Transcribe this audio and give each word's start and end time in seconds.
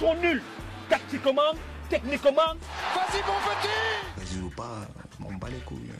sont 0.00 0.14
nuls. 0.14 0.40
Tactiquement, 0.88 1.52
techniquement. 1.90 2.54
Vas-y, 2.94 3.20
mon 3.26 3.38
petit 3.50 3.68
Vas-y 4.16 4.42
ou 4.42 4.48
pas, 4.48 4.88
on 5.22 5.34
bat 5.34 5.48
les 5.50 5.62
couilles. 5.66 5.90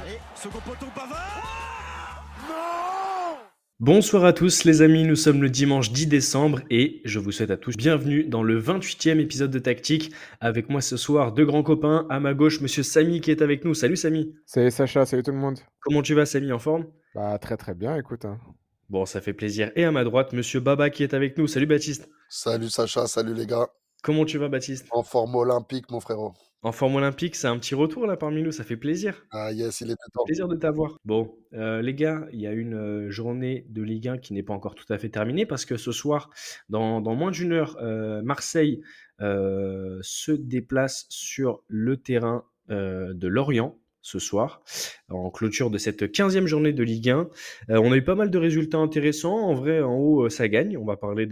Allez, 0.00 0.18
second 0.34 0.58
poteau 0.58 0.86
Pavard 0.92 2.24
Non 2.48 3.38
Bonsoir 3.78 4.24
à 4.24 4.32
tous 4.32 4.64
les 4.64 4.82
amis, 4.82 5.04
nous 5.04 5.14
sommes 5.14 5.40
le 5.40 5.50
dimanche 5.50 5.92
10 5.92 6.08
décembre 6.08 6.62
et 6.68 7.00
je 7.04 7.20
vous 7.20 7.30
souhaite 7.30 7.52
à 7.52 7.56
tous 7.56 7.76
bienvenue 7.76 8.24
dans 8.24 8.42
le 8.42 8.60
28e 8.60 9.20
épisode 9.20 9.52
de 9.52 9.60
Tactique. 9.60 10.12
Avec 10.40 10.68
moi 10.68 10.80
ce 10.80 10.96
soir 10.96 11.32
deux 11.32 11.44
grands 11.44 11.62
copains, 11.62 12.06
à 12.10 12.18
ma 12.18 12.34
gauche 12.34 12.60
monsieur 12.60 12.82
Samy 12.82 13.20
qui 13.20 13.30
est 13.30 13.40
avec 13.42 13.64
nous. 13.64 13.74
Salut 13.74 13.96
Samy 13.96 14.34
Salut 14.46 14.72
Sacha, 14.72 15.06
salut 15.06 15.22
tout 15.22 15.30
le 15.30 15.36
monde 15.36 15.60
Comment 15.80 16.02
tu 16.02 16.14
vas 16.14 16.26
Samy, 16.26 16.50
en 16.50 16.58
forme? 16.58 16.86
Bah 17.14 17.38
très 17.38 17.56
très 17.56 17.74
bien, 17.74 17.96
écoute. 17.96 18.24
Hein. 18.24 18.40
Bon, 18.88 19.06
ça 19.06 19.20
fait 19.20 19.32
plaisir. 19.32 19.70
Et 19.76 19.84
à 19.84 19.92
ma 19.92 20.04
droite, 20.04 20.32
monsieur 20.32 20.60
Baba 20.60 20.90
qui 20.90 21.02
est 21.02 21.14
avec 21.14 21.38
nous. 21.38 21.46
Salut 21.46 21.66
Baptiste 21.66 22.08
Salut 22.34 22.70
Sacha, 22.70 23.06
salut 23.06 23.34
les 23.34 23.44
gars. 23.44 23.68
Comment 24.02 24.24
tu 24.24 24.38
vas 24.38 24.48
Baptiste? 24.48 24.88
En 24.90 25.02
forme 25.02 25.34
olympique 25.34 25.90
mon 25.90 26.00
frérot. 26.00 26.32
En 26.62 26.72
forme 26.72 26.94
olympique, 26.94 27.36
c'est 27.36 27.46
un 27.46 27.58
petit 27.58 27.74
retour 27.74 28.06
là 28.06 28.16
parmi 28.16 28.42
nous, 28.42 28.52
ça 28.52 28.64
fait 28.64 28.78
plaisir. 28.78 29.26
Ah 29.32 29.52
yes, 29.52 29.82
il 29.82 29.90
est 29.90 29.96
temps. 30.14 30.24
Plaisir 30.24 30.48
de 30.48 30.56
t'avoir. 30.56 30.96
Bon, 31.04 31.36
euh, 31.52 31.82
les 31.82 31.92
gars, 31.92 32.26
il 32.32 32.40
y 32.40 32.46
a 32.46 32.52
une 32.52 32.72
euh, 32.72 33.10
journée 33.10 33.66
de 33.68 33.82
Ligue 33.82 34.08
1 34.08 34.16
qui 34.16 34.32
n'est 34.32 34.42
pas 34.42 34.54
encore 34.54 34.74
tout 34.74 34.90
à 34.90 34.96
fait 34.96 35.10
terminée 35.10 35.44
parce 35.44 35.66
que 35.66 35.76
ce 35.76 35.92
soir, 35.92 36.30
dans, 36.70 37.02
moins 37.02 37.32
d'une 37.32 37.52
heure, 37.52 37.76
euh, 37.82 38.22
Marseille 38.22 38.80
se 39.20 40.32
déplace 40.32 41.04
sur 41.10 41.62
le 41.68 41.98
terrain 41.98 42.46
de 42.70 43.28
Lorient 43.28 43.76
ce 44.02 44.18
soir, 44.18 44.62
en 45.08 45.30
clôture 45.30 45.70
de 45.70 45.78
cette 45.78 46.02
15e 46.02 46.46
journée 46.46 46.72
de 46.72 46.82
Ligue 46.82 47.10
1. 47.10 47.30
Euh, 47.70 47.78
on 47.78 47.92
a 47.92 47.96
eu 47.96 48.04
pas 48.04 48.16
mal 48.16 48.30
de 48.30 48.38
résultats 48.38 48.78
intéressants. 48.78 49.38
En 49.38 49.54
vrai, 49.54 49.80
en 49.80 49.94
haut, 49.94 50.26
euh, 50.26 50.28
ça 50.28 50.48
gagne. 50.48 50.76
On 50.76 50.84
va 50.84 50.96
parler 50.96 51.28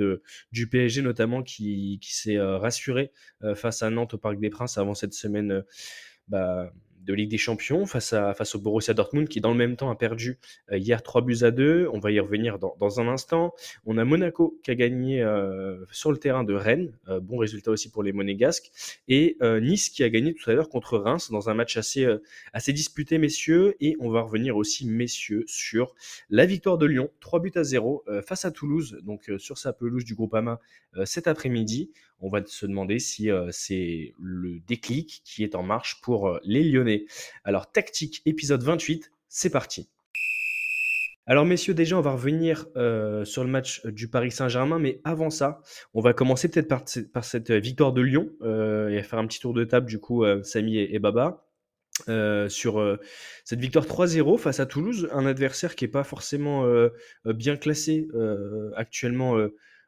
du 0.52 0.68
PSG 0.68 1.02
notamment 1.02 1.42
qui, 1.42 1.98
qui 2.00 2.14
s'est 2.14 2.36
euh, 2.36 2.58
rassuré 2.58 3.12
face 3.54 3.82
à 3.82 3.90
Nantes 3.90 4.14
au 4.14 4.18
Parc 4.18 4.38
des 4.38 4.50
Princes 4.50 4.78
avant 4.78 4.94
cette 4.94 5.14
semaine. 5.14 5.64
Bah, 6.28 6.72
de 7.04 7.14
Ligue 7.14 7.30
des 7.30 7.38
Champions 7.38 7.86
face, 7.86 8.12
à, 8.12 8.34
face 8.34 8.54
au 8.54 8.60
Borussia 8.60 8.94
Dortmund 8.94 9.28
qui 9.28 9.40
dans 9.40 9.50
le 9.50 9.56
même 9.56 9.76
temps 9.76 9.90
a 9.90 9.96
perdu 9.96 10.38
euh, 10.70 10.78
hier 10.78 11.02
3 11.02 11.22
buts 11.22 11.38
à 11.42 11.50
2. 11.50 11.88
On 11.92 11.98
va 11.98 12.10
y 12.10 12.20
revenir 12.20 12.58
dans, 12.58 12.76
dans 12.78 13.00
un 13.00 13.08
instant. 13.08 13.54
On 13.86 13.98
a 13.98 14.04
Monaco 14.04 14.58
qui 14.62 14.70
a 14.70 14.74
gagné 14.74 15.22
euh, 15.22 15.84
sur 15.90 16.12
le 16.12 16.18
terrain 16.18 16.44
de 16.44 16.54
Rennes. 16.54 16.92
Euh, 17.08 17.20
bon 17.20 17.38
résultat 17.38 17.70
aussi 17.70 17.90
pour 17.90 18.02
les 18.02 18.12
Monégasques. 18.12 18.70
Et 19.08 19.36
Nice 19.40 19.90
qui 19.90 20.04
a 20.04 20.10
gagné 20.10 20.34
tout 20.34 20.48
à 20.50 20.54
l'heure 20.54 20.68
contre 20.68 20.98
Reims 20.98 21.30
dans 21.30 21.48
un 21.48 21.54
match 21.54 21.76
assez, 21.76 22.06
assez 22.52 22.72
disputé, 22.72 23.18
messieurs. 23.18 23.76
Et 23.80 23.96
on 24.00 24.10
va 24.10 24.22
revenir 24.22 24.56
aussi, 24.56 24.86
messieurs, 24.86 25.44
sur 25.46 25.94
la 26.28 26.46
victoire 26.46 26.78
de 26.78 26.86
Lyon. 26.86 27.10
3 27.20 27.40
buts 27.40 27.52
à 27.54 27.64
0 27.64 28.04
face 28.26 28.44
à 28.44 28.50
Toulouse, 28.50 28.98
donc 29.02 29.30
sur 29.38 29.58
sa 29.58 29.72
pelouse 29.72 30.04
du 30.04 30.14
groupe 30.14 30.34
AMA 30.34 30.60
cet 31.04 31.26
après-midi 31.26 31.90
on 32.20 32.28
va 32.28 32.42
se 32.44 32.66
demander 32.66 32.98
si 32.98 33.30
euh, 33.30 33.48
c'est 33.50 34.14
le 34.20 34.60
déclic 34.60 35.22
qui 35.24 35.42
est 35.42 35.54
en 35.54 35.62
marche 35.62 36.00
pour 36.02 36.28
euh, 36.28 36.38
les 36.44 36.62
Lyonnais. 36.62 37.06
Alors, 37.44 37.70
tactique, 37.72 38.22
épisode 38.26 38.62
28, 38.62 39.10
c'est 39.28 39.50
parti. 39.50 39.88
Alors 41.26 41.44
messieurs, 41.44 41.74
déjà 41.74 41.96
on 41.96 42.00
va 42.00 42.12
revenir 42.12 42.66
euh, 42.76 43.24
sur 43.24 43.44
le 43.44 43.50
match 43.50 43.86
du 43.86 44.08
Paris 44.08 44.32
Saint-Germain, 44.32 44.80
mais 44.80 45.00
avant 45.04 45.30
ça, 45.30 45.60
on 45.94 46.00
va 46.00 46.12
commencer 46.12 46.50
peut-être 46.50 46.66
par, 46.66 47.24
cette 47.24 47.52
victoire 47.52 47.92
de 47.92 48.00
Lyon 48.00 48.30
et 48.42 49.00
faire 49.02 49.18
un 49.20 49.26
petit 49.28 49.38
tour 49.38 49.54
de 49.54 49.62
table 49.62 49.86
du 49.86 50.00
coup, 50.00 50.24
Samy 50.42 50.78
et, 50.78 50.98
Baba. 50.98 51.46
sur 52.48 52.98
cette 53.44 53.60
victoire 53.60 53.86
3-0 53.86 54.38
face 54.38 54.58
à 54.58 54.66
Toulouse, 54.66 55.08
un 55.12 55.24
adversaire 55.24 55.76
qui 55.76 55.84
n'est 55.84 55.90
pas 55.90 56.02
forcément 56.02 56.66
bien 57.24 57.56
classé 57.56 58.08
actuellement 58.74 59.36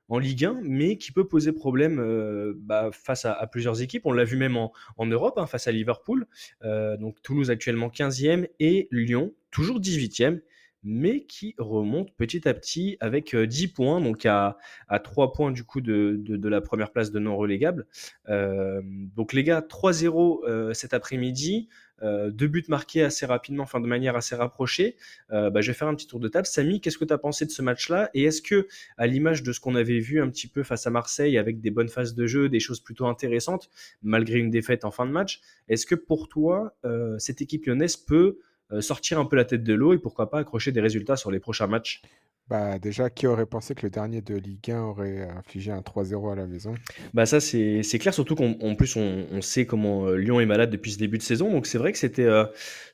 en 0.08 0.18
Ligue 0.18 0.44
1, 0.44 0.60
mais 0.62 0.98
qui 0.98 1.12
peut 1.12 1.26
poser 1.26 1.52
problème 1.52 1.98
euh, 1.98 2.54
bah, 2.56 2.90
face 2.92 3.24
à, 3.24 3.46
plusieurs 3.46 3.82
équipes. 3.82 4.06
On 4.06 4.12
l'a 4.12 4.24
vu 4.24 4.36
même 4.36 4.56
en, 4.56 4.72
Europe, 5.06 5.38
hein, 5.38 5.46
face 5.46 5.66
à 5.66 5.72
Liverpool. 5.72 6.26
Euh, 6.64 6.96
donc 6.96 7.22
Toulouse 7.22 7.50
actuellement 7.50 7.88
15e 7.88 8.48
et 8.60 8.88
Lyon 8.90 9.32
toujours 9.50 9.80
18e 9.80 10.40
mais 10.84 11.26
qui 11.26 11.54
remonte 11.58 12.12
petit 12.16 12.48
à 12.48 12.54
petit 12.54 12.96
avec 12.98 13.36
10 13.36 13.64
euh, 13.64 13.68
points, 13.72 14.00
donc 14.00 14.26
à, 14.26 14.58
à 14.88 14.98
3 14.98 15.32
points 15.32 15.52
du 15.52 15.62
coup 15.62 15.80
de, 15.80 16.16
de, 16.18 16.48
la 16.48 16.60
première 16.60 16.90
place 16.90 17.12
de 17.12 17.20
non 17.20 17.36
relégable. 17.36 17.86
donc 18.28 19.32
les 19.32 19.44
gars, 19.44 19.60
3-0 19.60 20.74
cet 20.74 20.92
après-midi, 20.92 21.68
euh, 22.02 22.30
deux 22.30 22.48
buts 22.48 22.64
marqués 22.68 23.02
assez 23.02 23.26
rapidement, 23.26 23.62
enfin 23.62 23.80
de 23.80 23.86
manière 23.86 24.16
assez 24.16 24.34
rapprochée. 24.34 24.96
Euh, 25.32 25.50
bah, 25.50 25.60
je 25.60 25.68
vais 25.68 25.76
faire 25.76 25.88
un 25.88 25.94
petit 25.94 26.06
tour 26.06 26.20
de 26.20 26.28
table. 26.28 26.46
Samy, 26.46 26.80
qu'est-ce 26.80 26.98
que 26.98 27.04
tu 27.04 27.12
as 27.12 27.18
pensé 27.18 27.46
de 27.46 27.50
ce 27.50 27.62
match-là? 27.62 28.10
Et 28.14 28.24
est-ce 28.24 28.42
que, 28.42 28.66
à 28.96 29.06
l'image 29.06 29.42
de 29.42 29.52
ce 29.52 29.60
qu'on 29.60 29.74
avait 29.74 29.98
vu 29.98 30.20
un 30.20 30.28
petit 30.28 30.48
peu 30.48 30.62
face 30.62 30.86
à 30.86 30.90
Marseille, 30.90 31.38
avec 31.38 31.60
des 31.60 31.70
bonnes 31.70 31.88
phases 31.88 32.14
de 32.14 32.26
jeu, 32.26 32.48
des 32.48 32.60
choses 32.60 32.80
plutôt 32.80 33.06
intéressantes, 33.06 33.70
malgré 34.02 34.38
une 34.38 34.50
défaite 34.50 34.84
en 34.84 34.90
fin 34.90 35.06
de 35.06 35.12
match, 35.12 35.40
est-ce 35.68 35.86
que 35.86 35.94
pour 35.94 36.28
toi, 36.28 36.76
euh, 36.84 37.18
cette 37.18 37.40
équipe 37.40 37.66
lyonnaise 37.66 37.96
peut 37.96 38.38
sortir 38.80 39.18
un 39.18 39.26
peu 39.26 39.36
la 39.36 39.44
tête 39.44 39.62
de 39.62 39.74
l'eau 39.74 39.92
et 39.92 39.98
pourquoi 39.98 40.30
pas 40.30 40.38
accrocher 40.38 40.72
des 40.72 40.80
résultats 40.80 41.16
sur 41.16 41.30
les 41.30 41.40
prochains 41.40 41.66
matchs? 41.66 42.00
Bah, 42.48 42.78
déjà, 42.78 43.08
qui 43.08 43.26
aurait 43.26 43.46
pensé 43.46 43.74
que 43.74 43.86
le 43.86 43.90
dernier 43.90 44.20
de 44.20 44.34
Ligue 44.34 44.70
1 44.70 44.82
aurait 44.82 45.28
infligé 45.28 45.70
un 45.70 45.80
3-0 45.80 46.32
à 46.32 46.34
la 46.34 46.46
maison? 46.46 46.74
Bah 47.14 47.24
ça 47.24 47.40
c'est 47.40 47.82
clair, 47.98 48.12
surtout 48.12 48.34
qu'en 48.34 48.74
plus 48.74 48.96
on, 48.96 49.40
sait 49.40 49.64
comment 49.64 50.06
euh, 50.06 50.16
Lyon 50.16 50.40
est 50.40 50.46
malade 50.46 50.70
depuis 50.70 50.92
ce 50.92 50.98
début 50.98 51.18
de 51.18 51.22
saison, 51.22 51.50
donc 51.50 51.66
c'est 51.66 51.78
vrai 51.78 51.92
que 51.92 51.98
c'était 51.98 52.24
euh, 52.24 52.44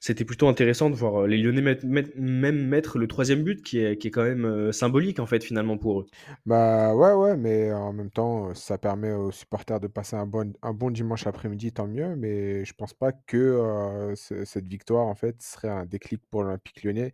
c'était 0.00 0.25
plutôt 0.25 0.48
intéressant 0.48 0.91
de 0.91 0.94
voir 0.94 1.22
euh, 1.22 1.26
les 1.26 1.38
Lyonnais 1.38 1.78
même 1.82 2.69
mettre 2.69 2.98
le 2.98 3.08
troisième 3.08 3.42
but 3.42 3.62
qui 3.62 3.81
est, 3.81 3.97
qui 3.97 4.08
est 4.08 4.10
quand 4.10 4.22
même 4.22 4.72
symbolique 4.72 5.19
en 5.19 5.26
fait 5.26 5.42
finalement 5.42 5.76
pour 5.76 6.00
eux. 6.00 6.06
Bah 6.47 6.94
ouais, 6.94 7.12
ouais, 7.12 7.37
mais 7.37 7.72
en 7.72 7.92
même 7.92 8.10
temps, 8.10 8.54
ça 8.54 8.78
permet 8.78 9.12
aux 9.12 9.32
supporters 9.32 9.81
de 9.81 9.87
passer 9.87 10.16
un 10.16 10.26
bon, 10.26 10.53
un 10.62 10.72
bon 10.72 10.91
dimanche 10.91 11.26
après-midi, 11.26 11.72
tant 11.72 11.87
mieux, 11.87 12.14
mais 12.16 12.64
je 12.64 12.75
pense 12.75 12.94
pas 12.94 13.12
que 13.12 14.14
cette 14.14 14.69
victoire 14.69 15.06
en 15.06 15.14
fait 15.14 15.42
serait 15.42 15.69
un 15.69 15.87
déclic 15.87 16.22
pour 16.31 16.44
l'Olympique 16.44 16.84
lyonnais 16.84 17.12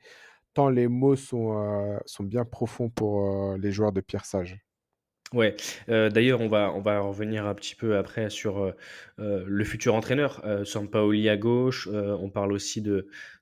tant 0.55 0.69
les 0.69 0.89
mots 0.89 1.17
sont, 1.17 1.99
sont 2.07 2.25
bien 2.25 2.45
profonds 2.45 2.89
pour 2.89 3.57
les 3.57 3.73
joueurs 3.73 3.93
de 3.93 4.01
Pierre 4.01 4.25
Sage. 4.25 4.59
Ouais, 5.33 5.57
d'ailleurs, 5.89 6.41
on 6.41 6.47
va, 6.47 6.73
on 6.73 6.81
va 6.81 7.01
revenir 7.01 7.45
un 7.45 7.55
petit 7.55 7.75
peu 7.75 7.97
après 7.97 8.31
sur 8.31 8.73
le 9.19 9.65
futur 9.65 9.97
entraîneur, 9.97 10.41
Sampaoli 10.65 11.29
à 11.29 11.37
gauche. 11.37 11.89
on 11.93 12.31
parle 12.31 12.53
aussi 12.53 12.85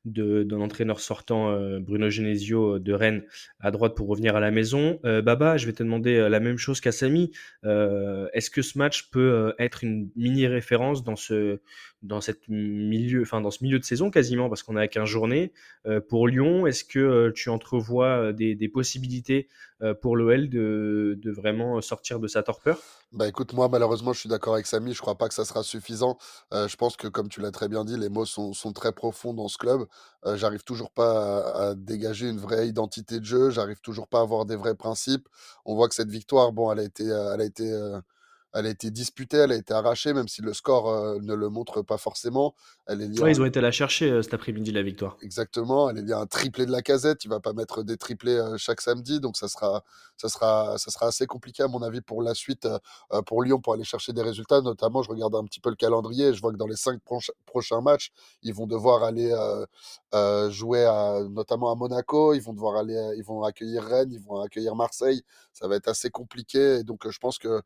d'un 0.06 0.60
entraîneur 0.60 1.00
sortant, 1.00 1.54
Bruno 1.80 2.08
Genesio 2.08 2.78
de 2.78 2.92
Rennes, 2.94 3.24
à 3.60 3.70
droite 3.70 3.94
pour 3.94 4.08
revenir 4.08 4.36
à 4.36 4.40
la 4.40 4.50
maison. 4.50 5.00
Baba, 5.02 5.58
je 5.58 5.66
vais 5.66 5.74
te 5.74 5.82
demander 5.82 6.30
la 6.30 6.40
même 6.40 6.56
chose 6.56 6.80
qu'à 6.80 6.92
Samy. 6.92 7.30
est-ce 7.62 8.48
que 8.48 8.62
ce 8.62 8.78
match 8.78 9.10
peut 9.10 9.52
être 9.58 9.84
une 9.84 10.08
mini 10.16 10.46
référence 10.46 11.04
dans 11.04 11.16
ce, 11.16 11.60
dans 12.02 12.20
ce 12.20 12.32
milieu 12.48 13.78
de 13.78 13.84
saison 13.84 14.10
quasiment, 14.10 14.48
parce 14.48 14.62
qu'on 14.62 14.76
a 14.76 14.88
15 14.88 15.08
journées. 15.08 15.52
Euh, 15.86 16.00
pour 16.00 16.26
Lyon, 16.26 16.66
est-ce 16.66 16.84
que 16.84 16.98
euh, 16.98 17.32
tu 17.32 17.48
entrevois 17.48 18.06
euh, 18.06 18.32
des, 18.32 18.68
possibilités 18.68 19.48
pour 20.00 20.16
l'OL 20.16 20.48
de, 20.48 21.18
vraiment 21.24 21.80
sortir 21.80 22.20
de 22.20 22.28
sa 22.28 22.44
torpeur? 22.44 22.80
Bah 23.12 23.26
écoute, 23.26 23.52
moi 23.52 23.68
malheureusement 23.68 24.12
je 24.12 24.20
suis 24.20 24.28
d'accord 24.28 24.54
avec 24.54 24.66
Samy, 24.66 24.94
je 24.94 25.00
crois 25.00 25.18
pas 25.18 25.26
que 25.26 25.34
ça 25.34 25.44
sera 25.44 25.64
suffisant. 25.64 26.18
je 26.52 26.76
pense 26.76 26.96
que 26.96 27.08
comme 27.08 27.28
tu 27.28 27.40
l'as 27.40 27.50
très 27.50 27.68
bien 27.68 27.84
dit, 27.84 27.98
les 27.98 28.08
mots 28.08 28.24
sont, 28.24 28.52
très 28.72 28.92
profonds 28.92 29.34
dans 29.34 29.48
ce 29.48 29.58
club. 29.58 29.84
j'arrive 30.34 30.62
toujours 30.62 30.92
pas 30.92 31.70
à, 31.70 31.74
dégager 31.74 32.28
une 32.28 32.38
vraie 32.38 32.68
identité 32.68 33.18
de 33.18 33.24
jeu, 33.24 33.50
j'arrive 33.50 33.80
toujours 33.80 34.06
pas 34.06 34.20
à 34.20 34.22
avoir 34.22 34.46
des 34.46 34.54
vrais 34.54 34.76
principes. 34.76 35.28
On 35.64 35.74
voit 35.74 35.88
que 35.88 35.96
cette 35.96 36.10
victoire, 36.10 36.52
bon, 36.52 36.70
elle 36.70 36.78
a 36.78 37.44
été 37.44 37.72
elle 38.54 38.66
a 38.66 38.68
été 38.68 38.90
disputée, 38.90 39.38
elle 39.38 39.52
a 39.52 39.56
été 39.56 39.72
arrachée, 39.72 40.12
même 40.12 40.28
si 40.28 40.42
le 40.42 40.52
score 40.52 40.90
euh, 40.90 41.18
ne 41.20 41.34
le 41.34 41.48
montre 41.48 41.82
pas 41.82 41.96
forcément. 41.96 42.54
Elle 42.86 43.00
est 43.00 43.06
ils 43.06 43.40
ont 43.40 43.46
été 43.46 43.60
la 43.60 43.70
chercher 43.70 44.10
euh, 44.10 44.22
cet 44.22 44.34
après-midi, 44.34 44.72
la 44.72 44.82
victoire. 44.82 45.16
Exactement, 45.22 45.88
elle 45.88 45.98
est 45.98 46.02
liée 46.02 46.12
à 46.12 46.18
un 46.18 46.26
triplé 46.26 46.66
de 46.66 46.70
la 46.70 46.82
casette. 46.82 47.24
Il 47.24 47.28
va 47.28 47.40
pas 47.40 47.54
mettre 47.54 47.82
des 47.82 47.96
triplés 47.96 48.36
euh, 48.36 48.56
chaque 48.58 48.80
samedi, 48.80 49.20
donc 49.20 49.36
ça 49.36 49.48
sera, 49.48 49.84
ça, 50.16 50.28
sera, 50.28 50.76
ça 50.76 50.90
sera 50.90 51.06
assez 51.06 51.26
compliqué, 51.26 51.62
à 51.62 51.68
mon 51.68 51.82
avis, 51.82 52.02
pour 52.02 52.22
la 52.22 52.34
suite, 52.34 52.68
pour 53.26 53.42
Lyon, 53.42 53.60
pour 53.60 53.72
aller 53.72 53.84
chercher 53.84 54.12
des 54.12 54.22
résultats. 54.22 54.60
Notamment, 54.60 55.02
je 55.02 55.10
regarde 55.10 55.34
un 55.34 55.44
petit 55.44 55.60
peu 55.60 55.70
le 55.70 55.76
calendrier, 55.76 56.34
je 56.34 56.40
vois 56.40 56.52
que 56.52 56.58
dans 56.58 56.66
les 56.66 56.76
cinq 56.76 57.00
prochains 57.46 57.80
matchs, 57.80 58.12
ils 58.42 58.54
vont 58.54 58.66
devoir 58.66 59.02
aller 59.02 59.34
jouer 60.50 60.84
à, 60.84 61.20
notamment 61.30 61.72
à 61.72 61.74
Monaco, 61.74 62.34
ils 62.34 62.42
vont 62.42 62.52
devoir 62.52 62.76
aller, 62.76 63.14
ils 63.16 63.24
vont 63.24 63.42
accueillir 63.42 63.82
Rennes, 63.82 64.12
ils 64.12 64.20
vont 64.20 64.40
accueillir 64.40 64.74
Marseille. 64.74 65.22
Ça 65.52 65.68
va 65.68 65.76
être 65.76 65.88
assez 65.88 66.10
compliqué, 66.10 66.82
donc 66.84 67.08
je 67.08 67.18
pense 67.18 67.38
que 67.38 67.62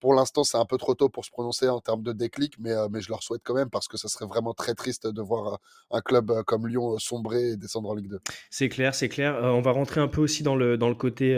pour 0.00 0.14
l'instant, 0.14 0.44
c'est 0.44 0.58
un 0.58 0.64
peu 0.64 0.76
trop 0.76 0.94
tôt 0.94 1.08
pour 1.08 1.24
se 1.24 1.30
prononcer 1.30 1.68
en 1.68 1.80
termes 1.80 2.02
de 2.02 2.12
déclic, 2.12 2.54
mais, 2.58 2.72
euh, 2.72 2.88
mais 2.90 3.00
je 3.00 3.08
leur 3.08 3.22
souhaite 3.22 3.40
quand 3.42 3.54
même 3.54 3.70
parce 3.70 3.88
que 3.88 3.96
ça 3.96 4.08
serait 4.08 4.26
vraiment 4.26 4.52
très 4.52 4.74
triste 4.74 5.06
de 5.06 5.22
voir 5.22 5.54
euh, 5.54 5.56
un 5.90 6.00
club 6.00 6.30
euh, 6.30 6.42
comme 6.42 6.66
Lyon 6.66 6.98
sombrer 6.98 7.52
et 7.52 7.56
descendre 7.56 7.88
en 7.88 7.94
Ligue 7.94 8.10
2. 8.10 8.20
C'est 8.50 8.68
clair, 8.68 8.94
c'est 8.94 9.08
clair. 9.08 9.38
on 9.42 9.62
va 9.62 9.70
rentrer 9.70 10.00
un 10.00 10.08
peu 10.08 10.20
aussi 10.20 10.42
dans 10.42 10.54
le, 10.54 10.76
côté, 10.94 11.36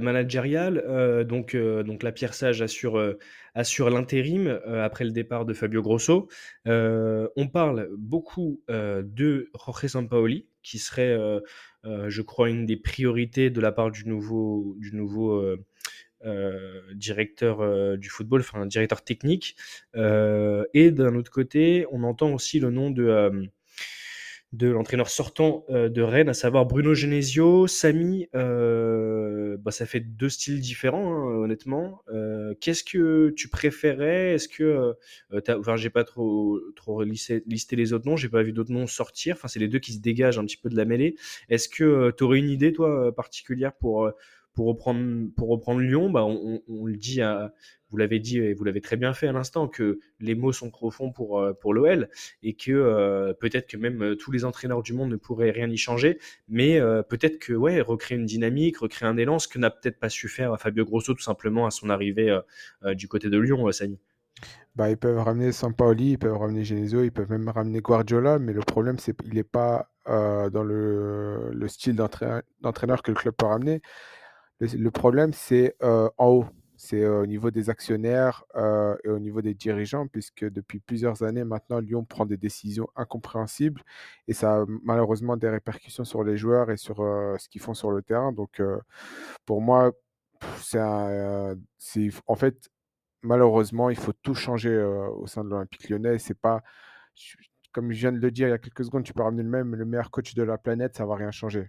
managérial. 0.00 1.26
donc, 1.28 1.56
donc 1.56 2.02
la 2.02 2.12
Pierre 2.12 2.34
Sage 2.34 2.62
assure, 2.62 3.16
assure 3.54 3.90
l'intérim 3.90 4.60
après 4.66 5.04
le 5.04 5.10
départ 5.10 5.44
de 5.44 5.54
Fabio 5.54 5.82
Grosso. 5.82 6.28
on 6.64 7.48
parle 7.52 7.88
beaucoup 7.96 8.62
de 8.68 9.50
Jorge 9.54 9.86
Sampaoli, 9.86 10.46
qui 10.62 10.78
serait, 10.78 11.16
je 12.08 12.22
crois, 12.22 12.50
une 12.50 12.66
des 12.66 12.76
priorités 12.76 13.50
de 13.50 13.60
la 13.60 13.72
part 13.72 13.90
du 13.90 14.08
nouveau, 14.08 14.76
du 14.78 14.94
nouveau 14.94 15.56
directeur 16.94 17.98
du 17.98 18.08
football, 18.08 18.40
enfin 18.40 18.66
directeur 18.66 19.02
technique. 19.04 19.56
et 19.94 20.90
d'un 20.90 21.14
autre 21.14 21.30
côté, 21.30 21.86
on 21.92 22.02
entend 22.02 22.32
aussi 22.32 22.60
le 22.60 22.70
nom 22.70 22.90
de 22.90 23.48
de 24.52 24.68
l'entraîneur 24.68 25.08
sortant 25.08 25.64
euh, 25.70 25.88
de 25.88 26.02
Rennes, 26.02 26.28
à 26.28 26.34
savoir 26.34 26.66
Bruno 26.66 26.94
Genesio. 26.94 27.66
Samy, 27.66 28.28
euh, 28.34 29.56
bah, 29.58 29.70
ça 29.70 29.86
fait 29.86 30.00
deux 30.00 30.28
styles 30.28 30.60
différents, 30.60 31.14
hein, 31.14 31.36
honnêtement. 31.42 32.02
Euh, 32.12 32.54
qu'est-ce 32.60 32.84
que 32.84 33.30
tu 33.30 33.48
préférais? 33.48 34.34
Est-ce 34.34 34.48
que. 34.48 34.94
enfin, 35.48 35.76
j'ai 35.76 35.90
pas 35.90 36.04
trop, 36.04 36.60
trop 36.74 37.02
listé, 37.02 37.42
les 37.72 37.92
autres 37.92 38.06
noms, 38.06 38.16
j'ai 38.16 38.28
pas 38.28 38.42
vu 38.42 38.52
d'autres 38.52 38.72
noms 38.72 38.86
sortir. 38.86 39.34
Enfin, 39.36 39.48
c'est 39.48 39.60
les 39.60 39.68
deux 39.68 39.78
qui 39.80 39.92
se 39.92 40.00
dégagent 40.00 40.38
un 40.38 40.44
petit 40.44 40.56
peu 40.56 40.68
de 40.68 40.76
la 40.76 40.84
mêlée. 40.84 41.16
Est-ce 41.48 41.68
que 41.68 42.12
tu 42.16 42.24
aurais 42.24 42.38
une 42.38 42.50
idée, 42.50 42.72
toi, 42.72 43.14
particulière 43.14 43.72
pour 43.74 44.10
pour 44.56 44.66
reprendre, 44.68 45.28
pour 45.36 45.48
reprendre 45.48 45.80
Lyon, 45.80 46.10
bah 46.10 46.24
on, 46.24 46.86
le 46.86 46.96
dit, 46.96 47.20
vous 47.90 47.96
l'avez 47.98 48.18
dit 48.18 48.38
et 48.38 48.54
vous 48.54 48.64
l'avez 48.64 48.80
très 48.80 48.96
bien 48.96 49.12
fait 49.12 49.28
à 49.28 49.32
l'instant, 49.32 49.68
que 49.68 50.00
les 50.18 50.34
mots 50.34 50.52
sont 50.52 50.70
profonds 50.70 51.12
pour, 51.12 51.38
euh, 51.38 51.52
pour 51.52 51.74
l'OL 51.74 52.08
et 52.42 52.54
que 52.54 52.72
euh, 52.72 53.34
peut-être 53.34 53.68
que 53.68 53.76
même 53.76 54.02
euh, 54.02 54.16
tous 54.16 54.32
les 54.32 54.46
entraîneurs 54.46 54.82
du 54.82 54.94
monde 54.94 55.10
ne 55.10 55.16
pourraient 55.16 55.50
rien 55.50 55.68
y 55.68 55.76
changer, 55.76 56.18
mais 56.48 56.80
peut-être 57.08 57.38
que 57.38 57.52
ouais, 57.52 57.82
recréer 57.82 58.16
une 58.16 58.24
dynamique, 58.24 58.78
recréer 58.78 59.08
un 59.08 59.18
élan, 59.18 59.38
ce 59.38 59.46
que 59.46 59.58
n'a 59.58 59.70
peut-être 59.70 59.98
pas 59.98 60.08
su 60.08 60.28
faire 60.28 60.58
Fabio 60.58 60.86
Grosso 60.86 61.12
tout 61.12 61.22
simplement 61.22 61.66
à 61.66 61.70
son 61.70 61.90
arrivée 61.90 62.36
du 62.94 63.08
côté 63.08 63.28
de 63.28 63.38
Lyon, 63.38 63.70
Sani. 63.72 63.98
Bah, 64.74 64.90
ils 64.90 64.96
peuvent 64.96 65.18
ramener 65.18 65.52
Sampaoli, 65.52 66.12
ils 66.12 66.18
peuvent 66.18 66.36
ramener 66.36 66.64
Genesio, 66.64 67.02
ils 67.02 67.12
peuvent 67.12 67.30
même 67.30 67.48
ramener 67.48 67.80
Guardiola, 67.80 68.38
mais 68.38 68.52
le 68.52 68.60
problème, 68.60 68.98
c'est 68.98 69.14
qu'il 69.16 69.34
n'est 69.34 69.44
pas 69.44 69.90
dans 70.06 70.62
le, 70.64 71.50
le 71.52 71.68
style 71.68 71.96
d'entraîneur 71.96 73.02
que 73.02 73.10
le 73.10 73.16
club 73.16 73.34
peut 73.36 73.46
ramener. 73.46 73.82
Le, 74.60 74.90
problème, 74.90 75.32
c'est 75.32 75.76
en 75.82 76.28
haut. 76.28 76.46
C'est 76.78 77.06
au 77.06 77.24
niveau 77.26 77.50
des 77.50 77.70
actionnaires 77.70 78.44
et 79.04 79.08
au 79.08 79.18
niveau 79.18 79.40
des 79.42 79.54
dirigeants, 79.54 80.06
puisque 80.08 80.44
depuis 80.44 80.78
plusieurs 80.78 81.22
années 81.22 81.44
maintenant, 81.44 81.80
Lyon 81.80 82.04
prend 82.04 82.26
des 82.26 82.36
décisions 82.36 82.88
incompréhensibles 82.96 83.82
et 84.28 84.34
ça 84.34 84.60
a 84.60 84.64
malheureusement 84.82 85.36
des 85.36 85.48
répercussions 85.48 86.04
sur 86.04 86.22
les 86.22 86.36
joueurs 86.36 86.70
et 86.70 86.76
sur 86.76 86.96
ce 86.96 87.48
qu'ils 87.48 87.62
font 87.62 87.74
sur 87.74 87.90
le 87.90 88.02
terrain. 88.02 88.32
Donc, 88.32 88.60
pour 89.46 89.62
moi, 89.62 89.92
c'est 90.60 90.80
en 90.80 92.36
fait, 92.36 92.70
malheureusement, 93.22 93.90
il 93.90 93.96
faut 93.96 94.12
tout 94.12 94.34
changer 94.34 94.78
au 94.78 95.26
sein 95.26 95.44
de 95.44 95.50
l'Olympique 95.50 95.88
lyonnais. 95.88 96.18
C'est 96.18 96.38
pas, 96.38 96.62
comme 97.72 97.92
je 97.92 97.98
viens 98.00 98.12
de 98.12 98.18
le 98.18 98.30
dire 98.30 98.48
il 98.48 98.50
y 98.50 98.54
a 98.54 98.58
quelques 98.58 98.84
secondes, 98.84 99.04
tu 99.04 99.12
peux 99.14 99.22
ramener 99.22 99.42
le 99.42 99.48
même, 99.48 99.74
le 99.74 99.84
meilleur 99.84 100.10
coach 100.10 100.34
de 100.34 100.42
la 100.42 100.58
planète, 100.58 100.96
ça 100.96 101.06
va 101.06 101.16
rien 101.16 101.30
changer. 101.30 101.68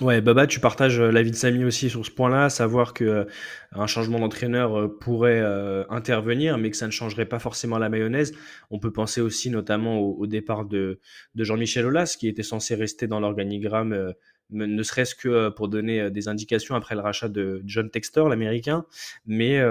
Ouais, 0.00 0.22
Baba, 0.22 0.46
tu 0.46 0.58
partages 0.58 0.98
euh, 0.98 1.10
l'avis 1.10 1.30
de 1.30 1.36
Samy 1.36 1.64
aussi 1.64 1.90
sur 1.90 2.04
ce 2.04 2.10
point-là, 2.10 2.48
savoir 2.48 2.94
que 2.94 3.04
euh, 3.04 3.24
un 3.72 3.86
changement 3.86 4.18
d'entraîneur 4.18 4.74
euh, 4.74 4.88
pourrait 4.88 5.42
intervenir, 5.90 6.56
mais 6.56 6.70
que 6.70 6.76
ça 6.78 6.86
ne 6.86 6.90
changerait 6.90 7.26
pas 7.26 7.38
forcément 7.38 7.78
la 7.78 7.90
mayonnaise. 7.90 8.32
On 8.70 8.78
peut 8.78 8.90
penser 8.90 9.20
aussi 9.20 9.50
notamment 9.50 9.98
au, 10.00 10.26
départ 10.26 10.64
de, 10.64 10.98
Jean-Michel 11.36 11.84
Aulas, 11.84 12.16
qui 12.18 12.26
était 12.26 12.42
censé 12.42 12.74
rester 12.74 13.06
dans 13.06 13.20
l'organigramme, 13.20 14.14
ne 14.50 14.82
serait-ce 14.82 15.14
que 15.14 15.50
pour 15.50 15.68
donner 15.68 16.10
des 16.10 16.28
indications 16.28 16.74
après 16.74 16.94
le 16.94 17.02
rachat 17.02 17.28
de 17.28 17.62
John 17.64 17.90
Textor, 17.90 18.28
l'américain. 18.28 18.86
Mais 19.26 19.62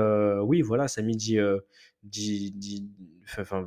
oui, 0.41 0.61
voilà, 0.61 0.87
Samy 0.87 1.15
dit, 1.15 1.39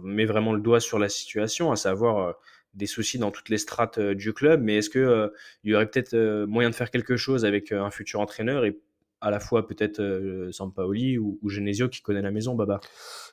met 0.02 0.24
vraiment 0.24 0.52
le 0.52 0.60
doigt 0.60 0.80
sur 0.80 0.98
la 0.98 1.08
situation, 1.08 1.72
à 1.72 1.76
savoir 1.76 2.36
des 2.74 2.86
soucis 2.86 3.18
dans 3.18 3.30
toutes 3.30 3.48
les 3.48 3.58
strates 3.58 3.98
euh, 3.98 4.14
du 4.14 4.32
club, 4.32 4.62
mais 4.62 4.76
est-ce 4.76 4.90
qu'il 4.90 5.00
euh, 5.00 5.28
il 5.62 5.70
y 5.70 5.74
aurait 5.74 5.86
peut-être 5.86 6.14
euh, 6.14 6.46
moyen 6.46 6.70
de 6.70 6.74
faire 6.74 6.90
quelque 6.90 7.16
chose 7.16 7.44
avec 7.44 7.72
un 7.72 7.90
futur 7.90 8.20
entraîneur 8.20 8.64
et 8.64 8.78
à 9.24 9.30
la 9.30 9.40
fois 9.40 9.66
peut-être 9.66 10.00
euh, 10.00 10.52
Sampaoli 10.52 11.16
ou, 11.16 11.38
Genesio 11.46 11.88
qui 11.88 12.02
connaît 12.02 12.20
la 12.20 12.30
maison, 12.30 12.54
Baba 12.54 12.78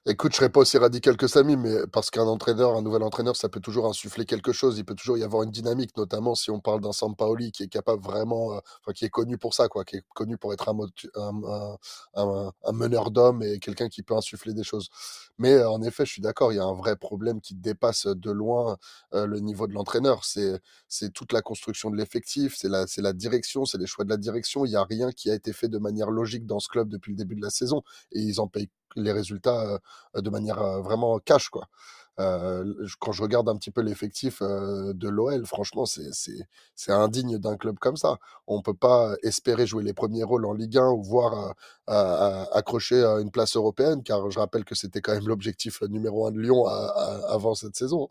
Écoute, 0.05 0.31
je 0.31 0.37
serais 0.37 0.49
pas 0.49 0.61
aussi 0.61 0.77
radical 0.77 1.17
que 1.17 1.27
Samy, 1.27 1.57
mais 1.57 1.85
parce 1.91 2.09
qu'un 2.09 2.23
entraîneur, 2.23 2.77
un 2.77 2.81
nouvel 2.81 3.03
entraîneur, 3.03 3.35
ça 3.35 3.49
peut 3.49 3.59
toujours 3.59 3.87
insuffler 3.87 4.25
quelque 4.25 4.53
chose. 4.53 4.79
Il 4.79 4.85
peut 4.85 4.95
toujours 4.95 5.17
y 5.17 5.23
avoir 5.23 5.43
une 5.43 5.51
dynamique, 5.51 5.95
notamment 5.97 6.33
si 6.33 6.49
on 6.49 6.61
parle 6.61 6.79
d'un 6.79 6.93
Sampaoli 6.93 7.51
qui 7.51 7.63
est 7.63 7.67
capable 7.67 8.01
vraiment, 8.01 8.53
enfin 8.53 8.93
qui 8.95 9.03
est 9.05 9.09
connu 9.09 9.37
pour 9.37 9.53
ça, 9.53 9.67
quoi, 9.67 9.83
qui 9.83 9.97
est 9.97 10.03
connu 10.15 10.37
pour 10.37 10.53
être 10.53 10.69
un, 10.69 12.73
meneur 12.73 13.11
d'hommes 13.11 13.43
et 13.43 13.59
quelqu'un 13.59 13.89
qui 13.89 14.01
peut 14.01 14.15
insuffler 14.15 14.53
des 14.53 14.63
choses. 14.63 14.89
Mais 15.37 15.61
en 15.63 15.83
effet, 15.83 16.05
je 16.05 16.13
suis 16.13 16.21
d'accord, 16.21 16.53
il 16.53 16.55
y 16.55 16.59
a 16.59 16.63
un 16.63 16.73
vrai 16.73 16.95
problème 16.95 17.41
qui 17.41 17.53
dépasse 17.53 18.07
de 18.07 18.31
loin 18.31 18.77
le 19.11 19.39
niveau 19.39 19.67
de 19.67 19.73
l'entraîneur. 19.73 20.23
C'est 20.23 20.61
toute 21.13 21.33
la 21.33 21.41
construction 21.41 21.91
de 21.91 21.97
l'effectif, 21.97 22.55
c'est 22.57 22.69
la, 22.69 22.85
la 22.97 23.13
direction, 23.13 23.65
c'est 23.65 23.77
les 23.77 23.87
choix 23.87 24.05
de 24.05 24.09
la 24.09 24.17
direction. 24.17 24.65
Il 24.65 24.69
n'y 24.69 24.77
a 24.77 24.83
rien 24.83 25.11
qui 25.11 25.29
a 25.29 25.35
été 25.35 25.53
fait 25.53 25.67
de 25.67 25.77
manière 25.81 26.11
logique 26.11 26.45
dans 26.45 26.59
ce 26.59 26.69
club 26.69 26.89
depuis 26.89 27.11
le 27.11 27.17
début 27.17 27.35
de 27.35 27.41
la 27.41 27.49
saison 27.49 27.83
et 28.11 28.19
ils 28.19 28.39
en 28.39 28.47
payent 28.47 28.69
les 28.95 29.11
résultats 29.11 29.79
de 30.15 30.29
manière 30.29 30.81
vraiment 30.81 31.19
cash, 31.19 31.49
quoi. 31.49 31.67
Quand 32.17 33.11
je 33.11 33.21
regarde 33.21 33.49
un 33.49 33.55
petit 33.55 33.71
peu 33.71 33.81
l'effectif 33.81 34.41
de 34.41 35.09
l'OL, 35.09 35.45
franchement, 35.45 35.85
c'est 35.85 36.91
indigne 36.91 37.37
d'un 37.37 37.57
club 37.57 37.79
comme 37.79 37.97
ça. 37.97 38.17
On 38.47 38.57
ne 38.57 38.61
peut 38.61 38.73
pas 38.73 39.15
espérer 39.23 39.65
jouer 39.65 39.83
les 39.83 39.93
premiers 39.93 40.23
rôles 40.23 40.45
en 40.45 40.53
Ligue 40.53 40.77
1 40.77 40.89
ou 40.89 41.03
voir 41.03 41.55
accrocher 41.87 43.03
une 43.21 43.31
place 43.31 43.55
européenne, 43.55 44.03
car 44.03 44.29
je 44.29 44.39
rappelle 44.39 44.65
que 44.65 44.75
c'était 44.75 45.01
quand 45.01 45.13
même 45.13 45.27
l'objectif 45.27 45.81
numéro 45.83 46.27
un 46.27 46.31
de 46.31 46.39
Lyon 46.39 46.65
avant 46.65 47.55
cette 47.55 47.75
saison. 47.75 48.09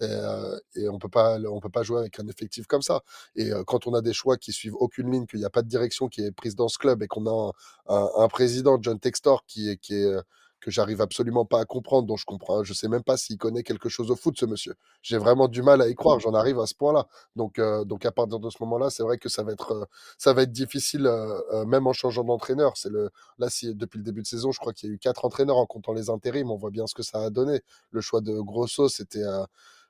Et, 0.00 0.88
on 0.88 0.94
ne 0.94 0.98
peut 0.98 1.08
pas 1.08 1.82
jouer 1.82 2.00
avec 2.00 2.18
un 2.20 2.26
effectif 2.28 2.66
comme 2.66 2.82
ça. 2.82 3.02
Et 3.36 3.50
quand 3.66 3.86
on 3.86 3.94
a 3.94 4.00
des 4.00 4.12
choix 4.12 4.36
qui 4.36 4.52
suivent 4.52 4.76
aucune 4.76 5.10
ligne, 5.10 5.26
qu'il 5.26 5.38
n'y 5.38 5.44
a 5.44 5.50
pas 5.50 5.62
de 5.62 5.68
direction 5.68 6.08
qui 6.08 6.22
est 6.22 6.32
prise 6.32 6.54
dans 6.54 6.68
ce 6.68 6.78
club 6.78 7.02
et 7.02 7.08
qu'on 7.08 7.26
a 7.26 7.52
un, 7.88 8.28
président, 8.28 8.78
John 8.80 8.98
Textor, 8.98 9.44
qui, 9.46 9.76
qui 9.78 9.94
est 9.94 10.16
que 10.60 10.70
j'arrive 10.70 11.00
absolument 11.00 11.44
pas 11.44 11.60
à 11.60 11.64
comprendre, 11.64 12.06
dont 12.06 12.16
je 12.16 12.24
comprends, 12.24 12.62
je 12.62 12.74
sais 12.74 12.88
même 12.88 13.02
pas 13.02 13.16
s'il 13.16 13.38
connaît 13.38 13.62
quelque 13.62 13.88
chose 13.88 14.10
au 14.10 14.16
foot, 14.16 14.38
ce 14.38 14.46
monsieur. 14.46 14.74
J'ai 15.02 15.18
vraiment 15.18 15.48
du 15.48 15.62
mal 15.62 15.80
à 15.80 15.88
y 15.88 15.94
croire, 15.94 16.20
j'en 16.20 16.34
arrive 16.34 16.58
à 16.60 16.66
ce 16.66 16.74
point-là. 16.74 17.06
Donc, 17.36 17.58
euh, 17.58 17.84
donc 17.84 18.04
à 18.04 18.12
partir 18.12 18.38
de 18.38 18.50
ce 18.50 18.58
moment-là, 18.60 18.90
c'est 18.90 19.02
vrai 19.02 19.18
que 19.18 19.28
ça 19.28 19.42
va 19.42 19.52
être, 19.52 19.72
euh, 19.72 19.84
ça 20.18 20.32
va 20.32 20.42
être 20.42 20.52
difficile, 20.52 21.06
euh, 21.06 21.64
même 21.64 21.86
en 21.86 21.92
changeant 21.92 22.24
d'entraîneur. 22.24 22.76
C'est 22.76 22.90
le, 22.90 23.10
là, 23.38 23.48
si, 23.48 23.74
depuis 23.74 23.98
le 23.98 24.04
début 24.04 24.22
de 24.22 24.26
saison, 24.26 24.52
je 24.52 24.60
crois 24.60 24.72
qu'il 24.72 24.88
y 24.88 24.92
a 24.92 24.94
eu 24.94 24.98
quatre 24.98 25.24
entraîneurs 25.24 25.56
en 25.56 25.66
comptant 25.66 25.92
les 25.92 26.10
intérims. 26.10 26.50
On 26.50 26.56
voit 26.56 26.70
bien 26.70 26.86
ce 26.86 26.94
que 26.94 27.02
ça 27.02 27.20
a 27.22 27.30
donné. 27.30 27.62
Le 27.90 28.00
choix 28.00 28.20
de 28.20 28.38
Grosso, 28.40 28.88
c'était, 28.88 29.24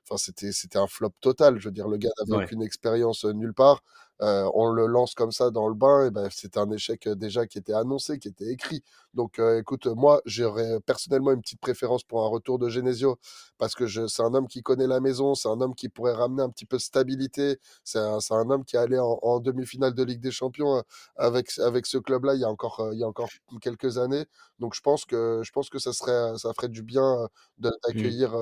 enfin, 0.05 0.17
c'était, 0.17 0.51
c'était 0.53 0.79
un 0.79 0.87
flop 0.87 1.11
total. 1.19 1.59
Je 1.59 1.67
veux 1.67 1.73
dire, 1.73 1.87
le 1.87 1.97
gars 1.97 2.09
n'avait 2.19 2.45
aucune 2.45 2.63
expérience 2.63 3.25
nulle 3.25 3.53
part. 3.53 3.83
Euh, 4.21 4.49
on 4.53 4.71
le 4.71 4.85
lance 4.85 5.15
comme 5.15 5.31
ça 5.31 5.49
dans 5.51 5.67
le 5.67 5.73
bain, 5.75 6.05
et 6.07 6.11
ben, 6.11 6.29
c'était 6.31 6.59
un 6.59 6.69
échec 6.71 7.07
déjà 7.09 7.47
qui 7.47 7.57
était 7.57 7.73
annoncé, 7.73 8.19
qui 8.19 8.27
était 8.27 8.51
écrit. 8.51 8.83
Donc 9.13 9.39
écoute, 9.59 9.87
moi 9.87 10.21
j'aurais 10.25 10.79
personnellement 10.81 11.31
une 11.31 11.41
petite 11.41 11.59
préférence 11.59 12.03
pour 12.03 12.23
un 12.23 12.27
retour 12.29 12.59
de 12.59 12.69
Genesio, 12.69 13.17
parce 13.57 13.75
que 13.75 13.87
c'est 13.87 14.23
un 14.23 14.33
homme 14.33 14.47
qui 14.47 14.61
connaît 14.61 14.87
la 14.87 14.99
maison, 14.99 15.35
c'est 15.35 15.49
un 15.49 15.59
homme 15.59 15.75
qui 15.75 15.89
pourrait 15.89 16.13
ramener 16.13 16.43
un 16.43 16.49
petit 16.49 16.65
peu 16.65 16.77
de 16.77 16.81
stabilité, 16.81 17.59
c'est 17.83 17.99
un, 17.99 18.19
un, 18.31 18.49
homme 18.49 18.63
qui 18.63 18.75
est 18.75 18.79
allé 18.79 18.97
en, 18.99 19.39
demi-finale 19.39 19.93
de 19.93 20.03
Ligue 20.03 20.21
des 20.21 20.31
Champions 20.31 20.83
avec, 21.17 21.57
avec 21.59 21.85
ce 21.85 21.97
club-là 21.97 22.35
il, 22.35 22.41
y 22.41 22.43
a 22.45 22.49
encore, 22.49 22.89
il 22.93 22.99
y 22.99 23.03
a 23.03 23.07
encore 23.07 23.29
quelques 23.61 23.97
années. 23.97 24.25
Donc 24.59 24.75
je 24.75 24.81
pense 24.81 25.05
que, 25.05 25.41
je 25.43 25.51
pense 25.51 25.69
que 25.69 25.79
ça, 25.79 25.93
serait, 25.93 26.37
ça 26.37 26.53
ferait 26.53 26.69
du 26.69 26.83
bien 26.83 27.27
mmh. 27.59 27.69
d'accueillir 27.83 28.35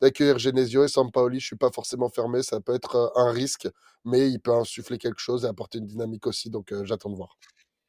d'accueillir 0.00 0.38
Genesio 0.38 0.84
et 0.84 0.88
Sampaoli. 0.88 1.40
Je 1.40 1.46
suis 1.46 1.56
pas 1.56 1.70
forcément 1.70 2.08
fermé, 2.08 2.42
ça 2.42 2.60
peut 2.60 2.74
être 2.74 3.12
un 3.16 3.30
risque, 3.30 3.68
mais 4.04 4.30
il 4.30 4.40
peut 4.40 4.52
insuffler 4.52 4.98
quelque 4.98 5.15
chose 5.20 5.44
et 5.44 5.48
apporter 5.48 5.78
une 5.78 5.86
dynamique 5.86 6.26
aussi. 6.26 6.50
Donc 6.50 6.72
j'attends 6.84 7.10
de 7.10 7.16
voir. 7.16 7.38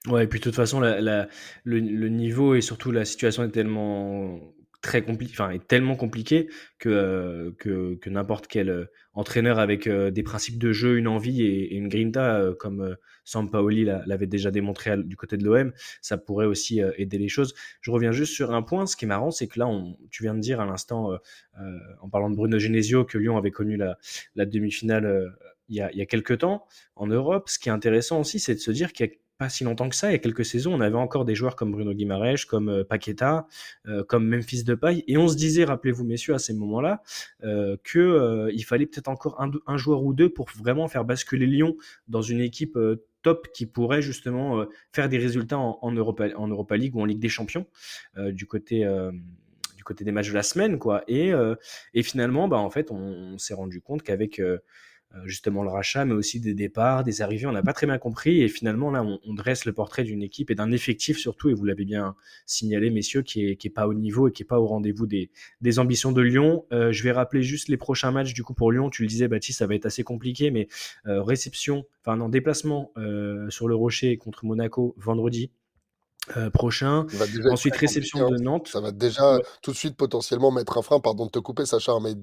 Ouais, 0.08 0.24
et 0.24 0.28
puis 0.28 0.40
de 0.40 0.44
toute 0.44 0.56
façon, 0.56 0.80
le, 0.80 1.28
le, 1.66 2.10
niveau 2.10 2.56
et 2.56 2.62
surtout 2.62 2.92
la 2.92 3.04
situation 3.04 3.44
est 3.44 3.52
tellement 3.52 4.40
très 4.82 5.02
compliqué, 5.04 5.34
enfin 5.34 5.50
est 5.50 5.68
tellement 5.68 5.96
compliqué 5.96 6.50
que 6.80 6.90
euh, 6.90 7.52
que, 7.60 7.96
que 7.96 8.10
n'importe 8.10 8.48
quel 8.48 8.70
euh, 8.70 8.86
entraîneur 9.14 9.60
avec 9.60 9.88
euh, 9.88 10.12
des 10.12 10.24
principes 10.24 10.60
de 10.60 10.72
jeu, 10.72 10.98
une 10.98 11.08
envie 11.08 11.42
et, 11.42 11.76
une 11.76 11.90
grinta 11.90 12.54
comme 12.60 12.96
Sampaoli 13.26 13.84
l'avait 13.84 14.28
déjà 14.28 14.52
démontré 14.52 14.96
du 14.98 15.18
côté 15.18 15.36
de 15.36 15.44
l'OM, 15.44 15.74
ça 16.02 16.18
pourrait 16.18 16.46
aussi 16.46 16.80
aider 16.98 17.18
les 17.18 17.28
choses. 17.28 17.54
Je 17.82 17.92
reviens 17.92 18.12
juste 18.12 18.34
sur 18.34 18.54
un 18.54 18.62
point. 18.62 18.86
Ce 18.86 18.96
qui 18.96 19.06
est 19.06 19.08
marrant, 19.08 19.32
c'est 19.32 19.48
que 19.48 19.60
là, 19.60 19.68
on, 19.68 19.98
tu 20.12 20.24
viens 20.24 20.34
de 20.34 20.40
dire 20.40 20.62
à 20.62 20.66
l'instant, 20.66 21.12
en 22.02 22.10
parlant 22.10 22.30
de 22.30 22.36
Bruno 22.36 22.58
Genesio, 22.58 23.04
que 23.04 23.18
Lyon 23.18 23.38
avait 23.38 23.52
connu 23.52 23.76
la, 23.76 23.98
la 24.36 24.46
demi-finale 24.46 25.36
il 25.70 25.76
y, 25.76 25.82
a, 25.82 26.06
quelques 26.06 26.40
temps 26.40 26.66
en 26.96 27.08
Europe. 27.08 27.50
Ce 27.50 27.60
qui 27.60 27.70
est 27.70 27.72
intéressant 27.72 28.22
aussi, 28.22 28.40
c'est 28.40 28.56
de 28.56 28.60
se 28.60 28.72
dire 28.72 28.94
qu'il 28.94 29.06
y 29.06 29.10
a 29.10 29.14
pas 29.38 29.50
si 29.50 29.64
longtemps 29.64 29.88
que 29.88 29.96
ça, 29.96 30.10
il 30.10 30.14
y 30.14 30.16
a 30.16 30.20
quelques 30.20 30.46
saisons, 30.46 30.74
on 30.74 30.82
avait 30.82 30.98
encore 30.98 31.24
des 31.24 31.36
joueurs 31.36 31.56
comme 31.56 31.72
Bruno 31.72 31.94
Guimaraes, 31.94 32.46
comme 32.48 32.70
euh, 32.70 32.84
Paqueta, 32.84 33.48
euh, 33.86 34.04
comme 34.04 34.28
Memphis 34.28 34.64
Depay, 34.64 35.04
et 35.08 35.18
on 35.18 35.28
se 35.28 35.36
disait, 35.36 35.64
rappelez-vous 35.64 36.04
messieurs, 36.04 36.34
à 36.34 36.40
ces 36.40 36.54
moments-là, 36.54 37.04
euh, 37.44 37.78
que 37.84 38.00
euh, 38.00 38.52
il 38.54 38.64
fallait 38.64 38.88
peut-être 38.88 39.08
encore 39.08 39.40
un, 39.40 39.78
joueur 39.78 40.04
ou 40.04 40.14
deux 40.14 40.30
pour 40.30 40.48
vraiment 40.58 40.88
faire 40.88 41.06
basculer 41.06 41.46
Lyon 41.46 41.76
dans 42.08 42.22
une 42.22 42.42
équipe 42.42 42.78
top 43.22 43.48
qui 43.54 43.68
pourrait 43.68 44.02
justement 44.02 44.66
faire 44.92 45.08
des 45.08 45.20
résultats 45.20 45.60
en, 45.60 45.92
Europa, 45.92 46.30
en 46.36 46.48
Europa 46.48 46.76
League 46.76 46.96
ou 46.96 47.02
en 47.02 47.06
Ligue 47.06 47.20
des 47.20 47.30
Champions 47.30 47.68
du 48.18 48.48
côté 48.48 48.88
côté 49.84 50.04
des 50.04 50.12
matchs 50.12 50.30
de 50.30 50.34
la 50.34 50.44
semaine, 50.44 50.80
quoi. 50.80 51.04
Et, 51.08 51.32
finalement, 52.04 52.50
bah 52.50 52.58
en 52.58 52.70
fait, 52.70 52.92
on, 52.92 53.38
s'est 53.38 53.54
rendu 53.54 53.82
compte 53.82 54.02
qu'avec 54.04 54.42
justement 55.26 55.64
le 55.64 55.70
rachat, 55.70 56.06
mais 56.06 56.14
aussi 56.14 56.40
des 56.40 56.54
départs, 56.54 57.04
des 57.04 57.22
arrivées. 57.22 57.48
On 57.48 57.52
n'a 57.52 57.64
pas 57.64 57.74
très 57.74 57.88
bien 57.88 57.98
compris. 57.98 58.42
Et 58.42 58.48
finalement, 58.48 58.92
là, 58.92 59.04
on, 59.04 59.34
dresse 59.34 59.66
le 59.66 59.74
portrait 59.74 60.04
d'une 60.04 60.24
équipe 60.24 60.50
et 60.50 60.56
d'un 60.56 60.72
effectif 60.72 61.18
surtout, 61.18 61.50
et 61.50 61.54
vous 61.54 61.66
l'avez 61.66 61.86
bien 61.86 62.16
signalé, 62.46 62.90
messieurs, 62.90 63.22
qui 63.22 63.46
est, 63.46 63.56
qui 63.56 63.68
est 63.68 63.72
pas 63.72 63.88
au 63.88 63.94
niveau 63.94 64.28
et 64.28 64.32
qui 64.32 64.44
est 64.44 64.46
pas 64.46 64.60
au 64.60 64.66
rendez-vous 64.66 65.06
des, 65.06 65.30
des 65.62 65.80
ambitions 65.80 66.12
de 66.12 66.22
Lyon. 66.22 66.66
Euh, 66.72 66.92
je 66.92 67.04
vais 67.04 67.12
rappeler 67.12 67.44
juste 67.44 67.70
les 67.70 67.78
prochains 67.78 68.12
matchs 68.12 68.34
du 68.34 68.44
coup 68.44 68.54
pour 68.54 68.72
Lyon. 68.72 68.90
Tu 68.90 69.04
le 69.04 69.08
disais, 69.08 69.28
Baptiste, 69.28 69.60
ça 69.60 69.68
va 69.68 69.76
être 69.76 69.86
assez 69.86 70.04
compliqué, 70.04 70.50
mais 70.52 70.68
euh, 71.06 71.22
réception, 71.22 71.86
enfin 72.02 72.18
non, 72.18 72.30
déplacement 72.30 72.92
sur 73.50 73.68
le 73.68 73.76
Rocher 73.76 74.18
contre 74.18 74.46
Monaco 74.46 74.96
vendredi. 74.98 75.52
Euh, 76.36 76.50
prochain. 76.50 77.06
Ensuite, 77.50 77.76
réception 77.78 78.30
de 78.30 78.36
hein. 78.36 78.40
Nantes. 78.42 78.68
Ça 78.68 78.82
va 78.82 78.92
déjà 78.92 79.40
tout 79.62 79.72
de 79.72 79.78
suite 79.78 79.96
potentiellement 79.96 80.52
mettre 80.52 80.78
un 80.78 80.82
frein. 80.82 81.00
Pardon 81.00 81.26
de 81.26 81.32
te 81.32 81.40
couper, 81.40 81.66
Sacha, 81.66 81.94
hein, 81.94 82.00
mais 82.02 82.16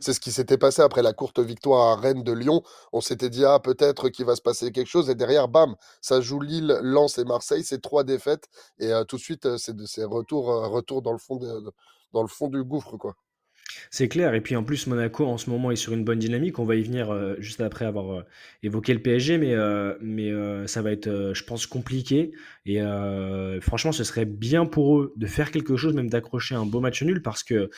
c'est 0.00 0.12
ce 0.12 0.20
qui 0.20 0.30
s'était 0.30 0.58
passé 0.58 0.82
après 0.82 1.02
la 1.02 1.14
courte 1.14 1.40
victoire 1.40 1.92
à 1.92 2.00
Rennes 2.00 2.22
de 2.22 2.32
Lyon. 2.32 2.62
On 2.92 3.00
s'était 3.00 3.30
dit, 3.30 3.44
ah, 3.44 3.60
peut-être 3.60 4.10
qu'il 4.10 4.26
va 4.26 4.36
se 4.36 4.42
passer 4.42 4.72
quelque 4.72 4.88
chose. 4.88 5.08
Et 5.08 5.14
derrière, 5.14 5.48
bam, 5.48 5.74
ça 6.02 6.20
joue 6.20 6.40
Lille, 6.40 6.78
Lens 6.82 7.16
et 7.16 7.24
Marseille. 7.24 7.64
C'est 7.64 7.80
trois 7.80 8.04
défaites. 8.04 8.48
Et 8.78 8.92
euh, 8.92 9.04
tout 9.04 9.16
de 9.16 9.22
suite, 9.22 9.46
euh, 9.46 9.56
c'est 9.58 10.04
retour, 10.04 10.46
retour 10.70 11.00
dans, 11.00 11.12
le 11.12 11.18
fond 11.18 11.38
dans 12.12 12.22
le 12.22 12.28
fond 12.28 12.48
du 12.48 12.62
gouffre. 12.62 12.98
quoi. 12.98 13.14
C'est 13.90 14.08
clair. 14.08 14.34
Et 14.34 14.40
puis 14.40 14.56
en 14.56 14.64
plus, 14.64 14.86
Monaco 14.86 15.24
en 15.26 15.38
ce 15.38 15.50
moment 15.50 15.70
est 15.70 15.76
sur 15.76 15.92
une 15.92 16.04
bonne 16.04 16.18
dynamique. 16.18 16.58
On 16.58 16.64
va 16.64 16.76
y 16.76 16.82
venir 16.82 17.10
euh, 17.10 17.36
juste 17.38 17.60
après 17.60 17.84
avoir 17.84 18.12
euh, 18.12 18.22
évoqué 18.62 18.92
le 18.92 19.00
PSG, 19.00 19.38
mais, 19.38 19.54
euh, 19.54 20.66
ça 20.66 20.82
va 20.82 20.90
être, 20.90 21.32
je 21.32 21.44
pense, 21.44 21.66
compliqué. 21.66 22.32
Et 22.66 22.80
franchement, 23.60 23.92
ce 23.92 24.04
serait 24.04 24.24
bien 24.24 24.66
pour 24.66 24.98
eux 24.98 25.12
de 25.16 25.26
faire 25.26 25.50
quelque 25.50 25.76
chose, 25.76 25.94
même 25.94 26.10
d'accrocher 26.10 26.54
un 26.54 26.66
beau 26.66 26.80
match 26.80 27.02
nul, 27.02 27.22
parce 27.22 27.42
que 27.42 27.70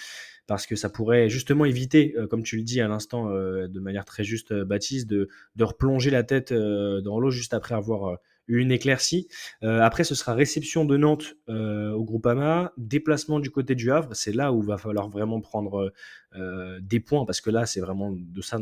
parce 0.47 0.65
que 0.67 0.77
ça 0.77 0.89
pourrait 0.89 1.29
justement 1.29 1.65
éviter, 1.65 2.15
comme 2.31 2.45
tu 2.45 2.57
le 2.57 2.63
dis 2.63 2.81
à 2.81 2.87
l'instant, 2.87 3.29
de 3.29 3.81
manière 3.81 4.05
très 4.05 4.23
juste, 4.23 4.55
Baptiste, 4.55 5.09
de, 5.09 5.29
de 5.57 5.65
replonger 5.65 6.11
la 6.11 6.23
tête 6.23 6.53
dans 6.53 7.19
l'eau 7.19 7.31
juste 7.31 7.53
après 7.53 7.75
avoir 7.75 8.19
une 8.49 8.71
éclaircie. 8.71 9.29
Euh, 9.63 9.81
après, 9.81 10.05
ce 10.05 10.15
sera 10.15 10.35
réception 10.35 10.85
de 10.85 10.97
Nantes 10.97 11.37
euh, 11.49 11.93
au 11.93 12.05
Groupama, 12.05 12.73
déplacement 12.77 13.41
du 13.41 13.51
côté 13.51 13.75
du 13.75 13.91
Havre. 13.91 14.15
C'est 14.15 14.33
là 14.33 14.53
où 14.53 14.63
va 14.63 14.79
falloir 14.79 15.09
vraiment 15.09 15.41
prendre 15.41 15.93
euh, 16.35 16.79
des 16.81 17.01
points 17.01 17.25
parce 17.25 17.41
que 17.41 17.51
là, 17.51 17.67
c'est 17.67 17.81
vraiment 17.81 18.13
de 18.13 18.43
ça 18.43 18.59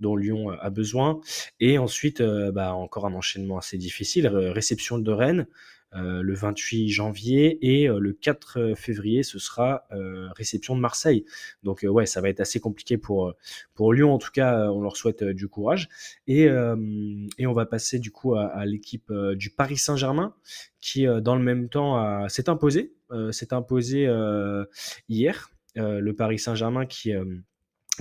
dont, 0.00 0.16
Lyon 0.16 0.50
a 0.50 0.70
besoin. 0.70 1.20
Et 1.60 1.78
ensuite, 1.78 2.22
bah, 2.22 2.74
encore 2.74 3.06
un 3.06 3.14
enchaînement 3.14 3.58
assez 3.58 3.78
difficile. 3.78 4.26
Réception 4.28 4.98
de 4.98 5.12
Rennes, 5.12 5.40
euh, 5.40 5.44
le 5.92 6.34
28 6.34 6.88
janvier 6.88 7.58
et 7.62 7.88
euh, 7.88 7.98
le 7.98 8.12
4 8.12 8.74
février 8.76 9.22
ce 9.22 9.38
sera 9.38 9.84
euh, 9.92 10.28
réception 10.36 10.76
de 10.76 10.80
Marseille. 10.80 11.24
Donc 11.62 11.86
ouais, 11.88 12.06
ça 12.06 12.20
va 12.20 12.28
être 12.28 12.40
assez 12.40 12.60
compliqué 12.60 12.98
pour 12.98 13.34
pour 13.74 13.92
Lyon 13.92 14.12
en 14.12 14.18
tout 14.18 14.30
cas. 14.32 14.70
On 14.70 14.80
leur 14.82 14.96
souhaite 14.96 15.24
du 15.24 15.48
courage 15.48 15.88
et 16.26 16.46
et 17.38 17.46
on 17.46 17.52
va 17.52 17.66
passer 17.66 17.98
du 17.98 18.10
coup 18.10 18.34
à, 18.34 18.64
l'équipe 18.66 19.12
du 19.34 19.50
Paris 19.50 19.76
Saint-Germain 19.76 20.34
qui 20.80 21.06
dans 21.22 21.36
le 21.36 21.42
même 21.42 21.68
temps 21.68 22.28
s'est 22.28 22.48
imposé 22.48 22.94
s'est 23.30 23.52
imposé 23.52 24.08
hier. 25.08 25.50
le 25.76 26.12
Paris 26.12 26.38
Saint-Germain 26.38 26.86
qui 26.86 27.12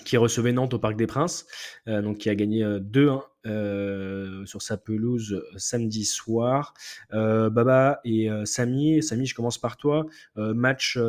qui 0.04 0.18
recevait 0.18 0.52
Nantes 0.52 0.74
au 0.74 0.80
Parc 0.80 0.96
des 0.96 1.08
Princes, 1.08 1.46
euh, 1.88 2.02
donc 2.02 2.18
qui 2.18 2.30
a 2.30 2.36
gagné 2.36 2.64
2-1 2.64 2.98
euh, 2.98 3.22
euh, 3.46 4.46
sur 4.46 4.62
sa 4.62 4.78
pelouse 4.78 5.42
samedi 5.56 6.06
soir. 6.06 6.74
Baba 7.12 8.02
et 8.04 8.30
Samy, 8.44 9.02
Samy, 9.02 9.26
je 9.26 9.36
commence 9.36 9.58
par 9.58 9.78
toi. 9.78 10.06
match, 10.36 11.00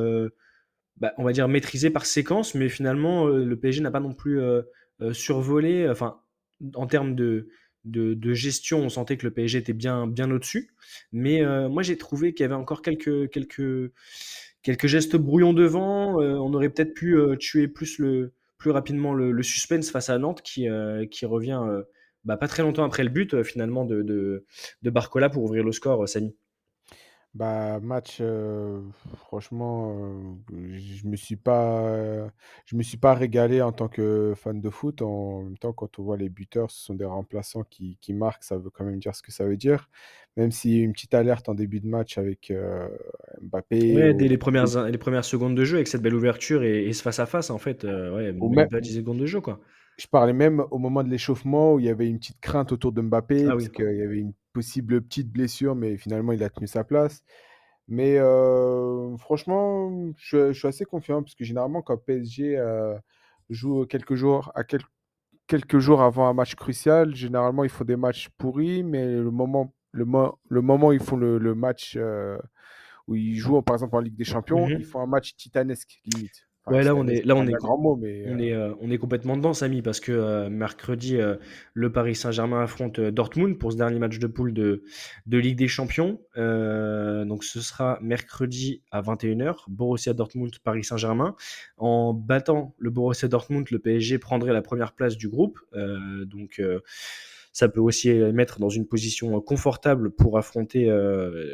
bah, 0.99 1.13
on 1.19 1.25
va 1.25 1.33
dire 1.33 1.49
maîtrisé 1.49 1.91
par 1.91 2.07
séquence, 2.07 2.55
mais 2.55 2.69
finalement 2.69 3.27
le 3.27 3.57
PSG 3.57 3.83
n'a 3.83 3.91
pas 3.91 4.01
non 4.01 4.15
plus 4.15 4.41
survolé. 5.13 5.89
Enfin, 5.89 6.21
en 6.75 6.87
termes 6.87 7.15
de, 7.15 7.49
de, 7.85 8.35
gestion, 8.35 8.81
on 8.81 8.89
sentait 8.89 9.17
que 9.17 9.27
le 9.27 9.33
PSG 9.33 9.59
était 9.59 9.73
bien, 9.73 10.07
bien 10.07 10.31
au-dessus. 10.31 10.75
Mais 11.13 11.43
moi, 11.69 11.83
j'ai 11.83 11.97
trouvé 11.97 12.35
qu'il 12.35 12.45
y 12.45 12.47
avait 12.47 12.55
encore 12.55 12.83
quelques, 12.83 13.31
quelques, 13.31 13.93
quelques 14.63 14.87
gestes 14.87 15.17
brouillons 15.17 15.55
devant. 15.55 16.17
on 16.17 16.53
aurait 16.53 16.71
peut-être 16.71 16.95
pu 16.95 17.19
tuer 17.39 17.67
plus 17.67 17.99
le, 17.99 18.33
plus 18.59 18.71
rapidement 18.71 19.15
le, 19.15 19.43
suspense 19.43 19.91
face 19.91 20.11
à 20.11 20.19
Nantes 20.19 20.43
qui, 20.43 20.69
euh, 20.69 21.07
qui 21.07 21.27
revient 21.27 21.61
euh, 21.63 21.83
bah, 22.25 22.37
pas 22.37 22.49
très 22.49 22.63
longtemps 22.63 22.85
après 22.85 23.05
le 23.05 23.11
but 23.11 23.35
euh, 23.35 23.45
finalement 23.45 23.85
de, 23.85 24.03
de, 24.03 24.91
Barcola 24.91 25.31
pour 25.31 25.45
ouvrir 25.45 25.65
le 25.65 25.73
score, 25.73 26.09
Samy. 26.09 26.37
Bah, 27.35 27.81
match, 27.81 28.23
franchement, 29.19 29.95
je 30.49 31.07
me 31.07 31.17
suis 31.17 31.37
pas, 31.37 32.31
je 32.65 32.77
me 32.77 32.83
suis 32.83 32.97
pas 32.97 33.13
régalé 33.13 33.61
en 33.61 33.73
tant 33.73 33.89
que 33.89 34.33
fan 34.35 34.59
de 34.59 34.71
foot. 34.71 35.03
En 35.03 35.43
même 35.43 35.59
temps, 35.59 35.75
quand 35.75 35.99
on 35.99 36.03
voit 36.03 36.17
les 36.17 36.31
buteurs, 36.31 36.71
ce 36.71 36.83
sont 36.83 36.95
des 36.95 37.05
remplaçants 37.05 37.65
qui, 37.65 37.99
qui 38.01 38.15
marquent, 38.15 38.43
ça 38.43 38.57
veut 38.57 38.71
quand 38.71 38.85
même 38.85 38.99
dire 38.99 39.15
ce 39.15 39.21
que 39.23 39.33
ça 39.33 39.45
veut 39.45 39.59
dire. 39.59 39.91
Même 40.37 40.51
s'il 40.51 40.77
y 40.77 40.81
a 40.81 40.85
une 40.85 40.93
petite 40.93 41.15
alerte 41.15 41.49
en 41.49 41.55
début 41.55 41.81
de 41.81 41.87
match 41.87 42.19
avec 42.19 42.53
Mbappé. 43.41 43.95
Ouais, 43.95 44.15
dès 44.15 44.29
les 44.29 44.37
premières, 44.37 44.87
les 44.87 44.99
premières 44.99 45.25
secondes 45.25 45.55
de 45.55 45.65
jeu, 45.65 45.77
avec 45.77 45.89
cette 45.89 46.03
belle 46.03 46.15
ouverture 46.15 46.63
et, 46.63 46.93
ce 46.93 47.03
face-à-face, 47.03 47.49
en 47.51 47.59
fait, 47.59 47.85
ouais, 47.85 48.33
même 48.33 48.69
pas 48.69 48.81
10 48.81 48.97
secondes 48.97 49.19
de 49.19 49.27
jeu, 49.27 49.41
quoi. 49.41 49.61
Je 49.97 50.07
parlais 50.07 50.35
même 50.35 50.63
au 50.71 50.79
moment 50.79 51.03
de 51.03 51.09
l'échauffement 51.09 51.75
où 51.75 51.79
il 51.79 51.87
y 51.87 51.89
avait 51.89 52.07
une 52.07 52.19
petite 52.19 52.39
crainte 52.41 52.71
autour 52.71 52.93
de 52.93 53.01
Mbappé, 53.01 53.47
ah 53.47 53.53
parce 53.53 53.71
qu'il 53.71 53.97
y 53.97 54.03
avait 54.03 54.19
une 54.19 54.35
possible 54.53 55.01
petite 55.01 55.31
blessure, 55.31 55.75
mais 55.75 55.97
finalement, 55.97 56.33
il 56.33 56.43
a 56.43 56.51
tenu 56.51 56.67
sa 56.67 56.85
place. 56.85 57.23
Mais 57.89 58.19
franchement, 59.19 60.13
je, 60.19 60.53
suis 60.53 60.69
assez 60.69 60.85
confiant, 60.85 61.23
parce 61.23 61.35
que 61.35 61.45
généralement, 61.45 61.81
quand 61.81 61.97
PSG 61.97 62.61
joue 63.49 63.87
quelques 63.87 64.15
jours, 64.15 64.53
à 64.55 64.65
quelques 65.47 65.79
jours 65.79 66.03
avant 66.03 66.29
un 66.29 66.33
match 66.33 66.55
crucial, 66.55 67.15
généralement, 67.15 67.65
il 67.65 67.71
faut 67.71 67.85
des 67.85 67.97
matchs 67.97 68.29
pourris, 68.37 68.83
mais 68.83 69.07
le 69.07 69.31
moment, 69.31 69.73
le, 69.97 70.05
le 70.49 70.61
moment 70.63 70.89
où 70.89 70.93
ils 70.93 71.01
font 71.01 71.17
le, 71.17 71.55
match 71.55 71.99
où 73.09 73.15
ils 73.15 73.37
jouent, 73.37 73.63
par 73.63 73.77
exemple, 73.77 73.97
en 73.97 74.01
Ligue 74.01 74.17
des 74.17 74.25
Champions, 74.25 74.67
mmh 74.67 74.77
ils 74.79 74.85
font 74.85 75.01
un 75.01 75.07
match 75.07 75.37
titanesque, 75.37 76.01
limite 76.05 76.47
ouais, 76.67 76.83
là 76.83 76.95
on 76.95 77.07
est, 77.07 77.25
là 77.25 77.35
on 77.37 77.47
est, 77.47 77.55
on 77.63 78.39
est, 78.39 78.53
euh, 78.53 78.75
on 78.81 78.91
est 78.91 78.99
complètement 78.99 79.37
dedans, 79.37 79.53
Samy, 79.53 79.83
parce 79.83 80.01
que 80.01 80.13
euh, 80.13 80.49
mercredi, 80.51 81.17
euh, 81.17 81.37
le 81.75 81.93
Paris 81.93 82.15
Saint-Germain 82.15 82.63
affronte 82.63 83.01
Dortmund 83.01 83.59
pour 83.59 83.73
ce 83.73 83.77
dernier 83.77 83.99
match 83.99 84.19
de 84.19 84.27
poule 84.27 84.53
de, 84.53 84.83
de 85.27 85.39
Ligue 85.39 85.57
des 85.57 85.69
Champions. 85.69 86.21
donc 86.37 87.45
ce 87.45 87.61
sera 87.61 87.99
mercredi 88.03 88.83
à 88.91 89.03
21h, 89.03 89.65
Borussia 89.69 90.13
Dortmund, 90.13 90.59
Paris 90.59 90.85
Saint-Germain. 90.85 91.37
En 91.77 92.13
battant 92.13 92.75
le 92.79 92.91
Borussia 92.91 93.29
Dortmund, 93.29 93.71
le 93.71 93.79
PSG 93.79 94.19
prendrait 94.19 94.53
la 94.53 94.63
première 94.63 94.93
place 94.93 95.17
du 95.17 95.29
groupe. 95.29 95.59
donc 95.75 96.61
ça 97.57 97.71
peut 97.71 97.81
aussi 97.81 98.13
mettre 98.13 98.61
dans 98.61 98.69
une 98.69 98.87
position 98.87 99.41
confortable 99.41 100.11
pour 100.11 100.37
affronter 100.37 100.91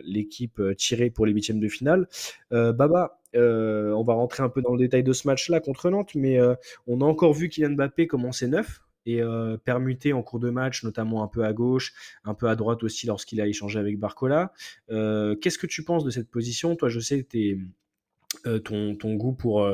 l'équipe 0.02 0.60
tirée 0.76 1.10
pour 1.10 1.26
les 1.26 1.32
huitièmes 1.32 1.60
de 1.60 1.68
finale. 1.68 2.08
Baba, 2.50 3.20
euh, 3.34 3.92
on 3.92 4.02
va 4.02 4.14
rentrer 4.14 4.42
un 4.42 4.48
peu 4.48 4.62
dans 4.62 4.72
le 4.72 4.78
détail 4.78 5.02
de 5.02 5.12
ce 5.12 5.26
match-là 5.26 5.60
contre 5.60 5.90
Nantes, 5.90 6.14
mais 6.14 6.38
euh, 6.38 6.54
on 6.86 7.00
a 7.00 7.04
encore 7.04 7.32
vu 7.32 7.48
Kylian 7.48 7.70
Mbappé 7.70 8.06
commencer 8.06 8.46
neuf 8.46 8.82
et 9.06 9.22
euh, 9.22 9.56
permuter 9.56 10.12
en 10.12 10.22
cours 10.22 10.38
de 10.38 10.50
match, 10.50 10.84
notamment 10.84 11.24
un 11.24 11.28
peu 11.28 11.44
à 11.44 11.52
gauche, 11.52 11.92
un 12.24 12.34
peu 12.34 12.48
à 12.48 12.56
droite 12.56 12.82
aussi 12.84 13.06
lorsqu'il 13.06 13.40
a 13.40 13.46
échangé 13.46 13.78
avec 13.78 13.98
Barcola. 13.98 14.52
Qu'est-ce 14.88 15.58
que 15.58 15.66
tu 15.66 15.84
penses 15.84 16.04
de 16.04 16.10
cette 16.10 16.30
position? 16.30 16.76
Toi, 16.76 16.88
je 16.88 17.00
sais 17.00 17.24
que 17.24 18.58
ton, 18.58 18.94
ton, 18.94 19.14
goût 19.14 19.32
pour, 19.32 19.68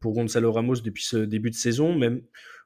pour 0.00 0.12
Gonzalo 0.12 0.52
Ramos 0.52 0.76
depuis 0.76 1.04
ce 1.04 1.16
début 1.16 1.50
de 1.50 1.56
saison, 1.56 1.96
même 1.96 2.22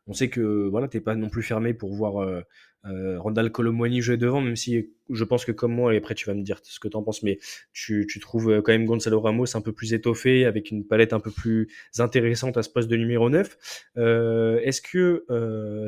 on 0.07 0.13
sait 0.13 0.29
que 0.29 0.69
voilà, 0.69 0.89
t'es 0.89 1.01
pas 1.01 1.15
non 1.15 1.29
plus 1.29 1.43
fermé 1.43 1.75
pour 1.75 1.95
voir 1.95 2.43
euh, 2.91 3.21
Randall 3.21 3.51
Colomwani 3.51 4.01
jouait 4.01 4.17
devant, 4.17 4.41
même 4.41 4.57
si 4.57 4.91
je 5.11 5.25
pense 5.25 5.45
que 5.45 5.53
comme 5.53 5.73
moi, 5.73 5.95
et 5.95 5.99
après 5.99 6.15
tu 6.15 6.27
vas 6.27 6.35
me 6.35 6.43
dire 6.43 6.59
ce 6.63 6.81
que 6.81 6.89
tu 6.89 6.97
en 6.97 7.03
penses, 7.03 7.23
mais 7.23 7.39
tu, 7.73 8.07
trouves 8.21 8.51
euh, 8.51 8.63
quand 8.63 8.73
même 8.73 8.87
Gonzalo 8.87 9.21
Ramos 9.21 9.57
un 9.57 9.61
peu 9.61 9.73
plus 9.73 9.95
étoffé, 9.95 10.45
avec 10.45 10.71
une 10.71 10.85
palette 10.85 11.13
un 11.13 11.21
peu 11.21 11.31
plus 11.31 11.69
intéressante 11.99 12.57
à 12.57 12.63
ce 12.63 12.71
poste 12.71 12.89
de 12.89 12.97
numéro 12.97 13.31
9. 13.31 13.85
Euh, 13.97 14.61
est-ce 14.63 14.83
que 14.83 15.25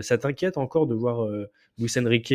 ça 0.03 0.19
t'inquiète 0.19 0.57
encore 0.57 0.87
de 0.87 0.95
voir 0.95 1.29
Luis 1.79 1.93
Enrique 1.97 2.35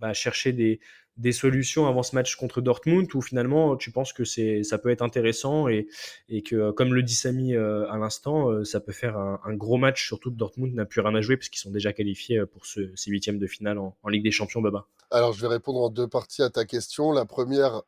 bah, 0.00 0.12
chercher 0.12 0.52
des, 0.52 0.80
des 1.18 1.32
solutions 1.32 1.86
avant 1.86 2.02
ce 2.02 2.14
match 2.14 2.36
contre 2.36 2.60
Dortmund 2.60 3.12
ou 3.14 3.20
finalement 3.20 3.76
tu 3.76 3.90
penses 3.90 4.12
que 4.12 4.24
c'est 4.24 4.62
ça 4.62 4.78
peut 4.78 4.90
être 4.90 5.02
intéressant 5.02 5.68
et, 5.68 5.88
et 6.28 6.42
que 6.42 6.70
comme 6.70 6.94
le 6.94 7.02
dit 7.02 7.14
Samy 7.14 7.54
euh, 7.54 7.90
à 7.90 7.98
l'instant 7.98 8.48
euh, 8.50 8.64
ça 8.64 8.80
peut 8.80 8.92
faire 8.92 9.18
un, 9.18 9.54
gros 9.54 9.76
match 9.76 10.06
surtout 10.06 10.30
que 10.30 10.36
Dortmund 10.36 10.74
n'a 10.74 10.84
plus 10.84 11.00
rien 11.00 11.14
à 11.14 11.20
jouer 11.20 11.36
parce 11.36 11.48
qu'ils 11.48 11.60
sont 11.60 11.70
déjà 11.70 11.92
qualifiés 11.92 12.38
euh, 12.38 12.46
pour 12.46 12.66
ce, 12.66 12.92
ces 12.94 13.10
huitièmes 13.10 13.38
de 13.38 13.46
finale 13.46 13.78
en, 13.78 13.94
Ligue 14.08 14.22
des 14.22 14.30
Champions 14.30 14.62
Baba. 14.62 14.86
Alors 15.10 15.34
je 15.34 15.42
vais 15.42 15.48
répondre 15.48 15.80
en 15.82 15.90
deux 15.90 16.08
parties 16.08 16.42
à 16.42 16.48
ta 16.48 16.64
question. 16.64 17.12
La 17.12 17.26
première 17.26 17.82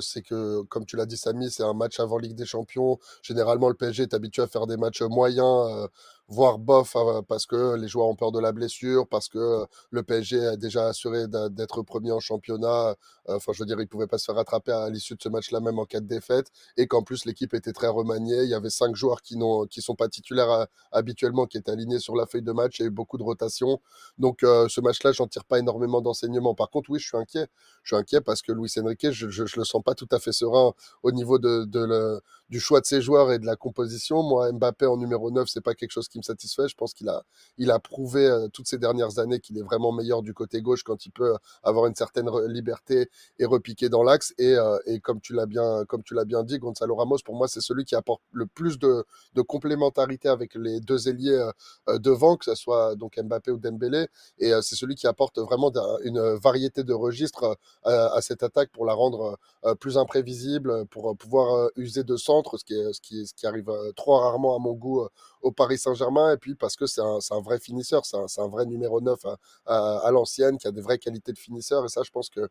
c'est 0.00 0.22
que 0.22 0.62
comme 0.62 0.86
tu 0.86 0.96
l'as 0.96 1.04
dit 1.04 1.16
Samy 1.16 1.50
c'est 1.50 1.64
un 1.64 1.74
match 1.74 2.00
avant 2.00 2.18
Ligue 2.18 2.34
des 2.34 2.46
Champions. 2.46 2.98
Généralement 3.22 3.68
le 3.68 3.74
PSG 3.74 4.04
est 4.04 4.14
habitué 4.14 4.42
à 4.42 4.46
faire 4.46 4.66
des 4.66 4.76
matchs 4.76 5.02
moyens 5.02 5.88
voire 6.28 6.58
bof 6.58 6.96
euh, 6.96 7.22
parce 7.22 7.46
que 7.46 7.76
les 7.76 7.88
joueurs 7.88 8.08
ont 8.08 8.16
peur 8.16 8.32
de 8.32 8.40
la 8.40 8.52
blessure, 8.52 9.06
parce 9.08 9.28
que 9.28 9.64
le 9.90 10.02
PSG 10.02 10.44
a 10.46 10.56
déjà 10.56 10.88
assuré 10.88 11.26
d'être 11.28 11.82
premier 11.82 12.12
en 12.12 12.20
championnat. 12.20 12.90
Euh, 13.28 13.36
Enfin, 13.36 13.52
je 13.52 13.60
veux 13.60 13.66
dire, 13.66 13.80
il 13.80 13.88
pouvait 13.88 14.06
pas 14.06 14.18
se 14.18 14.24
faire 14.24 14.36
rattraper 14.36 14.72
à 14.72 14.88
l'issue 14.88 15.14
de 15.14 15.22
ce 15.22 15.28
match-là, 15.28 15.60
même 15.60 15.78
en 15.78 15.84
cas 15.84 16.00
de 16.00 16.06
défaite. 16.06 16.50
Et 16.76 16.86
qu'en 16.86 17.02
plus, 17.02 17.24
l'équipe 17.24 17.54
était 17.54 17.72
très 17.72 17.88
remaniée. 17.88 18.42
Il 18.44 18.48
y 18.48 18.54
avait 18.54 18.70
cinq 18.70 18.94
joueurs 18.94 19.20
qui 19.22 19.36
n'ont, 19.36 19.66
qui 19.66 19.82
sont 19.82 19.94
pas 19.96 20.08
titulaires 20.08 20.50
euh, 20.50 20.64
habituellement, 20.92 21.46
qui 21.46 21.58
étaient 21.58 21.70
alignés 21.72 21.98
sur 21.98 22.16
la 22.16 22.26
feuille 22.26 22.42
de 22.42 22.52
match. 22.52 22.78
Il 22.78 22.82
y 22.82 22.84
a 22.84 22.88
eu 22.88 22.90
beaucoup 22.90 23.18
de 23.18 23.22
rotation. 23.24 23.80
Donc, 24.18 24.42
euh, 24.42 24.68
ce 24.68 24.80
match-là, 24.80 25.12
j'en 25.12 25.26
tire 25.26 25.44
pas 25.44 25.58
énormément 25.58 26.00
d'enseignements. 26.00 26.54
Par 26.54 26.70
contre, 26.70 26.90
oui, 26.90 26.98
je 26.98 27.06
suis 27.08 27.16
inquiet. 27.16 27.48
Je 27.82 27.94
suis 27.94 27.96
inquiet 27.96 28.20
parce 28.20 28.42
que 28.42 28.52
Luis 28.52 28.72
Enrique, 28.78 29.10
je, 29.10 29.28
je 29.28 29.42
le 29.58 29.64
sens 29.64 29.82
pas 29.82 29.94
tout 29.94 30.08
à 30.10 30.18
fait 30.18 30.32
serein 30.32 30.72
au 31.02 31.12
niveau 31.12 31.38
de, 31.38 31.64
de 31.64 31.80
le, 31.84 32.20
du 32.48 32.60
choix 32.60 32.80
de 32.80 32.86
ses 32.86 33.00
joueurs 33.00 33.32
et 33.32 33.38
de 33.38 33.46
la 33.46 33.56
composition. 33.56 34.22
Moi, 34.22 34.52
Mbappé 34.52 34.86
en 34.86 34.96
numéro 34.96 35.30
9, 35.30 35.48
c'est 35.48 35.60
pas 35.60 35.74
quelque 35.74 35.90
chose 35.90 36.08
qui 36.08 36.18
me 36.18 36.22
satisfait. 36.22 36.68
Je 36.68 36.74
pense 36.74 36.94
qu'il 36.94 37.08
a, 37.08 37.22
il 37.58 37.70
a 37.70 37.78
prouvé 37.78 38.26
euh, 38.26 38.48
toutes 38.48 38.68
ces 38.68 38.78
dernières 38.78 39.18
années 39.18 39.40
qu'il 39.40 39.58
est 39.58 39.62
vraiment 39.62 39.92
meilleur 39.92 40.22
du 40.22 40.34
côté 40.34 40.62
gauche 40.62 40.82
quand 40.82 41.06
il 41.06 41.10
peut 41.10 41.34
avoir 41.62 41.86
une 41.86 41.94
certaine 41.94 42.28
liberté 42.48 43.08
et 43.38 43.44
repiquer 43.44 43.88
dans 43.88 44.02
l'axe. 44.02 44.34
Et, 44.38 44.54
euh, 44.54 44.78
et 44.86 45.00
comme 45.00 45.20
tu 45.20 45.32
l'as 45.34 45.46
bien, 45.46 45.84
comme 45.88 46.02
tu 46.02 46.14
l'as 46.14 46.24
bien 46.24 46.42
dit, 46.42 46.58
Gonzalo 46.58 46.94
Ramos, 46.94 47.18
pour 47.24 47.34
moi, 47.36 47.48
c'est 47.48 47.60
celui 47.60 47.84
qui 47.84 47.94
apporte 47.94 48.22
le 48.32 48.46
plus 48.46 48.78
de, 48.78 49.04
de 49.34 49.42
complémentarité 49.42 50.28
avec 50.28 50.54
les 50.54 50.80
deux 50.80 51.08
ailiers 51.08 51.30
euh, 51.32 51.50
euh, 51.88 51.98
devant, 51.98 52.36
que 52.36 52.44
ce 52.44 52.54
soit 52.54 52.94
donc 52.96 53.18
Mbappé 53.18 53.50
ou 53.50 53.58
Dembélé. 53.58 54.06
Et 54.38 54.52
euh, 54.52 54.60
c'est 54.62 54.76
celui 54.76 54.94
qui 54.94 55.06
apporte 55.06 55.38
vraiment 55.38 55.72
une 56.04 56.20
variété 56.36 56.84
de 56.84 56.92
registres 56.94 57.56
euh, 57.86 58.08
à 58.10 58.20
cette 58.22 58.42
attaque 58.42 58.70
pour 58.70 58.86
la 58.86 58.94
rendre 58.94 59.38
euh, 59.64 59.74
plus 59.74 59.98
imprévisible, 59.98 60.86
pour 60.86 61.10
euh, 61.10 61.14
pouvoir 61.14 61.54
euh, 61.54 61.68
user 61.76 62.04
de 62.04 62.16
ce 62.56 62.64
qui, 62.64 62.74
est, 62.74 62.92
ce 62.92 63.34
qui, 63.34 63.46
arrive 63.46 63.68
euh, 63.68 63.92
trop 63.92 64.16
rarement 64.18 64.56
à 64.56 64.58
mon 64.58 64.72
goût 64.72 65.02
euh, 65.02 65.08
au 65.42 65.52
Paris 65.52 65.78
Saint-Germain. 65.78 66.32
Et 66.32 66.36
puis 66.36 66.54
parce 66.54 66.76
que 66.76 66.86
c'est 66.86 67.00
un, 67.00 67.40
vrai 67.40 67.58
finisseur, 67.58 68.04
c'est 68.04 68.40
un, 68.40 68.48
vrai 68.48 68.66
numéro 68.66 69.00
9 69.00 69.18
à, 69.66 70.10
l'ancienne, 70.12 70.58
qui 70.58 70.66
a 70.66 70.72
des 70.72 70.80
vraies 70.80 70.98
qualités 70.98 71.32
de 71.32 71.38
finisseur. 71.38 71.84
Et 71.84 71.88
ça, 71.88 72.02
je 72.04 72.10
pense 72.10 72.30
que 72.30 72.48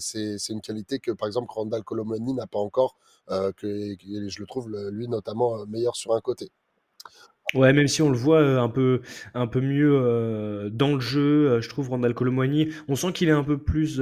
c'est 0.00 0.52
une 0.52 0.60
qualité 0.60 0.98
que, 0.98 1.10
par 1.10 1.26
exemple, 1.26 1.48
Randall 1.50 1.82
Colomani 1.82 2.34
n'a 2.34 2.46
pas 2.46 2.58
encore, 2.58 2.96
euh, 3.30 3.52
que, 3.52 3.66
et 3.66 4.28
je 4.28 4.40
le 4.40 4.46
trouve, 4.46 4.70
lui, 4.90 5.08
notamment, 5.08 5.60
euh, 5.60 5.66
meilleur 5.66 5.96
sur 5.96 6.14
un 6.14 6.20
côté. 6.20 6.50
Ouais, 7.54 7.72
même 7.72 7.86
si 7.86 8.02
on 8.02 8.10
le 8.10 8.18
voit 8.18 8.42
un 8.42 8.68
peu, 8.68 9.02
un 9.34 9.46
peu 9.46 9.60
mieux 9.60 10.68
dans 10.72 10.94
le 10.94 11.00
jeu, 11.00 11.60
je 11.60 11.68
trouve 11.68 11.90
Randall 11.90 12.12
Colomwani, 12.12 12.70
on 12.88 12.96
sent 12.96 13.12
qu'il 13.12 13.28
est 13.28 13.32
un 13.32 13.44
peu 13.44 13.56
plus, 13.56 14.00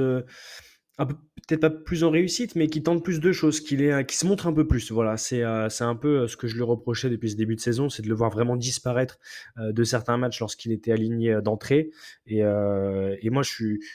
peut-être 1.47 1.61
pas 1.61 1.69
plus 1.69 2.03
en 2.03 2.09
réussite, 2.09 2.55
mais 2.55 2.67
qui 2.67 2.81
tente 2.81 3.03
plus 3.03 3.19
de 3.19 3.31
choses, 3.31 3.61
euh, 3.71 4.03
qui 4.03 4.17
se 4.17 4.25
montre 4.25 4.47
un 4.47 4.53
peu 4.53 4.67
plus. 4.67 4.91
Voilà, 4.91 5.17
c'est 5.17 5.43
euh, 5.43 5.67
un 5.81 5.95
peu 5.95 6.21
euh, 6.21 6.27
ce 6.27 6.37
que 6.37 6.47
je 6.47 6.55
lui 6.55 6.63
reprochais 6.63 7.09
depuis 7.09 7.29
ce 7.29 7.35
début 7.35 7.55
de 7.55 7.61
saison, 7.61 7.89
c'est 7.89 8.01
de 8.01 8.09
le 8.09 8.15
voir 8.15 8.31
vraiment 8.31 8.55
disparaître 8.55 9.19
euh, 9.59 9.71
de 9.71 9.83
certains 9.83 10.17
matchs 10.17 10.39
lorsqu'il 10.39 10.71
était 10.71 10.91
aligné 10.91 11.33
euh, 11.33 11.41
d'entrée. 11.41 11.91
Et, 12.25 12.43
euh, 12.43 13.15
moi, 13.25 13.43
je 13.43 13.49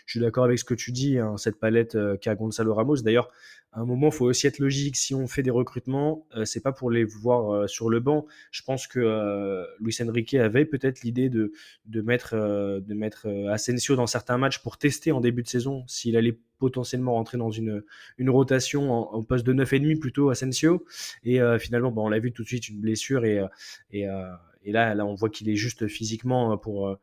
suis, 0.06 0.20
d'accord 0.20 0.44
avec 0.44 0.58
ce 0.58 0.64
que 0.64 0.74
tu 0.74 0.92
dis, 0.92 1.18
hein, 1.18 1.36
cette 1.38 1.58
palette 1.58 1.96
qu'a 2.20 2.34
Gonzalo 2.34 2.74
Ramos. 2.74 2.96
D'ailleurs, 2.96 3.30
à 3.72 3.80
un 3.80 3.84
moment, 3.84 4.08
il 4.08 4.12
faut 4.12 4.24
aussi 4.24 4.48
être 4.48 4.58
logique. 4.58 4.96
Si 4.96 5.14
on 5.14 5.28
fait 5.28 5.42
des 5.42 5.50
recrutements, 5.50 6.26
euh, 6.34 6.44
c'est 6.44 6.60
pas 6.60 6.72
pour 6.72 6.90
les 6.90 7.04
voir 7.04 7.54
euh, 7.54 7.66
sur 7.68 7.88
le 7.88 8.00
banc. 8.00 8.26
Je 8.50 8.62
pense 8.62 8.88
que 8.88 8.98
euh, 8.98 9.64
Luis 9.78 9.96
Enrique 10.02 10.34
avait 10.34 10.64
peut-être 10.64 11.02
l'idée 11.02 11.28
de, 11.28 11.52
de 11.86 12.00
mettre, 12.00 12.34
euh, 12.34 12.80
de 12.80 12.94
mettre 12.94 13.28
euh, 13.28 13.52
Asensio 13.52 13.94
dans 13.94 14.08
certains 14.08 14.38
matchs 14.38 14.58
pour 14.58 14.76
tester 14.76 15.12
en 15.12 15.20
début 15.20 15.42
de 15.42 15.48
saison 15.48 15.84
s'il 15.86 16.16
allait 16.16 16.36
potentiellement 16.58 17.12
rentrer 17.14 17.38
dans 17.38 17.50
une, 17.50 17.84
une 18.18 18.28
rotation 18.28 18.92
en, 18.92 19.14
en 19.14 19.22
poste 19.22 19.46
de 19.46 19.54
9,5 19.54 20.00
plutôt 20.00 20.30
Asensio. 20.30 20.84
Et 21.22 21.40
euh, 21.40 21.60
finalement, 21.60 21.92
bon, 21.92 22.06
on 22.06 22.08
l'a 22.08 22.18
vu 22.18 22.32
tout 22.32 22.42
de 22.42 22.48
suite, 22.48 22.68
une 22.68 22.80
blessure. 22.80 23.24
Et, 23.24 23.40
et, 23.92 24.06
et 24.62 24.72
là, 24.72 24.94
là, 24.94 25.06
on 25.06 25.14
voit 25.14 25.30
qu'il 25.30 25.48
est 25.48 25.56
juste 25.56 25.86
physiquement 25.88 26.56
pour, 26.58 26.88
euh, 26.88 26.96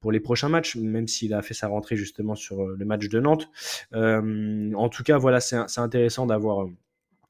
pour 0.00 0.12
les 0.12 0.20
prochains 0.20 0.48
matchs, 0.48 0.76
même 0.76 1.08
s'il 1.08 1.34
a 1.34 1.42
fait 1.42 1.54
sa 1.54 1.68
rentrée 1.68 1.96
justement 1.96 2.34
sur 2.34 2.62
euh, 2.62 2.76
le 2.78 2.84
match 2.84 3.08
de 3.08 3.20
Nantes. 3.20 3.48
Euh, 3.94 4.72
en 4.74 4.88
tout 4.88 5.02
cas, 5.02 5.18
voilà, 5.18 5.40
c'est 5.40 5.78
intéressant 5.78 6.26
d'avoir 6.26 6.62
euh, 6.62 6.70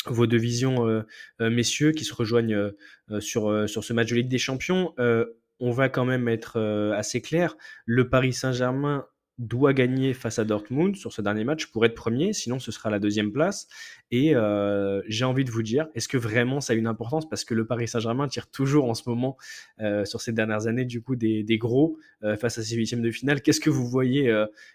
vos 0.07 0.27
deux 0.27 0.39
visions, 0.39 0.87
euh, 0.87 1.03
euh, 1.41 1.51
messieurs, 1.51 1.93
qui 1.93 2.05
se 2.05 2.15
rejoignent 2.15 2.55
euh, 2.55 2.77
euh, 3.11 3.21
sur, 3.21 3.51
euh, 3.51 3.67
sur 3.67 3.85
ce 3.85 3.93
match 3.93 4.11
de 4.11 4.17
Ligue 4.17 4.29
des 4.29 4.39
Champions. 4.39 4.95
Euh, 4.99 5.27
on 5.59 5.73
va 5.73 5.89
quand 5.89 6.05
même 6.05 6.29
être 6.29 6.59
euh, 6.59 6.93
assez 6.93 7.21
clair. 7.21 7.57
Le 7.85 8.09
Paris 8.09 8.33
Saint-Germain 8.33 9.07
doit 9.41 9.73
gagner 9.73 10.13
face 10.13 10.39
à 10.39 10.45
Dortmund 10.45 10.97
sur 10.97 11.15
ce 11.15 11.23
dernier 11.23 11.45
match 11.45 11.67
pour 11.67 11.87
être 11.87 11.95
premier, 11.95 12.35
sinon 12.35 12.59
ce 12.59 12.71
sera 12.71 12.91
la 12.91 12.99
deuxième 12.99 13.33
place. 13.33 13.69
Et 14.11 14.37
euh, 14.37 15.01
j'ai 15.07 15.25
envie 15.25 15.45
de 15.47 15.51
vous 15.51 15.63
dire, 15.63 15.89
est-ce 15.95 16.09
que 16.09 16.19
vraiment 16.19 16.61
ça 16.61 16.75
a 16.75 16.77
une 16.77 16.87
importance? 16.87 17.27
Parce 17.27 17.47
que 17.47 17.55
le 17.55 17.67
Paris 17.67 17.89
Saint-Germain 17.89 18.29
tire 18.29 18.51
toujours 18.51 18.85
en 18.85 18.93
ce 18.93 19.09
moment, 19.09 19.39
euh, 19.81 20.05
sur 20.05 20.21
ces 20.21 20.35
dernières 20.35 20.67
années, 20.67 20.85
du 20.85 21.01
coup, 21.01 21.17
des, 21.17 21.43
des 21.43 21.57
gros 21.57 21.99
euh, 22.23 22.37
face 22.37 22.59
à 22.59 22.63
ces 22.63 22.77
huitièmes 22.77 23.01
de 23.01 23.11
finale. 23.11 23.41
Qu'est-ce 23.41 23.61
que 23.61 23.71
vous 23.71 23.89
voyez 23.89 24.31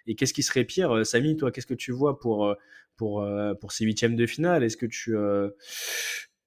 et 0.07 0.15
qu'est-ce 0.15 0.33
qui 0.33 0.41
serait 0.41 0.65
pire 0.65 1.05
Samy, 1.05 1.37
toi, 1.37 1.51
qu'est-ce 1.51 1.67
que 1.67 1.75
tu 1.75 1.91
vois 1.91 2.19
pour, 2.19 2.55
pour, 2.95 3.27
pour 3.61 3.71
ces 3.71 3.85
huitièmes 3.85 4.15
de 4.15 4.25
finale? 4.25 4.63
Est-ce 4.63 4.77
que 4.77 4.87
tu, 4.87 5.13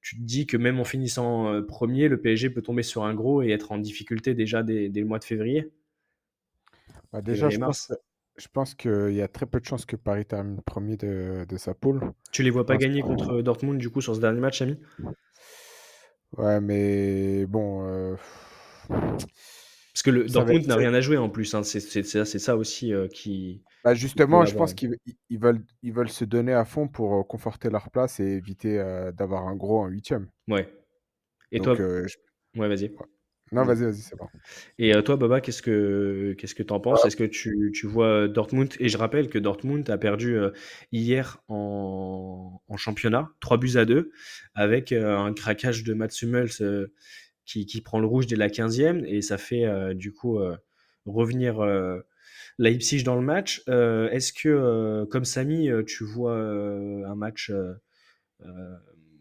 tu 0.02 0.16
te 0.16 0.22
dis 0.22 0.46
que 0.46 0.56
même 0.56 0.80
en 0.80 0.84
finissant 0.84 1.62
premier, 1.62 2.08
le 2.08 2.20
PSG 2.20 2.50
peut 2.50 2.62
tomber 2.62 2.82
sur 2.82 3.04
un 3.04 3.14
gros 3.14 3.42
et 3.42 3.50
être 3.50 3.70
en 3.70 3.78
difficulté 3.78 4.34
déjà 4.34 4.64
dès, 4.64 4.88
dès 4.88 5.00
le 5.00 5.06
mois 5.06 5.20
de 5.20 5.24
février? 5.24 5.70
Bah, 7.12 7.22
déjà, 7.22 7.48
je 7.48 7.58
pense, 7.58 7.92
je 8.38 8.48
pense 8.52 8.74
qu'il 8.74 9.12
y 9.12 9.22
a 9.22 9.28
très 9.28 9.46
peu 9.46 9.60
de 9.60 9.64
chances 9.66 9.84
que 9.84 9.96
Paris 9.96 10.24
termine 10.24 10.60
premier 10.62 10.96
de, 10.96 11.44
de 11.48 11.56
sa 11.56 11.74
poule. 11.74 12.00
Tu 12.32 12.42
les 12.42 12.50
vois 12.50 12.64
pas 12.66 12.76
gagner 12.76 13.02
contre 13.02 13.42
Dortmund, 13.42 13.78
du 13.78 13.90
coup, 13.90 14.00
sur 14.00 14.14
ce 14.14 14.20
dernier 14.20 14.40
match, 14.40 14.58
Samy? 14.58 14.76
Ouais, 16.36 16.60
mais 16.60 17.46
bon, 17.46 17.86
euh, 17.86 18.16
Parce 19.92 20.02
que 20.02 20.10
le 20.10 20.26
ça 20.28 20.32
Dortmund 20.32 20.66
n'a 20.66 20.76
rien 20.76 20.94
à 20.94 21.00
jouer 21.00 21.16
en 21.16 21.28
plus. 21.28 21.54
hein. 21.54 21.62
C'est 21.62 21.80
ça, 21.80 22.56
aussi 22.56 22.92
euh, 22.92 23.08
qui, 23.08 23.62
Bah, 23.84 23.94
qui 23.94 23.98
justement, 24.00 24.44
je 24.44 24.54
pense 24.54 24.74
qu'ils 24.74 24.96
ils- 25.06 25.16
ils 25.30 25.38
veulent, 25.38 25.64
ils 25.82 25.92
veulent 25.92 26.10
se 26.10 26.24
donner 26.24 26.52
à 26.52 26.64
fond 26.64 26.88
pour 26.88 27.14
euh, 27.14 27.22
conforter 27.24 27.70
leur 27.70 27.90
place 27.90 28.20
et 28.20 28.24
éviter 28.24 28.78
euh, 28.78 29.12
d'avoir 29.12 29.46
un 29.48 29.56
gros 29.56 29.80
en 29.80 29.86
huitième. 29.88 30.28
Ouais. 30.48 30.68
Et 31.52 31.60
toi, 31.60 31.74
Donc, 31.74 31.80
euh, 31.80 32.06
je- 32.06 32.60
ouais, 32.60 32.68
vas-y. 32.68 32.90
ouais. 32.90 33.06
Non, 33.50 33.64
vas-y, 33.64 33.84
vas-y, 33.84 34.00
c'est 34.02 34.16
bon. 34.16 34.28
Et 34.78 34.94
euh, 34.94 35.02
toi, 35.02 35.16
Baba, 35.16 35.40
qu'est-ce 35.40 35.62
que 35.62 36.34
qu'est-ce 36.38 36.54
que 36.54 36.62
t'en 36.62 36.80
penses? 36.80 37.04
Est-ce 37.04 37.16
que 37.16 37.24
tu, 37.24 37.72
tu 37.74 37.86
vois 37.86 38.06
euh, 38.06 38.28
Dortmund? 38.28 38.74
Et 38.78 38.88
je 38.88 38.98
rappelle 38.98 39.28
que 39.28 39.38
Dortmund 39.38 39.88
a 39.88 39.96
perdu 39.96 40.36
euh, 40.36 40.50
hier 40.92 41.42
en, 41.48 42.60
en 42.68 42.76
championnat, 42.76 43.30
3 43.40 43.56
buts 43.56 43.76
à 43.76 43.84
2, 43.84 44.10
avec 44.54 44.92
un 44.92 45.32
craquage 45.32 45.82
de 45.84 45.94
Mats 45.94 46.08
Hummels 46.22 46.88
qui, 47.46 47.64
qui 47.64 47.80
prend 47.80 48.00
le 48.00 48.06
rouge 48.06 48.26
dès 48.26 48.36
la 48.36 48.48
15e, 48.50 49.04
et 49.06 49.22
ça 49.22 49.38
fait 49.38 49.94
du 49.94 50.12
coup 50.12 50.38
revenir 51.06 51.64
Leipzig 52.58 53.02
dans 53.02 53.16
le 53.16 53.22
match. 53.22 53.62
Est-ce 53.66 54.32
que, 54.32 55.04
comme 55.10 55.24
Samy, 55.24 55.70
tu 55.86 56.04
vois 56.04 56.34
un 56.36 57.14
match 57.14 57.50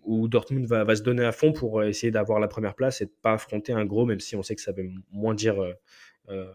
où 0.07 0.27
Dortmund 0.29 0.65
va, 0.67 0.83
va 0.85 0.95
se 0.95 1.03
donner 1.03 1.25
à 1.25 1.31
fond 1.33 1.53
pour 1.53 1.81
euh, 1.81 1.89
essayer 1.89 2.11
d'avoir 2.11 2.39
la 2.39 2.47
première 2.49 2.75
place 2.75 3.01
et 3.01 3.05
de 3.05 3.13
pas 3.23 3.33
affronter 3.33 3.73
un 3.73 3.85
gros, 3.85 4.05
même 4.05 4.21
si 4.21 4.35
on 4.35 4.43
sait 4.43 4.55
que 4.55 4.61
ça 4.63 4.73
veut 4.73 4.89
moins 5.11 5.35
dire 5.35 5.61
euh, 5.63 5.73
euh, 6.29 6.51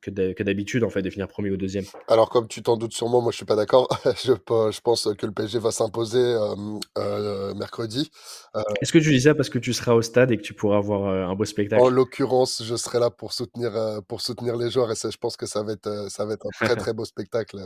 que 0.00 0.10
d'ha- 0.10 0.34
que 0.34 0.42
d'habitude, 0.42 0.84
en 0.84 0.90
fait, 0.90 1.02
de 1.02 1.10
finir 1.10 1.28
premier 1.28 1.50
ou 1.50 1.56
deuxième. 1.56 1.84
Alors, 2.08 2.30
comme 2.30 2.48
tu 2.48 2.62
t'en 2.62 2.76
doutes 2.76 2.92
sûrement, 2.92 3.20
moi 3.22 3.32
je 3.32 3.36
suis 3.36 3.46
pas 3.46 3.56
d'accord. 3.56 3.88
Je, 4.24 4.32
pe- 4.32 4.70
je 4.72 4.80
pense 4.80 5.08
que 5.18 5.26
le 5.26 5.32
PSG 5.32 5.58
va 5.58 5.70
s'imposer 5.72 6.18
euh, 6.18 6.54
euh, 6.98 7.54
mercredi. 7.54 8.10
Euh, 8.56 8.62
Est-ce 8.80 8.90
que 8.92 8.98
tu 8.98 9.10
dis 9.12 9.20
ça 9.20 9.34
parce 9.34 9.50
que 9.50 9.58
tu 9.58 9.74
seras 9.74 9.92
au 9.92 10.00
stade 10.00 10.30
et 10.30 10.38
que 10.38 10.42
tu 10.42 10.54
pourras 10.54 10.78
avoir 10.78 11.04
euh, 11.10 11.26
un 11.26 11.34
beau 11.34 11.44
en 11.74 11.88
spectacle? 11.88 11.88
l'occurrence, 11.88 12.62
je 12.64 12.74
serai 12.76 12.98
là 13.00 13.10
pour 13.10 13.32
soutenir, 13.32 13.72
pour 14.08 14.20
soutenir 14.20 14.56
les 14.56 14.70
joueurs 14.70 14.90
et 14.90 14.94
ça, 14.96 15.10
je 15.10 15.16
pense 15.18 15.36
que 15.36 15.46
ça 15.46 15.62
va 15.62 15.72
être, 15.72 16.08
ça 16.10 16.24
va 16.24 16.34
être 16.34 16.46
un 16.46 16.52
très 16.60 16.76
très 16.76 16.92
beau 16.94 17.04
spectacle 17.04 17.58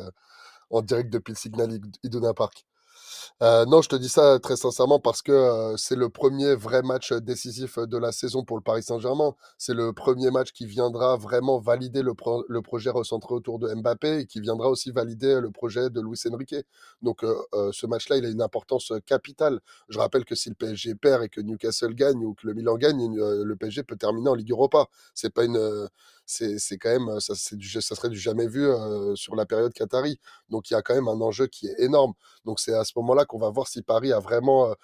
en 0.70 0.82
direct 0.82 1.10
depuis 1.12 1.32
le 1.32 1.38
Signal 1.38 1.72
Id- 1.72 1.96
Iduna 2.04 2.34
Park. 2.34 2.66
Euh, 3.42 3.64
non, 3.66 3.82
je 3.82 3.88
te 3.88 3.96
dis 3.96 4.08
ça 4.08 4.38
très 4.40 4.56
sincèrement 4.56 4.98
parce 5.00 5.22
que 5.22 5.32
euh, 5.32 5.76
c'est 5.76 5.96
le 5.96 6.08
premier 6.08 6.54
vrai 6.54 6.82
match 6.82 7.12
décisif 7.12 7.78
de 7.78 7.96
la 7.98 8.12
saison 8.12 8.44
pour 8.44 8.56
le 8.56 8.62
Paris 8.62 8.82
Saint-Germain. 8.82 9.34
C'est 9.58 9.74
le 9.74 9.92
premier 9.92 10.30
match 10.30 10.52
qui 10.52 10.66
viendra 10.66 11.16
vraiment 11.16 11.58
valider 11.58 12.02
le, 12.02 12.14
pro- 12.14 12.44
le 12.48 12.62
projet 12.62 12.90
recentré 12.90 13.34
autour 13.34 13.58
de 13.58 13.72
Mbappé 13.74 14.20
et 14.20 14.26
qui 14.26 14.40
viendra 14.40 14.68
aussi 14.68 14.90
valider 14.90 15.40
le 15.40 15.50
projet 15.50 15.90
de 15.90 16.00
Luis 16.00 16.20
Enrique. 16.30 16.54
Donc 17.02 17.24
euh, 17.24 17.34
euh, 17.54 17.70
ce 17.72 17.86
match-là, 17.86 18.16
il 18.16 18.24
a 18.24 18.28
une 18.28 18.42
importance 18.42 18.92
capitale. 19.06 19.60
Je 19.88 19.98
rappelle 19.98 20.24
que 20.24 20.34
si 20.34 20.48
le 20.48 20.54
PSG 20.54 20.94
perd 20.94 21.22
et 21.24 21.28
que 21.28 21.40
Newcastle 21.40 21.94
gagne 21.94 22.24
ou 22.24 22.34
que 22.34 22.46
le 22.46 22.54
Milan 22.54 22.76
gagne, 22.76 23.18
euh, 23.18 23.44
le 23.44 23.56
PSG 23.56 23.82
peut 23.82 23.96
terminer 23.96 24.28
en 24.30 24.34
Ligue 24.34 24.50
Europa. 24.50 24.86
C'est 25.14 25.32
pas 25.32 25.44
une, 25.44 25.56
euh, 25.56 25.86
c'est 26.30 26.78
quand 26.78 26.90
même, 26.90 27.20
ça, 27.20 27.34
du, 27.56 27.68
ça 27.68 27.94
serait 27.94 28.08
du 28.08 28.18
jamais 28.18 28.46
vu 28.46 28.66
sur 29.14 29.34
la 29.36 29.46
période 29.46 29.72
Qatari. 29.72 30.18
Donc 30.48 30.70
il 30.70 30.74
y 30.74 30.76
a 30.76 30.82
quand 30.82 30.94
même 30.94 31.08
un 31.08 31.20
enjeu 31.20 31.46
qui 31.46 31.66
est 31.66 31.74
énorme. 31.80 32.14
Donc 32.44 32.60
c'est 32.60 32.74
à 32.74 32.84
ce 32.84 32.92
moment-là 32.96 33.24
qu'on 33.24 33.38
va 33.38 33.50
voir 33.50 33.68
si 33.68 33.82
Paris 33.82 34.12
a 34.12 34.20
vraiment 34.20 34.74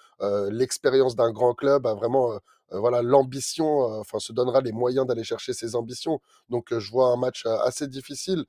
l'expérience 0.51 1.15
d'un 1.15 1.31
grand 1.31 1.53
club, 1.53 1.87
a 1.87 1.93
vraiment 1.93 2.39
voilà 2.69 3.01
l'ambition, 3.01 3.79
enfin 3.97 4.19
se 4.19 4.33
donnera 4.33 4.59
les 4.59 4.73
moyens 4.73 5.07
d'aller 5.07 5.23
chercher 5.23 5.53
ses 5.53 5.75
ambitions. 5.75 6.19
Donc 6.49 6.77
je 6.77 6.91
vois 6.91 7.07
un 7.11 7.15
match 7.15 7.45
assez 7.45 7.87
difficile, 7.87 8.43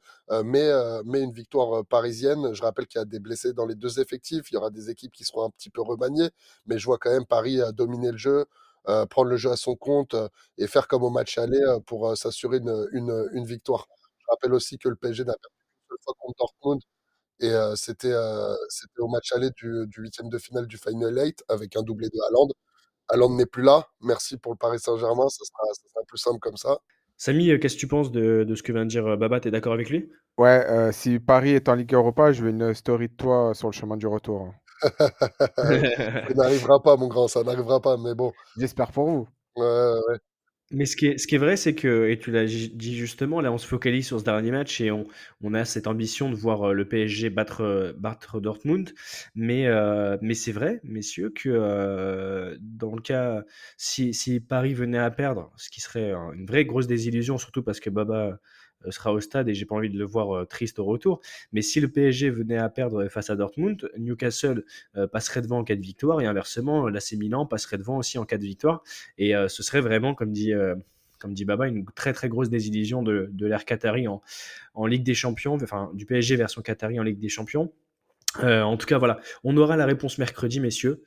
mais 0.45 0.69
mais 1.05 1.21
une 1.23 1.33
victoire 1.33 1.85
parisienne. 1.87 2.53
Je 2.53 2.63
rappelle 2.63 2.87
qu'il 2.89 2.99
y 2.99 3.03
a 3.03 3.05
des 3.05 3.21
blessés 3.21 3.53
dans 3.53 3.65
les 3.67 3.77
deux 3.77 4.01
effectifs, 4.01 4.51
il 4.51 4.55
y 4.55 4.57
aura 4.57 4.71
des 4.71 4.91
équipes 4.91 5.13
qui 5.13 5.25
seront 5.25 5.45
un 5.45 5.51
petit 5.51 5.71
peu 5.71 5.83
remaniées, 5.83 6.31
mais 6.67 6.79
je 6.79 6.87
vois 6.87 6.99
quand 6.99 7.11
même 7.11 7.27
Paris 7.27 7.61
dominer 7.75 8.11
le 8.11 8.19
jeu. 8.19 8.45
Euh, 8.89 9.07
prendre 9.07 9.31
le 9.31 9.37
jeu 9.37 9.51
à 9.51 9.57
son 9.57 9.77
compte 9.77 10.15
euh, 10.15 10.29
et 10.59 10.67
faire 10.67 10.89
comme 10.89 11.03
au 11.05 11.11
match 11.11 11.39
aller 11.39 11.61
euh, 11.61 11.81
pour 11.81 12.09
euh, 12.09 12.15
s'assurer 12.17 12.59
une, 12.59 12.89
une, 12.93 13.29
une 13.35 13.45
victoire. 13.45 13.87
Je 14.21 14.27
rappelle 14.31 14.55
aussi 14.55 14.79
que 14.79 14.89
le 14.89 14.97
PSG 14.97 15.25
n'a 15.25 15.35
perdu 15.35 15.57
qu'une 15.89 15.89
seule 15.91 15.99
fois 16.05 16.15
contre 16.19 16.37
Dortmund 16.39 16.81
et 17.41 17.51
euh, 17.51 17.77
c'était 17.77 18.13
euh, 18.13 18.55
c'était 18.69 19.01
au 19.01 19.09
match 19.09 19.33
aller 19.33 19.51
du, 19.57 19.87
du 19.89 20.03
huitième 20.03 20.29
de 20.29 20.39
finale 20.39 20.67
du 20.67 20.79
Final 20.79 21.17
8 21.17 21.45
avec 21.49 21.77
un 21.77 21.83
doublé 21.83 22.09
de 22.09 22.19
Haaland. 22.29 22.49
Haaland 23.09 23.37
n'est 23.37 23.47
plus 23.47 23.63
là. 23.63 23.87
Merci 24.01 24.37
pour 24.39 24.53
le 24.53 24.59
Paris 24.59 24.81
Saint-Germain. 24.81 25.29
Ça 25.29 25.45
sera, 25.45 25.75
ça 25.75 25.83
sera 25.89 26.05
plus 26.07 26.19
simple 26.19 26.41
comme 26.41 26.57
ça. 26.57 26.79
Samy, 27.17 27.59
qu'est-ce 27.61 27.75
que 27.77 27.81
tu 27.81 27.89
penses 27.89 28.11
de, 28.13 28.45
de 28.45 28.55
ce 28.55 28.63
que 28.63 28.73
vient 28.73 28.85
de 28.85 28.91
dire 28.91 29.17
Baba? 29.17 29.41
T'es 29.41 29.51
d'accord 29.51 29.73
avec 29.75 29.91
lui? 29.91 30.11
Ouais, 30.39 30.65
euh, 30.69 30.91
si 30.93 31.19
Paris 31.19 31.51
est 31.51 31.69
en 31.69 31.75
Ligue 31.75 31.93
Europa, 31.93 32.33
je 32.33 32.43
veux 32.45 32.51
une 32.51 32.73
story 32.73 33.09
de 33.09 33.15
toi 33.15 33.53
sur 33.55 33.69
le 33.69 33.73
chemin 33.73 33.97
du 33.97 34.07
retour. 34.07 34.55
ça 35.59 36.35
n'arrivera 36.35 36.83
pas, 36.83 36.97
mon 36.97 37.09
grand, 37.09 37.29
ça 37.29 37.43
n'arrivera 37.43 37.81
pas, 37.81 37.97
mais 37.97 38.15
bon. 38.15 38.33
J'espère 38.57 38.93
pour 38.93 39.07
vous. 39.07 39.29
Ouais. 39.57 40.19
Mais 40.71 40.85
ce 40.85 40.97
qui 40.97 41.07
est, 41.07 41.17
ce 41.17 41.27
qui 41.27 41.35
est 41.37 41.39
vrai, 41.39 41.57
c'est 41.57 41.75
que, 41.75 42.11
et 42.11 42.19
tu 42.19 42.31
l'as 42.31 42.45
dit 42.45 42.95
justement, 42.95 43.41
là 43.41 43.51
on 43.51 43.57
se 43.57 43.67
focalise 43.67 44.07
sur 44.07 44.21
ce 44.21 44.25
dernier 44.25 44.51
match 44.51 44.83
et 44.83 44.91
on, 44.91 45.07
on 45.43 45.55
a 45.55 45.65
cette 45.65 45.87
ambition 45.87 46.29
de 46.31 46.35
voir 46.35 46.63
euh, 46.71 46.73
le 46.75 46.87
PSG 46.87 47.31
battre, 47.31 47.63
euh, 47.63 47.93
battre 47.97 48.39
Dortmund. 48.39 48.93
Mais, 49.35 49.67
euh, 49.67 50.19
mais 50.21 50.35
c'est 50.35 50.53
vrai, 50.53 50.81
messieurs, 50.85 51.31
que 51.35 51.49
euh, 51.49 52.55
dans 52.61 52.95
le 52.95 53.01
cas, 53.01 53.45
si, 53.79 54.13
si 54.13 54.41
Paris 54.41 54.75
venait 54.75 54.99
à 54.99 55.11
perdre, 55.11 55.51
ce 55.57 55.71
qui 55.71 55.81
serait 55.81 56.13
une 56.13 56.45
vraie 56.45 56.67
grosse 56.67 56.87
désillusion, 56.87 57.39
surtout 57.39 57.63
parce 57.63 57.81
que 57.81 57.89
Baba 57.89 58.27
euh, 58.27 58.37
sera 58.91 59.13
au 59.13 59.21
stade 59.21 59.49
et 59.49 59.55
j'ai 59.55 59.65
pas 59.65 59.75
envie 59.75 59.91
de 59.91 59.99
le 59.99 60.05
voir 60.05 60.35
euh, 60.35 60.45
triste 60.45 60.79
au 60.79 60.85
retour. 60.85 61.21
Mais 61.53 61.63
si 61.63 61.81
le 61.81 61.89
PSG 61.89 62.31
venait 62.31 62.59
à 62.59 62.69
perdre 62.69 63.09
face 63.09 63.31
à 63.31 63.37
Dortmund, 63.37 63.91
Newcastle 63.99 64.65
euh, 64.97 65.07
passerait 65.07 65.43
devant 65.43 65.59
en 65.59 65.65
cas 65.65 65.77
de 65.77 65.81
victoire 65.81 66.21
et 66.21 66.27
inversement, 66.27 66.89
l'AC 66.89 67.13
Milan 67.13 67.47
passerait 67.47 67.79
devant 67.79 67.99
aussi 67.99 68.19
en 68.19 68.25
cas 68.25 68.39
de 68.39 68.45
victoire. 68.45 68.83
Et 69.19 69.35
euh, 69.35 69.49
ce 69.49 69.63
serait 69.63 69.81
vraiment, 69.81 70.15
comme 70.15 70.33
dit, 70.33 70.53
euh, 70.53 70.75
comme 71.19 71.35
dit 71.35 71.45
Baba, 71.45 71.67
une 71.67 71.85
très 71.85 72.13
très 72.13 72.29
grosse 72.29 72.49
désillusion 72.49 73.03
de, 73.03 73.29
de 73.33 73.47
l'ère 73.47 73.65
Qatari 73.65 74.09
en, 74.09 74.23
en 74.75 74.87
Ligue 74.87 75.03
des 75.03 75.15
Champions, 75.15 75.59
enfin 75.63 75.91
du 75.95 76.07
PSG 76.07 76.37
version 76.37 76.63
Qatari 76.63 77.01
en 77.01 77.03
Ligue 77.03 77.19
des 77.19 77.29
Champions. 77.29 77.73
Euh, 78.41 78.63
en 78.63 78.77
tout 78.77 78.87
cas, 78.87 78.99
voilà, 78.99 79.19
on 79.43 79.57
aura 79.57 79.77
la 79.77 79.87
réponse 79.87 80.19
mercredi, 80.19 80.61
messieurs. 80.61 81.03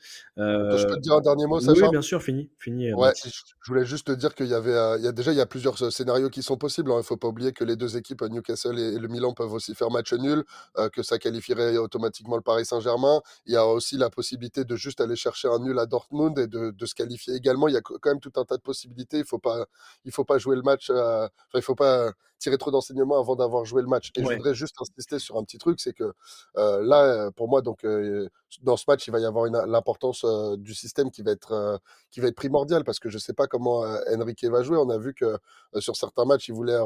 Je 0.72 0.86
peux 0.86 0.96
Euh, 0.96 0.96
te 0.96 1.02
dire 1.02 1.14
un 1.16 1.22
dernier 1.22 1.46
mot, 1.46 1.60
oui, 1.60 1.62
Sacha? 1.62 1.88
bien 1.88 2.02
sûr, 2.02 2.22
fini, 2.22 2.50
fini. 2.58 2.92
euh, 2.92 2.96
Ouais, 2.96 3.14
je 3.24 3.72
voulais 3.72 3.86
juste 3.86 4.08
te 4.08 4.12
dire 4.12 4.36
qu'il 4.36 4.48
y 4.48 4.54
avait, 4.54 4.74
euh, 4.74 4.98
il 4.98 5.06
y 5.06 5.08
a 5.08 5.14
déjà, 5.14 5.32
il 5.32 5.38
y 5.38 5.42
a 5.42 5.46
plusieurs 5.46 5.82
euh, 5.82 5.90
scénarios 5.92 6.30
qui 6.30 6.44
sont 6.44 6.58
possibles. 6.58 6.92
hein. 6.92 6.98
Il 7.00 7.04
faut 7.06 7.16
pas 7.16 7.30
oublier 7.30 7.54
que 7.54 7.64
les 7.64 7.78
deux 7.78 7.96
équipes, 7.96 8.22
euh, 8.22 8.28
Newcastle 8.28 8.78
et, 8.78 8.96
et 8.96 9.00
le 9.00 9.08
Milan, 9.08 9.34
peuvent 9.34 9.54
aussi 9.54 9.74
faire 9.76 9.90
match 9.92 10.12
nul, 10.12 10.44
euh, 10.78 10.90
que 10.90 11.02
ça 11.02 11.18
qualifierait 11.18 11.78
automatiquement 11.78 12.36
le 12.36 12.42
Paris 12.42 12.66
Saint-Germain. 12.66 13.22
Il 13.46 13.54
y 13.54 13.56
a 13.56 13.66
aussi 13.66 13.96
la 13.98 14.10
possibilité 14.10 14.66
de 14.66 14.76
juste 14.76 15.00
aller 15.00 15.16
chercher 15.16 15.48
un 15.48 15.60
nul 15.60 15.80
à 15.80 15.86
Dortmund 15.86 16.38
et 16.38 16.48
de, 16.48 16.72
de 16.72 16.86
se 16.86 16.94
qualifier 16.96 17.34
également. 17.36 17.70
Il 17.70 17.76
y 17.76 17.78
a 17.78 17.82
quand 17.82 18.10
même 18.10 18.20
tout 18.20 18.34
un 18.36 18.44
tas 18.44 18.58
de 18.58 18.62
possibilités. 18.62 19.20
Il 19.20 19.26
faut 19.26 19.40
pas, 19.40 19.66
il 20.04 20.12
faut 20.12 20.26
pas 20.26 20.38
jouer 20.38 20.58
le 20.58 20.62
match. 20.64 20.88
euh, 20.90 21.30
il 21.56 21.62
faut 21.62 21.76
pas 21.76 22.12
tirer 22.42 22.58
trop 22.58 22.72
d'enseignements 22.72 23.20
avant 23.20 23.36
d'avoir 23.36 23.64
joué 23.66 23.82
le 23.82 23.88
match. 23.88 24.12
Et 24.18 24.24
je 24.24 24.34
voudrais 24.34 24.56
juste 24.56 24.76
insister 24.82 25.20
sur 25.20 25.38
un 25.38 25.44
petit 25.44 25.60
truc, 25.60 25.80
c'est 25.80 25.94
que 25.94 26.12
euh, 26.58 26.82
là, 26.84 27.04
euh, 27.04 27.32
pour 27.32 27.48
moi, 27.48 27.62
donc 27.62 27.86
euh, 27.86 28.28
dans 28.64 28.76
ce 28.76 28.86
match, 28.88 29.08
il 29.08 29.12
va 29.12 29.20
y 29.20 29.26
avoir 29.26 29.46
l'importance 29.46 30.24
euh, 30.26 30.58
du 30.58 30.74
système 30.74 31.12
qui 31.12 31.22
va 31.22 31.32
être 31.32 31.80
qui 32.10 32.20
va 32.20 32.28
être 32.28 32.36
primordial 32.36 32.84
parce 32.84 33.00
que 33.00 33.10
je 33.10 33.18
sais 33.18 33.34
pas 33.34 33.48
comment 33.48 33.86
Enrique 34.12 34.44
va 34.46 34.64
jouer. 34.64 34.78
On 34.78 34.90
a 34.90 34.98
vu 34.98 35.14
que 35.14 35.38
sur 35.80 35.96
certains 35.96 36.26
matchs, 36.26 36.50
il 36.50 36.56
voulait 36.56 36.78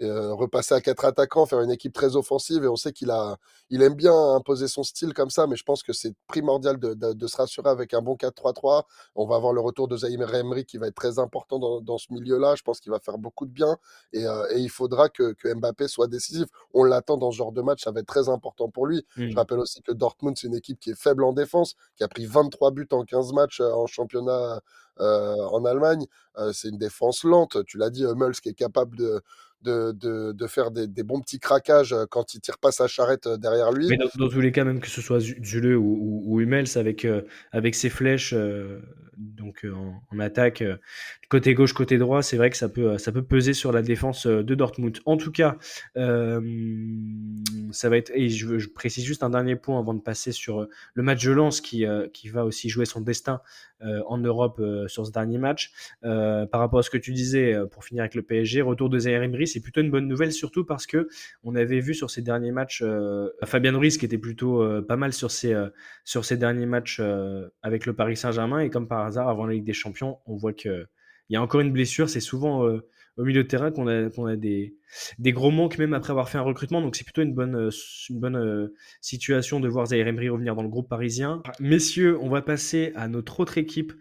euh, 0.00 0.32
repasser 0.34 0.74
à 0.74 0.80
quatre 0.80 1.04
attaquants, 1.04 1.44
faire 1.46 1.60
une 1.60 1.70
équipe 1.70 1.92
très 1.92 2.14
offensive 2.16 2.62
et 2.64 2.68
on 2.68 2.76
sait 2.76 2.92
qu'il 2.92 3.10
a, 3.10 3.36
il 3.70 3.82
aime 3.82 3.94
bien 3.94 4.14
imposer 4.34 4.68
son 4.68 4.82
style 4.84 5.12
comme 5.12 5.30
ça, 5.30 5.46
mais 5.46 5.56
je 5.56 5.64
pense 5.64 5.82
que 5.82 5.92
c'est 5.92 6.14
primordial 6.28 6.78
de, 6.78 6.94
de- 6.94 7.12
de 7.14 7.26
se 7.26 7.36
rassurer 7.36 7.68
avec 7.70 7.94
un 7.94 8.00
bon 8.02 8.14
4-3-3. 8.14 8.84
On 9.16 9.26
va 9.26 9.36
avoir 9.36 9.52
le 9.52 9.60
retour 9.60 9.88
de 9.88 9.96
Zahir 9.96 10.34
Emery 10.34 10.64
qui 10.64 10.78
va 10.78 10.86
être 10.86 10.94
très 10.94 11.18
important 11.18 11.58
dans, 11.58 11.80
dans 11.80 11.98
ce 11.98 12.12
milieu-là. 12.12 12.54
Je 12.54 12.62
pense 12.62 12.78
qu'il 12.80 12.92
va 12.92 13.00
faire 13.00 13.18
beaucoup 13.18 13.44
de 13.46 13.50
bien 13.50 13.76
et, 14.12 14.24
euh, 14.26 14.46
et 14.52 14.60
il 14.60 14.70
faudra 14.70 15.08
que, 15.08 15.32
que 15.32 15.52
Mbappé 15.52 15.88
soit 15.88 16.06
décisif. 16.06 16.46
On 16.74 16.84
l'attend 16.84 17.16
dans 17.16 17.30
ce 17.32 17.36
genre 17.38 17.52
de 17.52 17.62
match, 17.62 17.82
ça 17.82 17.90
va 17.90 18.00
être 18.00 18.06
très 18.06 18.28
important 18.28 18.68
pour 18.68 18.86
lui. 18.86 19.04
Je 19.16 19.34
Mm. 19.34 19.36
rappelle 19.36 19.58
aussi 19.58 19.82
que 19.82 19.92
Dortmund, 19.92 20.36
c'est 20.38 20.46
une 20.46 20.54
équipe 20.54 20.78
qui 20.78 20.90
est 20.90 20.98
faible 21.00 21.24
en 21.24 21.32
défense, 21.32 21.74
qui 21.96 22.04
a 22.04 22.08
pris 22.08 22.26
23 22.26 22.70
buts 22.70 22.88
en 22.92 23.04
15 23.04 23.32
matchs 23.32 23.60
euh, 23.60 23.72
en 23.72 23.86
championnat 23.86 24.60
euh, 25.00 25.34
en 25.52 25.64
Allemagne. 25.64 26.06
C'est 26.52 26.68
une 26.68 26.78
défense 26.78 27.24
lente. 27.24 27.64
Tu 27.66 27.78
l'as 27.78 27.90
dit, 27.90 28.04
Hummels 28.04 28.40
qui 28.40 28.48
est 28.48 28.54
capable 28.54 28.96
de, 28.96 29.22
de, 29.62 30.32
de, 30.32 30.46
faire 30.46 30.70
des, 30.70 31.02
bons 31.02 31.20
petits 31.20 31.40
craquages 31.40 31.92
euh, 31.92 32.04
quand 32.08 32.34
il 32.34 32.40
tire 32.40 32.58
pas 32.58 32.70
sa 32.70 32.86
charrette 32.86 33.26
euh, 33.26 33.36
derrière 33.36 33.72
lui. 33.72 33.88
Mais 33.88 33.96
dans, 33.96 34.28
tous 34.28 34.40
les 34.40 34.52
cas, 34.52 34.64
même 34.64 34.80
que 34.80 34.88
ce 34.88 35.00
soit 35.00 35.20
Zu- 35.20 35.40
Zule 35.44 35.76
ou, 35.76 36.22
ou, 36.24 36.40
Hummels 36.40 36.76
avec, 36.76 37.04
euh, 37.04 37.22
avec 37.52 37.74
ses 37.74 37.90
flèches 37.90 38.34
donc, 39.16 39.66
en, 40.12 40.18
attaque, 40.20 40.62
côté 41.28 41.54
gauche, 41.54 41.72
côté 41.72 41.98
droit, 41.98 42.22
c'est 42.22 42.36
vrai 42.36 42.50
que 42.50 42.56
ça 42.56 42.68
peut, 42.68 42.98
ça 42.98 43.10
peut 43.10 43.24
peser 43.24 43.52
sur 43.52 43.72
la 43.72 43.82
défense 43.82 44.28
de 44.28 44.54
Dortmund. 44.54 45.00
En 45.06 45.16
tout 45.16 45.32
cas, 45.32 45.56
ça 45.96 47.88
va 47.88 47.96
être. 47.96 48.12
Et 48.14 48.28
je, 48.28 48.58
je 48.58 48.68
précise 48.68 49.04
juste 49.04 49.24
un 49.24 49.30
dernier 49.30 49.56
point 49.56 49.76
avant 49.78 49.94
de 49.94 50.00
passer 50.00 50.30
sur 50.30 50.68
le 50.94 51.02
match 51.02 51.24
de 51.24 51.32
Lens 51.32 51.60
qui, 51.60 51.84
qui 52.12 52.28
va 52.28 52.44
aussi 52.44 52.68
jouer 52.68 52.84
son 52.84 53.00
destin 53.00 53.40
en 53.80 54.18
Europe 54.18 54.58
euh, 54.60 54.88
sur 54.88 55.06
ce 55.06 55.12
dernier 55.12 55.38
match. 55.38 55.72
Euh, 56.04 56.46
par 56.46 56.60
rapport 56.60 56.80
à 56.80 56.82
ce 56.82 56.90
que 56.90 56.98
tu 56.98 57.12
disais, 57.12 57.54
euh, 57.54 57.66
pour 57.66 57.84
finir 57.84 58.02
avec 58.02 58.14
le 58.14 58.22
PSG, 58.22 58.62
retour 58.62 58.88
de 58.90 58.98
Zaire 58.98 59.22
Emery, 59.22 59.46
c'est 59.46 59.60
plutôt 59.60 59.80
une 59.80 59.90
bonne 59.90 60.08
nouvelle, 60.08 60.32
surtout 60.32 60.64
parce 60.64 60.86
que 60.86 61.08
on 61.44 61.54
avait 61.54 61.80
vu 61.80 61.94
sur 61.94 62.10
ces 62.10 62.22
derniers 62.22 62.52
matchs 62.52 62.82
euh, 62.84 63.30
Fabien 63.44 63.76
Ruiz 63.76 63.98
qui 63.98 64.04
était 64.04 64.18
plutôt 64.18 64.62
euh, 64.62 64.82
pas 64.82 64.96
mal 64.96 65.12
sur 65.12 65.30
ces, 65.30 65.54
euh, 65.54 65.68
sur 66.04 66.24
ces 66.24 66.36
derniers 66.36 66.66
matchs 66.66 66.98
euh, 67.00 67.48
avec 67.62 67.86
le 67.86 67.94
Paris 67.94 68.16
Saint-Germain. 68.16 68.60
Et 68.60 68.70
comme 68.70 68.88
par 68.88 69.04
hasard, 69.04 69.28
avant 69.28 69.46
la 69.46 69.54
Ligue 69.54 69.64
des 69.64 69.72
Champions, 69.72 70.18
on 70.26 70.36
voit 70.36 70.52
qu'il 70.52 70.86
y 71.30 71.36
a 71.36 71.42
encore 71.42 71.60
une 71.60 71.72
blessure. 71.72 72.08
C'est 72.08 72.20
souvent 72.20 72.66
euh, 72.66 72.86
au 73.18 73.24
milieu 73.24 73.42
de 73.42 73.48
terrain 73.48 73.70
qu'on 73.70 73.86
a, 73.88 74.36
des, 74.36 74.72
gros 75.32 75.50
manques, 75.50 75.76
même 75.78 75.92
après 75.92 76.12
avoir 76.12 76.28
fait 76.28 76.38
un 76.38 76.42
recrutement. 76.42 76.80
Donc 76.80 76.96
c'est 76.96 77.04
plutôt 77.04 77.22
une 77.22 77.34
bonne, 77.34 77.56
euh, 77.56 77.70
euh, 78.36 78.74
situation 79.00 79.60
de 79.60 79.68
voir 79.68 79.86
Zaire 79.86 80.06
revenir 80.06 80.54
dans 80.54 80.62
le 80.62 80.68
groupe 80.68 80.88
parisien. 80.88 81.42
Messieurs, 81.60 82.18
on 82.20 82.28
va 82.28 82.42
passer 82.42 82.92
à 82.94 83.08
notre 83.08 83.40
autre 83.40 83.58
équipe 83.58 83.92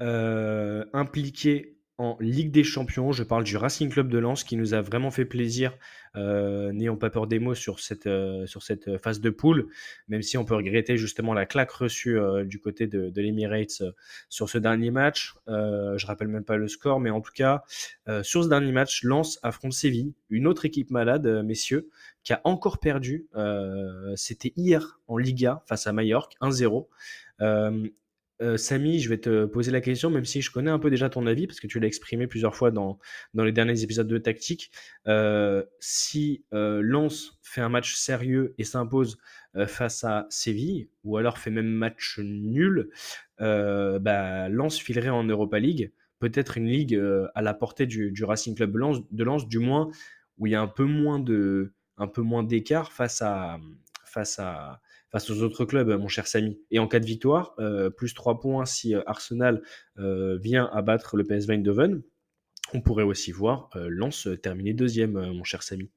euh, 0.00 0.84
impliquée 0.92 1.76
Ligue 2.20 2.50
des 2.50 2.64
Champions. 2.64 3.12
Je 3.12 3.22
parle 3.22 3.44
du 3.44 3.56
Racing 3.56 3.90
Club 3.90 4.08
de 4.08 4.18
Lens 4.18 4.44
qui 4.44 4.56
nous 4.56 4.74
a 4.74 4.80
vraiment 4.80 5.10
fait 5.10 5.24
plaisir, 5.24 5.76
euh, 6.16 6.72
n'ayons 6.72 6.96
pas 6.96 7.10
peur 7.10 7.26
des 7.26 7.38
mots, 7.38 7.54
sur 7.54 7.80
cette, 7.80 8.06
euh, 8.06 8.46
sur 8.46 8.62
cette 8.62 8.98
phase 8.98 9.20
de 9.20 9.30
poule, 9.30 9.68
même 10.08 10.22
si 10.22 10.36
on 10.36 10.44
peut 10.44 10.54
regretter 10.54 10.96
justement 10.96 11.34
la 11.34 11.46
claque 11.46 11.70
reçue 11.70 12.18
euh, 12.18 12.44
du 12.44 12.58
côté 12.60 12.86
de, 12.86 13.10
de 13.10 13.22
l'Emirates 13.22 13.80
euh, 13.82 13.92
sur 14.28 14.48
ce 14.48 14.58
dernier 14.58 14.90
match. 14.90 15.34
Euh, 15.48 15.96
je 15.98 16.06
rappelle 16.06 16.28
même 16.28 16.44
pas 16.44 16.56
le 16.56 16.68
score, 16.68 17.00
mais 17.00 17.10
en 17.10 17.20
tout 17.20 17.32
cas, 17.34 17.62
euh, 18.08 18.22
sur 18.22 18.42
ce 18.44 18.48
dernier 18.48 18.72
match, 18.72 19.02
Lens 19.04 19.38
affronte 19.42 19.72
Séville, 19.72 20.12
une 20.30 20.46
autre 20.46 20.64
équipe 20.64 20.90
malade, 20.90 21.26
euh, 21.26 21.42
messieurs, 21.42 21.88
qui 22.24 22.32
a 22.32 22.40
encore 22.44 22.78
perdu. 22.78 23.26
Euh, 23.36 24.12
C'était 24.16 24.52
hier 24.56 25.00
en 25.08 25.16
Liga 25.16 25.62
face 25.66 25.86
à 25.86 25.92
Mallorca, 25.92 26.36
1-0. 26.40 26.86
Euh, 28.42 28.56
Samy, 28.56 28.98
je 28.98 29.08
vais 29.08 29.18
te 29.18 29.44
poser 29.44 29.70
la 29.70 29.80
question, 29.80 30.10
même 30.10 30.24
si 30.24 30.42
je 30.42 30.50
connais 30.50 30.70
un 30.70 30.80
peu 30.80 30.90
déjà 30.90 31.08
ton 31.08 31.26
avis, 31.26 31.46
parce 31.46 31.60
que 31.60 31.68
tu 31.68 31.78
l'as 31.78 31.86
exprimé 31.86 32.26
plusieurs 32.26 32.56
fois 32.56 32.72
dans, 32.72 32.98
dans 33.34 33.44
les 33.44 33.52
derniers 33.52 33.82
épisodes 33.84 34.08
de 34.08 34.18
Tactique. 34.18 34.72
Euh, 35.06 35.62
si 35.78 36.44
euh, 36.52 36.80
Lens 36.82 37.38
fait 37.42 37.60
un 37.60 37.68
match 37.68 37.94
sérieux 37.94 38.54
et 38.58 38.64
s'impose 38.64 39.18
euh, 39.54 39.66
face 39.66 40.02
à 40.02 40.26
Séville, 40.28 40.88
ou 41.04 41.16
alors 41.16 41.38
fait 41.38 41.50
même 41.50 41.68
match 41.68 42.18
nul, 42.18 42.90
bah, 43.38 44.48
Lens 44.48 44.78
filerait 44.78 45.08
en 45.08 45.24
Europa 45.24 45.58
League, 45.58 45.92
peut-être 46.18 46.58
une 46.58 46.66
ligue 46.68 47.00
à 47.34 47.42
la 47.42 47.54
portée 47.54 47.86
du, 47.86 48.12
du 48.12 48.24
Racing 48.24 48.54
Club 48.54 48.72
de 49.10 49.24
Lens, 49.24 49.48
du 49.48 49.58
moins 49.58 49.90
où 50.38 50.46
il 50.46 50.52
y 50.52 50.54
a 50.54 50.60
un 50.60 50.68
peu 50.68 50.84
moins 50.84 51.18
de, 51.18 51.72
un 51.96 52.06
peu 52.06 52.22
moins 52.22 52.44
d'écart 52.44 52.92
face 52.92 53.20
à, 53.20 53.58
face 54.04 54.38
à, 54.38 54.80
face 55.12 55.30
aux 55.30 55.42
autres 55.42 55.64
clubs, 55.64 55.90
mon 55.90 56.08
cher 56.08 56.26
Samy. 56.26 56.58
Et 56.70 56.78
en 56.78 56.88
cas 56.88 56.98
de 56.98 57.06
victoire, 57.06 57.54
euh, 57.58 57.90
plus 57.90 58.14
3 58.14 58.40
points 58.40 58.64
si 58.64 58.94
euh, 58.94 59.02
Arsenal 59.06 59.62
euh, 59.98 60.38
vient 60.38 60.68
abattre 60.72 61.16
le 61.16 61.24
PSV 61.24 61.54
Eindhoven. 61.54 62.02
On 62.74 62.80
pourrait 62.80 63.04
aussi 63.04 63.30
voir 63.30 63.68
euh, 63.76 63.88
Lens 63.90 64.28
terminer 64.42 64.72
deuxième, 64.72 65.16
euh, 65.16 65.32
mon 65.32 65.44
cher 65.44 65.62
Samy. 65.62 65.90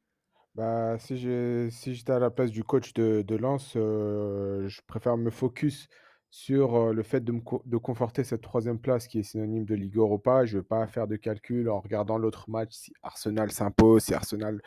Bah, 0.54 0.98
si 1.00 1.18
j'ai, 1.18 1.70
si 1.72 1.96
j'étais 1.96 2.12
à 2.12 2.20
la 2.20 2.30
place 2.30 2.52
du 2.52 2.64
coach 2.64 2.94
de, 2.94 3.24
de 3.26 3.36
Lens, 3.36 3.74
euh, 3.76 4.68
je 4.68 4.82
préfère 4.88 5.18
me 5.18 5.30
focus 5.30 5.88
sur 6.30 6.76
euh, 6.76 6.94
le 6.94 7.04
fait 7.04 7.22
de, 7.22 7.34
de 7.66 7.78
conforter 7.78 8.26
cette 8.26 8.42
troisième 8.42 8.80
place 8.80 9.08
qui 9.08 9.20
est 9.20 9.24
synonyme 9.24 9.64
de 9.64 9.76
Ligue 9.76 9.96
Europa. 9.96 10.46
Je 10.46 10.56
ne 10.56 10.62
veux 10.62 10.68
pas 10.68 10.86
faire 10.88 11.08
de 11.08 11.16
calcul 11.16 11.70
en 11.70 11.80
regardant 11.80 12.18
l'autre 12.18 12.50
match 12.50 12.74
si 12.74 12.94
Arsenal 13.04 13.52
s'impose, 13.52 14.04
si 14.04 14.14
Arsenal 14.14 14.62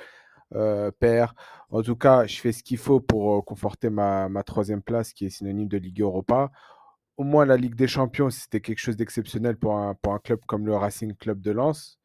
euh, 0.55 0.91
perd. 0.99 1.33
En 1.71 1.83
tout 1.83 1.97
cas, 1.97 2.27
je 2.27 2.41
fais 2.41 2.53
ce 2.53 2.63
qu'il 2.63 2.79
faut 2.79 3.01
pour 3.01 3.37
euh, 3.37 3.43
conforter 3.43 3.91
ma, 3.91 4.29
ma 4.29 4.43
troisième 4.43 4.83
place 4.83 5.13
qui 5.13 5.27
est 5.27 5.31
synonyme 5.31 5.69
de 5.69 5.79
Ligue 5.79 6.01
Europa. 6.01 6.51
Au 7.17 7.25
moins, 7.25 7.45
la 7.45 7.57
Ligue 7.57 7.75
des 7.75 7.89
Champions, 7.89 8.31
c'était 8.31 8.61
quelque 8.61 8.79
chose 8.79 8.97
d'exceptionnel 8.97 9.57
pour 9.57 9.77
un, 9.77 9.95
pour 9.95 10.15
un 10.15 10.19
club 10.19 10.41
comme 10.47 10.67
le 10.67 10.77
Racing 10.77 11.15
Club 11.17 11.41
de 11.41 11.51
Lens. 11.51 11.99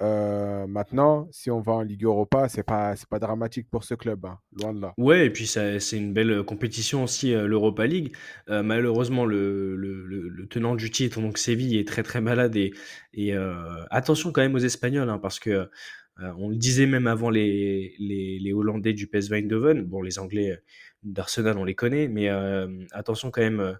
Euh, 0.00 0.68
maintenant, 0.68 1.26
si 1.32 1.50
on 1.50 1.60
va 1.60 1.72
en 1.72 1.82
Ligue 1.82 2.04
Europa, 2.04 2.48
c'est 2.48 2.62
pas, 2.62 2.94
c'est 2.94 3.08
pas 3.08 3.18
dramatique 3.18 3.68
pour 3.68 3.82
ce 3.82 3.94
club, 3.94 4.26
hein, 4.26 4.38
loin 4.52 4.72
de 4.72 4.80
là. 4.80 4.94
Ouais, 4.96 5.26
et 5.26 5.30
puis 5.30 5.48
c'est 5.48 5.80
une 5.92 6.12
belle 6.12 6.44
compétition 6.44 7.02
aussi, 7.02 7.32
l'Europa 7.32 7.84
League. 7.84 8.14
Malheureusement, 8.46 9.24
le, 9.24 9.74
le- 9.74 10.46
tenant 10.46 10.76
du 10.76 10.90
titre, 10.90 11.20
donc 11.20 11.36
Séville, 11.36 11.78
est 11.78 11.88
très 11.88 12.04
très 12.04 12.20
malade. 12.20 12.54
Et, 12.54 12.72
et 13.12 13.34
attention 13.90 14.30
quand 14.30 14.40
même 14.40 14.54
aux 14.54 14.58
Espagnols, 14.58 15.10
hein, 15.10 15.18
parce 15.18 15.40
que 15.40 15.68
on 16.18 16.48
le 16.48 16.56
disait 16.56 16.86
même 16.86 17.06
avant 17.06 17.30
les, 17.30 18.52
Hollandais 18.54 18.92
du 18.92 19.06
PSV 19.06 19.38
Eindhoven. 19.38 19.82
Bon, 19.82 20.02
les 20.02 20.18
Anglais 20.18 20.62
d'Arsenal, 21.02 21.58
on 21.58 21.64
les 21.64 21.74
connaît, 21.74 22.08
mais 22.08 22.28
attention 22.92 23.30
quand 23.30 23.42
même 23.42 23.78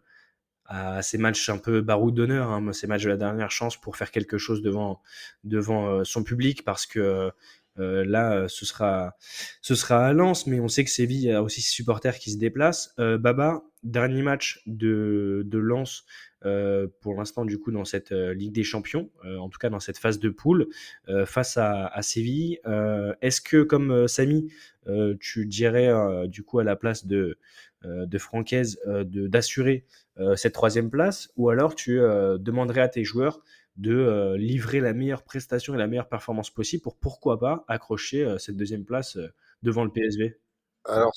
à 0.65 1.01
ces 1.03 1.19
matchs 1.19 1.49
un 1.49 1.59
peu 1.59 1.81
baroud 1.81 2.15
d'honneur, 2.15 2.51
hein, 2.51 2.73
ces 2.73 2.87
matchs 2.87 3.05
de 3.05 3.09
la 3.09 3.17
dernière 3.17 3.51
chance 3.51 3.81
pour 3.81 3.97
faire 3.97 4.11
quelque 4.11 4.37
chose 4.37 4.61
devant, 4.63 5.01
devant 5.43 6.05
son 6.05 6.23
public, 6.23 6.65
parce 6.65 6.87
que 6.87 7.33
euh, 7.79 8.05
là, 8.05 8.35
euh, 8.35 8.49
ce 8.49 8.67
sera, 8.67 9.17
ce 9.63 9.93
à 9.93 10.13
Lens, 10.13 10.47
mais 10.47 10.61
on 10.61 10.69
sait 10.69 10.85
que 10.85 10.91
Séville 10.91 11.33
a 11.33 11.43
aussi 11.43 11.63
ses 11.63 11.71
supporters 11.71 12.19
qui 12.19 12.31
se 12.31 12.39
déplacent. 12.39 12.95
Euh, 12.99 13.19
Baba, 13.19 13.63
dernier 13.83 14.23
match 14.23 14.63
de, 14.67 15.43
de 15.47 15.59
Lens 15.59 16.05
pour 17.01 17.15
l'instant, 17.17 17.45
du 17.45 17.59
coup, 17.59 17.73
dans 17.73 17.85
cette 17.85 18.13
Ligue 18.13 18.53
des 18.53 18.63
Champions, 18.63 19.11
en 19.25 19.49
tout 19.49 19.59
cas 19.59 19.71
dans 19.71 19.81
cette 19.81 19.99
phase 19.99 20.21
de 20.21 20.29
poule, 20.29 20.69
face 21.27 21.57
à, 21.57 21.87
à 21.87 22.01
Séville. 22.03 22.61
Est-ce 23.21 23.41
que, 23.41 23.65
comme 23.65 24.07
Samy, 24.07 24.49
tu 25.19 25.47
dirais, 25.47 25.91
du 26.29 26.45
coup, 26.45 26.61
à 26.61 26.65
la 26.65 26.77
place 26.77 27.07
de, 27.07 27.39
de 27.85 28.19
Francaise, 28.19 28.79
d'assurer 28.87 29.85
cette 30.37 30.53
troisième 30.53 30.91
place, 30.91 31.29
ou 31.37 31.51
alors 31.51 31.75
tu 31.75 31.97
demanderais 31.97 32.83
à 32.83 32.89
tes 32.89 33.03
joueurs 33.03 33.41
de 33.79 33.95
euh, 33.95 34.37
livrer 34.37 34.81
la 34.81 34.93
meilleure 34.93 35.23
prestation 35.23 35.75
et 35.75 35.79
la 35.79 35.87
meilleure 35.87 36.09
performance 36.09 36.51
possible 36.51 36.83
pour 36.83 36.97
pourquoi 36.97 37.39
pas 37.39 37.65
accrocher 37.69 38.25
euh, 38.25 38.37
cette 38.39 38.57
deuxième 38.57 38.85
place 38.85 39.17
euh, 39.17 39.33
devant 39.63 39.85
le 39.85 39.91
PSV 39.91 40.37
Alors, 40.85 41.13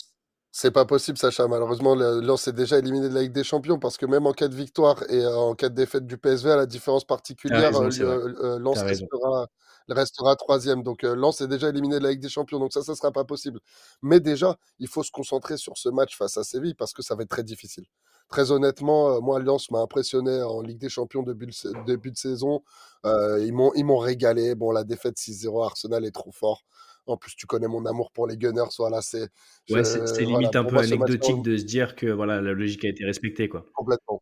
c'est 0.51 0.69
pas 0.69 0.85
possible, 0.85 1.17
Sacha. 1.17 1.47
Malheureusement, 1.47 1.95
Lens 1.95 2.47
est 2.47 2.53
déjà 2.53 2.77
éliminé 2.77 3.09
de 3.09 3.13
la 3.15 3.21
Ligue 3.23 3.31
des 3.31 3.43
Champions 3.43 3.79
parce 3.79 3.97
que 3.97 4.05
même 4.05 4.27
en 4.27 4.33
cas 4.33 4.47
de 4.47 4.55
victoire 4.55 5.01
et 5.09 5.25
en 5.25 5.55
cas 5.55 5.69
de 5.69 5.75
défaite 5.75 6.05
du 6.05 6.17
PSV, 6.17 6.51
à 6.51 6.55
la 6.57 6.65
différence 6.67 7.05
particulière, 7.05 7.71
Lens 7.71 8.81
restera, 8.81 9.47
restera 9.87 10.35
troisième. 10.35 10.83
Donc 10.83 11.03
Lens 11.03 11.41
est 11.41 11.47
déjà 11.47 11.69
éliminé 11.69 11.99
de 11.99 12.03
la 12.03 12.11
Ligue 12.11 12.21
des 12.21 12.29
Champions. 12.29 12.59
Donc 12.59 12.73
ça, 12.73 12.83
ça 12.83 12.95
sera 12.95 13.11
pas 13.13 13.23
possible. 13.23 13.59
Mais 14.01 14.19
déjà, 14.19 14.57
il 14.77 14.89
faut 14.89 15.03
se 15.03 15.11
concentrer 15.11 15.55
sur 15.55 15.77
ce 15.77 15.87
match 15.87 16.17
face 16.17 16.35
à 16.37 16.43
Séville 16.43 16.75
parce 16.75 16.93
que 16.93 17.01
ça 17.01 17.15
va 17.15 17.23
être 17.23 17.29
très 17.29 17.43
difficile. 17.43 17.85
Très 18.31 18.51
honnêtement, 18.51 19.21
moi, 19.21 19.39
Lens 19.39 19.69
m'a 19.71 19.79
impressionné 19.79 20.41
en 20.41 20.61
Ligue 20.61 20.79
des 20.79 20.89
Champions 20.89 21.21
début 21.21 21.47
de, 21.47 21.85
début 21.85 22.11
de 22.11 22.17
saison. 22.17 22.63
ils 23.03 23.53
m'ont 23.53 23.97
régalé. 23.97 24.55
Bon, 24.55 24.71
la 24.71 24.83
défaite 24.83 25.17
6-0 25.17 25.65
Arsenal 25.65 26.05
est 26.05 26.11
trop 26.11 26.31
fort. 26.31 26.63
En 27.07 27.17
plus, 27.17 27.35
tu 27.35 27.45
connais 27.45 27.67
mon 27.67 27.85
amour 27.85 28.11
pour 28.11 28.27
les 28.27 28.37
Gunners. 28.37 28.69
Voilà, 28.77 29.01
c'est. 29.01 29.27
Ouais, 29.69 29.83
c'est 29.83 30.21
limite 30.21 30.55
un 30.55 30.63
peu 30.63 30.77
anecdotique 30.77 31.41
de 31.41 31.57
se 31.57 31.63
dire 31.63 31.95
que 31.95 32.07
voilà, 32.07 32.41
la 32.41 32.53
logique 32.53 32.85
a 32.85 32.89
été 32.89 33.05
respectée. 33.05 33.49
Quoi. 33.49 33.65
Complètement. 33.73 34.21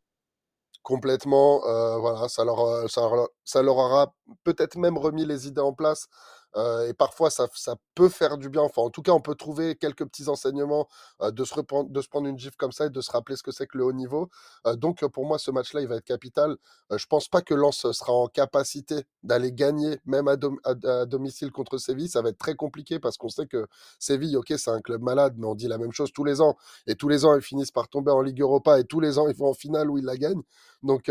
Complètement. 0.81 1.67
Euh, 1.67 1.97
voilà, 1.97 2.27
ça 2.29 2.45
leur, 2.45 2.89
ça, 2.89 3.09
ça 3.43 3.61
leur 3.61 3.77
aura 3.77 4.15
peut-être 4.43 4.77
même 4.77 4.97
remis 4.97 5.25
les 5.25 5.47
idées 5.47 5.61
en 5.61 5.73
place 5.73 6.07
et 6.55 6.93
parfois, 6.93 7.29
ça, 7.29 7.47
ça, 7.53 7.75
peut 7.95 8.09
faire 8.09 8.37
du 8.37 8.49
bien. 8.49 8.61
Enfin, 8.61 8.81
en 8.81 8.89
tout 8.89 9.01
cas, 9.01 9.11
on 9.11 9.19
peut 9.19 9.35
trouver 9.35 9.75
quelques 9.75 10.05
petits 10.05 10.29
enseignements 10.29 10.87
de, 11.21 11.43
se 11.43 11.53
reprendre, 11.53 11.89
de 11.89 12.01
se 12.01 12.07
prendre 12.07 12.27
une 12.27 12.39
gifle 12.39 12.55
comme 12.57 12.71
ça 12.71 12.85
et 12.85 12.89
de 12.89 13.01
se 13.01 13.11
rappeler 13.11 13.35
ce 13.35 13.43
que 13.43 13.51
c'est 13.51 13.67
que 13.67 13.77
le 13.77 13.85
haut 13.85 13.93
niveau. 13.93 14.29
donc, 14.75 15.05
pour 15.07 15.25
moi, 15.25 15.37
ce 15.37 15.51
match-là, 15.51 15.81
il 15.81 15.87
va 15.87 15.97
être 15.97 16.05
capital. 16.05 16.55
je 16.95 17.05
pense 17.07 17.27
pas 17.27 17.41
que 17.41 17.53
Lens 17.53 17.91
sera 17.91 18.13
en 18.13 18.27
capacité 18.27 19.03
d'aller 19.23 19.51
gagner, 19.51 19.99
même 20.05 20.27
à, 20.27 20.35
à, 20.63 21.05
domicile 21.05 21.51
contre 21.51 21.77
Séville. 21.77 22.09
Ça 22.09 22.21
va 22.21 22.29
être 22.29 22.37
très 22.37 22.55
compliqué 22.55 22.99
parce 22.99 23.17
qu'on 23.17 23.29
sait 23.29 23.47
que 23.47 23.67
Séville, 23.99 24.37
ok, 24.37 24.53
c'est 24.57 24.71
un 24.71 24.81
club 24.81 25.01
malade, 25.01 25.35
mais 25.37 25.45
on 25.45 25.55
dit 25.55 25.67
la 25.67 25.77
même 25.77 25.91
chose 25.91 26.11
tous 26.13 26.23
les 26.23 26.41
ans. 26.41 26.55
Et 26.87 26.95
tous 26.95 27.09
les 27.09 27.25
ans, 27.25 27.35
ils 27.35 27.41
finissent 27.41 27.71
par 27.71 27.89
tomber 27.89 28.11
en 28.11 28.21
Ligue 28.21 28.41
Europa 28.41 28.79
et 28.79 28.83
tous 28.85 28.99
les 28.99 29.19
ans, 29.19 29.27
ils 29.27 29.35
vont 29.35 29.49
en 29.49 29.53
finale 29.53 29.89
où 29.89 29.97
ils 29.97 30.05
la 30.05 30.17
gagnent. 30.17 30.43
Donc, 30.83 31.09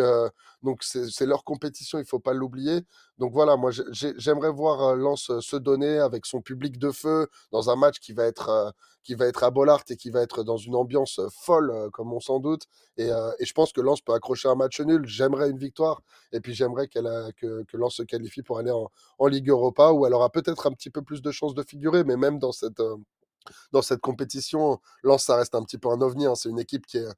donc 0.63 0.83
c'est 0.83 1.27
leur 1.27 1.45
compétition, 1.45 1.99
il 1.99 2.05
faut 2.05 2.19
pas 2.19 2.33
l'oublier. 2.35 2.81
Donc 3.19 3.33
voilà, 3.33 3.57
moi 3.57 3.71
j'aimerais 3.93 4.51
voir 4.51 4.97
Lens 4.97 5.31
se 5.41 5.57
donner 5.57 5.99
avec 5.99 6.27
son 6.27 6.41
public 6.41 6.79
de 6.79 6.91
feu 6.91 7.29
dans 7.53 7.71
un 7.71 7.77
match 7.77 8.01
qui 8.01 8.13
va 8.13 8.25
être 8.25 8.75
qui 9.05 9.15
va 9.15 9.27
être 9.27 9.45
à 9.45 9.51
Bollard 9.51 9.85
et 9.89 9.97
qui 9.97 10.11
va 10.11 10.21
être 10.21 10.43
dans 10.43 10.57
une 10.57 10.75
ambiance 10.75 11.21
folle 11.31 11.73
comme 11.93 12.13
on 12.13 12.21
s'en 12.21 12.41
doute. 12.41 12.65
Et, 12.97 13.09
je 13.41 13.53
pense 13.53 13.73
que 13.73 13.81
Lens 13.81 14.01
peut 14.01 14.13
accrocher 14.13 14.49
un 14.49 14.55
match 14.55 14.81
nul. 14.81 15.07
J'aimerais 15.07 15.51
une 15.51 15.59
victoire 15.59 16.03
et 16.33 16.41
puis 16.41 16.55
j'aimerais 16.55 16.89
que, 16.89 17.63
que 17.65 17.77
Lens 17.77 17.95
se 17.95 18.03
qualifie 18.03 18.43
pour 18.43 18.59
aller 18.59 18.71
en, 18.71 18.91
en 19.19 19.27
Ligue 19.27 19.49
Europa 19.49 19.93
où 19.93 20.07
elle 20.07 20.15
aura 20.15 20.31
peut-être 20.31 20.67
un 20.67 20.73
petit 20.73 20.91
peu 20.91 21.03
plus 21.03 21.23
de 21.23 21.31
chances 21.31 21.55
de 21.55 21.63
figurer, 21.63 22.05
mais 22.05 22.17
même 22.17 22.39
dans 22.39 22.53
cette 22.53 22.83
dans 23.73 23.83
cette 23.83 24.01
compétition, 24.01 24.81
Lens, 25.03 25.25
ça 25.25 25.37
reste 25.37 25.55
un 25.55 25.63
petit 25.63 25.79
peu 25.79 25.89
un 25.89 26.01
ovni. 26.01 26.27
Hein. 26.27 26.35
C'est 26.35 26.49
une 26.49 26.59
équipe 26.59 26.87
qui 26.87 26.99
est, 26.99 27.09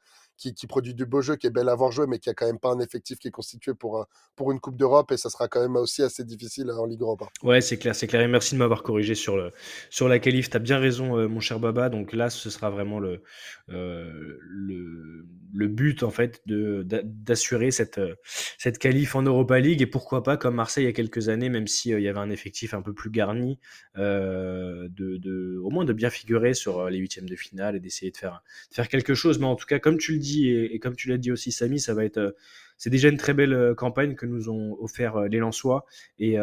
qui, 0.41 0.67
produit 0.67 0.95
du 0.95 1.05
beau 1.05 1.21
jeu, 1.21 1.37
qui 1.37 1.47
est 1.47 1.51
belle 1.51 1.69
à 1.69 1.75
voir 1.75 1.93
jouer, 1.93 2.07
mais 2.09 2.19
qui 2.19 2.31
a 2.31 2.35
quand 2.35 2.47
même 2.47 2.59
pas 2.59 2.71
un 2.71 2.81
effectif 2.81 3.19
qui 3.19 3.29
est 3.29 3.33
constitué 3.33 3.75
pour, 3.75 4.07
pour 4.37 4.53
une 4.53 4.61
Coupe 4.61 4.77
d'Europe 4.77 5.13
et 5.13 5.17
ça 5.17 5.29
sera 5.29 5.49
quand 5.49 5.61
même 5.61 5.77
aussi 5.77 6.03
assez 6.03 6.25
difficile 6.25 6.71
en 6.71 6.87
Ligue 6.87 7.03
Europa. 7.03 7.27
Ouais, 7.43 7.61
c'est 7.61 7.77
clair, 7.77 7.95
c'est 7.95 8.07
clair. 8.07 8.23
Et 8.23 8.29
merci 8.29 8.55
de 8.55 8.59
m'avoir 8.59 8.83
corrigé 8.83 9.15
sur, 9.15 9.51
sur 9.91 10.09
la 10.09 10.19
qualif. 10.19 10.49
Tu 10.49 10.57
as 10.57 10.61
bien 10.61 10.79
raison, 10.79 11.19
euh, 11.19 11.29
mon 11.29 11.41
cher 11.41 11.61
Baba. 11.61 11.91
Donc 11.91 12.13
là, 12.13 12.31
ce 12.31 12.49
sera 12.49 12.71
vraiment 12.71 12.99
le, 12.99 13.23
euh, 13.71 14.39
le, 14.41 15.69
but, 15.69 16.03
en 16.03 16.11
fait, 16.11 16.43
d'assurer 16.47 17.71
cette, 17.71 17.99
euh, 17.99 18.15
cette 18.59 18.79
qualif 18.79 19.15
en 19.15 19.23
Europa 19.23 19.59
League 19.61 19.83
et 19.83 19.87
pourquoi 19.87 20.23
pas, 20.23 20.37
comme 20.37 20.55
Marseille 20.55 20.85
il 20.85 20.87
y 20.87 20.91
a 20.91 20.93
quelques 20.93 21.29
années, 21.29 21.49
même 21.49 21.67
s'il 21.67 21.93
il 21.93 22.03
y 22.03 22.09
avait 22.09 22.19
un 22.19 22.31
effectif 22.31 22.73
un 22.73 22.83
peu 22.83 22.95
plus 22.95 23.11
garni, 23.11 23.59
de, 23.97 24.89
de, 24.89 25.59
au 25.63 25.71
moins 25.71 25.85
de 25.85 25.93
bien 25.93 26.09
figurer 26.09 26.55
sur 26.55 26.89
les 26.89 26.99
huitièmes 26.99 27.29
de 27.29 27.37
finale 27.37 27.77
et 27.77 27.81
d'essayer 27.81 28.11
de 28.11 28.17
faire, 28.17 28.43
de 28.71 28.75
faire 28.75 28.89
quelque 28.89 29.15
chose. 29.15 29.39
Mais 29.39 29.47
en 29.47 29.57
tout 29.57 29.67
cas, 29.67 29.79
comme 29.79 29.99
tu 29.99 30.13
le 30.13 30.19
dis, 30.19 30.30
et, 30.49 30.79
comme 30.79 30.97
tu 30.97 31.09
l'as 31.09 31.19
dit 31.19 31.33
aussi, 31.33 31.53
Samy, 31.53 31.81
ça 31.81 31.95
va 31.95 32.05
être. 32.05 32.19
Euh, 32.19 32.33
c'est 32.77 32.91
déjà 32.91 33.11
une 33.11 33.19
très 33.19 33.35
belle 33.35 33.53
euh, 33.53 33.75
campagne 33.75 34.15
que 34.15 34.25
nous 34.25 34.49
ont 34.49 34.77
offert 34.81 35.17
euh, 35.17 35.29
les 35.29 35.39
Lensois 35.39 35.85
et, 36.19 36.37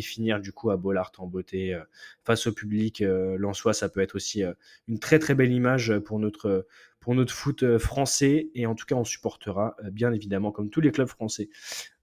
finir 0.00 0.40
du 0.40 0.52
coup 0.52 0.70
à 0.70 0.76
Bollard 0.76 1.10
en 1.18 1.26
beauté 1.26 1.76
face 2.24 2.46
au 2.46 2.52
public 2.52 3.02
Lensois, 3.02 3.72
ça 3.72 3.88
peut 3.88 4.00
être 4.00 4.14
aussi 4.14 4.42
une 4.86 4.98
très 5.00 5.18
très 5.18 5.34
belle 5.34 5.50
image 5.50 5.98
pour 6.00 6.20
notre 6.20 6.66
pour 7.00 7.14
notre 7.14 7.34
foot 7.34 7.78
français 7.78 8.50
et 8.54 8.66
en 8.66 8.76
tout 8.76 8.86
cas 8.86 8.94
on 8.94 9.04
supportera 9.04 9.74
bien 9.90 10.12
évidemment 10.12 10.52
comme 10.52 10.70
tous 10.70 10.80
les 10.80 10.92
clubs 10.92 11.08
français 11.08 11.48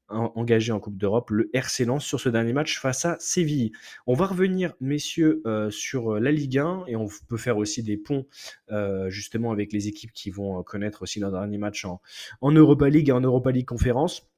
engagé 0.10 0.72
en 0.72 0.80
Coupe 0.80 0.98
d'Europe, 0.98 1.30
le 1.32 1.50
RC 1.54 1.86
Lens 1.86 2.04
sur 2.04 2.20
ce 2.20 2.30
dernier 2.30 2.54
match 2.54 2.80
face 2.80 3.06
à 3.06 3.18
Séville. 3.20 3.72
On 4.08 4.14
va 4.14 4.26
revenir, 4.26 4.74
messieurs, 4.80 5.42
euh, 5.46 5.70
sur 5.70 6.16
euh, 6.16 6.20
la 6.20 6.32
Ligue 6.32 6.60
1 6.60 6.86
et 6.88 6.96
on 6.96 7.08
peut 7.28 7.38
faire 7.38 7.58
aussi 7.58 7.84
des 7.84 7.98
ponts 7.98 8.28
euh, 8.72 9.10
justement 9.10 9.52
avec 9.52 9.74
les 9.74 9.88
équipes 9.88 10.12
qui 10.14 10.30
vont 10.30 10.62
connaître 10.64 11.04
aussi 11.04 11.20
leur 11.20 11.32
dernier 11.32 11.58
match 11.58 11.86
en, 11.86 12.02
Europa 12.42 12.90
League 12.90 13.10
et 13.10 13.12
en 13.12 13.22
Europa 13.22 13.52
League 13.52 13.66
Conférence. 13.66 14.30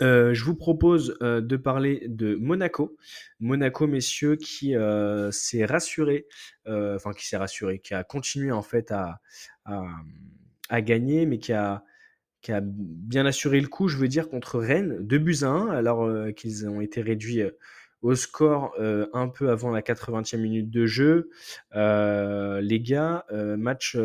je 0.00 0.44
vous 0.44 0.54
propose 0.54 1.16
de 1.20 1.56
parler 1.56 2.04
de 2.06 2.36
Monaco. 2.36 2.96
Monaco, 3.40 3.86
messieurs, 3.86 4.36
qui 4.36 4.74
s'est 5.30 5.64
rassuré, 5.64 6.26
enfin 6.66 7.12
qui 7.12 7.26
s'est 7.26 7.36
rassuré, 7.36 7.80
qui 7.80 7.94
a 7.94 8.04
continué 8.04 8.52
en 8.52 8.62
fait 8.62 8.92
à, 8.92 9.20
gagner, 10.82 11.26
mais 11.26 11.38
qui 11.38 11.52
a 11.52 11.84
qui 12.40 12.52
a 12.52 12.60
bien 12.62 13.26
assuré 13.26 13.60
le 13.60 13.68
coup, 13.68 13.88
je 13.88 13.96
veux 13.96 14.08
dire, 14.08 14.28
contre 14.28 14.58
Rennes, 14.58 14.98
2 15.00 15.18
buts 15.18 15.38
à 15.42 15.48
1, 15.48 15.68
alors 15.68 16.04
euh, 16.04 16.30
qu'ils 16.32 16.68
ont 16.68 16.80
été 16.80 17.00
réduits 17.00 17.42
euh, 17.42 17.50
au 18.00 18.14
score 18.14 18.74
euh, 18.78 19.08
un 19.12 19.28
peu 19.28 19.50
avant 19.50 19.70
la 19.70 19.82
80e 19.82 20.38
minute 20.38 20.70
de 20.70 20.86
jeu. 20.86 21.30
les 21.74 22.80
gars, 22.80 23.24
match, 23.32 23.96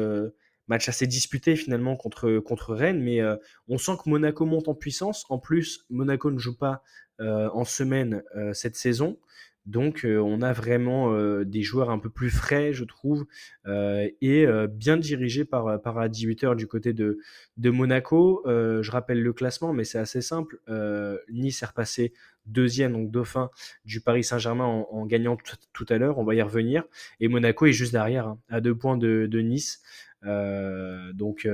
match 0.68 0.90
assez 0.90 1.06
disputé 1.06 1.56
finalement 1.56 1.96
contre, 1.96 2.40
contre 2.40 2.74
Rennes, 2.74 3.04
mais 3.04 3.22
on 3.68 3.78
sent 3.78 3.94
que 4.04 4.10
Monaco 4.10 4.46
monte 4.46 4.68
en 4.68 4.74
puissance. 4.74 5.26
En 5.30 5.38
plus, 5.38 5.86
Monaco 5.92 6.32
ne 6.32 6.40
joue 6.40 6.58
pas 6.58 6.82
en 7.20 7.66
semaine 7.66 8.24
cette 8.54 8.76
saison. 8.76 9.20
Donc, 9.66 10.06
on 10.06 10.42
a 10.42 10.52
vraiment 10.52 11.16
des 11.44 11.62
joueurs 11.62 11.90
un 11.90 12.00
peu 12.00 12.10
plus 12.10 12.30
frais, 12.30 12.74
je 12.74 12.84
trouve, 12.84 13.26
et 13.66 14.46
bien 14.70 14.98
dirigés 14.98 15.46
par, 15.46 15.82
par 15.82 15.98
Adi 16.00 16.28
du 16.58 16.68
côté 16.68 16.94
de, 16.94 17.20
Monaco. 17.58 18.42
je 18.46 18.92
rappelle 18.92 19.22
le 19.22 19.34
classement, 19.34 19.72
mais 19.72 19.86
c'est 19.86 20.00
assez 20.00 20.22
simple. 20.22 20.60
nice 21.30 21.64
est 21.64 21.66
repassé 21.66 22.14
deuxième, 22.46 22.92
donc 22.92 23.10
dauphin 23.10 23.50
du 23.86 24.02
Paris 24.02 24.26
Saint-Germain 24.26 24.66
en, 24.66 25.06
gagnant 25.06 25.38
tout 25.72 25.86
à 25.88 25.98
l'heure. 25.98 26.18
On 26.18 26.26
va 26.26 26.36
y 26.36 26.42
revenir. 26.42 26.84
Et 27.22 27.30
Monaco 27.30 27.66
est 27.66 27.72
juste 27.72 27.94
derrière, 27.94 28.28
hein, 28.28 28.40
à 28.50 28.60
deux 28.60 28.76
points 28.76 28.98
de, 28.98 29.28
Nice. 29.40 29.82
donc, 30.24 31.48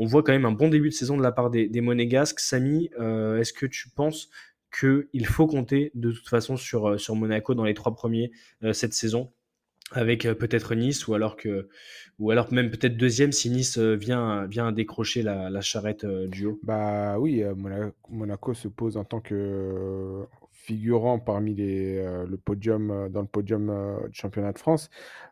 on 0.00 0.06
voit 0.06 0.22
quand 0.22 0.32
même 0.32 0.46
un 0.46 0.52
bon 0.52 0.68
début 0.68 0.88
de 0.88 0.94
saison 0.94 1.16
de 1.18 1.22
la 1.22 1.32
part 1.32 1.50
des 1.50 1.80
Monégasques. 1.82 2.40
Samy, 2.40 2.86
est-ce 2.96 3.52
que 3.52 3.66
tu 3.66 3.90
penses 3.90 4.30
qu'il 4.70 5.26
faut 5.26 5.46
compter 5.46 5.90
de 5.94 6.12
toute 6.12 6.28
façon 6.28 6.56
sur, 6.56 6.86
euh, 6.86 7.14
Monaco 7.14 7.54
dans 7.54 7.64
les 7.64 7.74
trois 7.74 7.94
premiers 7.94 8.30
euh, 8.62 8.72
cette 8.72 8.92
saison 8.92 9.32
avec 9.92 10.26
euh, 10.26 10.34
peut-être 10.34 10.74
Nice 10.74 11.08
ou 11.08 11.14
alors 11.14 11.36
même 12.52 12.70
peut-être 12.70 12.96
deuxième 12.96 13.32
si 13.32 13.48
Nice 13.48 13.78
vient 13.78 14.72
décrocher 14.72 15.22
la, 15.22 15.48
la 15.48 15.60
charrette 15.62 16.04
du 16.04 16.46
haut. 16.46 16.60
Bah 16.62 17.18
oui, 17.18 17.42
Monaco 18.10 18.52
se 18.52 18.68
pose 18.68 18.98
en 18.98 19.04
tant 19.04 19.20
que 19.20 20.26
figurant 20.52 21.18
parmi 21.18 21.54
les 21.54 22.04
le 22.28 22.36
podium 22.36 23.08
dans 23.08 23.22
le 23.22 23.26
podium 23.26 24.00
du 24.10 24.18
championnat 24.18 24.52
de 24.52 24.58
France. 24.58 24.90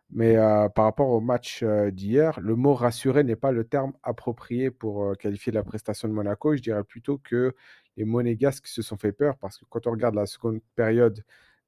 Mais 0.09 0.37
par 0.73 0.85
rapport 0.85 1.09
au 1.09 1.19
match 1.19 1.63
d'hier, 1.91 2.39
le 2.39 2.55
mot 2.55 2.73
rassuré 2.73 3.23
n'est 3.23 3.35
pas 3.35 3.51
le 3.51 3.63
terme 3.63 3.93
approprié 4.01 4.71
pour 4.71 5.15
qualifier 5.17 5.51
la 5.51 5.61
prestation 5.61 6.07
de 6.07 6.13
Monaco. 6.13 6.55
Je 6.55 6.61
dirais 6.61 6.83
plutôt 6.83 7.19
que 7.19 7.53
les 7.97 8.05
Monégasques 8.05 8.67
se 8.67 8.81
sont 8.81 8.97
fait 8.97 9.11
peur 9.11 9.37
parce 9.39 9.57
que 9.57 9.65
quand 9.69 9.87
on 9.87 9.91
regarde 9.91 10.15
la 10.15 10.25
seconde 10.25 10.61
période 10.75 11.23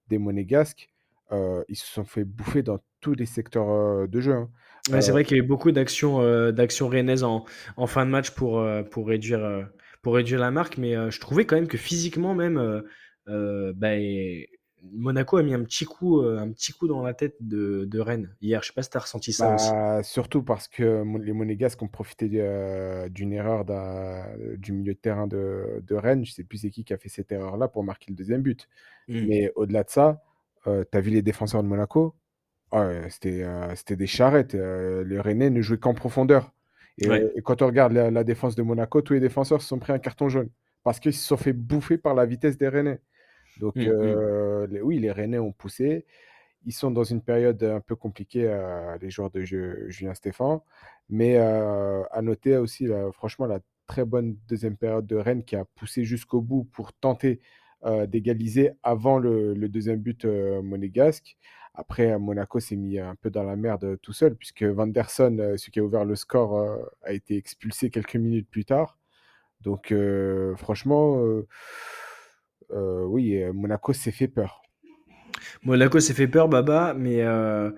des 0.08 0.18
Monégasques, 0.18 0.90
euh, 1.32 1.64
ils 1.70 1.78
se 1.78 1.88
sont 1.88 2.06
fait 2.06 2.24
bouffer 2.26 2.64
dans 2.64 2.80
tous 3.02 3.14
les 3.14 3.26
secteurs 3.26 3.70
euh, 3.70 4.08
de 4.08 4.22
jeu. 4.22 4.34
hein. 4.34 4.50
Ouais, 4.92 5.02
c'est 5.02 5.12
Euh, 5.12 5.14
vrai 5.14 5.24
qu'il 5.24 5.38
y 5.38 5.40
a 5.40 5.44
eu 5.44 5.48
beaucoup 5.48 5.72
d'actions 5.72 6.20
d'actions 6.52 6.88
rennaises 6.88 7.24
en, 7.24 7.46
en 7.78 7.88
fin 7.88 8.06
de 8.06 8.12
match 8.12 8.32
pour, 8.32 8.66
pour, 8.92 9.08
réduire, 9.08 9.70
pour 10.02 10.16
réduire 10.16 10.40
la 10.40 10.50
marque, 10.52 10.78
mais 10.78 10.94
je 11.12 11.20
trouvais 11.20 11.46
quand 11.46 11.56
même 11.56 11.68
que 11.68 11.78
physiquement 11.78 12.34
même, 12.34 12.84
bah, 13.28 13.96
et- 13.96 14.50
Monaco 14.84 15.38
a 15.38 15.44
mis 15.44 15.54
un 15.54 15.64
petit 15.64 15.86
coup, 15.86 16.22
euh, 16.22 16.40
un 16.40 16.52
petit 16.52 16.72
coup 16.74 16.88
dans 16.88 17.02
la 17.04 17.14
tête 17.14 17.36
de, 17.42 17.86
de 17.86 18.00
Rennes 18.00 18.36
hier. 18.42 18.62
Je 18.62 18.68
sais 18.68 18.74
pas 18.74 18.84
si 18.84 18.90
tu 18.90 18.98
as 18.98 19.02
ressenti 19.02 19.34
ça 19.34 19.50
aussi. 19.52 19.76
bah, 19.78 20.02
surtout 20.04 20.44
parce 20.44 20.68
que 20.68 21.04
les 21.24 21.32
Monégasques 21.34 21.82
ont 21.82 21.88
profité 21.88 22.30
euh, 22.34 23.08
d'une 23.10 23.32
erreur 23.32 23.64
du 24.58 24.74
milieu 24.74 24.94
de 24.94 25.00
terrain 25.00 25.28
de, 25.28 25.82
de 25.88 25.96
Rennes. 25.96 26.26
Je 26.26 26.32
sais 26.34 26.44
plus 26.44 26.58
c'est 26.60 26.70
qui 26.72 26.84
qui 26.84 26.94
a 26.94 26.98
fait 26.98 27.10
cette 27.10 27.32
erreur-là 27.32 27.68
pour 27.70 27.84
marquer 27.84 28.08
le 28.10 28.16
deuxième 28.16 28.42
but. 28.42 28.68
Mm. 29.08 29.28
Mais 29.28 29.52
au-delà 29.56 29.84
de 29.84 29.90
ça, 29.90 30.24
tu 30.66 30.72
as 30.72 31.02
vu 31.02 31.12
les 31.12 31.22
défenseurs 31.22 31.64
de 31.64 31.68
Monaco? 31.70 32.16
Ah 32.72 33.10
c'était 33.10 33.44
euh, 33.44 33.76
c'était 33.76 33.96
des 33.96 34.08
charrettes. 34.08 34.56
euh, 34.56 35.04
les 35.04 35.20
Rennais 35.20 35.50
ne 35.50 35.62
jouaient 35.62 35.80
qu'en 35.80 35.94
profondeur. 35.94 36.52
Et, 37.00 37.08
Ouais. 37.10 37.24
euh, 37.24 37.32
et 37.36 37.42
quand 37.42 37.62
on 37.62 37.68
regarde 37.68 37.94
la, 37.94 38.12
la 38.12 38.24
défense 38.24 38.56
de 38.56 38.62
Monaco, 38.64 39.02
tous 39.02 39.14
les 39.14 39.20
défenseurs 39.20 39.62
se 39.62 39.68
sont 39.68 39.80
pris 39.80 39.94
un 39.94 40.00
carton 40.00 40.30
jaune 40.30 40.50
parce 40.84 41.00
qu'ils 41.00 41.14
se 41.14 41.26
sont 41.26 41.38
fait 41.38 41.54
bouffer 41.54 41.98
par 41.98 42.14
la 42.16 42.26
vitesse 42.26 42.58
des 42.58 42.68
Rennais. 42.70 43.00
Donc, 43.60 43.76
Mm, 43.76 43.82
mm. 43.86 43.88
euh, 43.88 44.68
les- 44.68 44.82
oui, 44.82 45.00
les 45.00 45.12
Rennais 45.12 45.40
ont 45.40 45.52
poussé. 45.54 46.06
Ils 46.66 46.74
sont 46.74 46.92
dans 46.92 47.04
une 47.06 47.22
période 47.22 47.64
un 47.64 47.80
peu 47.82 47.96
compliquée, 47.96 48.48
les 49.02 49.10
joueurs 49.10 49.32
de 49.32 49.42
jeu, 49.42 49.86
Julien 49.90 50.14
Stéphan. 50.14 50.64
Mais 51.10 51.38
à 51.38 52.22
noter 52.22 52.58
aussi, 52.58 52.86
là, 52.88 53.12
franchement, 53.14 53.46
la 53.48 53.60
très 53.88 54.06
bonne 54.06 54.38
deuxième 54.48 54.78
période 54.78 55.08
de 55.08 55.16
Rennes 55.16 55.44
qui 55.44 55.56
a 55.56 55.66
poussé 55.66 56.04
jusqu'au 56.04 56.42
bout 56.42 56.66
pour 56.66 56.94
tenter 56.94 57.40
euh, 57.86 58.06
d'égaliser 58.08 58.72
avant 58.84 59.20
le, 59.20 59.54
le 59.54 59.70
deuxième 59.70 60.00
but 60.00 60.26
euh, 60.26 60.62
monégasque. 60.62 61.38
Après, 61.74 62.18
Monaco 62.20 62.60
s'est 62.60 62.76
mis 62.76 63.00
un 63.00 63.16
peu 63.16 63.30
dans 63.30 63.44
la 63.44 63.56
merde 63.56 63.98
tout 64.02 64.12
seul, 64.14 64.36
puisque 64.36 64.64
Vanderson, 64.64 65.38
euh, 65.40 65.56
celui 65.58 65.72
qui 65.72 65.80
a 65.80 65.84
ouvert 65.84 66.04
le 66.06 66.16
score, 66.16 66.78
a 67.04 67.14
été 67.14 67.38
expulsé 67.38 67.90
quelques 67.90 68.16
minutes 68.18 68.50
plus 68.50 68.66
tard. 68.66 68.98
Donc, 69.62 69.94
franchement, 70.58 71.22
oui, 72.72 73.42
euh, 73.42 73.54
Monaco 73.54 73.94
s'est 73.94 74.12
fait 74.12 74.28
peur. 74.28 74.62
Monaco 75.64 76.00
s'est 76.00 76.14
fait 76.14 76.28
peur, 76.28 76.50
Baba, 76.50 76.94
mais 76.98 77.22
euh, 77.22 77.72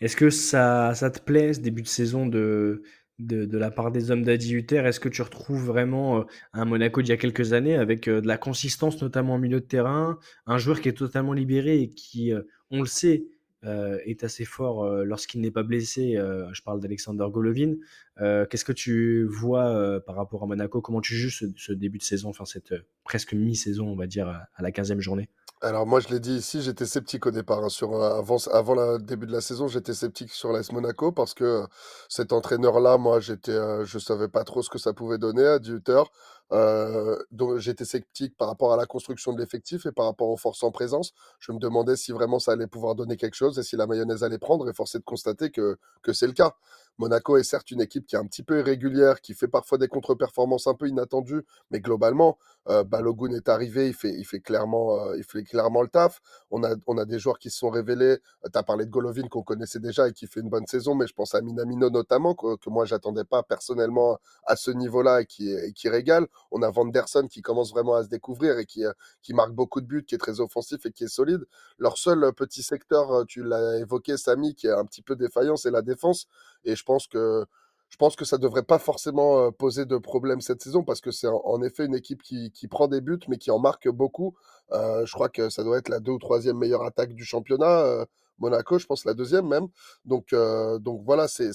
est-ce 0.00 0.16
que 0.16 0.30
ça, 0.30 0.94
ça 0.94 1.10
te 1.10 1.20
plaît 1.20 1.54
ce 1.54 1.60
début 1.60 1.82
de 1.82 1.88
saison 1.88 2.26
de, 2.26 2.82
de, 3.18 3.44
de 3.44 3.58
la 3.58 3.70
part 3.70 3.90
des 3.90 4.10
hommes 4.10 4.22
d'Adi 4.22 4.54
Hutter? 4.54 4.78
Est-ce 4.78 5.00
que 5.00 5.08
tu 5.08 5.22
retrouves 5.22 5.64
vraiment 5.64 6.20
euh, 6.20 6.24
un 6.52 6.64
Monaco 6.64 7.02
d'il 7.02 7.10
y 7.10 7.12
a 7.12 7.16
quelques 7.16 7.52
années 7.52 7.76
avec 7.76 8.08
euh, 8.08 8.20
de 8.20 8.26
la 8.26 8.38
consistance, 8.38 9.00
notamment 9.02 9.36
au 9.36 9.38
milieu 9.38 9.60
de 9.60 9.66
terrain, 9.66 10.18
un 10.46 10.58
joueur 10.58 10.80
qui 10.80 10.88
est 10.88 10.96
totalement 10.96 11.32
libéré 11.32 11.80
et 11.80 11.88
qui, 11.90 12.32
euh, 12.32 12.42
on 12.70 12.80
le 12.80 12.86
sait, 12.86 13.24
euh, 13.24 13.39
est 13.62 14.24
assez 14.24 14.44
fort 14.44 14.84
euh, 14.84 15.04
lorsqu'il 15.04 15.40
n'est 15.40 15.50
pas 15.50 15.62
blessé 15.62 16.16
euh, 16.16 16.52
Je 16.52 16.62
parle 16.62 16.80
d'Alexander 16.80 17.26
Golovin. 17.30 17.74
Euh, 18.20 18.46
Qu'est-ce 18.46 18.64
que 18.64 18.72
tu 18.72 19.24
vois 19.24 19.68
euh, 19.68 20.00
par 20.00 20.16
rapport 20.16 20.42
à 20.42 20.46
Monaco? 20.46 20.80
Comment 20.80 21.00
tu 21.00 21.14
juges 21.14 21.44
ce, 21.56 21.72
début 21.72 21.98
de 21.98 22.02
saison, 22.02 22.30
enfin 22.30 22.44
cette 22.44 22.72
euh, 22.72 22.80
presque 23.04 23.32
mi-saison, 23.32 23.86
on 23.86 23.96
va 23.96 24.06
dire, 24.06 24.28
à, 24.28 24.62
la 24.62 24.70
15e 24.70 25.00
journée? 25.00 25.28
Alors 25.62 25.86
moi, 25.86 26.00
je 26.00 26.08
l'ai 26.08 26.20
dit 26.20 26.36
ici, 26.36 26.62
j'étais 26.62 26.86
sceptique 26.86 27.26
au 27.26 27.30
départ. 27.30 27.62
hein, 27.62 27.68
sur, 27.68 27.94
euh, 27.94 28.18
avant 28.18 28.38
avant 28.50 28.74
le 28.74 28.98
début 28.98 29.26
de 29.26 29.32
la 29.32 29.42
saison, 29.42 29.68
j'étais 29.68 29.92
sceptique 29.92 30.30
sur 30.30 30.52
l'AS 30.52 30.72
Monaco 30.72 31.12
parce 31.12 31.34
que 31.34 31.44
euh, 31.44 31.66
cet 32.08 32.32
entraîneur-là, 32.32 32.96
moi, 32.96 33.20
j'étais, 33.20 33.52
euh, 33.52 33.84
je 33.84 33.98
savais 33.98 34.28
pas 34.28 34.44
trop 34.44 34.62
ce 34.62 34.70
que 34.70 34.78
ça 34.78 34.94
pouvait 34.94 35.18
donner 35.18 35.44
à 35.44 35.58
Duter. 35.58 36.02
Euh, 36.52 37.16
j'étais 37.58 37.84
sceptique 37.84 38.36
par 38.36 38.48
rapport 38.48 38.72
à 38.72 38.76
la 38.76 38.86
construction 38.86 39.32
de 39.32 39.40
l'effectif 39.40 39.86
et 39.86 39.92
par 39.92 40.06
rapport 40.06 40.28
aux 40.28 40.36
forces 40.36 40.62
en 40.62 40.70
présence. 40.70 41.12
Je 41.38 41.52
me 41.52 41.58
demandais 41.58 41.96
si 41.96 42.12
vraiment 42.12 42.38
ça 42.38 42.52
allait 42.52 42.66
pouvoir 42.66 42.94
donner 42.94 43.16
quelque 43.16 43.34
chose 43.34 43.58
et 43.58 43.62
si 43.62 43.76
la 43.76 43.86
mayonnaise 43.86 44.24
allait 44.24 44.38
prendre. 44.38 44.68
Et 44.68 44.72
force 44.72 44.94
est 44.94 44.98
de 44.98 45.04
constater 45.04 45.50
que, 45.50 45.78
que 46.02 46.12
c'est 46.12 46.26
le 46.26 46.32
cas. 46.32 46.54
Monaco 46.98 47.38
est 47.38 47.44
certes 47.44 47.70
une 47.70 47.80
équipe 47.80 48.06
qui 48.06 48.14
est 48.14 48.18
un 48.18 48.26
petit 48.26 48.42
peu 48.42 48.58
irrégulière, 48.58 49.22
qui 49.22 49.32
fait 49.32 49.48
parfois 49.48 49.78
des 49.78 49.88
contre-performances 49.88 50.66
un 50.66 50.74
peu 50.74 50.86
inattendues, 50.86 51.46
mais 51.70 51.80
globalement, 51.80 52.36
euh, 52.68 52.84
Balogun 52.84 53.32
est 53.32 53.48
arrivé, 53.48 53.88
il 53.88 53.94
fait, 53.94 54.12
il 54.18 54.24
fait 54.24 54.40
clairement, 54.40 54.98
euh, 54.98 55.16
il 55.16 55.24
fait 55.24 55.42
clairement 55.42 55.80
le 55.80 55.88
taf. 55.88 56.20
On 56.50 56.62
a, 56.62 56.74
on 56.86 56.98
a 56.98 57.06
des 57.06 57.18
joueurs 57.18 57.38
qui 57.38 57.48
se 57.48 57.58
sont 57.58 57.70
révélés. 57.70 58.18
tu 58.44 58.50
as 58.52 58.62
parlé 58.62 58.84
de 58.84 58.90
Golovin 58.90 59.28
qu'on 59.28 59.42
connaissait 59.42 59.78
déjà 59.78 60.08
et 60.08 60.12
qui 60.12 60.26
fait 60.26 60.40
une 60.40 60.50
bonne 60.50 60.66
saison, 60.66 60.94
mais 60.94 61.06
je 61.06 61.14
pense 61.14 61.34
à 61.34 61.40
Minamino 61.40 61.88
notamment, 61.88 62.34
que, 62.34 62.56
que 62.56 62.68
moi 62.68 62.84
j'attendais 62.84 63.24
pas 63.24 63.42
personnellement 63.42 64.18
à 64.44 64.56
ce 64.56 64.70
niveau-là 64.70 65.22
et 65.22 65.26
qui, 65.26 65.50
et 65.50 65.72
qui 65.72 65.88
régale. 65.88 66.26
On 66.50 66.62
a 66.62 66.70
Vanderson 66.70 67.26
qui 67.28 67.42
commence 67.42 67.70
vraiment 67.70 67.94
à 67.94 68.04
se 68.04 68.08
découvrir 68.08 68.58
et 68.58 68.66
qui, 68.66 68.84
euh, 68.84 68.92
qui 69.22 69.34
marque 69.34 69.52
beaucoup 69.52 69.80
de 69.80 69.86
buts, 69.86 70.04
qui 70.04 70.14
est 70.14 70.18
très 70.18 70.40
offensif 70.40 70.84
et 70.86 70.92
qui 70.92 71.04
est 71.04 71.08
solide. 71.08 71.44
Leur 71.78 71.98
seul 71.98 72.24
euh, 72.24 72.32
petit 72.32 72.62
secteur, 72.62 73.12
euh, 73.12 73.24
tu 73.24 73.42
l'as 73.42 73.78
évoqué, 73.78 74.16
Samy, 74.16 74.54
qui 74.54 74.66
est 74.66 74.72
un 74.72 74.84
petit 74.84 75.02
peu 75.02 75.16
défaillant, 75.16 75.56
c'est 75.56 75.70
la 75.70 75.82
défense. 75.82 76.26
Et 76.64 76.76
je 76.76 76.84
pense 76.84 77.06
que 77.06 77.44
je 77.88 77.96
pense 77.96 78.14
que 78.14 78.24
ça 78.24 78.36
ne 78.36 78.42
devrait 78.42 78.62
pas 78.62 78.78
forcément 78.78 79.50
poser 79.50 79.84
de 79.84 79.98
problème 79.98 80.40
cette 80.40 80.62
saison 80.62 80.84
parce 80.84 81.00
que 81.00 81.10
c'est 81.10 81.26
en, 81.26 81.60
effet 81.60 81.84
une 81.86 81.96
équipe 81.96 82.22
qui, 82.22 82.52
qui 82.52 82.68
prend 82.68 82.86
des 82.86 83.00
buts 83.00 83.18
mais 83.26 83.36
qui 83.36 83.50
en 83.50 83.58
marque 83.58 83.88
beaucoup. 83.88 84.36
Je 84.70 85.12
crois 85.12 85.28
que 85.28 85.50
ça 85.50 85.64
doit 85.64 85.78
être 85.78 85.88
la 85.88 85.98
deux 85.98 86.12
ou 86.12 86.18
troisième 86.20 86.56
meilleure 86.56 86.84
attaque 86.84 87.14
du 87.14 87.24
championnat. 87.24 88.06
Monaco, 88.40 88.78
je 88.78 88.86
pense 88.86 89.04
la 89.04 89.14
deuxième 89.14 89.46
même. 89.46 89.68
Donc, 90.04 90.32
euh, 90.32 90.78
donc 90.78 91.02
voilà, 91.04 91.28
c'est 91.28 91.50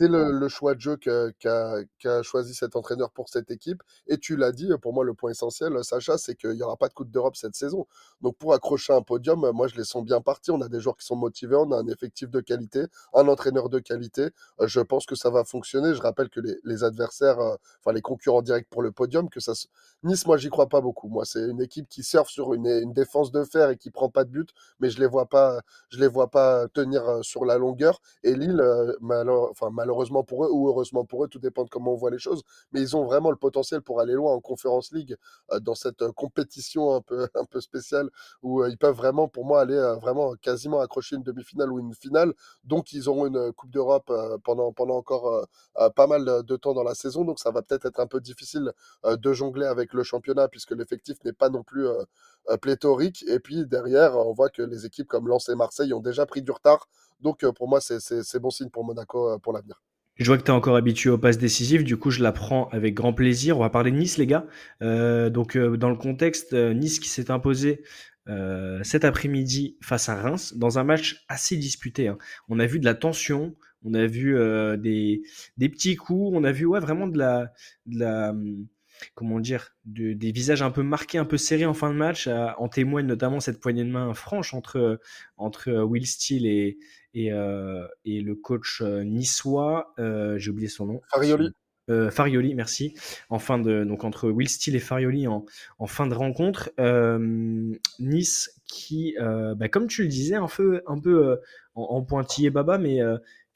le, 0.00 0.30
le 0.32 0.48
choix 0.48 0.74
de 0.74 0.80
jeu 0.80 0.96
qu'a 0.96 2.22
choisi 2.22 2.54
cet 2.54 2.76
entraîneur 2.76 3.10
pour 3.10 3.28
cette 3.28 3.50
équipe. 3.50 3.82
Et 4.06 4.18
tu 4.18 4.36
l'as 4.36 4.52
dit, 4.52 4.70
pour 4.80 4.92
moi, 4.92 5.04
le 5.04 5.14
point 5.14 5.30
essentiel, 5.30 5.72
Sacha, 5.84 6.18
c'est 6.18 6.34
qu'il 6.34 6.50
n'y 6.52 6.62
aura 6.62 6.76
pas 6.76 6.88
de 6.88 6.94
Coupe 6.94 7.10
d'Europe 7.10 7.36
cette 7.36 7.54
saison. 7.54 7.86
Donc 8.22 8.36
pour 8.38 8.54
accrocher 8.54 8.92
un 8.92 9.02
podium, 9.02 9.50
moi, 9.52 9.68
je 9.68 9.76
les 9.76 9.84
sens 9.84 10.04
bien 10.04 10.20
partis. 10.20 10.50
On 10.50 10.60
a 10.60 10.68
des 10.68 10.80
joueurs 10.80 10.96
qui 10.96 11.06
sont 11.06 11.16
motivés, 11.16 11.56
on 11.56 11.70
a 11.72 11.76
un 11.78 11.86
effectif 11.88 12.30
de 12.30 12.40
qualité, 12.40 12.84
un 13.14 13.28
entraîneur 13.28 13.68
de 13.68 13.78
qualité. 13.78 14.28
Euh, 14.60 14.66
je 14.66 14.80
pense 14.80 15.06
que 15.06 15.14
ça 15.14 15.30
va 15.30 15.44
fonctionner. 15.44 15.94
Je 15.94 16.00
rappelle 16.00 16.28
que 16.30 16.40
les, 16.64 16.84
adversaires, 16.84 17.38
euh, 17.40 17.56
enfin 17.80 17.92
les 17.94 18.02
concurrents 18.02 18.42
directs 18.42 18.68
pour 18.70 18.82
le 18.82 18.92
podium, 18.92 19.28
que 19.28 19.40
ça 19.40 19.54
se- 19.54 19.66
Nice, 20.02 20.26
moi, 20.26 20.36
j'y 20.36 20.48
crois 20.50 20.68
pas 20.68 20.80
beaucoup. 20.80 21.08
Moi, 21.08 21.24
c'est 21.24 21.40
une 21.48 21.60
équipe 21.60 21.88
qui 21.88 22.02
surfe 22.02 22.28
sur 22.28 22.54
une, 22.54 22.92
défense 22.92 23.30
de 23.32 23.44
fer 23.44 23.70
et 23.70 23.76
qui 23.76 23.90
prend 23.90 24.08
pas 24.10 24.24
de 24.24 24.30
but, 24.30 24.50
mais 24.80 24.90
je 24.90 24.98
les 25.00 25.06
vois 25.06 25.26
pas, 25.26 25.60
les 26.00 26.08
vois 26.08 26.28
pas 26.28 26.68
tenir 26.68 27.02
sur 27.22 27.44
la 27.44 27.58
longueur. 27.58 28.00
Et 28.22 28.34
Lille, 28.34 28.62
malheureusement 29.00 30.22
pour 30.24 30.44
eux 30.44 30.48
ou 30.50 30.68
heureusement 30.68 31.04
pour 31.04 31.24
eux, 31.24 31.28
tout 31.28 31.38
dépend 31.38 31.64
de 31.64 31.68
comment 31.70 31.92
on 31.92 31.96
voit 31.96 32.10
les 32.10 32.18
choses, 32.18 32.42
mais 32.72 32.80
ils 32.80 32.96
ont 32.96 33.04
vraiment 33.04 33.30
le 33.30 33.36
potentiel 33.36 33.82
pour 33.82 34.00
aller 34.00 34.14
loin 34.14 34.32
en 34.32 34.40
Conference 34.40 34.92
League 34.92 35.16
dans 35.60 35.74
cette 35.74 36.06
compétition 36.12 36.94
un 36.94 37.00
peu, 37.00 37.28
un 37.34 37.44
peu 37.44 37.60
spéciale 37.60 38.10
où 38.42 38.64
ils 38.64 38.78
peuvent 38.78 38.96
vraiment, 38.96 39.28
pour 39.28 39.44
moi, 39.44 39.60
aller 39.60 39.76
vraiment 40.00 40.34
quasiment 40.36 40.80
accrocher 40.80 41.16
une 41.16 41.22
demi-finale 41.22 41.72
ou 41.72 41.78
une 41.78 41.94
finale. 41.94 42.32
Donc, 42.64 42.92
ils 42.92 43.08
auront 43.08 43.26
une 43.26 43.52
Coupe 43.52 43.70
d'Europe 43.70 44.12
pendant, 44.44 44.72
pendant 44.72 44.96
encore 44.96 45.46
pas 45.94 46.06
mal 46.06 46.24
de- 46.44 46.56
temps 46.56 46.74
dans 46.74 46.82
la 46.82 46.94
saison. 46.94 47.24
Donc, 47.24 47.38
ça 47.38 47.50
va 47.50 47.62
peut-être 47.62 47.86
être 47.86 48.00
un 48.00 48.06
peu 48.06 48.20
difficile 48.20 48.72
de 49.04 49.32
jongler 49.32 49.66
avec 49.66 49.92
le 49.92 50.02
championnat 50.02 50.48
puisque 50.48 50.70
l'effectif 50.72 51.16
n'est 51.24 51.32
pas 51.32 51.48
non 51.50 51.62
plus 51.62 51.86
pléthorique. 52.60 53.24
Et 53.28 53.38
puis 53.40 53.66
derrière, 53.66 54.16
on 54.16 54.32
voit 54.32 54.50
que 54.50 54.62
les 54.62 54.86
équipes 54.86 55.08
comme 55.08 55.28
Lens 55.28 55.48
et 55.48 55.54
Marseille 55.54 55.92
ont 55.92 56.00
déjà 56.00 56.26
pris 56.26 56.42
du 56.42 56.50
retard. 56.50 56.88
Donc 57.20 57.44
euh, 57.44 57.52
pour 57.52 57.68
moi, 57.68 57.80
c'est- 57.80 58.38
bon 58.38 58.50
signe 58.50 58.70
pour 58.70 58.84
Monaco 58.84 59.30
euh, 59.30 59.38
pour 59.38 59.52
l'avenir. 59.52 59.82
Je 60.16 60.24
vois 60.26 60.38
que 60.38 60.42
tu 60.44 60.50
es 60.50 60.54
encore 60.54 60.76
habitué 60.76 61.10
aux 61.10 61.18
passes 61.18 61.36
décisives, 61.38 61.84
du 61.84 61.98
coup 61.98 62.10
je 62.10 62.22
la 62.22 62.32
prends 62.32 62.68
avec 62.70 62.94
grand 62.94 63.12
plaisir. 63.12 63.58
On 63.58 63.60
va 63.60 63.68
parler 63.70 63.90
de 63.90 63.96
Nice 63.98 64.16
les 64.16 64.26
gars. 64.26 64.46
Euh, 64.82 65.28
donc 65.28 65.56
euh, 65.56 65.76
dans 65.76 65.90
le 65.90 65.96
contexte, 65.96 66.54
euh, 66.54 66.72
Nice 66.72 67.00
qui 67.00 67.08
s'est 67.08 67.30
imposé 67.30 67.82
euh, 68.28 68.80
cet 68.82 69.04
après-midi 69.04 69.76
face 69.82 70.08
à 70.08 70.16
Reims 70.16 70.54
dans 70.56 70.78
un 70.78 70.84
match 70.84 71.24
assez 71.28 71.56
disputé. 71.58 72.08
hein. 72.08 72.16
On 72.48 72.58
a 72.60 72.66
vu 72.66 72.80
de 72.80 72.84
la 72.86 72.94
tension, 72.94 73.54
on 73.84 73.92
a 73.94 74.06
vu 74.06 74.36
euh, 74.38 74.76
des, 74.78 75.22
des 75.58 75.68
petits 75.68 75.96
coups, 75.96 76.30
on 76.34 76.44
a 76.44 76.52
vu 76.52 76.64
ouais, 76.64 76.80
vraiment 76.80 77.06
de 77.08 77.18
la, 77.18 77.52
de 77.84 77.98
la 78.00 78.30
hum, 78.30 78.66
comment 79.14 79.40
dire, 79.40 79.74
de- 79.84 80.12
des 80.12 80.32
visages 80.32 80.62
un 80.62 80.70
peu 80.70 80.82
marqués, 80.82 81.18
un 81.18 81.24
peu 81.24 81.36
serrés 81.36 81.66
en 81.66 81.74
fin 81.74 81.90
de 81.90 81.96
match. 81.96 82.28
En 82.58 82.68
témoigne 82.68 83.06
notamment 83.06 83.40
cette 83.40 83.60
poignée 83.60 83.84
de 83.84 83.90
main 83.90 84.14
franche 84.14 84.54
entre, 84.54 85.00
entre 85.36 85.70
euh, 85.70 85.82
Will 85.84 86.06
Steele 86.06 86.46
et, 86.46 86.78
et, 87.14 87.32
euh, 87.32 87.86
et 88.04 88.20
le 88.20 88.34
coach 88.34 88.80
euh, 88.82 89.04
niçois, 89.04 89.94
euh, 89.98 90.38
j'ai 90.38 90.50
oublié 90.50 90.68
son 90.68 90.86
nom. 90.86 91.00
Farioli. 91.10 91.50
Euh, 91.88 92.10
Farioli, 92.10 92.54
merci. 92.56 92.94
En 93.28 93.38
fin 93.38 93.58
de, 93.58 93.84
donc 93.84 94.02
entre 94.02 94.28
Will 94.28 94.48
Steele 94.48 94.74
et 94.74 94.80
Farioli 94.80 95.28
en, 95.28 95.46
en 95.78 95.86
fin 95.86 96.06
de 96.08 96.14
rencontre. 96.14 96.70
Nice 98.00 98.60
qui, 98.66 99.14
bah, 99.20 99.68
comme 99.68 99.86
tu 99.86 100.02
le 100.02 100.08
disais, 100.08 100.34
un 100.34 100.48
peu, 100.48 100.82
un 100.88 100.98
peu 100.98 101.38
en, 101.76 101.82
en 101.82 102.02
pointillé 102.02 102.50
baba, 102.50 102.78
mais 102.78 102.98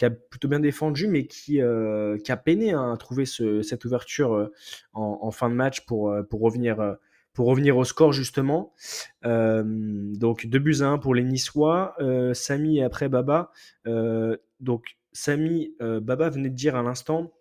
qui 0.00 0.06
a 0.06 0.10
plutôt 0.10 0.48
bien 0.48 0.60
défendu, 0.60 1.08
mais 1.08 1.26
qui, 1.26 1.60
euh, 1.60 2.16
qui 2.16 2.32
a 2.32 2.38
peiné 2.38 2.72
hein, 2.72 2.90
à 2.90 2.96
trouver 2.96 3.26
ce- 3.26 3.60
cette 3.60 3.84
ouverture 3.84 4.32
euh, 4.32 4.50
en, 4.94 5.30
fin 5.30 5.50
de 5.50 5.54
match 5.54 5.84
pour, 5.84 6.10
euh, 6.10 6.22
pour 6.22 6.40
revenir, 6.40 6.96
pour 7.34 7.46
revenir 7.46 7.76
au 7.76 7.84
score 7.84 8.14
justement, 8.14 8.72
donc 9.22 10.46
2 10.46 10.58
buts 10.58 10.78
à 10.80 10.86
1 10.86 10.98
pour 10.98 11.14
les 11.14 11.22
Niçois. 11.22 11.94
Samy 12.32 12.78
et 12.78 12.82
après 12.82 13.10
Baba. 13.10 13.52
Donc 14.60 14.96
Samy, 15.12 15.76
Baba 15.78 16.30
venait 16.30 16.48
de 16.48 16.54
dire 16.54 16.76
à 16.76 16.82
l'instant 16.82 17.32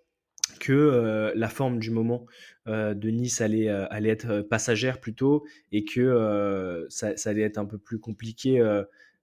que 0.59 1.31
la 1.33 1.47
forme 1.47 1.79
du 1.79 1.91
moment 1.91 2.25
de 2.67 3.09
Nice 3.09 3.39
allait, 3.39 3.69
allait 3.69 4.09
être 4.09 4.41
passagère 4.41 4.99
plutôt 4.99 5.45
et 5.71 5.85
que 5.85 6.85
ça, 6.89 7.13
allait 7.25 7.41
être 7.43 7.57
un 7.57 7.65
peu 7.65 7.77
plus 7.77 7.99
compliqué 7.99 8.61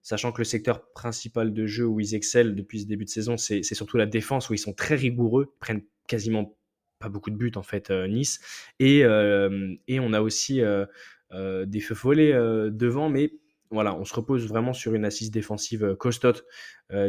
sachant 0.07 0.30
que 0.30 0.40
le 0.40 0.44
secteur 0.44 0.88
principal 0.92 1.52
de 1.52 1.66
jeu 1.66 1.84
où 1.84 1.98
ils 1.98 2.14
excellent 2.14 2.54
depuis 2.54 2.82
ce 2.82 2.86
début 2.86 3.04
de 3.04 3.11
saison, 3.11 3.36
c'est 3.36 3.64
surtout 3.64 3.96
la 3.96 4.07
défense, 4.07 4.48
où 4.48 4.54
ils 4.54 4.59
sont 4.59 4.72
très 4.72 4.94
rigoureux, 4.94 5.52
prennent 5.59 5.82
quasiment 6.07 6.57
pas 7.00 7.09
beaucoup 7.09 7.30
de 7.30 7.36
buts 7.36 7.50
en 7.57 7.64
fait, 7.64 7.90
euh, 7.90 8.07
Nice. 8.07 8.38
Et, 8.78 9.02
euh, 9.02 9.74
et 9.88 9.98
on 9.98 10.12
a 10.12 10.20
aussi 10.20 10.61
euh, 10.61 10.86
des 11.66 11.80
feux 11.80 11.96
follets 11.96 12.32
devant, 12.70 13.09
mais 13.11 13.32
voilà, 13.72 13.96
on 13.96 14.04
se 14.04 14.14
repose 14.14 14.46
vraiment 14.46 14.72
sur 14.72 14.94
une 14.94 15.04
assise 15.04 15.32
défensive 15.32 15.96
costote 15.96 16.44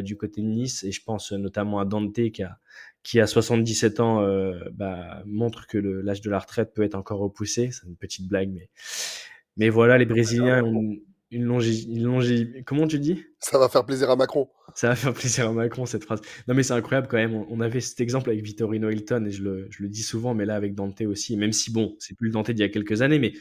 du 0.01 0.17
côté 0.17 0.41
de 0.41 0.47
Nice, 0.47 0.83
et 0.83 0.91
je 0.91 1.03
pense 1.03 1.31
notamment 1.33 1.79
à 1.79 1.85
Dante 1.85 2.31
qui 2.31 2.41
a, 2.41 2.57
qui 3.03 3.19
a 3.19 3.27
77 3.27 3.99
ans, 3.99 4.27
bah, 4.73 5.21
montre 5.27 5.67
que 5.67 5.77
l'âge 5.77 6.21
de 6.21 6.31
la 6.31 6.39
retraite 6.39 6.73
peut 6.73 6.81
être 6.81 6.95
encore 6.95 7.19
repoussé. 7.19 7.69
C'est 7.71 7.85
une 7.85 7.95
petite 7.95 8.27
blague, 8.27 8.49
mais, 8.49 8.71
mais 9.55 9.69
voilà, 9.69 9.99
les 9.99 10.07
Brésiliens 10.07 10.63
ont, 10.63 10.97
une 11.31 11.45
longévité. 11.45 12.63
Comment 12.63 12.87
tu 12.87 12.99
dis? 12.99 13.23
Ça 13.39 13.57
va 13.57 13.69
faire 13.69 13.85
plaisir 13.85 14.09
à 14.09 14.15
Macron. 14.15 14.49
Ça 14.75 14.89
va 14.89 14.95
faire 14.95 15.13
plaisir 15.13 15.47
à 15.47 15.51
Macron, 15.51 15.85
cette 15.85 16.03
phrase. 16.03 16.21
Non, 16.47 16.53
mais 16.53 16.63
c'est 16.63 16.73
incroyable 16.73 17.07
quand 17.07 17.17
même. 17.17 17.45
On 17.49 17.59
avait 17.59 17.81
cet 17.81 17.99
exemple 17.99 18.29
avec 18.29 18.43
Vittorino 18.43 18.89
Hilton, 18.89 19.25
et 19.25 19.31
je 19.31 19.43
le, 19.43 19.67
je 19.69 19.83
le, 19.83 19.89
dis 19.89 20.03
souvent, 20.03 20.33
mais 20.33 20.45
là 20.45 20.55
avec 20.55 20.75
Dante 20.75 21.01
aussi. 21.01 21.35
Même 21.37 21.53
si, 21.53 21.71
bon, 21.71 21.95
c'est 21.99 22.15
plus 22.15 22.27
le 22.27 22.33
Dante 22.33 22.51
d'il 22.51 22.59
y 22.59 22.63
a 22.63 22.69
quelques 22.69 23.01
années, 23.01 23.19
mais, 23.19 23.33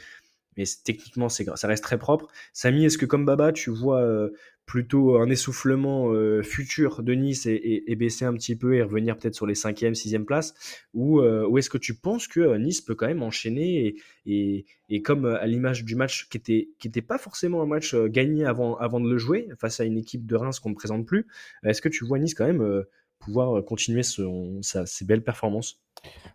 mais 0.57 0.64
techniquement, 0.84 1.28
ça 1.28 1.68
reste 1.68 1.84
très 1.84 1.99
propre. 1.99 2.28
Samy, 2.53 2.84
est-ce 2.84 2.99
que 2.99 3.07
comme 3.07 3.24
Baba, 3.24 3.53
tu 3.53 3.70
vois 3.70 4.03
euh, 4.03 4.30
plutôt 4.67 5.17
un 5.17 5.31
essoufflement 5.31 6.12
euh, 6.12 6.43
futur 6.43 7.05
de 7.05 7.14
Nice 7.14 7.47
et, 7.47 7.97
baisser 7.97 8.25
un 8.25 8.35
petit 8.35 8.57
peu 8.57 8.75
et 8.75 8.83
revenir 8.83 9.17
peut-être 9.17 9.37
sur 9.37 9.47
les 9.47 9.55
5e, 9.55 9.95
6e 9.95 10.25
places 10.25 10.55
Ou, 10.93 11.21
euh, 11.21 11.47
ou 11.47 11.57
est-ce 11.57 11.71
que 11.71 11.79
tu 11.79 11.95
penses 11.95 12.27
que 12.27 12.41
euh, 12.41 12.59
Nice 12.59 12.81
peut 12.81 12.97
quand 12.97 13.07
même 13.07 13.23
enchaîner 13.23 13.95
et, 14.27 15.03
comme 15.03 15.25
à 15.25 15.47
l'image 15.47 15.85
du 15.85 15.95
match 15.95 16.29
qui 16.29 16.69
n'était 16.85 17.03
pas 17.03 17.17
forcément 17.17 17.62
un 17.62 17.67
match 17.67 17.95
gagné 17.95 18.45
avant, 18.45 19.01
de 19.01 19.09
le 19.09 19.19
jouer 19.19 19.49
face 19.59 19.79
à 19.81 19.85
une 19.85 19.97
équipe 19.97 20.27
de 20.27 20.35
Reims 20.35 20.59
qu'on 20.59 20.71
ne 20.71 20.75
présente 20.75 21.07
plus, 21.07 21.27
est-ce 21.64 21.81
que 21.81 21.89
tu 21.89 22.05
vois 22.05 22.19
Nice 22.19 22.35
quand 22.35 22.47
même 22.47 22.85
pouvoir 23.21 23.64
continuer 23.64 24.03
ses 24.03 25.05
belles 25.05 25.25
performances? 25.25 25.81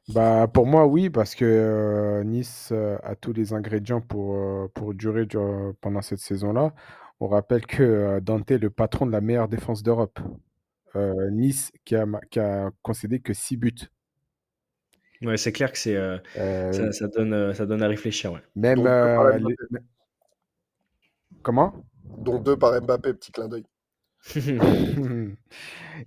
Bah, 0.09 0.47
pour 0.47 0.65
moi, 0.65 0.85
oui, 0.85 1.09
parce 1.09 1.35
que 1.35 2.23
Nice 2.23 2.71
a 2.71 3.15
tous 3.15 3.33
les 3.33 3.53
ingrédients 3.53 4.01
pour, 4.01 4.69
pour 4.73 4.93
durer 4.93 5.27
pendant 5.81 6.01
cette 6.01 6.19
saison-là. 6.19 6.73
On 7.21 7.27
rappelle 7.27 7.67
que 7.67 8.19
Dante 8.19 8.49
est 8.49 8.57
le 8.57 8.71
patron 8.71 9.05
de 9.05 9.11
la 9.11 9.21
meilleure 9.21 9.47
défense 9.47 9.83
d'Europe. 9.83 10.19
nice 11.31 11.71
qui 11.85 11.95
a, 11.95 12.05
qui 12.31 12.39
a 12.39 12.71
concédé 12.81 13.19
que 13.19 13.31
6 13.31 13.57
buts. 13.57 13.75
Ouais, 15.21 15.37
c'est 15.37 15.51
clair 15.51 15.71
que 15.71 15.77
c'est 15.77 15.95
ça, 16.33 17.07
donne, 17.07 17.53
ça 17.53 17.67
donne 17.67 17.83
à 17.83 17.87
réfléchir. 17.87 18.33
Ouais. 18.33 18.39
Même. 18.55 18.79
Comment? 21.43 21.85
Dont 22.17 22.39
deux 22.39 22.57
par 22.57 22.81
Mbappé, 22.81 23.13
petit 23.13 23.31
clin 23.31 23.47
d'œil. 23.47 23.65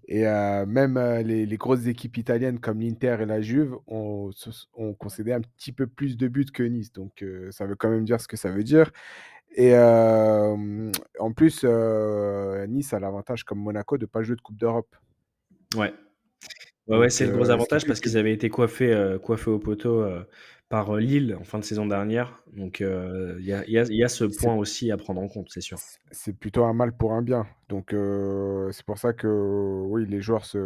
et 0.09 0.23
même 0.23 0.99
les, 1.25 1.47
les, 1.47 1.57
grosses 1.57 1.87
équipes 1.87 2.17
italiennes 2.17 2.61
comme 2.61 2.81
l'Inter 2.81 3.19
et 3.21 3.27
la 3.27 3.41
Juve 3.41 3.77
ont, 3.89 4.31
ont, 4.75 4.95
concédé 4.95 5.33
un 5.33 5.41
petit 5.41 5.73
peu 5.73 5.89
plus 5.89 6.17
de 6.17 6.29
buts 6.29 6.47
que 6.53 6.65
Nice. 6.65 6.93
Donc 6.93 7.25
ça 7.51 7.67
veut 7.67 7.77
quand 7.77 7.91
même 7.91 8.05
dire 8.05 8.21
ce 8.21 8.27
que 8.27 8.37
ça 8.37 8.51
veut 8.51 8.65
dire. 8.65 8.91
Et 9.55 9.77
en 9.77 11.33
plus, 11.35 11.65
Nice 11.65 12.93
a 12.93 12.99
l'avantage, 12.99 13.45
comme 13.45 13.61
Monaco, 13.61 13.97
de 13.99 14.05
ne 14.05 14.07
pas 14.07 14.23
jouer 14.23 14.37
de 14.37 14.41
Coupe 14.41 14.57
d'Europe. 14.59 14.95
Ouais. 15.77 15.93
Ouais, 16.87 16.99
ouais 16.99 17.11
c'est 17.11 17.27
le 17.27 17.33
gros 17.33 17.51
avantage 17.51 17.87
parce 17.87 18.01
qu'ils 18.01 18.19
avaient 18.19 18.33
été 18.33 18.51
coiffés, 18.51 19.17
coiffés 19.23 19.51
au 19.51 19.59
poteau 19.59 20.07
par 20.69 20.97
Lille 20.97 21.37
en 21.39 21.45
fin 21.45 21.59
de 21.59 21.65
saison 21.65 21.87
dernière. 21.87 22.43
Donc 22.53 22.81
il 22.81 23.45
y, 23.45 23.53
a, 23.53 23.65
y, 23.67 24.03
a, 24.05 24.09
ce 24.09 24.25
point 24.25 24.55
aussi 24.55 24.91
à 24.91 24.97
prendre 24.97 25.21
en 25.21 25.29
compte, 25.29 25.49
c'est 25.51 25.61
sûr. 25.61 25.79
C'est 26.11 26.37
plutôt 26.37 26.65
un 26.65 26.75
mal 26.75 26.97
pour 26.97 27.13
un 27.13 27.23
bien. 27.23 27.47
Donc 27.69 27.95
c'est 28.73 28.85
pour 28.85 28.99
ça 28.99 29.13
que 29.13 29.29
oui, 29.87 30.05
les 30.07 30.21
joueurs 30.21 30.45
se, 30.45 30.59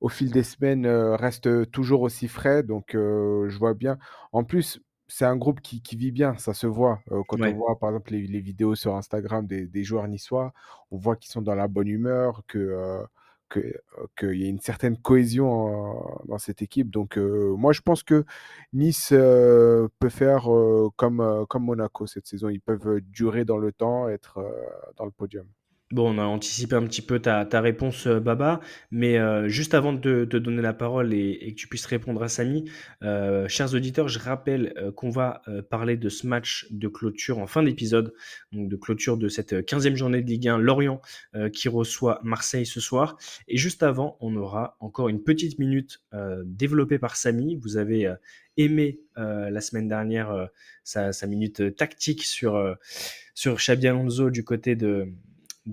au 0.00 0.08
fil 0.08 0.30
des 0.30 0.42
semaines 0.42 0.86
restent 0.86 1.70
toujours 1.70 2.02
aussi 2.02 2.28
frais. 2.28 2.62
Donc 2.62 2.90
je 2.92 3.58
vois 3.58 3.74
bien. 3.74 3.96
En 4.32 4.44
plus, 4.44 4.80
c'est 5.10 5.24
un 5.24 5.36
groupe 5.36 5.60
qui, 5.60 5.82
vit 5.96 6.12
bien, 6.12 6.36
ça 6.36 6.54
se 6.54 6.66
voit. 6.66 7.00
quand 7.28 7.40
on 7.40 7.52
voit, 7.54 7.78
par 7.78 7.90
exemple, 7.90 8.12
les, 8.12 8.40
vidéos 8.40 8.74
sur 8.74 8.94
Instagram 8.96 9.46
des, 9.46 9.84
joueurs 9.84 10.08
niçois, 10.08 10.52
on 10.90 10.96
voit 10.96 11.16
qu'ils 11.16 11.30
sont 11.30 11.42
dans 11.42 11.54
la 11.54 11.68
bonne 11.68 11.88
humeur, 11.88 12.42
que 12.46 13.04
qu'il 14.16 14.36
y 14.36 14.44
a 14.44 14.48
une 14.48 14.60
certaine 14.60 14.96
cohésion 14.96 16.20
dans 16.26 16.38
cette 16.38 16.62
équipe. 16.62 16.88
Donc, 16.88 17.16
moi, 17.16 17.72
je 17.72 17.80
pense 17.80 18.02
que 18.04 18.24
Nice 18.72 19.08
peut 19.10 20.08
faire 20.08 20.48
comme, 20.96 21.46
comme 21.48 21.64
Monaco 21.64 22.06
cette 22.06 22.26
saison. 22.26 22.48
Ils 22.48 22.60
peuvent 22.60 23.00
durer 23.00 23.44
dans 23.44 23.58
le 23.58 23.72
temps, 23.72 24.08
être 24.08 24.40
dans 24.96 25.04
le 25.04 25.10
podium. 25.10 25.46
Bon, 25.92 26.14
on 26.14 26.18
a 26.18 26.22
anticipé 26.24 26.76
un 26.76 26.84
petit 26.86 27.02
peu 27.02 27.18
ta, 27.18 27.44
réponse, 27.60 28.06
euh, 28.06 28.20
Baba, 28.20 28.60
mais 28.92 29.18
euh, 29.18 29.48
juste 29.48 29.74
avant 29.74 29.92
de 29.92 30.24
te 30.24 30.36
donner 30.36 30.62
la 30.62 30.72
parole 30.72 31.12
et, 31.12 31.52
que 31.52 31.56
tu 31.56 31.66
puisses 31.66 31.86
répondre 31.86 32.22
à 32.22 32.28
Samy, 32.28 32.70
euh, 33.02 33.48
chers 33.48 33.74
auditeurs, 33.74 34.06
je 34.06 34.20
rappelle 34.20 34.72
qu'on 34.94 35.10
va 35.10 35.42
parler 35.68 35.96
de 35.96 36.08
ce 36.08 36.28
match 36.28 36.68
de 36.70 36.86
clôture 36.86 37.38
en 37.38 37.48
fin 37.48 37.64
d'épisode, 37.64 38.14
donc 38.52 38.68
de 38.68 38.76
clôture 38.76 39.16
de 39.16 39.28
cette 39.28 39.52
15e 39.52 39.96
journée 39.96 40.22
de 40.22 40.28
Ligue 40.28 40.46
1, 40.46 40.58
Lorient 40.58 41.00
qui 41.52 41.68
reçoit 41.68 42.20
Marseille 42.22 42.66
ce 42.66 42.80
soir. 42.80 43.16
Et 43.48 43.56
juste 43.56 43.82
avant, 43.82 44.16
on 44.20 44.36
aura 44.36 44.76
encore 44.78 45.08
une 45.08 45.22
petite 45.22 45.58
minute 45.58 46.02
développée 46.44 46.98
par 46.98 47.16
Samy. 47.16 47.56
Vous 47.56 47.76
avez 47.76 48.12
aimé 48.56 49.00
la 49.16 49.60
semaine 49.60 49.88
dernière 49.88 50.48
sa, 50.84 51.26
minute 51.26 51.74
tactique 51.76 52.24
sur, 52.24 52.76
Xabi 53.36 53.88
Alonso 53.88 54.30
du 54.30 54.44
côté 54.44 54.76
de 54.76 55.12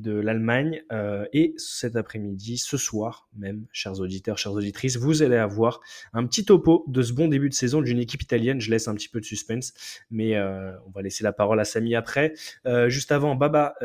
de 0.01 0.13
l'Allemagne. 0.13 0.83
Euh, 0.91 1.25
et 1.33 1.53
cet 1.57 1.95
après-midi, 1.95 2.57
ce 2.57 2.77
soir 2.77 3.27
même, 3.35 3.65
chers 3.71 3.99
auditeurs, 3.99 4.37
chères 4.37 4.53
auditrices, 4.53 4.97
vous 4.97 5.23
allez 5.23 5.35
avoir 5.35 5.81
un 6.13 6.25
petit 6.25 6.45
topo 6.45 6.85
de 6.87 7.01
ce 7.01 7.13
bon 7.13 7.27
début 7.27 7.49
de 7.49 7.53
saison 7.53 7.81
d'une 7.81 7.99
équipe 7.99 8.21
italienne. 8.21 8.59
Je 8.61 8.71
laisse 8.71 8.87
un 8.87 8.95
petit 8.95 9.09
peu 9.09 9.19
de 9.19 9.25
suspense, 9.25 9.73
mais 10.09 10.35
euh, 10.35 10.71
on 10.87 10.91
va 10.91 11.01
laisser 11.01 11.23
la 11.23 11.33
parole 11.33 11.59
à 11.59 11.65
Samy 11.65 11.95
après. 11.95 12.33
Euh, 12.65 12.89
juste 12.89 13.11
avant, 13.11 13.35
Baba, 13.35 13.75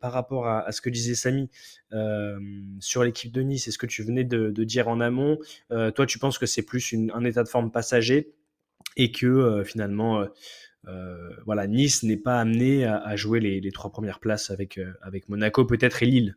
par 0.00 0.12
rapport 0.12 0.46
à, 0.46 0.70
ce 0.72 0.80
que 0.80 0.90
disait 0.90 1.14
Samy 1.14 1.50
sur 2.80 3.04
l'équipe 3.04 3.32
de 3.32 3.42
Nice, 3.42 3.68
est 3.68 3.70
ce 3.70 3.78
que 3.78 3.86
tu 3.86 4.02
venais 4.02 4.24
de, 4.24 4.64
dire 4.64 4.88
en 4.88 5.00
amont, 5.00 5.38
toi, 5.68 6.06
tu 6.06 6.18
penses 6.18 6.38
que 6.38 6.46
c'est 6.46 6.62
plus 6.62 6.94
un 7.12 7.24
état 7.24 7.42
de 7.42 7.48
forme 7.48 7.70
passager 7.70 8.34
et 8.96 9.12
que 9.12 9.62
finalement 9.64 10.26
voilà, 11.44 11.66
Nice 11.66 12.02
n'est 12.02 12.16
pas 12.16 12.40
amené 12.40 12.84
à, 12.84 13.16
jouer 13.16 13.40
les, 13.40 13.72
trois 13.72 13.90
premières 13.90 14.20
places 14.20 14.50
avec, 14.50 14.78
euh, 14.78 14.92
avec 15.02 15.28
Monaco, 15.28 15.64
peut-être 15.64 16.02
et 16.02 16.06
Lille. 16.06 16.36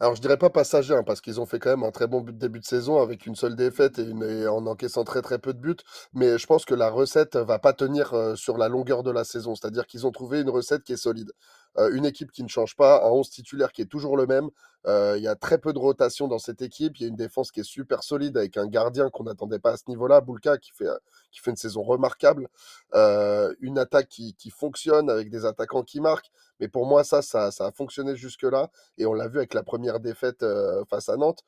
Alors, 0.00 0.16
je 0.16 0.20
dirais 0.20 0.36
pas 0.36 0.50
passager, 0.50 0.92
hein, 0.92 1.04
parce 1.04 1.20
qu'ils 1.20 1.40
ont 1.40 1.46
fait 1.46 1.60
quand 1.60 1.70
même 1.70 1.84
un 1.84 1.92
très 1.92 2.08
bon 2.08 2.20
début 2.20 2.58
de 2.58 2.64
saison 2.64 3.00
avec 3.00 3.26
une 3.26 3.36
seule 3.36 3.54
défaite 3.54 4.00
et, 4.00 4.48
en 4.48 4.66
encaissant 4.66 5.04
très 5.04 5.22
très 5.22 5.38
peu 5.38 5.54
de 5.54 5.60
buts. 5.60 5.76
Mais 6.12 6.36
je 6.36 6.46
pense 6.46 6.64
que 6.64 6.74
la 6.74 6.90
recette 6.90 7.36
va 7.36 7.58
pas 7.60 7.72
tenir 7.72 8.12
euh, 8.12 8.34
sur 8.34 8.58
la 8.58 8.68
longueur 8.68 9.02
de 9.04 9.12
la 9.12 9.24
saison. 9.24 9.54
C'est-à-dire 9.54 9.86
qu'ils 9.86 10.06
ont 10.06 10.10
trouvé 10.10 10.40
une 10.40 10.50
recette 10.50 10.82
qui 10.82 10.92
est 10.94 10.96
solide. 10.96 11.30
Une 11.76 12.06
équipe 12.06 12.30
qui 12.30 12.42
ne 12.42 12.48
change 12.48 12.76
pas, 12.76 13.04
un 13.04 13.10
11 13.10 13.30
titulaire 13.30 13.72
qui 13.72 13.82
est 13.82 13.86
toujours 13.86 14.16
le 14.16 14.26
même. 14.26 14.50
Il 14.86 15.22
y 15.22 15.28
a 15.28 15.34
très 15.34 15.58
peu 15.58 15.72
de 15.72 15.78
rotation 15.78 16.28
dans 16.28 16.38
cette 16.38 16.62
équipe. 16.62 16.98
Il 16.98 17.02
y 17.02 17.06
a 17.06 17.08
une 17.08 17.16
défense 17.16 17.50
qui 17.50 17.60
est 17.60 17.64
super 17.64 18.02
solide 18.02 18.36
avec 18.36 18.56
un 18.56 18.66
gardien 18.66 19.10
qu'on 19.10 19.24
n'attendait 19.24 19.58
pas 19.58 19.72
à 19.72 19.76
ce 19.76 19.84
niveau-là, 19.88 20.20
Boulka, 20.20 20.58
qui 20.58 20.72
fait, 20.72 20.86
fait 21.32 21.50
une 21.50 21.56
saison 21.56 21.82
remarquable. 21.82 22.48
une 22.92 23.78
attaque 23.78 24.08
qui, 24.08 24.34
qui, 24.34 24.50
fonctionne 24.50 25.10
avec 25.10 25.30
des 25.30 25.46
attaquants 25.46 25.82
qui 25.82 26.00
marquent. 26.00 26.30
Mais 26.60 26.68
pour 26.68 26.86
moi, 26.86 27.02
ça, 27.02 27.22
ça, 27.22 27.50
ça 27.50 27.66
a 27.66 27.72
fonctionné 27.72 28.14
jusque-là. 28.14 28.70
Et 28.98 29.06
on 29.06 29.14
l'a 29.14 29.28
vu 29.28 29.38
avec 29.38 29.54
la 29.54 29.62
première 29.62 30.00
défaite 30.00 30.44
face 30.88 31.08
à 31.08 31.16
Nantes. 31.16 31.44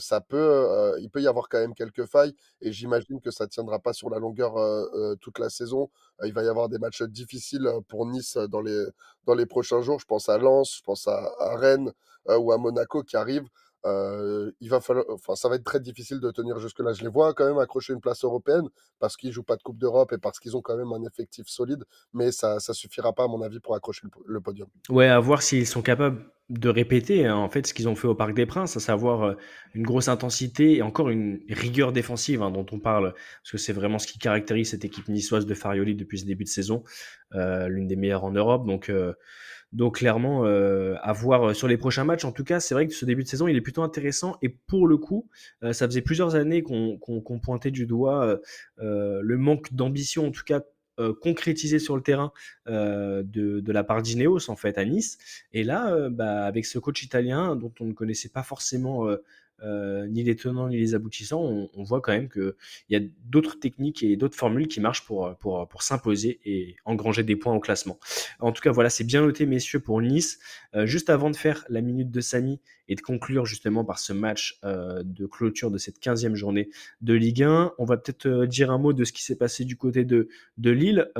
Ça 0.00 0.20
peut, 0.20 0.96
il 1.00 1.10
peut 1.10 1.22
y 1.22 1.26
avoir 1.26 1.48
quand 1.48 1.58
même 1.58 1.74
quelques 1.74 2.06
failles. 2.06 2.34
Et 2.60 2.72
j'imagine 2.72 3.20
que 3.20 3.30
ça 3.30 3.46
tiendra 3.46 3.78
pas 3.78 3.92
sur 3.92 4.10
la 4.10 4.18
longueur 4.18 4.54
toute 5.20 5.38
la 5.38 5.50
saison. 5.50 5.90
il 6.24 6.32
va 6.32 6.42
y 6.42 6.48
avoir 6.48 6.68
des 6.68 6.78
matchs 6.78 7.02
difficiles 7.02 7.68
pour 7.88 8.06
Nice 8.06 8.36
dans 8.36 8.60
les, 8.60 8.84
dans 9.24 9.34
les 9.34 9.46
prochains 9.46 9.82
jours. 9.82 9.98
Je 9.98 10.06
pense 10.06 10.28
à 10.28 10.38
Lens, 10.38 10.76
je 10.78 10.82
pense 10.82 11.08
à, 11.08 11.32
à 11.38 11.56
Rennes 11.56 11.92
ou 12.28 12.52
à 12.52 12.58
Monaco 12.58 13.02
qui 13.02 13.16
arrivent 13.16 13.48
il 13.84 14.68
va 14.68 14.80
falloir, 14.80 15.04
enfin, 15.10 15.34
ça 15.34 15.48
va 15.48 15.56
être 15.56 15.64
très 15.64 15.80
difficile 15.80 16.20
de 16.20 16.30
tenir 16.30 16.58
jusque-là. 16.58 16.92
Je 16.92 17.02
les 17.02 17.08
vois 17.08 17.34
quand 17.34 17.46
même 17.46 17.58
accrocher 17.58 17.92
une 17.92 18.00
place 18.00 18.24
européenne 18.24 18.68
parce 18.98 19.16
qu'ils 19.16 19.32
jouent 19.32 19.42
pas 19.42 19.56
de 19.56 19.62
Coupe 19.62 19.78
d'Europe 19.78 20.12
et 20.12 20.18
parce 20.18 20.38
qu'ils 20.38 20.56
ont 20.56 20.62
quand 20.62 20.76
même 20.76 20.92
un 20.92 21.04
effectif 21.04 21.46
solide, 21.48 21.84
mais 22.12 22.32
ça, 22.32 22.60
ça 22.60 22.74
suffira 22.74 23.12
pas 23.12 23.24
à 23.24 23.28
mon 23.28 23.42
avis 23.42 23.60
pour 23.60 23.74
accrocher 23.74 24.06
le, 24.26 24.40
podium. 24.40 24.68
Ouais, 24.88 25.08
à 25.08 25.18
voir 25.18 25.42
s'ils 25.42 25.66
sont 25.66 25.82
capables 25.82 26.24
de 26.48 26.68
répéter 26.68 27.26
hein, 27.26 27.36
en 27.36 27.48
fait 27.48 27.66
ce 27.66 27.72
qu'ils 27.72 27.88
ont 27.88 27.94
fait 27.94 28.08
au 28.08 28.14
Parc 28.14 28.34
des 28.34 28.46
Princes, 28.46 28.76
à 28.76 28.80
savoir 28.80 29.36
une 29.74 29.84
grosse 29.84 30.08
intensité 30.08 30.76
et 30.76 30.82
encore 30.82 31.08
une 31.08 31.40
rigueur 31.48 31.92
défensive 31.92 32.42
hein, 32.42 32.50
dont 32.50 32.66
on 32.72 32.78
parle, 32.78 33.14
parce 33.14 33.52
que 33.52 33.58
c'est 33.58 33.72
vraiment 33.72 33.98
ce 33.98 34.06
qui 34.06 34.18
caractérise 34.18 34.70
cette 34.70 34.84
équipe 34.84 35.08
niçoise 35.08 35.46
de 35.46 35.54
Farioli 35.54 35.94
depuis 35.94 36.18
ce 36.18 36.26
début 36.26 36.44
de 36.44 36.48
saison, 36.48 36.84
l'une 37.32 37.86
des 37.86 37.96
meilleures 37.96 38.24
en 38.24 38.32
Europe. 38.32 38.66
Donc, 38.66 38.90
donc 39.72 39.96
clairement, 39.96 40.44
à 40.44 41.12
voir 41.12 41.54
sur 41.54 41.68
les 41.68 41.76
prochains 41.76 42.04
matchs. 42.04 42.24
En 42.24 42.32
tout 42.32 42.44
cas, 42.44 42.60
c'est 42.60 42.74
vrai 42.74 42.86
que 42.86 42.94
ce 42.94 43.04
début 43.04 43.22
de 43.22 43.28
saison, 43.28 43.48
il 43.48 43.56
est 43.56 43.60
plutôt 43.60 43.82
intéressant. 43.82 44.36
Et 44.42 44.48
pour 44.48 44.86
le 44.86 44.96
coup, 44.96 45.28
ça 45.72 45.86
faisait 45.86 46.02
plusieurs 46.02 46.34
années 46.34 46.62
qu'on 46.62 47.40
pointait 47.42 47.70
du 47.70 47.86
doigt 47.86 48.38
le 48.78 49.36
manque 49.36 49.72
d'ambition, 49.72 50.26
en 50.26 50.30
tout 50.30 50.44
cas 50.44 50.60
euh, 51.00 51.14
concrétisé 51.14 51.78
sur 51.78 51.96
le 51.96 52.02
terrain 52.02 52.32
euh, 52.68 53.22
de, 53.24 53.72
la 53.72 53.82
part 53.82 54.02
d'Ineos 54.02 54.50
en 54.50 54.56
fait 54.56 54.76
à 54.76 54.84
Nice. 54.84 55.16
Et 55.54 55.64
là, 55.64 55.90
euh, 55.90 56.10
bah, 56.10 56.44
avec 56.44 56.66
ce 56.66 56.78
coach 56.78 57.02
italien 57.02 57.56
dont 57.56 57.72
on 57.80 57.86
ne 57.86 57.94
connaissait 57.94 58.28
pas 58.28 58.42
forcément 58.42 59.08
euh, 59.62 60.06
ni 60.08 60.22
les 60.22 60.34
tenants 60.36 60.68
ni 60.68 60.76
les 60.76 60.94
aboutissants, 60.94 61.68
on, 61.74 61.82
voit 61.82 62.00
quand 62.00 62.12
même 62.12 62.28
qu'il 62.28 62.54
y 62.90 62.96
a 62.96 63.00
d'autres 63.24 63.58
techniques 63.58 64.02
et 64.02 64.16
d'autres 64.16 64.36
formules 64.36 64.68
qui 64.68 64.80
marchent 64.80 65.04
pour, 65.04 65.36
pour, 65.36 65.68
pour 65.68 65.82
s'imposer 65.82 66.40
et 66.44 66.76
engranger 66.84 67.22
des 67.22 67.36
points 67.36 67.54
au 67.54 67.60
classement. 67.60 67.98
En 68.40 68.52
tout 68.52 68.62
cas, 68.62 68.72
voilà, 68.72 68.90
c'est 68.90 69.04
bien 69.04 69.22
noté, 69.22 69.46
messieurs, 69.46 69.80
pour 69.80 70.00
Nice. 70.00 70.38
Euh, 70.74 70.86
juste 70.86 71.10
avant 71.10 71.30
de 71.30 71.36
faire 71.36 71.64
la 71.68 71.80
minute 71.80 72.10
de 72.10 72.20
Samy 72.20 72.60
et 72.88 72.94
de 72.94 73.00
conclure 73.00 73.46
justement 73.46 73.84
par 73.84 73.98
ce 73.98 74.12
match 74.12 74.58
euh, 74.64 75.02
de 75.04 75.26
clôture 75.26 75.70
de 75.70 75.78
cette 75.78 76.00
15e 76.00 76.34
journée 76.34 76.68
de 77.00 77.14
Ligue 77.14 77.42
1, 77.42 77.74
on 77.78 77.84
va 77.84 77.96
peut-être 77.96 78.46
dire 78.46 78.70
un 78.70 78.78
mot 78.78 78.92
de 78.92 79.04
ce 79.04 79.12
qui 79.12 79.22
s'est 79.22 79.36
passé 79.36 79.64
du 79.64 79.76
côté 79.76 80.04
de, 80.04 80.28
de 80.58 80.70
Lille. 80.70 81.10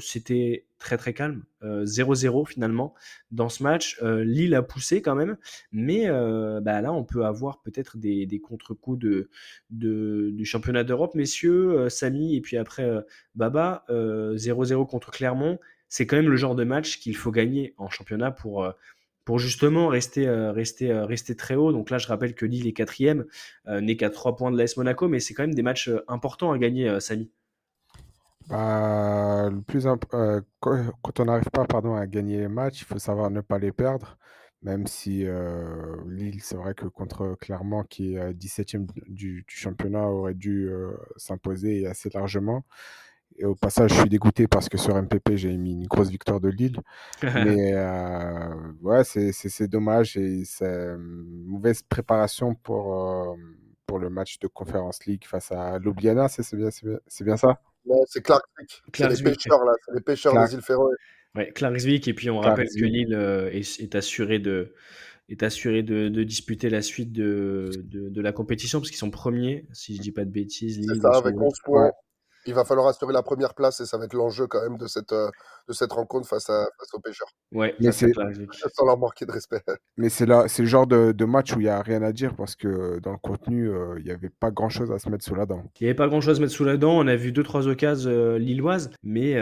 C'était 0.00 0.64
très 0.80 0.96
très 0.96 1.12
calme, 1.14 1.44
0-0 1.62 2.48
finalement 2.48 2.94
dans 3.30 3.48
ce 3.48 3.62
match. 3.62 4.00
Lille 4.02 4.54
a 4.54 4.62
poussé 4.62 5.02
quand 5.02 5.14
même, 5.14 5.36
mais 5.70 6.08
bah 6.08 6.80
là 6.80 6.92
on 6.92 7.04
peut 7.04 7.24
avoir 7.24 7.60
peut-être 7.60 7.98
des, 7.98 8.40
contre-coups 8.40 8.98
de, 8.98 9.28
du 9.70 10.44
championnat 10.44 10.82
d'Europe, 10.82 11.14
messieurs, 11.14 11.88
Samy 11.88 12.34
et 12.34 12.40
puis 12.40 12.56
après 12.56 12.88
Baba, 13.36 13.84
0-0 13.88 14.86
contre 14.88 15.12
Clermont. 15.12 15.58
C'est 15.88 16.06
quand 16.06 16.16
même 16.16 16.30
le 16.30 16.36
genre 16.36 16.54
de 16.54 16.64
match 16.64 16.98
qu'il 16.98 17.16
faut 17.16 17.30
gagner 17.30 17.74
en 17.76 17.90
championnat 17.90 18.30
pour, 18.30 18.66
pour 19.24 19.38
justement 19.38 19.88
rester, 19.88 20.28
rester, 20.28 20.92
rester 20.92 21.36
très 21.36 21.56
haut. 21.56 21.72
Donc 21.72 21.90
là, 21.90 21.98
je 21.98 22.06
rappelle 22.06 22.34
que 22.34 22.46
Lille 22.46 22.66
est 22.66 22.72
quatrième, 22.72 23.26
n'est 23.68 23.96
qu'à 23.96 24.08
3 24.08 24.36
points 24.36 24.50
de 24.50 24.56
l'AS 24.56 24.76
Monaco, 24.76 25.08
mais 25.08 25.20
c'est 25.20 25.34
quand 25.34 25.42
même 25.42 25.54
des 25.54 25.62
matchs 25.62 25.90
importants 26.08 26.52
à 26.52 26.58
gagner, 26.58 26.98
Samy. 27.00 27.30
Bah, 28.50 29.48
le 29.50 29.62
plus 29.62 29.86
imp- 29.88 30.04
euh, 30.14 30.42
quand, 30.60 31.20
on 31.20 31.26
n'arrive 31.26 31.50
pas 31.52 31.66
pardon, 31.66 31.94
à 31.96 32.06
gagner 32.08 32.38
les 32.40 32.48
matchs, 32.48 32.82
il 32.82 32.86
faut 32.86 32.98
savoir 33.00 33.30
ne 33.30 33.42
pas 33.42 33.58
les 33.60 33.72
perdre. 33.72 34.18
Même 34.62 34.86
si 34.88 35.24
euh, 35.26 35.96
Lille, 36.08 36.42
c'est 36.42 36.56
vrai 36.56 36.74
que 36.74 36.86
contre 36.86 37.36
Clermont, 37.40 37.84
qui 37.84 38.16
est 38.16 38.34
17e 38.34 38.86
du, 39.08 39.44
du 39.48 39.56
championnat, 39.56 40.02
aurait 40.08 40.34
dû 40.34 40.68
euh, 40.68 40.92
s'imposer 41.16 41.86
assez 41.86 42.10
largement. 42.12 42.64
Et 43.38 43.44
au 43.46 43.54
passage, 43.56 43.92
je 43.94 44.00
suis 44.00 44.10
dégoûté 44.10 44.48
parce 44.48 44.68
que 44.68 44.78
sur 44.78 44.96
MPP, 44.98 45.36
j'ai 45.36 45.56
mis 45.58 45.72
une 45.74 45.86
grosse 45.88 46.10
victoire 46.10 46.40
de 46.40 46.48
Lille. 46.50 46.78
Mais 47.36 47.74
ouais, 48.82 49.04
c'est 49.04 49.68
dommage 49.68 50.16
et 50.18 50.44
c'est 50.44 50.96
mauvaise 50.98 51.82
préparation 51.82 52.54
pour, 52.56 53.36
pour 53.86 53.98
le 53.98 54.10
match 54.10 54.38
de 54.40 54.48
Conference 54.48 55.04
League 55.06 55.24
face 55.26 55.52
à 55.52 55.78
Ljubljana, 55.78 56.28
c'est 56.28 56.56
bien, 56.56 56.70
c'est 57.06 57.24
bien 57.24 57.36
ça? 57.36 57.60
C'est 58.06 58.22
Clarksvik. 58.22 58.82
C'est 58.94 59.08
les 59.08 59.22
pêcheurs, 59.22 59.64
là. 59.64 59.72
C'est 59.84 59.94
les 59.94 60.00
pêcheurs 60.00 60.46
des 60.46 60.54
îles 60.54 60.62
Féroé. 60.62 60.94
Ouais, 61.34 61.52
Clarksvik. 61.52 62.08
Et 62.08 62.14
puis, 62.14 62.30
on 62.30 62.40
rappelle 62.40 62.68
que 62.68 62.84
Lille 62.84 63.14
euh, 63.14 63.50
est, 63.50 63.80
est, 63.80 63.94
assuré 63.94 64.38
de 64.38 64.74
est 65.28 65.42
assuré 65.44 65.82
de, 65.84 66.08
de 66.08 66.24
disputer 66.24 66.70
la 66.70 66.82
suite 66.82 67.12
de, 67.12 67.70
de, 67.84 68.08
de 68.08 68.20
la 68.20 68.32
compétition 68.32 68.80
parce 68.80 68.90
qu'ils 68.90 68.98
sont 68.98 69.10
premiers, 69.10 69.66
si 69.72 69.94
je 69.96 70.00
dis 70.00 70.10
pas 70.10 70.24
de 70.24 70.30
bêtises. 70.30 70.84
C'est 70.84 71.00
ça, 71.00 71.18
avec 71.18 71.40
11 71.40 71.52
points 71.64 71.92
il 72.46 72.54
va 72.54 72.64
falloir 72.64 72.86
assurer 72.86 73.12
la 73.12 73.22
première 73.22 73.54
place 73.54 73.80
et 73.80 73.86
ça 73.86 73.98
va 73.98 74.04
être 74.04 74.14
l'enjeu 74.14 74.46
quand 74.46 74.62
même 74.62 74.78
de 74.78 74.86
cette, 74.86 75.12
euh, 75.12 75.28
de 75.68 75.72
cette 75.72 75.92
rencontre 75.92 76.28
face, 76.28 76.48
à, 76.50 76.68
face 76.78 76.94
aux 76.94 77.00
pêcheurs. 77.00 77.28
Ouais, 77.52 77.74
mais 77.80 77.92
c'est 77.92 78.12
sans 78.74 78.86
leur 78.86 78.98
manquer 78.98 79.26
de 79.26 79.32
respect. 79.32 79.62
Mais 79.96 80.08
c'est 80.08 80.26
là, 80.26 80.44
c'est 80.48 80.62
le 80.62 80.68
genre 80.68 80.86
de, 80.86 81.12
de 81.12 81.24
match 81.24 81.54
où 81.54 81.60
il 81.60 81.64
n'y 81.64 81.68
a 81.68 81.82
rien 81.82 82.02
à 82.02 82.12
dire 82.12 82.34
parce 82.36 82.56
que 82.56 82.98
dans 83.00 83.12
le 83.12 83.18
contenu, 83.18 83.68
euh, 83.68 83.96
il 83.98 84.04
n'y 84.04 84.10
avait 84.10 84.30
pas 84.30 84.50
grand 84.50 84.68
chose 84.68 84.90
à 84.92 84.98
se 84.98 85.08
mettre 85.08 85.24
sous 85.24 85.34
la 85.34 85.46
dent. 85.46 85.62
Il 85.80 85.84
n'y 85.84 85.90
avait 85.90 85.96
pas 85.96 86.08
grand 86.08 86.20
chose 86.20 86.32
à 86.32 86.34
se 86.36 86.40
mettre 86.40 86.52
sous 86.52 86.64
la 86.64 86.76
dent. 86.76 86.98
On 86.98 87.06
a 87.06 87.16
vu 87.16 87.32
deux 87.32 87.42
trois 87.42 87.68
occasions 87.68 88.10
euh, 88.10 88.38
lilloises, 88.38 88.90
mais 89.02 89.34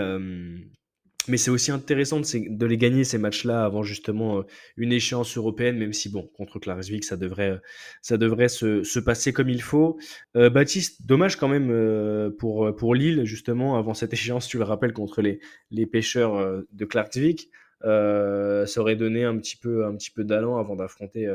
mais 1.28 1.36
c'est 1.36 1.50
aussi 1.50 1.70
intéressant 1.70 2.20
de, 2.20 2.66
les 2.66 2.76
gagner 2.76 3.04
ces 3.04 3.18
matchs-là 3.18 3.64
avant 3.64 3.82
justement 3.82 4.38
euh, 4.38 4.42
une 4.76 4.92
échéance 4.92 5.36
européenne, 5.36 5.78
même 5.78 5.92
si 5.92 6.08
bon, 6.08 6.28
contre 6.36 6.58
Klarsvik, 6.58 7.04
ça 7.04 7.16
devrait, 7.16 7.60
ça 8.02 8.16
devrait 8.16 8.48
se, 8.48 8.82
se 8.82 8.98
passer 8.98 9.32
comme 9.32 9.48
il 9.48 9.62
faut. 9.62 9.98
Euh, 10.36 10.50
Baptiste, 10.50 11.06
dommage 11.06 11.36
quand 11.36 11.48
même 11.48 11.70
euh, 11.70 12.30
pour, 12.30 12.74
pour 12.76 12.94
Lille, 12.94 13.24
justement, 13.24 13.76
avant 13.76 13.94
cette 13.94 14.12
échéance, 14.18 14.48
tu 14.48 14.58
le 14.58 14.64
rappelles, 14.64 14.92
contre 14.92 15.22
les, 15.22 15.40
les 15.70 15.86
pêcheurs 15.86 16.36
euh, 16.36 16.62
de 16.72 16.84
Klarsvik. 16.84 17.50
Euh, 17.84 18.66
ça 18.66 18.80
aurait 18.80 18.96
donné 18.96 19.24
un 19.24 19.36
petit 19.38 19.56
peu, 19.56 19.84
peu 20.14 20.24
d'allant 20.24 20.56
avant 20.58 20.74
d'affronter 20.74 21.32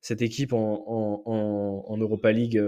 cette 0.00 0.22
équipe 0.22 0.52
en, 0.52 0.84
en, 0.86 1.84
en 1.86 1.96
Europa 1.98 2.32
League 2.32 2.60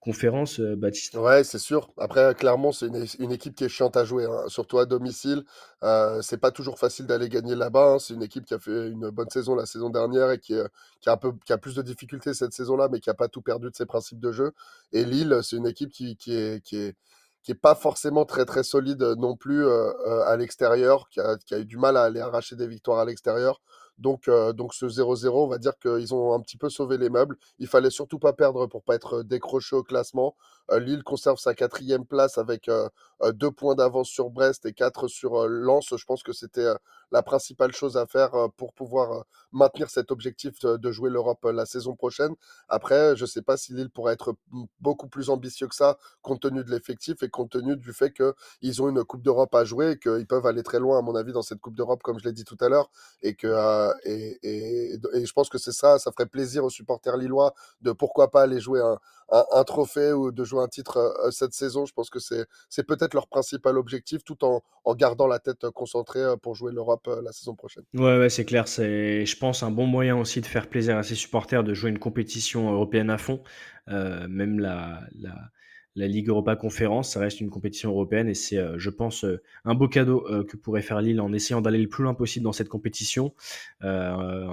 conférence, 0.00 0.60
euh, 0.60 0.76
Baptiste? 0.76 1.14
Ouais, 1.14 1.44
c'est 1.44 1.58
sûr. 1.58 1.92
Après, 1.98 2.34
clairement, 2.34 2.72
c'est 2.72 2.86
une, 2.86 3.32
équipe 3.32 3.54
qui 3.54 3.64
est 3.64 3.68
chiante 3.68 3.96
à 3.96 4.04
jouer, 4.04 4.24
hein. 4.24 4.48
surtout 4.48 4.78
à 4.78 4.86
domicile. 4.86 5.44
Euh, 5.82 6.20
c'est 6.22 6.38
pas 6.38 6.50
toujours 6.50 6.78
facile 6.78 7.06
d'aller 7.06 7.28
gagner 7.28 7.54
là-bas. 7.54 7.94
Hein. 7.94 7.98
C'est 7.98 8.14
une 8.14 8.22
équipe 8.22 8.44
qui 8.46 8.54
a 8.54 8.58
fait 8.58 8.88
une 8.88 9.10
bonne 9.10 9.30
saison 9.30 9.54
la 9.54 9.66
saison 9.66 9.90
dernière 9.90 10.30
et 10.30 10.38
qui, 10.38 10.54
qui, 11.00 11.08
a, 11.08 11.12
un 11.12 11.16
peu, 11.16 11.32
qui 11.44 11.52
a 11.52 11.58
plus 11.58 11.74
de 11.74 11.82
difficultés 11.82 12.34
cette 12.34 12.52
saison-là, 12.52 12.88
mais 12.90 13.00
qui 13.00 13.10
a 13.10 13.14
pas 13.14 13.28
tout 13.28 13.42
perdu 13.42 13.70
de 13.70 13.76
ses 13.76 13.86
principes 13.86 14.20
de 14.20 14.32
jeu. 14.32 14.52
Et 14.92 15.04
Lille, 15.04 15.40
c'est 15.42 15.56
une 15.56 15.66
équipe 15.66 15.90
qui, 15.90 16.16
qui 16.16 16.34
est, 16.34 16.62
qui 16.64 16.76
est 16.76 16.96
qui 17.42 17.52
est 17.52 17.54
pas 17.54 17.74
forcément 17.74 18.24
très 18.24 18.44
très 18.44 18.62
solide 18.62 19.02
non 19.18 19.36
plus 19.36 19.64
euh, 19.64 19.92
euh, 20.06 20.22
à 20.26 20.36
l'extérieur, 20.36 21.08
qui 21.08 21.20
a, 21.20 21.36
qui 21.38 21.54
a, 21.54 21.58
eu 21.58 21.64
du 21.64 21.78
mal 21.78 21.96
à 21.96 22.04
aller 22.04 22.20
arracher 22.20 22.56
des 22.56 22.66
victoires 22.66 22.98
à 22.98 23.04
l'extérieur. 23.04 23.60
Donc, 24.00 24.28
euh, 24.28 24.52
donc 24.52 24.74
ce 24.74 24.86
0-0, 24.86 25.44
on 25.44 25.46
va 25.46 25.58
dire 25.58 25.78
qu'ils 25.78 26.14
ont 26.14 26.34
un 26.34 26.40
petit 26.40 26.56
peu 26.56 26.68
sauvé 26.70 26.98
les 26.98 27.10
meubles. 27.10 27.36
Il 27.58 27.66
fallait 27.68 27.90
surtout 27.90 28.18
pas 28.18 28.32
perdre 28.32 28.66
pour 28.66 28.82
pas 28.82 28.94
être 28.94 29.22
décroché 29.22 29.76
au 29.76 29.82
classement. 29.82 30.34
Euh, 30.70 30.78
Lille 30.78 31.02
conserve 31.02 31.38
sa 31.38 31.54
quatrième 31.54 32.04
place 32.06 32.38
avec 32.38 32.68
euh, 32.68 32.88
deux 33.32 33.50
points 33.50 33.74
d'avance 33.74 34.08
sur 34.08 34.30
Brest 34.30 34.66
et 34.66 34.72
quatre 34.72 35.08
sur 35.08 35.46
Lens. 35.48 35.94
Je 35.96 36.04
pense 36.04 36.22
que 36.22 36.32
c'était 36.32 36.66
la 37.12 37.22
principale 37.22 37.72
chose 37.72 37.96
à 37.96 38.06
faire 38.06 38.30
pour 38.56 38.72
pouvoir 38.72 39.24
maintenir 39.52 39.90
cet 39.90 40.10
objectif 40.10 40.60
de 40.64 40.90
jouer 40.92 41.10
l'Europe 41.10 41.44
la 41.44 41.66
saison 41.66 41.94
prochaine. 41.96 42.34
Après, 42.68 43.16
je 43.16 43.24
ne 43.24 43.26
sais 43.26 43.42
pas 43.42 43.56
si 43.56 43.74
Lille 43.74 43.90
pourrait 43.90 44.14
être 44.14 44.34
beaucoup 44.80 45.08
plus 45.08 45.28
ambitieux 45.28 45.66
que 45.68 45.74
ça, 45.74 45.98
compte 46.22 46.40
tenu 46.40 46.64
de 46.64 46.70
l'effectif 46.70 47.22
et 47.22 47.28
compte 47.28 47.50
tenu 47.50 47.76
du 47.76 47.92
fait 47.92 48.12
qu'ils 48.12 48.82
ont 48.82 48.88
une 48.88 49.04
Coupe 49.04 49.22
d'Europe 49.22 49.54
à 49.54 49.64
jouer 49.64 49.92
et 49.92 49.98
qu'ils 49.98 50.26
peuvent 50.26 50.46
aller 50.46 50.62
très 50.62 50.78
loin, 50.78 50.98
à 50.98 51.02
mon 51.02 51.14
avis, 51.14 51.32
dans 51.32 51.42
cette 51.42 51.60
Coupe 51.60 51.74
d'Europe, 51.74 52.02
comme 52.02 52.18
je 52.18 52.24
l'ai 52.24 52.32
dit 52.32 52.44
tout 52.44 52.58
à 52.60 52.68
l'heure. 52.68 52.90
Et, 53.22 53.36
et, 54.04 54.38
et, 54.42 55.26
je 55.26 55.32
pense 55.32 55.48
que 55.48 55.58
c'est 55.58 55.72
ça, 55.72 55.98
ça 55.98 56.12
ferait 56.12 56.26
plaisir 56.26 56.64
aux 56.64 56.70
supporters 56.70 57.16
lillois 57.16 57.54
de 57.82 57.92
pourquoi 57.92 58.30
pas 58.30 58.42
aller 58.42 58.60
jouer 58.60 58.80
un, 58.80 58.98
un, 59.32 59.44
un 59.52 59.64
trophée 59.64 60.12
ou 60.12 60.32
de 60.32 60.44
jouer 60.44 60.59
un 60.60 60.68
titre 60.68 61.14
cette 61.30 61.52
saison. 61.52 61.86
Je 61.86 61.92
pense 61.92 62.10
que 62.10 62.18
c'est 62.20 62.86
peut-être 62.86 63.14
leur 63.14 63.28
principal 63.28 63.76
objectif, 63.78 64.24
tout 64.24 64.44
en, 64.44 64.62
gardant 64.94 65.26
la 65.26 65.38
tête 65.38 65.70
concentrée 65.70 66.24
pour 66.42 66.54
jouer 66.54 66.72
l'Europe 66.72 67.08
la 67.22 67.32
saison 67.32 67.54
prochaine. 67.54 67.84
Ouais, 67.94 68.28
c'est 68.28 68.44
clair. 68.44 68.68
C'est, 68.68 69.24
je 69.26 69.36
pense, 69.36 69.62
un 69.62 69.70
bon 69.70 69.86
moyen 69.86 70.16
aussi 70.16 70.40
de 70.40 70.46
faire 70.46 70.68
plaisir 70.68 70.96
à 70.96 71.02
ses 71.02 71.14
supporters 71.14 71.64
de 71.64 71.74
jouer 71.74 71.90
une 71.90 71.98
compétition 71.98 72.72
européenne 72.72 73.10
à 73.10 73.18
fond. 73.18 73.42
Même 73.88 74.60
la, 74.60 75.00
la 75.96 76.06
Ligue 76.06 76.28
Europa 76.28 76.54
Conférence, 76.54 77.12
ça 77.12 77.20
reste 77.20 77.40
une 77.40 77.50
compétition 77.50 77.90
européenne 77.90 78.28
et 78.28 78.34
c'est, 78.34 78.58
euh, 78.58 78.78
je 78.78 78.90
pense, 78.90 79.24
euh, 79.24 79.42
un 79.64 79.74
beau 79.74 79.88
cadeau 79.88 80.24
euh, 80.28 80.44
que 80.44 80.56
pourrait 80.56 80.82
faire 80.82 81.00
Lille 81.00 81.20
en 81.20 81.32
essayant 81.32 81.60
d'aller 81.60 81.78
le 81.78 81.88
plus 81.88 82.04
loin 82.04 82.14
possible 82.14 82.44
dans 82.44 82.52
cette 82.52 82.68
compétition. 82.68 83.34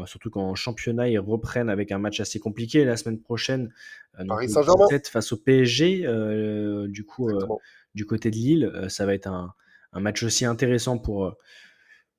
surtout 0.05 0.29
qu'en 0.29 0.55
championnat, 0.55 1.09
ils 1.09 1.19
reprennent 1.19 1.69
avec 1.69 1.91
un 1.91 1.99
match 1.99 2.19
assez 2.19 2.39
compliqué 2.39 2.85
la 2.85 2.97
semaine 2.97 3.19
prochaine. 3.19 3.71
Paris 4.27 4.49
Saint-Germain 4.49 4.87
face 5.03 5.31
au 5.31 5.37
PSG. 5.37 6.07
du 6.87 7.05
coup, 7.05 7.29
du 7.93 8.05
côté 8.05 8.31
de 8.31 8.35
Lille, 8.35 8.85
ça 8.89 9.05
va 9.05 9.13
être 9.13 9.27
un, 9.27 9.53
un, 9.93 9.99
match 9.99 10.23
aussi 10.23 10.45
intéressant 10.45 10.97
pour 10.97 11.35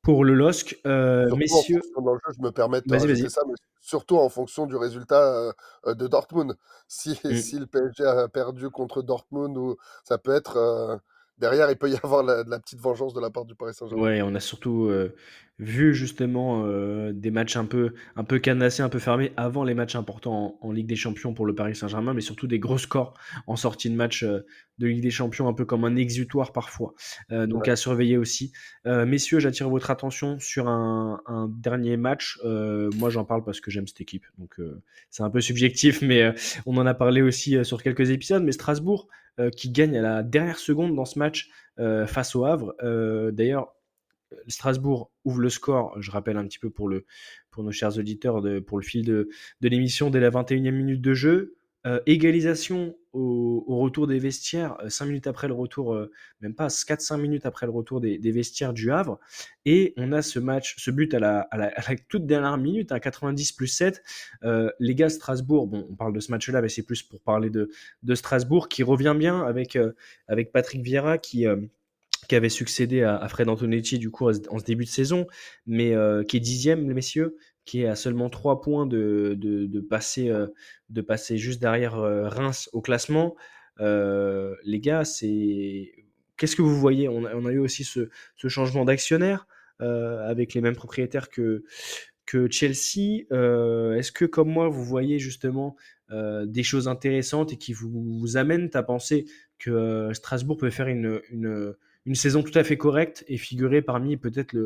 pour 0.03 0.24
le 0.24 0.34
LOSC. 0.34 0.80
messieurs, 0.84 1.80
dans 1.96 2.14
le 2.14 2.20
jeu, 2.26 2.34
je 2.36 2.42
me 2.42 2.51
permets 2.51 2.80
de 2.80 3.28
ça, 3.28 3.40
mais 3.46 3.55
surtout 3.80 4.18
en 4.18 4.28
fonction 4.28 4.66
du 4.66 4.76
résultat 4.76 5.53
de 5.86 6.07
Dortmund. 6.07 6.57
Si, 6.88 7.14
si, 7.14 7.59
le 7.59 7.66
PSG 7.66 8.05
a 8.05 8.28
perdu 8.28 8.70
contre 8.70 9.03
Dortmund, 9.03 9.57
ou 9.57 9.76
ça 10.05 10.18
peut 10.18 10.34
être 10.34 11.01
derrière, 11.39 11.70
il 11.70 11.76
peut 11.76 11.91
y 11.91 11.97
avoir 12.03 12.22
la, 12.22 12.45
de 12.45 12.51
la 12.51 12.59
petite 12.59 12.80
vengeance 12.80 13.14
de 13.14 13.20
la 13.20 13.30
part 13.30 13.45
du 13.45 13.55
Paris 13.55 13.74
Saint-Germain. 13.74 14.03
Ouais, 14.03 14.22
on 14.22 14.34
a 14.34 14.41
surtout 14.41 14.84
euh, 14.86 15.14
vu 15.59 15.95
justement 15.95 16.64
euh, 16.66 17.12
des 17.12 17.30
matchs 17.30 17.57
un 17.57 17.64
peu, 17.64 17.95
un 18.16 18.24
peu 18.24 18.39
canassés, 18.39 18.82
un 18.82 18.89
peu 18.89 18.99
fermés 19.01 19.32
avant 19.36 19.64
les 19.64 19.74
matchs 19.74 19.97
importants 19.97 20.59
en, 20.62 20.68
en 20.68 20.72
Ligue 20.72 20.86
des 20.86 20.97
Champions 20.97 21.34
pour 21.34 21.47
le 21.47 21.55
Paris 21.55 21.74
Saint-Germain, 21.74 22.14
mais 22.14 22.20
surtout 22.20 22.47
des 22.47 22.59
gros 22.59 22.78
scores 22.78 23.14
en 23.47 23.57
sortie 23.57 23.91
de 23.91 23.97
match 23.97 24.22
euh, 24.22 24.47
de 24.78 24.86
Ligue 24.86 25.03
des 25.03 25.11
Champions, 25.11 25.49
un 25.49 25.53
peu 25.55 25.64
comme 25.64 25.84
un 25.84 25.97
exutoire 25.97 26.53
parfois. 26.53 26.95
Donc 27.30 27.66
Ouais. 27.66 27.70
à 27.70 27.74
surveiller 27.74 28.16
aussi. 28.16 28.53
Messieurs, 28.84 29.41
j'attire 29.41 29.68
votre 29.68 29.91
attention 29.91 30.39
sur 30.39 30.68
un, 30.68 31.20
un 31.26 31.49
dernier 31.49 31.97
match. 31.97 32.39
Moi, 32.45 33.11
j'en 33.11 33.24
parle 33.24 33.43
parce 33.43 33.61
que 33.61 33.72
j'aime 33.72 33.89
cette 33.89 34.01
équipe, 34.01 34.24
donc 34.39 34.55
c'est 35.11 35.24
un 35.24 35.30
peu 35.30 35.41
subjectif, 35.41 36.01
mais 36.03 36.32
on 36.64 36.76
en 36.76 36.86
a 36.86 36.95
parlé 36.95 37.22
aussi 37.22 37.64
sur 37.64 37.82
quelques 37.82 38.11
épisodes. 38.11 38.45
Mais 38.45 38.53
Strasbourg 38.53 39.09
qui 39.51 39.70
gagne 39.70 39.97
à 39.97 40.03
la 40.03 40.22
dernière 40.22 40.59
seconde 40.59 40.95
dans 40.95 41.05
ce 41.05 41.18
match 41.18 41.51
euh, 41.78 42.07
face 42.07 42.34
au 42.34 42.45
Havre. 42.45 42.74
Euh, 42.82 43.30
D'ailleurs, 43.30 43.74
Strasbourg 44.47 45.11
ouvre 45.24 45.41
le 45.41 45.49
score, 45.49 45.95
je 46.01 46.11
rappelle 46.11 46.36
un 46.36 46.47
petit 46.47 46.59
peu 46.59 46.70
pour 46.70 46.89
nos 46.89 47.72
chers 47.72 47.99
auditeurs, 47.99 48.43
de, 48.43 48.59
pour 48.59 48.78
le 48.78 48.84
fil 48.84 49.05
de, 49.05 49.28
de 49.61 49.68
l'émission 49.68 50.11
dès 50.11 50.20
la 50.20 50.30
21e 50.30 50.70
minute 50.70 51.01
de 51.01 51.14
jeu. 51.14 51.57
Euh, 51.89 52.01
égalisation 52.05 52.95
au, 53.14 53.64
retour 53.66 54.07
des 54.07 54.18
vestiaires, 54.18 54.76
5 54.86 55.07
minutes 55.07 55.26
après 55.26 55.49
le 55.49 55.55
retour, 55.55 55.95
euh, 55.95 56.11
même 56.41 56.55
pas 56.55 56.68
4-5 56.68 57.16
minutes 57.16 57.47
après 57.47 57.64
le 57.64 57.72
retour 57.72 58.01
des, 58.01 58.18
vestiaires 58.30 58.74
du 58.74 58.93
Havre. 58.93 59.18
Et 59.64 59.95
on 59.97 60.12
a 60.12 60.20
ce 60.20 60.39
match, 60.39 60.74
ce 60.78 60.91
but 60.91 61.14
à 61.14 61.18
la, 61.18 61.49
toute 62.09 62.26
dernière 62.26 62.59
minute, 62.59 62.93
à 62.93 63.01
90 63.01 63.53
plus 63.53 63.68
7. 63.68 64.03
Euh, 64.45 64.70
les 64.78 64.95
gars, 64.95 65.09
Strasbourg, 65.09 65.66
bon, 65.66 65.86
on 65.91 65.95
parle 65.95 66.12
de 66.12 66.20
ce 66.20 66.30
match-là, 66.30 66.61
mais 66.61 66.68
c'est 66.68 66.82
plus 66.82 67.03
pour 67.03 67.22
parler 67.22 67.49
de, 67.51 67.70
Strasbourg, 68.14 68.68
qui 68.68 68.82
revient 68.82 69.16
bien 69.18 69.41
avec, 69.41 69.76
euh, 69.76 69.93
avec 70.26 70.53
Patrick 70.53 70.82
Vieira, 70.82 71.16
qui 71.16 71.47
euh, 71.47 71.57
qui 72.28 72.36
avait 72.36 72.49
succédé 72.49 73.03
à, 73.03 73.26
Fred 73.28 73.49
Antonetti 73.49 73.99
du 73.99 74.11
coup 74.11 74.28
en 74.28 74.59
ce 74.59 74.64
début 74.64 74.84
de 74.84 74.91
saison, 74.91 75.26
mais 75.66 75.95
euh, 75.95 76.22
qui 76.22 76.36
est 76.36 76.41
dixième, 76.41 76.84
messieurs, 76.93 77.36
qui 77.68 77.82
est 77.82 77.86
à 77.86 77.96
seulement 77.96 78.30
trois 78.30 78.62
points 78.62 78.88
euh, 78.94 79.36
de 79.36 81.00
passer 81.02 81.36
juste 81.36 81.60
derrière 81.60 81.96
euh, 81.96 82.26
Reims 82.26 82.70
au 82.72 82.80
classement. 82.80 83.36
Euh, 83.78 84.54
les 84.64 84.80
gars, 84.80 85.04
c'est 85.04 85.92
qu'est-ce 86.38 86.56
que 86.56 86.62
vous 86.62 86.80
voyez? 86.80 87.10
On 87.10 87.26
a, 87.26 87.52
eu 87.52 87.58
aussi 87.58 87.84
ce, 87.84 88.08
changement 88.48 88.86
d'actionnaire 88.86 89.46
avec 89.80 90.54
les 90.54 90.62
mêmes 90.62 90.74
propriétaires 90.74 91.28
que, 91.28 91.62
Chelsea. 92.50 93.26
Est-ce 93.30 94.12
que, 94.12 94.24
comme 94.24 94.48
moi, 94.48 94.70
vous 94.70 94.84
voyez 94.84 95.18
justement 95.18 95.76
des 96.10 96.62
choses 96.62 96.88
intéressantes 96.88 97.52
et 97.52 97.58
qui 97.58 97.74
vous, 97.74 98.38
amènent 98.38 98.70
à 98.72 98.82
penser 98.82 99.26
que 99.58 100.10
Strasbourg 100.14 100.56
peut 100.56 100.70
faire 100.70 100.88
une, 100.88 101.20
une, 101.30 101.74
une, 102.06 102.14
saison 102.14 102.42
tout 102.42 102.58
à 102.58 102.64
fait 102.64 102.78
correcte 102.78 103.24
et 103.28 103.36
figurer 103.36 103.82
parmi 103.82 104.16
peut-être 104.16 104.56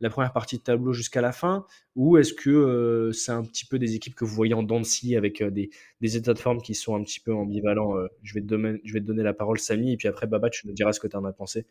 la 0.00 0.10
première 0.10 0.32
partie 0.32 0.58
de 0.58 0.62
tableau 0.62 0.92
jusqu'à 0.92 1.20
la 1.20 1.32
fin 1.32 1.66
Ou 1.96 2.16
est-ce 2.18 2.32
que 2.32 2.50
euh, 2.50 3.12
c'est 3.12 3.32
un 3.32 3.42
petit 3.42 3.64
peu 3.64 3.78
des 3.78 3.94
équipes 3.94 4.14
que 4.14 4.24
vous 4.24 4.34
voyez 4.34 4.54
en 4.54 4.62
dents 4.62 4.80
de 4.80 5.16
avec 5.16 5.40
euh, 5.40 5.50
des, 5.50 5.70
états 6.16 6.34
de 6.34 6.38
forme 6.38 6.60
qui 6.60 6.74
sont 6.74 6.94
un 6.94 7.02
petit 7.02 7.20
peu 7.20 7.34
ambivalents 7.34 7.96
euh, 7.96 8.08
je, 8.22 8.34
vais 8.34 8.40
te 8.40 8.46
donner, 8.46 9.22
la 9.22 9.34
parole, 9.34 9.58
Samy, 9.58 9.92
et 9.92 9.96
puis 9.96 10.08
après, 10.08 10.26
Baba, 10.26 10.50
tu 10.50 10.66
nous 10.66 10.72
diras 10.72 10.92
ce 10.92 11.00
que 11.00 11.08
tu 11.08 11.16
en 11.16 11.24
as 11.24 11.32
pensé. 11.32 11.66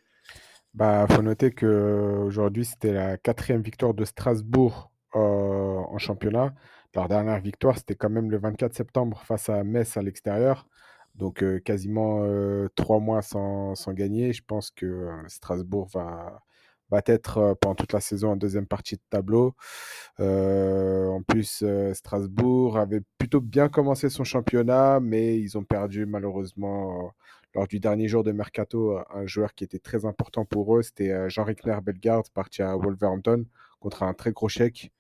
Bah, 0.73 1.07
faut 1.09 1.21
noter 1.21 1.51
qu'aujourd'hui, 1.51 2.65
c'était 2.65 2.93
la 2.93 3.17
quatrième 3.17 3.61
victoire 3.61 3.93
de 3.93 4.05
Strasbourg 4.05 4.91
en 5.13 5.97
championnat. 5.97 6.53
Leur 6.93 7.07
dernière 7.07 7.39
victoire, 7.39 7.78
c'était 7.78 7.95
quand 7.95 8.09
même 8.09 8.30
le 8.30 8.38
24 8.38 8.73
septembre 8.73 9.23
face 9.25 9.49
à 9.49 9.63
Metz 9.63 9.97
à 9.97 10.01
l'extérieur. 10.01 10.67
Donc 11.15 11.43
quasiment 11.63 12.23
trois 12.75 12.99
mois 12.99 13.23
sans, 13.23 13.73
gagner. 13.93 14.34
Je 14.34 14.43
pense 14.43 14.69
que 14.69 15.09
Strasbourg 15.28 15.88
va, 15.91 16.43
va 16.89 17.01
être 17.05 17.38
euh, 17.38 17.53
pendant 17.55 17.75
toute 17.75 17.93
la 17.93 18.01
saison 18.01 18.31
en 18.31 18.35
deuxième 18.35 18.65
partie 18.65 18.95
de 18.95 19.01
tableau. 19.09 19.55
Euh, 20.19 21.07
en 21.07 21.21
plus, 21.21 21.61
euh, 21.63 21.93
Strasbourg 21.93 22.77
avait 22.77 23.01
plutôt 23.17 23.41
bien 23.41 23.69
commencé 23.69 24.09
son 24.09 24.23
championnat, 24.23 24.99
mais 24.99 25.38
ils 25.39 25.57
ont 25.57 25.63
perdu 25.63 26.05
malheureusement 26.05 27.11
lors 27.55 27.67
du 27.67 27.79
dernier 27.79 28.07
jour 28.07 28.23
de 28.23 28.31
mercato 28.31 28.99
un 29.13 29.25
joueur 29.25 29.53
qui 29.55 29.63
était 29.63 29.79
très 29.79 30.05
important 30.05 30.45
pour 30.45 30.77
eux. 30.77 30.83
C'était 30.83 31.29
Jean-Rickner 31.29 31.79
Bellegarde, 31.83 32.27
parti 32.33 32.61
à 32.61 32.75
Wolverhampton 32.75 33.45
contre 33.79 34.03
un 34.03 34.13
très 34.13 34.31
gros 34.31 34.49
chèque. 34.49 34.91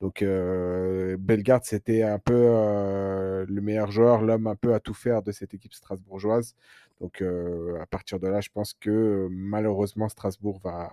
Donc 0.00 0.22
euh, 0.22 1.16
Bellegarde, 1.18 1.64
c'était 1.64 2.02
un 2.02 2.18
peu 2.18 2.34
le 2.34 3.60
meilleur 3.60 3.90
joueur, 3.90 4.22
l'homme 4.22 4.46
un 4.46 4.56
peu 4.56 4.74
à 4.74 4.80
tout 4.80 4.94
faire 4.94 5.22
de 5.22 5.32
cette 5.32 5.54
équipe 5.54 5.72
strasbourgeoise. 5.74 6.54
Donc 7.00 7.22
à 7.22 7.86
partir 7.86 8.20
de 8.20 8.28
là, 8.28 8.40
je 8.40 8.50
pense 8.52 8.74
que 8.74 9.28
malheureusement 9.30 10.08
Strasbourg 10.08 10.60
va, 10.62 10.92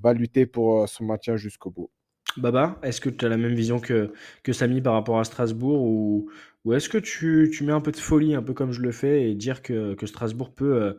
va 0.00 0.12
lutter 0.12 0.46
pour 0.46 0.88
son 0.88 1.04
maintien 1.04 1.36
jusqu'au 1.36 1.70
bout. 1.70 1.90
Baba, 2.36 2.78
est-ce 2.82 3.00
que 3.00 3.10
tu 3.10 3.24
as 3.24 3.28
la 3.28 3.36
même 3.36 3.54
vision 3.54 3.78
que, 3.78 4.12
que 4.42 4.52
Samy 4.52 4.80
par 4.80 4.94
rapport 4.94 5.20
à 5.20 5.24
Strasbourg 5.24 5.82
ou, 5.82 6.30
ou 6.64 6.72
est-ce 6.72 6.88
que 6.88 6.98
tu, 6.98 7.50
tu, 7.52 7.64
mets 7.64 7.72
un 7.72 7.80
peu 7.80 7.92
de 7.92 7.96
folie, 7.96 8.34
un 8.34 8.42
peu 8.42 8.54
comme 8.54 8.72
je 8.72 8.80
le 8.80 8.90
fais, 8.90 9.30
et 9.30 9.34
dire 9.34 9.62
que, 9.62 9.94
que 9.94 10.06
Strasbourg 10.06 10.52
peut 10.52 10.98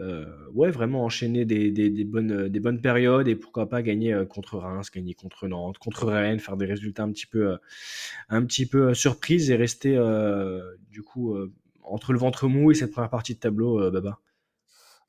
euh, 0.00 0.26
ouais, 0.52 0.70
vraiment 0.70 1.04
enchaîner 1.04 1.44
des, 1.44 1.70
des, 1.70 1.88
des, 1.88 2.04
bonnes, 2.04 2.48
des 2.48 2.60
bonnes 2.60 2.80
périodes 2.80 3.28
et 3.28 3.36
pourquoi 3.36 3.68
pas 3.68 3.80
gagner 3.82 4.24
contre 4.28 4.58
Reims, 4.58 4.90
gagner 4.90 5.14
contre 5.14 5.48
Nantes, 5.48 5.78
contre 5.78 6.06
Rennes, 6.06 6.40
faire 6.40 6.56
des 6.56 6.66
résultats 6.66 7.04
un 7.04 7.12
petit 7.12 7.26
peu, 7.26 7.56
un 8.28 8.44
petit 8.44 8.66
peu 8.66 8.92
surprise 8.92 9.50
et 9.50 9.56
rester 9.56 9.96
du 10.90 11.02
coup 11.02 11.36
entre 11.82 12.12
le 12.12 12.18
ventre 12.18 12.48
mou 12.48 12.72
et 12.72 12.74
cette 12.74 12.90
première 12.90 13.10
partie 13.10 13.34
de 13.34 13.40
tableau, 13.40 13.90
Baba? 13.90 14.18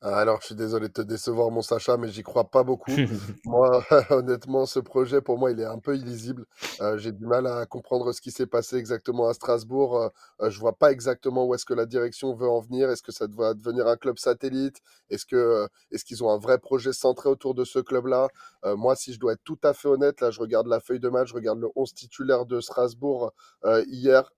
Alors, 0.02 0.40
je 0.40 0.46
suis 0.46 0.54
désolé 0.54 0.88
de 0.88 0.92
te 0.92 1.02
décevoir, 1.02 1.50
mon 1.50 1.62
Sacha, 1.62 1.96
mais 1.96 2.08
j'y 2.08 2.22
crois 2.22 2.44
pas 2.44 2.62
beaucoup. 2.62 2.90
moi, 3.44 3.82
honnêtement, 4.10 4.66
ce 4.66 4.78
projet, 4.78 5.20
pour 5.20 5.38
moi, 5.38 5.50
il 5.50 5.60
est 5.60 5.64
un 5.64 5.78
peu 5.78 5.96
illisible. 5.96 6.44
Euh, 6.80 6.98
J'ai 6.98 7.12
du 7.12 7.26
mal 7.26 7.46
à 7.46 7.64
comprendre 7.66 8.12
ce 8.12 8.20
qui 8.20 8.30
s'est 8.30 8.46
passé 8.46 8.76
exactement 8.76 9.28
à 9.28 9.34
Strasbourg. 9.34 10.10
Euh, 10.40 10.50
je 10.50 10.58
vois 10.58 10.74
pas 10.74 10.92
exactement 10.92 11.46
où 11.46 11.54
est-ce 11.54 11.64
que 11.64 11.74
la 11.74 11.86
direction 11.86 12.34
veut 12.34 12.48
en 12.48 12.60
venir. 12.60 12.90
Est-ce 12.90 13.02
que 13.02 13.12
ça 13.12 13.26
va 13.26 13.54
devenir 13.54 13.86
un 13.86 13.96
club 13.96 14.18
satellite? 14.18 14.80
Est-ce 15.08 15.24
que 15.24 15.66
est-ce 15.90 16.04
qu'ils 16.04 16.22
ont 16.22 16.30
un 16.30 16.38
vrai 16.38 16.58
projet 16.58 16.92
centré 16.92 17.28
autour 17.28 17.54
de 17.54 17.64
ce 17.64 17.78
club-là? 17.78 18.28
Euh, 18.64 18.76
Moi, 18.76 18.96
si 18.96 19.14
je 19.14 19.18
dois 19.18 19.32
être 19.32 19.44
tout 19.44 19.58
à 19.62 19.72
fait 19.72 19.88
honnête, 19.88 20.20
là, 20.20 20.30
je 20.30 20.40
regarde 20.40 20.66
la 20.66 20.80
feuille 20.80 21.00
de 21.00 21.08
match, 21.08 21.28
je 21.30 21.34
regarde 21.34 21.58
le 21.58 21.68
11 21.74 21.94
titulaire 21.94 22.44
de 22.44 22.60
Strasbourg 22.60 23.32
euh, 23.64 23.82
hier. 23.88 24.30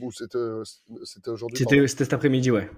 ou 0.00 0.10
c'était 0.12 1.30
aujourd'hui 1.30 1.58
C'était 1.58 1.86
cet 1.86 2.12
après-midi, 2.14 2.50
ouais. 2.50 2.70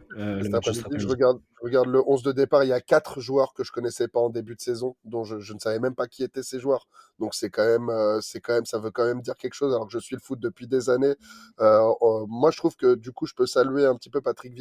cet 0.43 0.55
après-midi, 0.55 0.83
je 0.99 1.07
regarde 1.07 1.41
je 1.62 1.62
regarde 1.63 1.89
le 1.89 2.03
11 2.07 2.23
de 2.23 2.33
départ, 2.33 2.65
il 2.65 2.69
y 2.69 2.73
a 2.73 2.81
quatre 2.81 3.21
joueurs 3.21 3.55
que 3.55 3.65
je 3.65 3.73
connaissais 3.73 4.09
pas 4.09 4.21
en 4.21 4.31
début 4.31 4.57
de 4.57 4.61
saison, 4.61 4.97
dont 5.05 5.25
je, 5.25 5.39
je 5.39 5.55
ne 5.55 5.59
savais 5.59 5.79
même 5.79 5.95
pas 5.95 6.09
qui 6.09 6.23
étaient 6.25 6.43
ces 6.43 6.59
joueurs. 6.59 6.89
Donc 7.19 7.35
c'est 7.35 7.51
quand 7.51 7.65
même, 7.65 7.89
euh, 7.89 8.21
c'est 8.21 8.41
quand 8.41 8.55
même, 8.55 8.67
ça 8.67 8.79
veut 8.79 8.91
quand 8.91 9.05
même 9.05 9.21
dire 9.23 9.37
quelque 9.37 9.55
chose. 9.55 9.73
Alors 9.75 9.87
que 9.87 9.93
je 9.93 9.99
suis 9.99 10.17
le 10.17 10.21
foot 10.21 10.41
depuis 10.41 10.67
des 10.67 10.91
années. 10.91 11.15
Euh, 11.61 11.93
euh, 12.03 12.27
moi, 12.29 12.51
je 12.51 12.57
trouve 12.59 12.77
que 12.77 12.95
du 12.95 13.13
coup, 13.13 13.27
je 13.27 13.35
peux 13.35 13.47
saluer 13.47 13.87
un 13.87 13.95
petit 13.97 14.11
peu 14.11 14.21
Patrick 14.21 14.55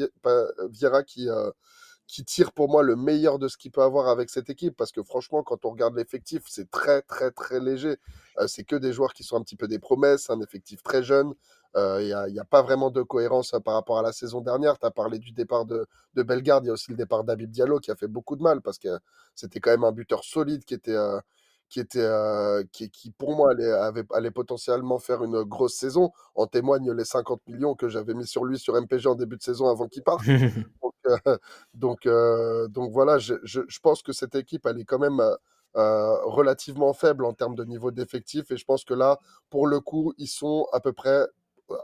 Vieira 0.70 1.04
qui 1.04 1.28
qui 2.12 2.26
tire 2.26 2.52
pour 2.52 2.70
moi 2.70 2.84
le 2.84 2.98
meilleur 2.98 3.40
de 3.40 3.48
ce 3.48 3.58
qu'il 3.58 3.72
peut 3.72 3.84
avoir 3.84 4.10
avec 4.10 4.30
cette 4.30 4.50
équipe 4.50 4.76
parce 4.76 4.92
que 4.92 5.02
franchement 5.02 5.44
quand 5.44 5.64
on 5.66 5.70
regarde 5.70 5.96
l'effectif 5.96 6.44
c'est 6.48 6.70
très 6.70 7.02
très 7.04 7.32
très 7.32 7.62
léger 7.62 7.96
euh, 8.38 8.48
c'est 8.48 8.66
que 8.66 8.76
des 8.76 8.92
joueurs 8.92 9.14
qui 9.14 9.24
sont 9.24 9.38
un 9.38 9.42
petit 9.42 9.56
peu 9.56 9.68
des 9.68 9.80
promesses 9.80 10.30
un 10.30 10.42
effectif 10.42 10.84
très 10.84 11.04
jeune 11.04 11.34
il 11.74 11.80
euh, 11.80 12.30
n'y 12.30 12.40
a, 12.40 12.44
pas 12.44 12.62
vraiment 12.62 12.92
de 12.92 13.02
cohérence 13.02 13.56
par 13.64 13.76
rapport 13.76 13.98
à 13.98 14.02
la 14.02 14.12
saison 14.12 14.42
dernière. 14.42 14.78
Tu 14.78 14.86
as 14.86 14.92
parlé 14.92 15.20
du 15.20 15.32
départ 15.32 15.66
de, 15.66 15.88
de 16.16 16.24
Bellegarde, 16.24 16.66
il 16.66 16.68
y 16.68 16.70
a 16.70 16.74
aussi 16.74 16.92
le 16.92 16.98
départ 16.98 17.24
d'Abib 17.24 17.50
Diallo 17.50 17.80
qui 17.80 17.92
a 17.92 17.96
fait 17.96 18.08
beaucoup 18.08 18.36
de 18.36 18.44
mal 18.44 18.62
parce 18.62 18.78
que 18.78 18.90
c'était 19.36 19.62
quand 19.62 19.72
même 19.72 19.86
un 19.86 19.94
buteur 19.94 20.26
solide 20.26 20.66
qui 20.66 20.74
était, 20.74 20.96
euh, 20.96 21.20
qui, 21.70 21.80
était 21.80 22.00
euh, 22.02 22.64
qui, 22.74 22.90
qui, 22.90 23.12
pour 23.12 23.38
moi, 23.38 23.52
allait, 23.52 24.04
allait 24.14 24.32
potentiellement 24.32 25.00
faire 25.00 25.24
une 25.24 25.44
grosse 25.44 25.76
saison. 25.76 26.12
En 26.36 26.46
témoignent 26.46 26.92
les 26.92 27.06
50 27.06 27.42
millions 27.48 27.74
que 27.74 27.88
j'avais 27.88 28.14
mis 28.14 28.28
sur 28.28 28.44
lui 28.44 28.60
sur 28.60 28.76
MPG 28.76 29.08
en 29.08 29.16
début 29.16 29.38
de 29.38 29.44
saison 29.44 29.70
avant 29.70 29.88
qu'il 29.88 30.04
parte. 30.04 30.24
donc, 31.74 32.04
donc, 32.04 32.70
donc, 32.70 32.92
voilà, 32.92 33.18
je, 33.20 33.80
pense 33.82 34.02
que 34.02 34.14
cette 34.14 34.36
équipe, 34.36 34.66
elle 34.66 34.80
est 34.80 34.86
quand 34.86 35.00
même. 35.00 35.22
relativement 35.74 36.94
faible 36.94 37.24
en 37.26 37.34
termes 37.34 37.56
de 37.56 37.64
niveau 37.64 37.92
d'effectif 37.92 38.52
et 38.52 38.58
je 38.58 38.66
pense 38.66 38.84
que 38.84 38.94
là 38.94 39.20
pour 39.50 39.68
le 39.68 39.80
coup 39.80 40.14
ils 40.18 40.28
sont 40.28 40.68
à 40.74 40.82
peu 40.82 40.92
près 40.92 41.26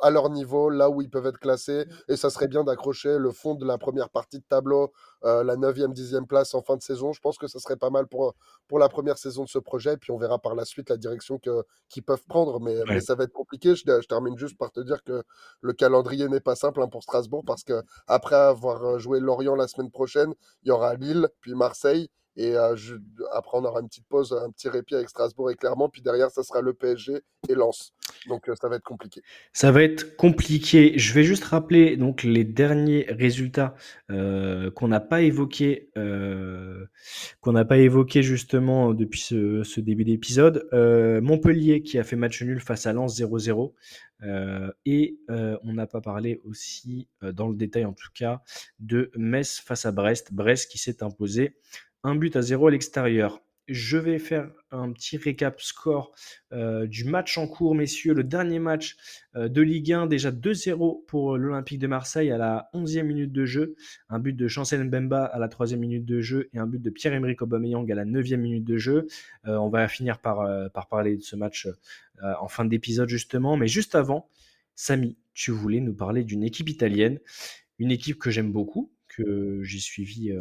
à 0.02 0.10
leur 0.10 0.30
niveau, 0.30 0.70
là 0.70 0.90
où 0.90 1.02
ils 1.02 1.10
peuvent 1.10 1.26
être 1.26 1.40
classés. 1.40 1.86
Et 2.08 2.16
ça 2.16 2.30
serait 2.30 2.48
bien 2.48 2.64
d'accrocher 2.64 3.18
le 3.18 3.32
fond 3.32 3.56
de 3.56 3.66
la 3.66 3.78
première 3.78 4.10
partie 4.10 4.40
de 4.40 4.46
tableau, 4.48 4.92
euh, 5.24 5.44
la 5.44 5.56
9e, 5.56 5.94
10e 5.94 6.26
place 6.26 6.54
en 6.54 6.62
fin 6.62 6.76
de 6.76 6.82
saison. 6.82 7.14
Je 7.14 7.20
pense 7.20 7.38
que 7.38 7.48
ça 7.48 7.60
serait 7.60 7.78
pas 7.78 7.90
mal 7.90 8.08
pour, 8.08 8.36
pour 8.68 8.80
la 8.80 8.90
première 8.90 9.18
saison 9.18 9.44
de 9.44 9.50
ce 9.50 9.60
projet. 9.60 9.94
Et 9.94 9.98
puis 9.98 10.12
on 10.12 10.18
verra 10.18 10.40
par 10.40 10.56
la 10.56 10.66
suite 10.66 10.90
la 10.90 10.98
direction 10.98 11.40
que, 11.40 11.64
qu'ils 11.90 12.04
peuvent 12.04 12.26
prendre. 12.28 12.60
Mais, 12.60 12.78
ouais. 12.78 12.84
mais, 12.88 13.02
ça 13.02 13.16
va 13.16 13.24
être 13.26 13.34
compliqué. 13.34 13.76
Je, 13.76 13.84
je, 13.86 14.08
termine 14.08 14.38
juste 14.38 14.58
par 14.58 14.72
te 14.72 14.80
dire 14.80 15.04
que 15.04 15.24
le 15.62 15.74
calendrier 15.74 16.28
n'est 16.28 16.40
pas 16.40 16.56
simple 16.56 16.82
hein, 16.82 16.88
pour 16.88 17.04
Strasbourg 17.04 17.44
parce 17.46 17.64
que 17.64 17.82
après 18.08 18.36
avoir 18.36 19.00
joué 19.00 19.20
Lorient 19.20 19.56
la 19.56 19.68
semaine 19.68 19.92
prochaine, 19.92 20.34
il 20.64 20.70
y 20.70 20.72
aura 20.72 20.96
Lille, 20.96 21.30
puis 21.42 21.54
Marseille. 21.54 22.10
Et 22.38 22.56
après, 22.56 23.58
on 23.58 23.66
aura 23.66 23.82
une 23.82 23.88
petite 23.88 24.08
pause, 24.08 24.32
un 24.32 24.52
petit 24.52 24.70
répit 24.70 24.94
avec 24.94 25.10
Strasbourg 25.10 25.50
et 25.50 25.56
Clermont. 25.56 25.90
Puis 25.90 26.04
derrière, 26.04 26.30
ça 26.30 26.44
sera 26.44 26.62
le 26.62 26.74
PSG 26.74 27.14
et 27.50 27.56
Lens. 27.56 27.94
Donc 28.30 28.50
ça 28.60 28.70
va 28.70 28.76
être 28.76 28.84
compliqué. 28.84 29.22
Ça 29.54 29.72
va 29.72 29.82
être 29.82 30.16
compliqué. 30.18 30.98
Je 30.98 31.14
vais 31.14 31.24
juste 31.24 31.46
rappeler 31.46 31.98
donc 31.98 32.22
les 32.22 32.44
derniers 32.44 33.08
résultats 33.10 33.74
qu'on 34.08 34.88
n'a 34.88 35.00
pas 35.00 35.22
évoqués, 35.22 35.90
qu'on 35.96 37.52
n'a 37.52 37.66
pas 37.66 37.78
évoqué 37.78 38.22
justement 38.22 38.94
depuis 38.94 39.22
ce, 39.22 39.80
début 39.80 40.06
d'épisode. 40.06 40.70
Montpellier 40.72 41.82
qui 41.82 41.98
a 41.98 42.04
fait 42.04 42.16
match 42.16 42.44
nul 42.44 42.60
face 42.60 42.86
à 42.86 42.94
Lens 42.94 43.20
0-0. 43.20 43.74
Euh, 44.24 44.72
et 44.86 45.20
on 45.30 45.74
n'a 45.74 45.88
pas 45.88 46.02
parlé 46.02 46.42
aussi, 46.44 47.08
dans 47.22 47.48
le 47.48 47.56
détail 47.56 47.86
en 47.86 47.94
tout 47.94 48.10
cas, 48.14 48.42
de 48.80 49.12
Metz 49.16 49.60
face 49.60 49.86
à 49.86 49.92
Brest. 49.92 50.34
Brest 50.34 50.72
qui 50.72 50.78
s'est 50.78 51.04
imposé 51.04 51.56
un 52.04 52.16
but 52.16 52.36
à 52.36 52.42
zéro 52.42 52.68
à 52.68 52.72
l'extérieur. 52.72 53.42
Je 53.68 53.98
vais 53.98 54.18
faire 54.18 54.50
un 54.72 54.94
petit 54.94 55.18
récap 55.18 55.60
score 55.60 56.14
euh, 56.54 56.88
du 56.88 57.04
match 57.04 57.38
en 57.38 57.48
cours, 57.48 57.76
messieurs. 57.76 58.14
Le 58.14 58.24
dernier 58.24 58.60
match 58.60 58.96
euh, 59.36 59.50
de 59.50 59.62
Ligue 59.62 59.92
1, 59.92 60.08
déjà 60.08 60.32
2-0 60.32 61.06
pour 61.06 61.38
l'Olympique 61.38 61.80
de 61.80 61.88
Marseille 61.88 62.32
à 62.32 62.38
la 62.38 62.70
11e 62.74 63.04
minute 63.04 63.34
de 63.34 63.44
jeu. 63.44 63.76
Un 64.08 64.20
but 64.20 64.32
de 64.32 64.48
Chancel 64.48 64.86
Mbemba 64.86 65.26
à 65.26 65.38
la 65.38 65.50
3e 65.50 65.76
minute 65.76 66.06
de 66.06 66.22
jeu 66.22 66.50
et 66.54 66.60
un 66.60 66.66
but 66.66 66.82
de 66.82 66.90
Pierre-Emerick 66.90 67.42
Aubameyang 67.42 67.92
à 67.92 67.96
la 67.96 68.06
9e 68.06 68.38
minute 68.38 68.64
de 68.64 68.78
jeu. 68.78 69.08
Euh, 69.48 69.58
on 69.58 69.68
va 69.68 69.86
finir 69.90 70.20
par, 70.20 70.48
par 70.72 70.88
parler 70.88 71.18
de 71.18 71.22
ce 71.22 71.36
match 71.36 71.68
en 72.22 72.48
fin 72.48 72.64
d'épisode 72.64 73.10
justement. 73.10 73.58
Mais 73.58 73.68
juste 73.68 73.96
avant, 73.96 74.30
Samy, 74.76 75.18
tu 75.34 75.52
voulais 75.52 75.82
nous 75.82 75.94
parler 75.94 76.24
d'une 76.24 76.44
équipe 76.44 76.70
italienne. 76.70 77.20
Une 77.80 77.92
équipe 77.92 78.18
que 78.18 78.32
j'aime 78.32 78.54
beaucoup, 78.54 78.94
que 79.10 79.60
j'ai 79.64 79.80
suivie 79.80 80.32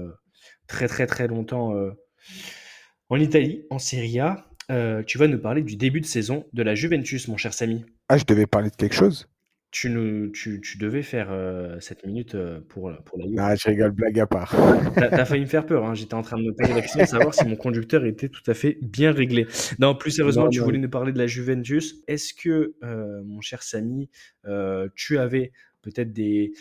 très 0.66 0.88
très 0.88 1.06
très 1.06 1.28
longtemps 1.28 1.74
en 3.08 3.20
Italie, 3.20 3.64
en 3.70 3.78
Serie 3.78 4.18
A, 4.18 4.46
euh, 4.70 5.02
tu 5.04 5.18
vas 5.18 5.28
nous 5.28 5.38
parler 5.38 5.62
du 5.62 5.76
début 5.76 6.00
de 6.00 6.06
saison 6.06 6.44
de 6.52 6.62
la 6.62 6.74
Juventus, 6.74 7.28
mon 7.28 7.36
cher 7.36 7.54
Samy. 7.54 7.84
Ah, 8.08 8.18
je 8.18 8.24
devais 8.24 8.46
parler 8.46 8.70
de 8.70 8.74
quelque 8.74 8.94
chose? 8.94 9.28
Tu, 9.70 9.90
nous, 9.90 10.30
tu, 10.30 10.60
devais 10.78 11.02
faire 11.02 11.28
euh, 11.30 11.78
cette 11.80 12.06
minute 12.06 12.34
euh, 12.34 12.60
pour, 12.68 12.90
pour 13.04 13.18
la 13.18 13.26
Ah, 13.44 13.54
je 13.54 13.68
rigole, 13.68 13.90
blague 13.90 14.18
à 14.18 14.26
part. 14.26 14.54
T'as 14.94 15.08
as 15.08 15.24
failli 15.24 15.42
me 15.42 15.46
faire 15.46 15.66
peur. 15.66 15.84
Hein. 15.84 15.94
J'étais 15.94 16.14
en 16.14 16.22
train 16.22 16.38
de 16.38 16.44
me 16.44 16.52
poser 16.52 16.72
la 16.72 16.80
question 16.80 17.00
de 17.02 17.06
savoir 17.06 17.34
si 17.34 17.44
mon 17.44 17.56
conducteur 17.56 18.04
était 18.06 18.28
tout 18.28 18.48
à 18.48 18.54
fait 18.54 18.78
bien 18.80 19.12
réglé. 19.12 19.46
Non, 19.78 19.94
plus 19.94 20.12
sérieusement, 20.12 20.48
tu 20.48 20.60
voulais 20.60 20.78
nous 20.78 20.88
parler 20.88 21.12
de 21.12 21.18
la 21.18 21.26
Juventus. 21.26 22.02
Est-ce 22.08 22.32
que, 22.32 22.74
mon 23.24 23.40
cher 23.40 23.62
Samy, 23.62 24.08
tu 24.94 25.18
avais 25.18 25.52
peut-être 25.86 26.12
des, 26.12 26.52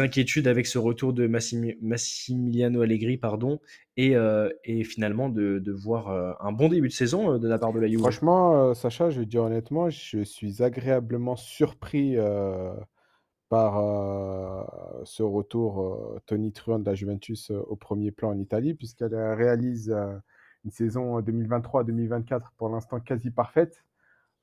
inquiétudes 0.00 0.48
avec 0.48 0.66
ce 0.66 0.78
retour 0.78 1.12
de 1.12 1.28
Massimiliano 1.28 2.82
Allegri 2.82 3.16
pardon, 3.16 3.60
et, 3.96 4.16
euh, 4.16 4.50
finalement 4.84 5.28
de, 5.28 5.72
voir 5.72 6.08
euh, 6.08 6.32
un 6.40 6.52
bon 6.52 6.68
début 6.68 6.88
de 6.88 6.92
saison 6.92 7.34
euh, 7.34 7.38
de 7.38 7.48
la 7.48 7.58
part 7.58 7.72
de 7.72 7.78
la 7.78 7.86
Juve. 7.86 8.00
Franchement, 8.00 8.74
Sacha, 8.74 9.10
je 9.10 9.20
vais 9.20 9.26
dire 9.26 9.44
honnêtement, 9.44 9.90
je 9.90 10.22
suis 10.24 10.62
agréablement 10.62 11.36
surpris 11.36 12.16
par 13.48 13.74
ce 15.04 15.22
retour 15.22 16.20
Tony 16.26 16.52
Truant 16.52 16.80
de 16.80 16.86
la 16.86 16.94
Juventus 16.94 17.50
au 17.50 17.76
premier 17.76 18.10
plan 18.10 18.30
en 18.30 18.38
Italie, 18.38 18.74
puisqu'elle 18.74 19.14
réalise 19.14 19.94
une 20.64 20.70
saison 20.70 21.20
2023-2024 21.20 22.40
pour 22.56 22.68
l'instant 22.68 22.98
quasi 22.98 23.30
parfaite. 23.30 23.84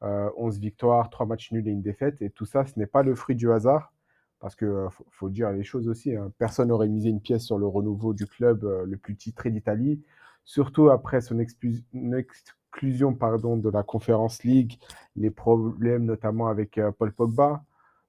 11 0.02 0.60
victoires, 0.60 1.10
3 1.10 1.26
matchs 1.28 1.52
nuls 1.52 1.68
et 1.68 1.72
une 1.72 1.82
défaite. 1.82 2.22
Et 2.22 2.30
tout 2.30 2.46
ça, 2.46 2.66
ce 2.66 2.80
n'est 2.80 2.88
pas 2.88 3.04
le 3.04 3.14
fruit 3.14 3.36
du 3.36 3.52
hasard 3.52 3.94
parce 4.42 4.56
que 4.56 4.66
euh, 4.66 4.90
faut, 5.12 5.30
dire 5.30 5.52
les 5.52 5.64
choses 5.64 5.88
aussi. 5.88 6.16
Hein. 6.16 6.32
Personne 6.38 6.70
n'aurait 6.70 6.90
misé 6.90 7.10
une 7.10 7.22
pièce 7.22 7.46
sur 7.46 7.58
le 7.60 7.68
renouveau 7.68 8.14
du 8.14 8.26
club 8.26 8.66
euh, 8.66 8.86
le 8.86 8.98
plus 8.98 9.16
titré 9.16 9.52
d'Italie, 9.52 10.04
surtout 10.44 10.90
après 10.90 11.22
son 11.22 11.40
exclusion 11.40 13.14
pardon, 13.14 13.56
de 13.56 13.70
la 13.70 13.84
Conference 13.84 14.44
League, 14.44 14.80
les 15.16 15.30
problèmes 15.30 16.06
notamment 16.06 16.48
avec 16.48 16.80
euh, 16.80 16.92
Paul 16.92 17.14
Pogba. 17.14 17.64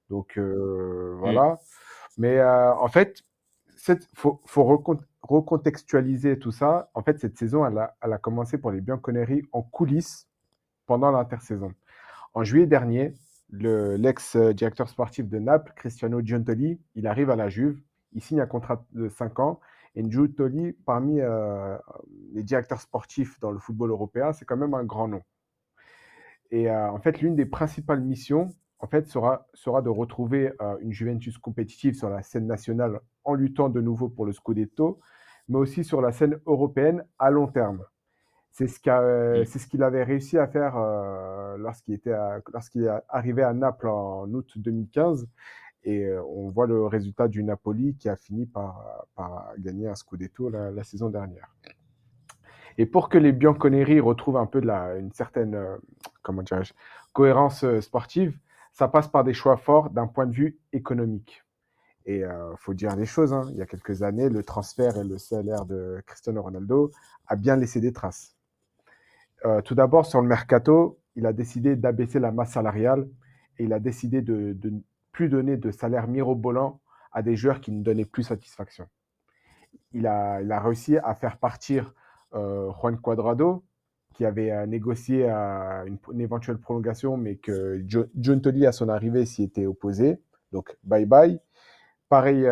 Donc 0.09 0.37
voilà. 0.37 1.57
Mais 2.17 2.43
en 2.43 2.87
fait, 2.87 3.23
il 3.87 3.97
faut, 4.13 4.39
recontextualiser 5.23 6.37
tout 6.37 6.51
ça. 6.51 6.91
En 6.93 7.01
fait, 7.01 7.19
cette 7.19 7.35
saison, 7.35 7.65
elle 7.65 7.79
a, 7.79 7.95
elle 7.99 8.13
a 8.13 8.19
commencé 8.19 8.59
pour 8.59 8.69
les 8.69 8.79
Bianconeri 8.79 9.41
en 9.53 9.63
coulisses 9.63 10.27
pendant 10.85 11.09
l'intersaison. 11.09 11.73
En 12.35 12.43
juillet 12.43 12.67
dernier, 12.67 13.15
l'ex-directeur 13.53 14.89
sportif 14.89 15.27
de 15.27 15.39
Naples, 15.39 15.73
Cristiano 15.75 16.21
Giuntoli, 16.21 16.79
il 16.95 17.07
arrive 17.07 17.29
à 17.29 17.35
la 17.35 17.49
Juve, 17.49 17.79
il 18.13 18.21
signe 18.21 18.41
un 18.41 18.47
contrat 18.47 18.85
de 18.91 19.09
5 19.09 19.39
ans. 19.39 19.59
Et 19.95 20.03
Giuntoli, 20.09 20.73
parmi 20.85 21.21
euh, 21.21 21.77
les 22.33 22.43
directeurs 22.43 22.81
sportifs 22.81 23.39
dans 23.39 23.51
le 23.51 23.59
football 23.59 23.91
européen, 23.91 24.33
c'est 24.33 24.45
quand 24.45 24.57
même 24.57 24.73
un 24.73 24.83
grand 24.83 25.07
nom. 25.07 25.21
Et 26.49 26.69
euh, 26.69 26.91
en 26.91 26.99
fait, 26.99 27.21
l'une 27.21 27.35
des 27.35 27.45
principales 27.45 28.01
missions, 28.01 28.49
sera 29.05 29.81
de 29.81 29.89
retrouver 29.89 30.51
euh, 30.61 30.77
une 30.81 30.91
Juventus 30.91 31.37
compétitive 31.37 31.95
sur 31.95 32.09
la 32.09 32.21
scène 32.21 32.47
nationale 32.47 32.99
en 33.23 33.33
luttant 33.33 33.69
de 33.69 33.81
nouveau 33.81 34.09
pour 34.09 34.25
le 34.25 34.33
Scudetto, 34.33 34.99
mais 35.47 35.57
aussi 35.57 35.83
sur 35.83 36.01
la 36.01 36.11
scène 36.11 36.39
européenne 36.45 37.05
à 37.19 37.31
long 37.31 37.47
terme. 37.47 37.83
C'est 38.53 38.67
ce 38.67 38.79
mmh. 38.79 39.45
c'est 39.45 39.57
ce 39.57 39.67
qu'il 39.67 39.81
avait 39.81 40.03
réussi 40.03 40.37
à 40.37 40.47
faire 40.47 40.77
lorsqu'il 41.57 41.95
était 41.95 42.13
lorsqu'il 42.53 42.83
est 42.83 42.89
arrivé 43.09 43.41
à 43.41 43.51
Naples 43.51 43.87
en 43.87 44.31
août 44.31 44.53
2015. 44.55 45.27
Et 45.85 46.07
on 46.29 46.47
voit 46.49 46.67
le 46.67 46.85
résultat 46.85 47.27
du 47.27 47.43
Napoli 47.43 47.95
qui 47.95 48.07
a 48.09 48.15
fini 48.15 48.45
par, 48.45 49.05
par 49.15 49.51
gagner 49.57 49.87
un 49.87 49.95
Scudetto 49.95 50.49
la, 50.49 50.71
la, 50.71 50.83
saison 50.83 51.09
dernière. 51.09 51.53
Et 52.77 52.85
pour 52.85 53.09
que 53.09 53.17
les 53.17 53.33
Bianconeri 53.33 53.99
retrouvent 53.99 54.37
un 54.37 54.45
peu 54.45 54.61
de 54.61 54.67
la, 54.67 54.95
une 54.97 55.11
certaine 55.11 55.59
comment 56.21 56.43
cohérence 57.11 57.65
sportive, 57.81 58.37
ça 58.71 58.87
passe 58.87 59.07
par 59.07 59.23
des 59.23 59.33
choix 59.33 59.57
forts 59.57 59.89
d'un 59.89 60.07
point 60.07 60.25
de 60.25 60.33
vue 60.33 60.59
économique. 60.71 61.43
Et 62.05 62.19
il 62.19 62.55
faut 62.57 62.73
dire 62.73 62.95
les 62.95 63.05
choses, 63.05 63.33
hein. 63.33 63.43
il 63.51 63.57
y 63.57 63.61
a 63.61 63.65
quelques 63.65 64.03
années, 64.03 64.29
le 64.29 64.43
transfert 64.43 64.97
et 64.97 65.03
le 65.03 65.17
salaire 65.17 65.65
de 65.65 66.01
Cristiano 66.05 66.41
Ronaldo 66.41 66.91
a 67.27 67.35
bien 67.35 67.55
laissé 67.55 67.79
des 67.79 67.93
traces. 67.93 68.32
Euh, 69.45 69.61
tout 69.61 69.75
d'abord, 69.75 70.05
sur 70.05 70.21
le 70.21 70.27
mercato, 70.27 70.99
il 71.15 71.25
a 71.25 71.33
décidé 71.33 71.75
d'abaisser 71.75 72.19
la 72.19 72.31
masse 72.31 72.51
salariale 72.51 73.07
et 73.57 73.65
il 73.65 73.73
a 73.73 73.79
décidé 73.79 74.21
de 74.21 74.57
ne 74.63 74.79
plus 75.11 75.29
donner 75.29 75.57
de 75.57 75.69
salaire 75.71 76.07
mirobolant 76.07 76.79
à 77.11 77.21
des 77.21 77.35
joueurs 77.35 77.61
qui 77.61 77.71
ne 77.71 77.83
donnaient 77.83 78.05
plus 78.05 78.23
satisfaction. 78.23 78.87
Il 79.91 80.07
a, 80.07 80.59
réussi 80.59 80.97
à 80.97 81.13
faire 81.13 81.37
partir 81.37 81.93
euh, 82.33 82.71
Juan 82.79 82.99
Cuadrado, 82.99 83.63
qui 84.15 84.25
avait 84.25 84.51
euh, 84.51 84.65
négocié 84.65 85.27
une, 85.27 85.99
éventuelle 86.19 86.57
prolongation, 86.57 87.17
mais 87.17 87.35
que 87.35 87.83
John 87.87 88.41
Tolly, 88.41 88.65
à 88.65 88.71
son 88.71 88.89
arrivée, 88.89 89.25
s'y 89.25 89.43
était 89.43 89.65
opposé. 89.65 90.19
Donc, 90.51 90.75
bye 90.83 91.05
bye. 91.05 91.39
Pareil, 92.09 92.47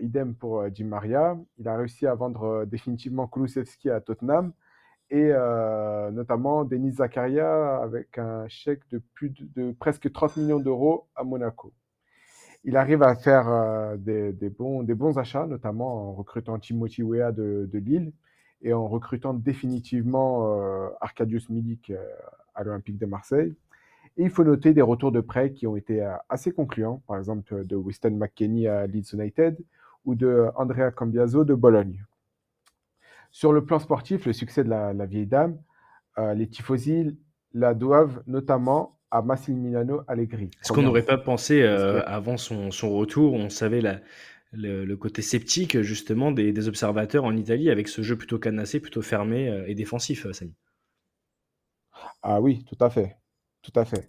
idem 0.00 0.34
pour 0.34 0.70
Di 0.70 0.82
Maria. 0.82 1.36
Il 1.58 1.68
a 1.68 1.76
réussi 1.76 2.06
à 2.06 2.14
vendre 2.14 2.64
définitivement 2.64 3.26
Kulusevski 3.26 3.90
à 3.90 4.00
Tottenham 4.00 4.52
et 5.10 5.30
euh, 5.32 6.10
notamment 6.10 6.64
Denis 6.64 6.94
Zakaria 6.94 7.76
avec 7.78 8.18
un 8.18 8.48
chèque 8.48 8.82
de 8.90 9.00
plus 9.14 9.32
de, 9.54 9.72
presque 9.72 10.10
30 10.10 10.36
millions 10.38 10.60
d'euros 10.60 11.06
à 11.14 11.22
Monaco. 11.22 11.72
Il 12.64 12.76
arrive 12.76 13.02
à 13.02 13.14
faire 13.14 13.48
euh, 13.48 13.96
des, 13.96 14.50
bons, 14.50 15.18
achats, 15.18 15.46
notamment 15.46 16.08
en 16.08 16.12
recrutant 16.12 16.58
Timothy 16.58 17.02
Weah 17.02 17.30
de, 17.30 17.68
Lille 17.72 18.12
et 18.62 18.72
en 18.72 18.88
recrutant 18.88 19.34
définitivement 19.34 20.60
euh, 20.60 20.88
Arcadius 21.00 21.48
Milik 21.50 21.92
à 22.54 22.64
l'Olympique 22.64 22.98
de 22.98 23.06
Marseille. 23.06 23.54
Et 24.16 24.24
il 24.24 24.30
faut 24.30 24.44
noter 24.44 24.72
des 24.72 24.82
retours 24.82 25.12
de 25.12 25.20
prêt 25.20 25.52
qui 25.52 25.66
ont 25.66 25.76
été 25.76 26.02
assez 26.28 26.50
concluants, 26.50 27.02
par 27.06 27.18
exemple 27.18 27.66
de 27.66 27.76
Winston 27.76 28.12
McKenney 28.12 28.66
à 28.66 28.86
Leeds 28.86 29.12
United 29.12 29.62
ou 30.06 30.14
de 30.14 30.46
Andrea 30.56 30.90
Cambiaso 30.90 31.44
de 31.44 31.54
Bologne. 31.54 32.02
Sur 33.36 33.52
le 33.52 33.66
plan 33.66 33.78
sportif, 33.78 34.24
le 34.24 34.32
succès 34.32 34.64
de 34.64 34.70
la, 34.70 35.04
vieille 35.04 35.26
dame, 35.26 35.60
euh, 36.16 36.32
les 36.32 36.48
tifosi 36.48 37.18
la 37.52 37.74
doivent 37.74 38.22
notamment 38.26 38.98
à 39.10 39.20
Massimiliano 39.20 40.00
Allegri. 40.08 40.50
Est-ce 40.62 40.72
qu'on 40.72 40.80
n'aurait 40.80 41.04
pas 41.04 41.18
pensé, 41.18 41.60
euh, 41.60 42.02
avant 42.06 42.38
son, 42.38 42.70
retour, 42.96 43.34
on 43.34 43.50
savait 43.50 43.82
le, 44.52 44.94
côté 44.94 45.20
sceptique 45.20 45.82
justement 45.82 46.32
des, 46.32 46.66
observateurs 46.66 47.24
en 47.24 47.36
Italie 47.36 47.68
avec 47.68 47.88
ce 47.88 48.00
jeu 48.00 48.16
plutôt 48.16 48.38
canassé, 48.38 48.80
plutôt 48.80 49.02
fermé 49.02 49.50
euh, 49.50 49.66
et 49.66 49.74
défensif, 49.74 50.26
Samy? 50.32 50.54
Ah 52.22 52.40
oui, 52.40 52.64
tout 52.64 52.82
à 52.82 52.88
fait. 52.88 53.18
Tout 53.60 53.78
à 53.78 53.84
fait. 53.84 54.08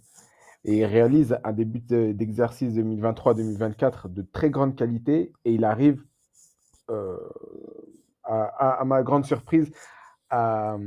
Et 0.64 0.78
il 0.78 0.86
réalise 0.86 1.38
un 1.44 1.52
début 1.52 1.82
d'exercice 1.82 2.74
2023-2024 2.76 4.08
de 4.08 4.22
très 4.22 4.50
grande 4.50 4.78
qualité 4.78 5.34
et 5.44 5.52
il 5.52 5.66
arrive 5.66 6.02
à, 8.28 8.84
ma 8.86 9.04
grande 9.04 9.26
surprise, 9.26 9.72
à, 10.30 10.78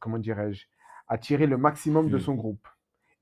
comment 0.00 0.18
dirais-je, 0.18 0.66
à 1.08 1.18
tirer 1.18 1.46
le 1.46 1.56
maximum 1.56 2.08
de 2.08 2.16
mmh. 2.16 2.20
son 2.20 2.34
groupe. 2.34 2.66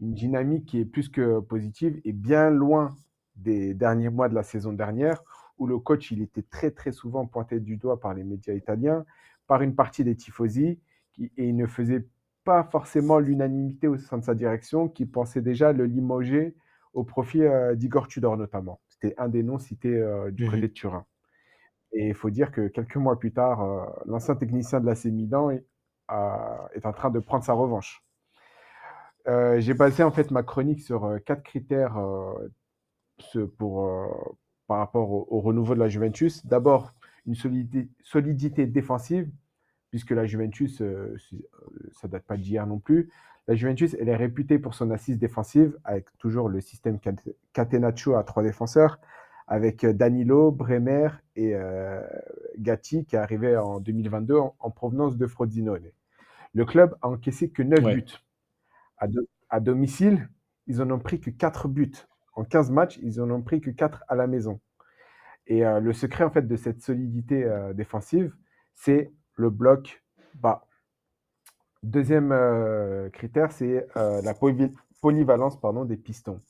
Une 0.01 0.15
dynamique 0.15 0.67
qui 0.67 0.81
est 0.81 0.85
plus 0.85 1.09
que 1.09 1.41
positive 1.41 2.01
et 2.05 2.13
bien 2.13 2.51
loin 2.51 2.95
des 3.37 3.75
derniers 3.75 4.11
mois 4.11 4.29
de 4.29 4.35
la 4.35 4.43
saison 4.43 4.73
dernière, 4.73 5.23
où 5.59 5.67
le 5.67 5.79
coach 5.79 6.11
il 6.13 6.23
était 6.23 6.43
très 6.43 6.71
très 6.71 6.93
souvent 6.93 7.27
pointé 7.27 7.61
du 7.61 7.77
doigt 7.77 8.01
par 8.01 8.15
les 8.15 8.25
médias 8.25 8.55
italiens 8.55 9.05
par 9.49 9.63
une 9.63 9.75
partie 9.75 10.05
des 10.05 10.15
tifosi 10.15 10.79
qui, 11.13 11.33
et 11.37 11.49
il 11.49 11.57
ne 11.57 11.67
faisait 11.67 12.07
pas 12.45 12.63
forcément 12.63 13.19
l'unanimité 13.19 13.89
au 13.89 13.97
sein 13.97 14.19
de 14.19 14.25
sa 14.25 14.35
direction 14.35 14.89
qui 14.89 15.07
pensait 15.07 15.43
déjà 15.43 15.73
le 15.73 15.87
limoger 15.87 16.55
au 16.95 17.03
profit 17.03 17.43
euh, 17.43 17.75
d'Igor 17.75 18.07
Tudor 18.07 18.37
notamment. 18.37 18.81
C'était 18.89 19.15
un 19.19 19.29
des 19.29 19.43
noms 19.43 19.59
cités 19.59 19.97
euh, 19.97 20.31
du 20.31 20.45
Mhm. 20.45 20.51
côté 20.51 20.63
de 20.63 20.73
Turin. 20.73 21.05
Et 21.93 22.09
il 22.09 22.15
faut 22.15 22.31
dire 22.31 22.51
que 22.53 22.69
quelques 22.69 22.97
mois 22.97 23.19
plus 23.19 23.33
tard, 23.33 23.63
euh, 23.63 23.85
l'ancien 24.07 24.35
technicien 24.37 24.81
de 24.81 24.87
l'AC 24.87 25.11
Milan 25.11 25.51
est, 25.51 25.65
a- 26.09 26.69
est 26.75 26.87
en 26.87 26.93
train 26.93 27.11
de 27.11 27.19
prendre 27.21 27.45
sa 27.45 27.53
revanche. 27.53 28.03
Euh, 29.27 29.61
J'ai 29.61 29.75
basé 29.75 30.03
en 30.03 30.11
fait 30.11 30.31
ma 30.31 30.43
chronique 30.43 30.81
sur 30.81 31.05
euh, 31.05 31.19
quatre 31.19 31.43
critères 31.43 31.97
euh, 31.99 32.49
pour, 33.59 33.87
euh, 33.87 34.07
par 34.67 34.79
rapport 34.79 35.11
au, 35.11 35.27
au 35.31 35.41
renouveau 35.41 35.75
de 35.75 35.81
la 35.81 35.89
Juventus. 35.89 36.45
D'abord, 36.47 36.95
une 37.27 37.35
solidité, 37.35 37.89
solidité 38.03 38.67
défensive, 38.67 39.29
puisque 39.91 40.11
la 40.13 40.27
Juventus, 40.27 40.81
euh, 40.83 41.17
euh, 41.35 41.39
ça 41.93 42.09
date 42.09 42.25
pas 42.25 42.37
d'hier 42.37 42.67
non 42.67 42.79
plus. 42.79 43.11
La 43.49 43.55
Juventus, 43.57 43.97
elle 44.01 44.09
est 44.09 44.17
réputée 44.17 44.59
pour 44.59 44.75
son 44.75 44.91
assise 44.91 45.19
défensive, 45.19 45.79
avec 45.85 46.07
toujours 46.19 46.49
le 46.49 46.61
système 46.61 46.99
cat- 47.01 47.15
Catenaccio 47.53 48.17
à 48.17 48.25
trois 48.25 48.43
défenseurs, 48.43 48.99
avec 49.49 49.83
euh, 49.85 49.93
Danilo, 49.93 50.53
Bremer 50.53 51.09
et 51.35 51.55
euh, 51.57 52.03
Gatti, 52.59 53.05
qui 53.07 53.17
est 53.17 53.19
arrivé 53.19 53.57
en 53.57 53.81
2022 53.81 54.37
en, 54.37 54.55
en 54.59 54.71
provenance 54.71 55.17
de 55.17 55.27
Frosinone. 55.27 55.91
Le 56.55 56.65
club 56.65 56.97
a 57.03 57.09
encaissé 57.09 57.51
que 57.51 57.63
9 57.63 57.85
Ouais. 57.85 57.95
buts. 57.97 58.13
À, 58.99 59.09
do- 59.09 59.27
à 59.49 59.61
domicile, 59.61 60.29
ils 60.67 60.83
en 60.83 60.91
ont 60.91 60.99
pris 60.99 61.21
que 61.21 61.31
4 61.31 61.69
buts. 61.69 61.93
En 62.35 62.45
15 62.45 62.71
matchs, 62.71 62.99
ils 63.03 63.21
en 63.21 63.31
ont 63.31 63.43
pris 63.43 63.61
que 63.61 63.71
4 63.71 64.05
à 64.09 64.15
la 64.15 64.27
maison. 64.27 64.61
Et 65.47 65.65
euh, 65.65 65.81
le 65.81 65.93
secret 65.95 66.25
en 66.25 66.31
fait 66.31 66.47
de 66.47 66.57
cette 66.57 66.83
solidité 66.83 67.45
euh, 67.45 67.73
défensive, 67.73 68.35
c'est 68.75 69.11
le 69.37 69.51
bloc 69.51 70.05
bas. 70.35 70.67
Deuxième 71.83 72.33
euh, 72.33 73.09
critère, 73.11 73.53
c'est 73.53 73.87
la 73.95 74.35
poly- 74.35 74.75
polyvalence 75.01 75.59
pardon, 75.61 75.85
des 75.85 75.97
pistons. 75.97 76.41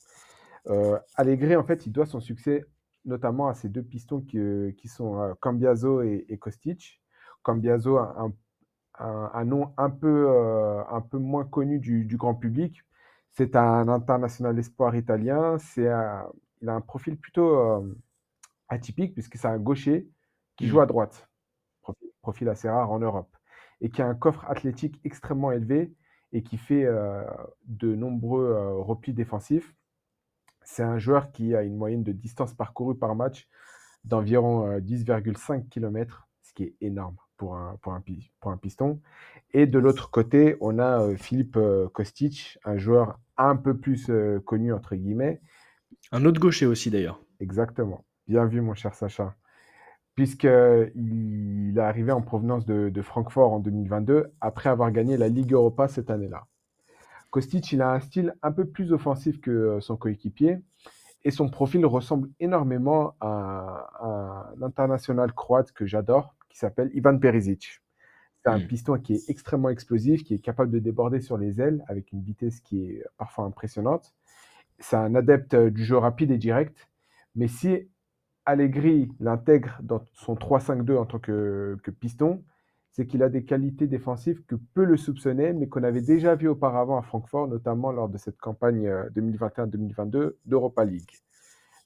Allegri, 1.16 1.57
en 1.57 1.64
fait, 1.64 1.86
il 1.86 1.92
doit 1.92 2.05
son 2.07 2.20
succès 2.20 2.64
notamment 3.09 3.49
à 3.49 3.55
ces 3.55 3.71
deux 3.71 3.83
pistons 3.85 4.23
qui, 4.23 4.39
euh, 4.39 4.73
qui 4.79 4.89
sont 4.89 5.21
euh, 5.21 5.35
Cambiaso 5.41 6.03
et, 6.03 6.27
et 6.31 6.39
Kostic. 6.39 7.03
Cambiaso, 7.43 7.99
un, 7.99 8.33
un- 9.01 9.31
un 9.35 9.45
nom 9.45 9.75
un 9.79 9.91
peu, 9.91 10.27
euh, 10.31 10.83
un 10.91 11.01
peu 11.03 11.19
moins 11.19 11.45
connu 11.45 11.79
du, 11.81 12.05
du 12.05 12.17
grand 12.17 12.35
public. 12.35 12.83
C'est 13.33 13.57
un 13.57 13.89
international 13.89 14.59
espoir 14.59 14.97
italien. 14.97 15.59
C'est 15.59 15.89
il 16.63 16.69
a 16.69 16.75
un 16.75 16.81
profil 16.81 17.17
plutôt 17.19 17.85
atypique 18.69 19.15
puisque 19.15 19.37
c'est 19.37 19.49
un 19.49 19.59
gaucher 19.59 20.09
qui 20.57 20.67
Mhm. 20.67 20.69
joue 20.69 20.81
à 20.81 20.87
droite. 20.87 21.29
Profil, 21.83 22.11
profil 22.23 22.51
assez 22.51 22.71
rare 22.71 22.93
en 22.93 23.01
Europe. 23.01 23.37
Et 23.83 23.91
qui 23.91 24.03
a 24.03 24.09
un 24.09 24.17
coffre 24.17 24.45
athlétique 24.47 25.01
extrêmement 25.05 25.53
élevé 25.53 25.95
et 26.33 26.43
qui 26.45 26.59
fait 26.59 26.85
euh, 26.87 27.25
de 27.67 27.95
nombreux 27.97 28.47
euh, 28.47 28.75
replis 28.75 29.15
défensifs. 29.15 29.75
C'est 30.71 30.83
un 30.83 30.99
joueur 30.99 31.33
qui 31.33 31.55
a 31.57 31.62
une 31.62 31.77
moyenne 31.77 32.03
de 32.05 32.12
distance 32.12 32.53
parcourue 32.55 32.97
par 32.97 33.14
match 33.14 33.49
d'environ 34.05 34.69
euh, 34.71 34.81
10,5 34.81 35.69
km, 35.71 36.29
ce 36.43 36.53
qui 36.53 36.64
est 36.64 36.75
énorme 36.83 37.16
pour 37.39 37.57
un, 37.57 37.77
pour 37.83 37.95
un, 37.95 38.01
pi- 38.03 38.31
pour 38.41 38.51
un 38.53 38.59
piston. 38.59 39.01
Et 39.53 39.66
de 39.66 39.79
l'autre 39.79 40.11
côté, 40.11 40.57
on 40.61 40.79
a 40.79 41.03
euh, 41.03 41.16
Philippe 41.16 41.57
euh, 41.57 41.89
Kostic, 41.89 42.59
un 42.64 42.77
joueur 42.77 43.19
un 43.39 43.57
peu 43.57 43.79
plus 43.79 44.11
euh, 44.11 44.41
connu, 44.41 44.73
entre 44.75 44.95
guillemets. 44.95 45.41
Un 46.12 46.27
autre 46.27 46.39
gaucher 46.39 46.66
aussi 46.66 46.91
d'ailleurs. 46.91 47.19
Exactement. 47.41 48.05
Bien 48.27 48.45
vu, 48.45 48.61
mon 48.61 48.75
cher 48.75 48.95
Sacha. 48.95 49.35
Puisqu'il 50.16 51.75
est 51.77 51.81
arrivé 51.81 52.12
en 52.12 52.23
provenance 52.23 52.66
de, 52.66 52.91
de 52.91 53.03
Francfort 53.03 53.53
en 53.53 53.61
2022, 53.61 54.33
après 54.41 54.69
avoir 54.69 54.91
gagné 54.93 55.16
la 55.16 55.29
Ligue 55.29 55.55
Europa 55.55 55.89
cette 55.89 56.11
année-là. 56.11 56.47
Kostic, 57.31 57.72
il 57.72 57.83
a 57.83 57.93
un 57.93 58.01
style 58.01 58.35
un 58.43 58.53
peu 58.53 58.66
plus 58.66 58.93
offensif 58.93 59.41
que 59.41 59.51
euh, 59.51 59.81
son 59.81 59.97
coéquipier 59.97 60.59
et 61.24 61.31
son 61.31 61.49
profil 61.51 61.85
ressemble 61.87 62.31
énormément 62.41 63.14
à, 63.20 63.89
à 64.01 64.53
un 64.57 64.62
international 64.62 65.33
croate 65.33 65.72
que 65.72 65.87
j'adore, 65.87 66.35
qui 66.49 66.59
s'appelle 66.59 66.91
Ivan 66.95 67.18
Perisic. 67.18 67.81
C'est 68.45 68.51
un 68.51 68.59
Mm. 68.59 68.66
piston 68.68 68.99
qui 68.99 69.14
est 69.14 69.29
extrêmement 69.29 69.68
explosif, 69.68 70.24
qui 70.24 70.35
est 70.35 70.39
capable 70.39 70.70
de 70.70 70.79
déborder 70.79 71.20
sur 71.20 71.37
les 71.39 71.61
ailes 71.61 71.85
avec 71.89 72.12
une 72.12 72.22
vitesse 72.22 72.61
qui 72.61 72.85
est 72.85 73.05
parfois 73.16 73.45
impressionnante. 73.45 74.14
C'est 74.79 74.97
un 74.97 75.14
adepte 75.14 75.55
euh, 75.55 75.70
du 75.70 75.85
jeu 75.85 75.99
rapide 75.99 76.31
et 76.31 76.39
direct, 76.39 76.89
mais 77.35 77.49
si 77.49 77.89
Allegri 78.47 79.11
l'intègre 79.20 79.79
dans 79.83 80.03
son 80.14 80.35
3-5-2 80.35 80.97
en 80.97 81.07
tant 81.07 81.18
que, 81.18 81.79
que 81.83 81.91
piston, 81.91 82.43
c'est 82.93 83.07
qu'il 83.07 83.22
a 83.22 83.28
des 83.28 83.45
qualités 83.45 83.86
défensives 83.86 84.45
que 84.45 84.57
peu 84.74 84.84
le 84.84 84.97
soupçonnaient, 84.97 85.53
mais 85.53 85.68
qu'on 85.68 85.82
avait 85.82 86.03
déjà 86.03 86.34
vu 86.34 86.49
auparavant 86.49 86.99
à 86.99 87.03
Francfort, 87.03 87.49
notamment 87.49 87.93
lors 87.93 88.09
de 88.09 88.18
cette 88.18 88.39
campagne 88.39 88.86
euh, 88.86 89.09
2021-2022 89.11 90.34
d'Europa 90.47 90.84
League. 90.84 91.11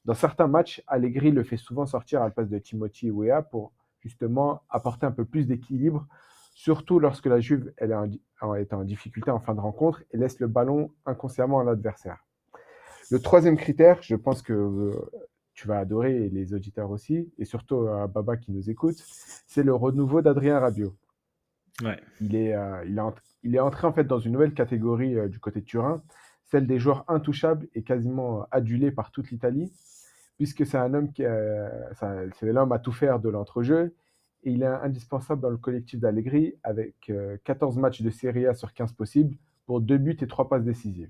Dans 0.05 0.13
certains 0.15 0.47
matchs, 0.47 0.83
Allegri 0.87 1.31
le 1.31 1.43
fait 1.43 1.57
souvent 1.57 1.85
sortir 1.85 2.21
à 2.21 2.25
la 2.25 2.31
place 2.31 2.49
de 2.49 2.59
Timothy 2.59 3.09
Weah 3.11 3.41
pour 3.41 3.71
justement 4.01 4.61
apporter 4.69 5.05
un 5.05 5.11
peu 5.11 5.23
plus 5.23 5.47
d'équilibre, 5.47 6.07
surtout 6.53 6.99
lorsque 6.99 7.25
la 7.25 7.39
Juve 7.39 7.73
est 7.77 8.73
en 8.73 8.83
difficulté 8.83 9.31
en 9.31 9.39
fin 9.39 9.55
de 9.55 9.61
rencontre 9.61 10.03
et 10.11 10.17
laisse 10.17 10.39
le 10.39 10.47
ballon 10.47 10.91
inconsciemment 11.05 11.61
à 11.61 11.63
l'adversaire. 11.63 12.25
Le 13.11 13.19
troisième 13.19 13.57
critère, 13.57 14.01
je 14.01 14.15
pense 14.15 14.41
que 14.41 14.53
euh, 14.53 14.91
tu 15.53 15.67
vas 15.67 15.79
adorer 15.79 16.25
et 16.25 16.29
les 16.29 16.53
auditeurs 16.53 16.89
aussi, 16.91 17.31
et 17.37 17.45
surtout 17.45 17.87
à 17.87 18.07
Baba 18.07 18.37
qui 18.37 18.51
nous 18.51 18.69
écoute, 18.69 18.95
c'est 19.47 19.63
le 19.63 19.73
renouveau 19.73 20.21
d'Adrien 20.21 20.59
Rabiot. 20.59 20.95
Ouais. 21.83 21.99
Il 22.21 22.35
est, 22.35 22.53
euh, 22.55 22.83
il, 22.85 22.97
est 22.97 23.01
ent- 23.01 23.15
il 23.43 23.55
est 23.55 23.59
entré 23.59 23.87
en 23.87 23.93
fait 23.93 24.03
dans 24.03 24.19
une 24.19 24.33
nouvelle 24.33 24.53
catégorie 24.53 25.17
euh, 25.17 25.27
du 25.27 25.39
côté 25.39 25.59
de 25.61 25.65
Turin, 25.65 26.03
celle 26.45 26.67
des 26.67 26.77
joueurs 26.79 27.03
intouchables 27.07 27.67
et 27.73 27.83
quasiment 27.83 28.41
euh, 28.41 28.45
adulés 28.51 28.91
par 28.91 29.11
toute 29.11 29.31
l'Italie, 29.31 29.71
puisque 30.37 30.65
c'est 30.65 30.77
un 30.77 30.93
homme 30.93 31.11
qui, 31.11 31.23
euh, 31.25 31.69
c'est 32.39 32.51
l'homme 32.51 32.71
à 32.71 32.79
tout 32.79 32.91
faire 32.91 33.19
de 33.19 33.29
l'entrejeu, 33.29 33.93
et 34.43 34.51
il 34.51 34.61
est 34.61 34.67
indispensable 34.67 35.41
dans 35.41 35.49
le 35.49 35.57
collectif 35.57 35.99
d'Allegri 35.99 36.55
avec 36.63 37.09
euh, 37.09 37.37
14 37.43 37.77
matchs 37.77 38.01
de 38.01 38.09
Serie 38.09 38.45
A 38.45 38.53
sur 38.53 38.73
15 38.73 38.93
possibles 38.93 39.35
pour 39.65 39.81
deux 39.81 39.97
buts 39.97 40.17
et 40.19 40.27
trois 40.27 40.49
passes 40.49 40.63
décisives. 40.65 41.09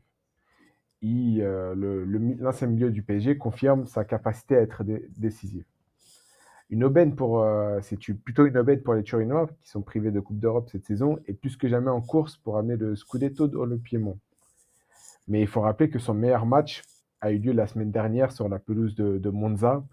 Euh, 1.05 2.05
l'ancien 2.39 2.67
milieu 2.67 2.89
du 2.89 3.03
PSG 3.03 3.37
confirme 3.37 3.85
sa 3.85 4.05
capacité 4.05 4.55
à 4.55 4.61
être 4.61 4.83
dé- 4.83 5.05
décisif. 5.17 5.65
Une 6.69 6.83
aubaine 6.85 7.15
pour, 7.15 7.41
euh, 7.41 7.81
une 8.37 8.57
aubaine 8.57 8.81
pour 8.81 8.93
les 8.93 9.03
Turinois 9.03 9.47
qui 9.61 9.69
sont 9.69 9.81
privés 9.81 10.11
de 10.11 10.19
Coupe 10.19 10.39
d'Europe 10.39 10.69
cette 10.71 10.85
saison 10.85 11.19
et 11.27 11.33
plus 11.33 11.57
que 11.57 11.67
jamais 11.67 11.91
en 11.91 12.01
course 12.01 12.37
pour 12.37 12.57
amener 12.57 12.77
le 12.77 12.95
Scudetto 12.95 13.47
dans 13.47 13.65
le 13.65 13.77
Piémont. 13.77 14.17
Mais 15.27 15.41
il 15.41 15.47
faut 15.47 15.61
rappeler 15.61 15.89
que 15.89 15.99
son 15.99 16.13
meilleur 16.13 16.45
match 16.45 16.81
a 17.21 17.31
eu 17.31 17.37
lieu 17.37 17.51
la 17.51 17.67
semaine 17.67 17.91
dernière 17.91 18.31
sur 18.31 18.49
la 18.49 18.59
pelouse 18.59 18.95
de, 18.95 19.17
de 19.17 19.29
Monza, 19.29 19.83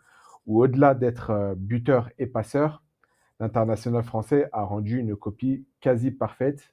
où 0.46 0.62
au-delà 0.62 0.94
d'être 0.94 1.30
euh, 1.30 1.54
buteur 1.56 2.08
et 2.18 2.26
passeur, 2.26 2.82
l'international 3.40 4.02
français 4.02 4.48
a 4.52 4.62
rendu 4.62 4.98
une 4.98 5.16
copie 5.16 5.64
quasi 5.80 6.10
parfaite 6.10 6.72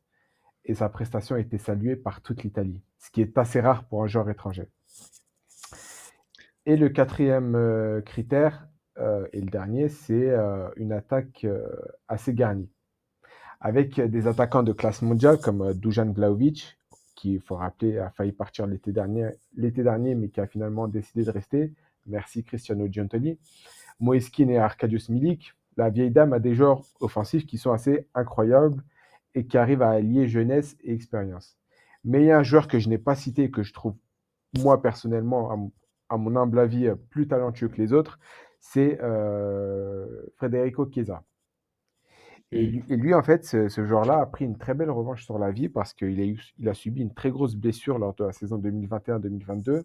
et 0.68 0.76
sa 0.76 0.90
prestation 0.90 1.36
a 1.36 1.40
été 1.40 1.58
saluée 1.58 1.96
par 1.96 2.22
toute 2.22 2.44
l'Italie, 2.44 2.82
ce 3.00 3.10
qui 3.10 3.22
est 3.22 3.38
assez 3.38 3.62
rare 3.62 3.86
pour 3.86 4.04
un 4.04 4.08
joueur 4.08 4.30
étranger. 4.30 4.68
Et 6.66 6.76
le 6.76 6.90
quatrième 6.90 7.56
euh, 7.56 8.02
critère, 8.02 8.68
euh, 8.98 9.26
et 9.32 9.40
le 9.40 9.50
dernier, 9.50 9.88
c'est 9.88 10.30
euh, 10.30 10.68
une 10.76 10.92
attaque 10.92 11.48
assez 12.10 12.34
garnie. 12.34 12.70
Avec 13.62 14.00
des 14.00 14.28
attaquants 14.28 14.64
de 14.64 14.74
classe 14.74 15.02
mondiale 15.02 15.40
comme 15.40 15.74
Dujan 15.74 16.12
Vlahovic, 16.12 16.78
qui, 17.16 17.36
il 17.36 17.42
faut 17.42 17.56
rappeler, 17.56 17.98
a 17.98 18.12
failli 18.12 18.34
partir 18.34 18.68
l'été 18.68 18.92
dernier, 18.92 19.32
l'été 19.56 19.82
dernier, 19.82 20.14
mais 20.14 20.30
qui 20.30 20.42
a 20.42 20.46
finalement 20.46 20.88
décidé 20.88 21.24
de 21.24 21.32
rester. 21.32 21.74
Merci 22.06 22.44
Cristiano 22.44 22.88
Giuntoli. 22.88 23.40
Moeskin 24.00 24.50
et 24.50 24.58
Arkadiusz 24.58 25.10
Milik. 25.10 25.54
La 25.76 25.90
vieille 25.90 26.12
dame 26.12 26.34
a 26.34 26.40
des 26.40 26.54
joueurs 26.54 26.82
offensifs 27.00 27.48
qui 27.48 27.58
sont 27.58 27.72
assez 27.72 28.08
incroyables 28.14 28.84
et 29.38 29.46
qui 29.48 29.58
arrivent 29.58 29.82
à 29.84 29.92
allier 29.92 30.28
jeunesse 30.28 30.78
et 30.84 30.94
expérience. 30.94 31.58
Mais 32.04 32.22
il 32.24 32.28
y 32.28 32.32
a 32.32 32.40
un 32.40 32.44
joueur 32.44 32.68
que 32.68 32.80
je 32.80 32.90
n'ai 32.90 32.98
pas 32.98 33.16
cité 33.16 33.46
et 33.46 33.52
que 33.52 33.64
je 33.64 33.74
trouve, 33.74 33.96
moi 34.60 34.82
personnellement, 34.82 35.52
à 35.52 35.56
mon, 35.58 35.72
à 36.10 36.18
mon 36.18 36.36
humble 36.38 36.60
avis, 36.60 36.88
euh, 36.88 36.96
plus 37.12 37.28
talentueux 37.28 37.70
que 37.70 37.78
les 37.82 37.94
autres, 37.94 38.20
c'est 38.60 39.00
euh, 39.04 40.08
Federico 40.40 40.90
Chiesa. 40.92 41.24
Et, 42.52 42.66
lui- 42.66 42.84
et 42.90 42.96
lui, 42.96 43.14
en 43.14 43.24
fait, 43.24 43.44
ce, 43.46 43.68
ce 43.68 43.86
joueur-là 43.86 44.20
a 44.22 44.26
pris 44.26 44.46
une 44.46 44.58
très 44.58 44.74
belle 44.74 44.90
revanche 44.92 45.26
sur 45.26 45.38
la 45.38 45.52
vie 45.52 45.68
parce 45.70 45.94
qu'il 45.94 46.20
a, 46.20 46.26
eu- 46.26 46.40
il 46.58 46.70
a 46.70 46.74
subi 46.74 47.02
une 47.02 47.14
très 47.14 47.30
grosse 47.30 47.56
blessure 47.56 48.00
lors 48.00 48.14
de 48.16 48.24
la 48.24 48.32
saison 48.32 48.58
2021-2022. 48.58 49.84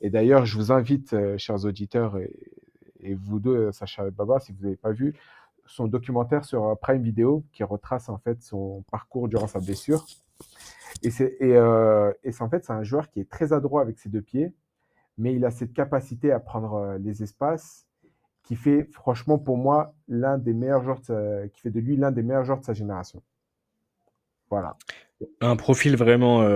Et 0.00 0.10
d'ailleurs, 0.10 0.46
je 0.46 0.56
vous 0.56 0.72
invite, 0.72 1.12
euh, 1.12 1.36
chers 1.38 1.64
auditeurs, 1.64 2.16
et, 2.18 2.32
et 3.00 3.14
vous 3.14 3.40
deux, 3.40 3.72
Sacha 3.72 4.06
et 4.08 4.10
Baba, 4.10 4.38
si 4.40 4.52
vous 4.52 4.62
n'avez 4.64 4.76
pas 4.76 4.92
vu, 4.92 5.14
son 5.68 5.86
documentaire 5.86 6.44
sur 6.44 6.64
euh, 6.64 6.74
Prime 6.74 7.02
Video 7.02 7.44
qui 7.52 7.62
retrace 7.62 8.08
en 8.08 8.18
fait 8.18 8.42
son 8.42 8.84
parcours 8.90 9.28
durant 9.28 9.46
sa 9.46 9.60
blessure. 9.60 10.04
Et 11.02 11.10
c'est 11.10 11.36
et, 11.40 11.56
euh, 11.56 12.12
en 12.40 12.48
fait 12.48 12.64
c'est 12.64 12.72
un 12.72 12.82
joueur 12.82 13.10
qui 13.10 13.20
est 13.20 13.30
très 13.30 13.52
adroit 13.52 13.82
avec 13.82 13.98
ses 13.98 14.08
deux 14.08 14.22
pieds, 14.22 14.52
mais 15.16 15.34
il 15.34 15.44
a 15.44 15.50
cette 15.50 15.72
capacité 15.72 16.32
à 16.32 16.40
prendre 16.40 16.74
euh, 16.74 16.98
les 16.98 17.22
espaces 17.22 17.86
qui 18.42 18.56
fait 18.56 18.88
franchement 18.92 19.38
pour 19.38 19.58
moi 19.58 19.94
l'un 20.08 20.38
des 20.38 20.54
meilleurs 20.54 20.82
joueurs, 20.82 21.00
de 21.08 21.46
qui 21.48 21.60
fait 21.60 21.70
de 21.70 21.80
lui 21.80 21.96
l'un 21.96 22.10
des 22.10 22.22
meilleurs 22.22 22.44
joueurs 22.44 22.60
de 22.60 22.64
sa 22.64 22.72
génération. 22.72 23.22
Voilà. 24.50 24.76
Un 25.42 25.56
profil 25.56 25.96
vraiment, 25.96 26.48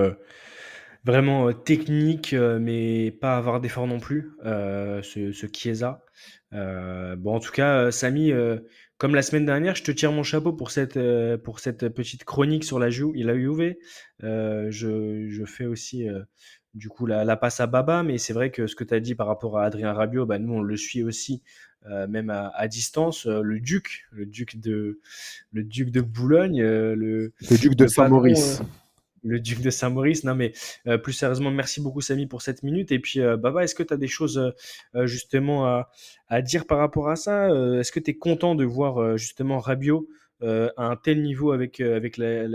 vraiment 1.04 1.52
technique, 1.52 2.32
mais 2.32 3.10
pas 3.10 3.36
avoir 3.36 3.60
d'effort 3.60 3.86
non 3.86 4.00
plus, 4.00 4.32
ce, 4.42 5.32
ce 5.34 5.46
Chiesa. 5.52 6.02
Bon, 6.52 7.34
en 7.34 7.40
tout 7.40 7.52
cas, 7.52 7.90
Samy, 7.90 8.32
comme 9.02 9.16
la 9.16 9.22
semaine 9.22 9.44
dernière, 9.44 9.74
je 9.74 9.82
te 9.82 9.90
tire 9.90 10.12
mon 10.12 10.22
chapeau 10.22 10.52
pour 10.52 10.70
cette, 10.70 10.96
euh, 10.96 11.36
pour 11.36 11.58
cette 11.58 11.88
petite 11.88 12.22
chronique 12.22 12.62
sur 12.62 12.78
la, 12.78 12.88
Ju 12.88 13.12
la 13.14 13.36
Juve. 13.36 13.74
Euh, 14.22 14.68
je, 14.70 15.26
je 15.28 15.44
fais 15.44 15.64
aussi 15.64 16.08
euh, 16.08 16.20
du 16.74 16.88
coup 16.88 17.06
la, 17.06 17.24
la 17.24 17.36
passe 17.36 17.58
à 17.58 17.66
Baba, 17.66 18.04
mais 18.04 18.16
c'est 18.18 18.32
vrai 18.32 18.52
que 18.52 18.68
ce 18.68 18.76
que 18.76 18.84
tu 18.84 18.94
as 18.94 19.00
dit 19.00 19.16
par 19.16 19.26
rapport 19.26 19.58
à 19.58 19.64
Adrien 19.64 19.92
Rabiot, 19.92 20.24
bah, 20.24 20.38
nous 20.38 20.52
on 20.52 20.62
le 20.62 20.76
suit 20.76 21.02
aussi, 21.02 21.42
même 21.84 22.30
à, 22.30 22.52
à 22.54 22.68
distance. 22.68 23.26
Le 23.26 23.58
Duc, 23.58 24.04
le 24.12 24.24
Duc 24.24 24.60
de, 24.60 25.00
le 25.50 25.64
Duc 25.64 25.90
de 25.90 26.00
Boulogne, 26.00 26.62
le, 26.62 27.32
Le 27.50 27.58
duc 27.58 27.74
de 27.74 27.88
Saint-Maurice. 27.88 28.62
Le 29.22 29.40
duc 29.40 29.60
de 29.60 29.70
Saint-Maurice. 29.70 30.24
Non, 30.24 30.34
mais 30.34 30.52
euh, 30.86 30.98
plus 30.98 31.12
sérieusement, 31.12 31.50
merci 31.50 31.80
beaucoup, 31.80 32.00
Samy, 32.00 32.26
pour 32.26 32.42
cette 32.42 32.62
minute. 32.62 32.92
Et 32.92 32.98
puis, 32.98 33.20
euh, 33.20 33.36
Baba, 33.36 33.64
est-ce 33.64 33.74
que 33.74 33.82
tu 33.82 33.94
as 33.94 33.96
des 33.96 34.08
choses 34.08 34.52
euh, 34.94 35.06
justement 35.06 35.84
à, 36.28 36.42
dire 36.42 36.66
par 36.66 36.78
rapport 36.78 37.08
à 37.08 37.16
ça 37.16 37.48
Est-ce 37.78 37.92
que 37.92 38.00
tu 38.00 38.12
es 38.12 38.14
content 38.14 38.54
de 38.54 38.64
voir 38.64 39.16
justement 39.16 39.58
Rabiot 39.58 40.08
à 40.40 40.72
un 40.76 40.96
tel 40.96 41.22
niveau 41.22 41.52
avec, 41.52 41.80
avec 41.80 42.16
la, 42.16 42.48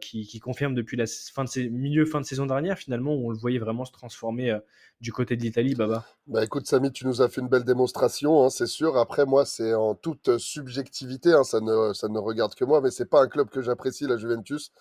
qui, 0.00 0.40
confirme 0.40 0.74
depuis 0.74 0.96
la 0.96 1.04
fin 1.06 1.44
de 1.44 1.68
milieu 1.68 2.04
fin 2.04 2.20
de 2.20 2.26
saison 2.26 2.46
dernière, 2.46 2.78
finalement, 2.78 3.14
où 3.14 3.28
on 3.28 3.30
le 3.30 3.38
voyait 3.38 3.58
vraiment 3.58 3.84
se 3.84 3.92
transformer 3.92 4.58
du 5.00 5.12
côté 5.12 5.36
de 5.36 5.42
l'Italie, 5.42 5.74
Baba? 5.74 6.04
Bah 6.26 6.44
écoute, 6.44 6.66
Samy, 6.66 6.90
tu 6.92 7.06
nous 7.06 7.22
as 7.22 7.28
fait 7.28 7.40
une 7.40 7.48
belle 7.48 7.64
démonstration, 7.64 8.44
hein, 8.44 8.50
c'est 8.50 8.66
sûr. 8.66 8.96
Après, 8.98 9.24
moi, 9.24 9.46
c'est 9.46 9.72
en 9.72 9.94
toute 9.94 10.36
subjectivité, 10.38 11.32
hein, 11.32 11.44
ça 11.44 11.60
ne, 11.60 11.92
ça 11.92 12.08
ne 12.08 12.18
regarde 12.18 12.54
que 12.54 12.64
moi, 12.64 12.80
mais 12.80 12.90
c'est 12.90 13.08
pas 13.08 13.22
un 13.22 13.28
club 13.28 13.48
que 13.48 13.62
j'apprécie, 13.62 14.06
la 14.06 14.16
Juventus. 14.16 14.72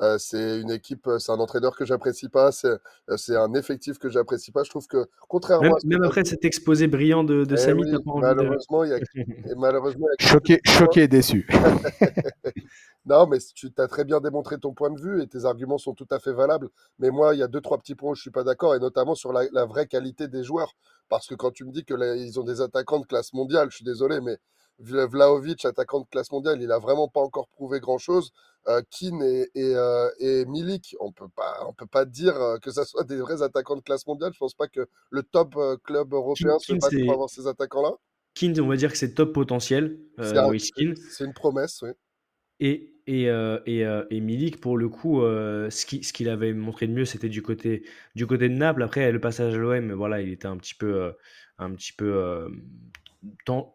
Euh, 0.00 0.16
c'est 0.18 0.60
une 0.60 0.70
équipe, 0.70 1.06
euh, 1.08 1.18
c'est 1.18 1.32
un 1.32 1.40
entraîneur 1.40 1.76
que 1.76 1.84
j'apprécie 1.84 2.28
pas, 2.28 2.52
c'est 2.52 2.68
euh, 2.68 3.16
c'est 3.16 3.36
un 3.36 3.52
effectif 3.54 3.98
que 3.98 4.08
j'apprécie 4.08 4.52
pas. 4.52 4.62
Je 4.62 4.70
trouve 4.70 4.86
que, 4.86 4.98
Même, 4.98 5.06
contrairement 5.28 5.74
à 5.74 5.80
ce 5.80 5.86
même 5.88 5.98
tu 5.98 6.04
as 6.04 6.06
après 6.06 6.24
cet 6.24 6.44
exposé 6.44 6.86
brillant 6.86 7.24
de, 7.24 7.44
de 7.44 7.54
eh 7.54 7.56
Samy, 7.56 7.82
oui, 7.82 7.90
de... 7.90 8.20
malheureusement, 8.20 8.84
il 8.84 8.90
y 8.90 8.92
a, 8.92 8.98
et 8.98 9.54
malheureusement, 9.56 10.06
il 10.18 10.24
y 10.24 10.26
a 10.26 10.30
Choqué, 10.30 10.60
choqué 10.64 11.02
et 11.02 11.08
déçu. 11.08 11.48
Non, 13.06 13.26
mais 13.26 13.38
tu 13.54 13.70
as 13.78 13.88
très 13.88 14.04
bien 14.04 14.20
démontré 14.20 14.58
ton 14.58 14.74
point 14.74 14.90
de 14.90 15.00
vue 15.00 15.22
et 15.22 15.26
tes 15.26 15.46
arguments 15.46 15.78
sont 15.78 15.94
tout 15.94 16.06
à 16.10 16.18
fait 16.18 16.32
valables. 16.32 16.68
Mais 16.98 17.10
moi, 17.10 17.34
il 17.34 17.38
y 17.38 17.42
a 17.42 17.48
deux, 17.48 17.62
trois 17.62 17.78
petits 17.78 17.94
points 17.94 18.10
où 18.10 18.14
je 18.14 18.20
suis 18.20 18.30
pas 18.30 18.44
d'accord, 18.44 18.74
et 18.74 18.78
notamment 18.78 19.14
sur 19.14 19.32
la, 19.32 19.44
la 19.52 19.64
vraie 19.64 19.86
qualité 19.86 20.28
des 20.28 20.44
joueurs. 20.44 20.74
Parce 21.08 21.26
que 21.26 21.34
quand 21.34 21.50
tu 21.50 21.64
me 21.64 21.72
dis 21.72 21.86
que 21.86 21.94
là, 21.94 22.16
ils 22.16 22.38
ont 22.38 22.44
des 22.44 22.60
attaquants 22.60 23.00
de 23.00 23.06
classe 23.06 23.32
mondiale, 23.32 23.68
je 23.70 23.76
suis 23.76 23.84
désolé, 23.84 24.20
mais 24.20 24.36
Vla- 24.80 25.06
Vlahovic, 25.06 25.64
attaquant 25.64 26.00
de 26.00 26.06
classe 26.10 26.30
mondiale, 26.30 26.60
il 26.62 26.70
a 26.70 26.78
vraiment 26.78 27.08
pas 27.08 27.20
encore 27.20 27.48
prouvé 27.48 27.80
grand-chose. 27.80 28.32
Euh, 28.68 28.82
Keane 28.90 29.22
et, 29.22 29.48
et, 29.54 29.74
euh, 29.74 30.08
et 30.20 30.44
Milik, 30.44 30.94
on 31.00 31.10
peut 31.10 31.28
pas, 31.28 31.64
on 31.66 31.72
peut 31.72 31.86
pas 31.86 32.04
dire 32.04 32.36
euh, 32.36 32.58
que 32.58 32.70
ça 32.70 32.84
soit 32.84 33.04
des 33.04 33.16
vrais 33.16 33.42
attaquants 33.42 33.76
de 33.76 33.80
classe 33.80 34.06
mondiale. 34.06 34.32
Je 34.34 34.38
pense 34.38 34.54
pas 34.54 34.68
que 34.68 34.86
le 35.10 35.22
top 35.22 35.56
euh, 35.56 35.76
club 35.84 36.12
européen 36.12 36.58
se 36.58 36.66
Keane, 36.66 36.78
batte 36.80 36.92
pour 37.04 37.12
avoir 37.12 37.30
ces 37.30 37.46
attaquants-là. 37.46 37.92
Keane, 38.34 38.60
on 38.60 38.68
va 38.68 38.76
dire 38.76 38.92
que 38.92 38.98
c'est 38.98 39.14
top 39.14 39.32
potentiel, 39.32 39.98
C'est 40.18 40.38
un- 40.38 40.52
une 41.24 41.32
promesse, 41.32 41.82
oui. 41.82 41.90
Et, 42.60 42.92
et, 43.06 43.30
euh, 43.30 43.60
et, 43.66 43.86
euh, 43.86 44.04
et 44.10 44.20
Milik, 44.20 44.60
pour 44.60 44.76
le 44.76 44.88
coup, 44.88 45.22
euh, 45.22 45.70
ce 45.70 45.86
qui- 45.86 46.02
ce 46.04 46.12
qu'il 46.12 46.28
avait 46.28 46.52
montré 46.52 46.86
de 46.88 46.92
mieux, 46.92 47.04
c'était 47.04 47.28
du 47.28 47.40
côté, 47.40 47.84
du 48.16 48.26
côté 48.26 48.48
de 48.48 48.54
Naples. 48.54 48.82
Après, 48.82 49.10
le 49.12 49.20
passage 49.20 49.54
à 49.54 49.56
l'OM, 49.56 49.92
voilà, 49.92 50.20
il 50.20 50.28
était 50.30 50.46
un 50.46 50.56
petit 50.56 50.74
peu, 50.74 51.14
un 51.58 51.72
petit 51.74 51.92
peu 51.92 52.48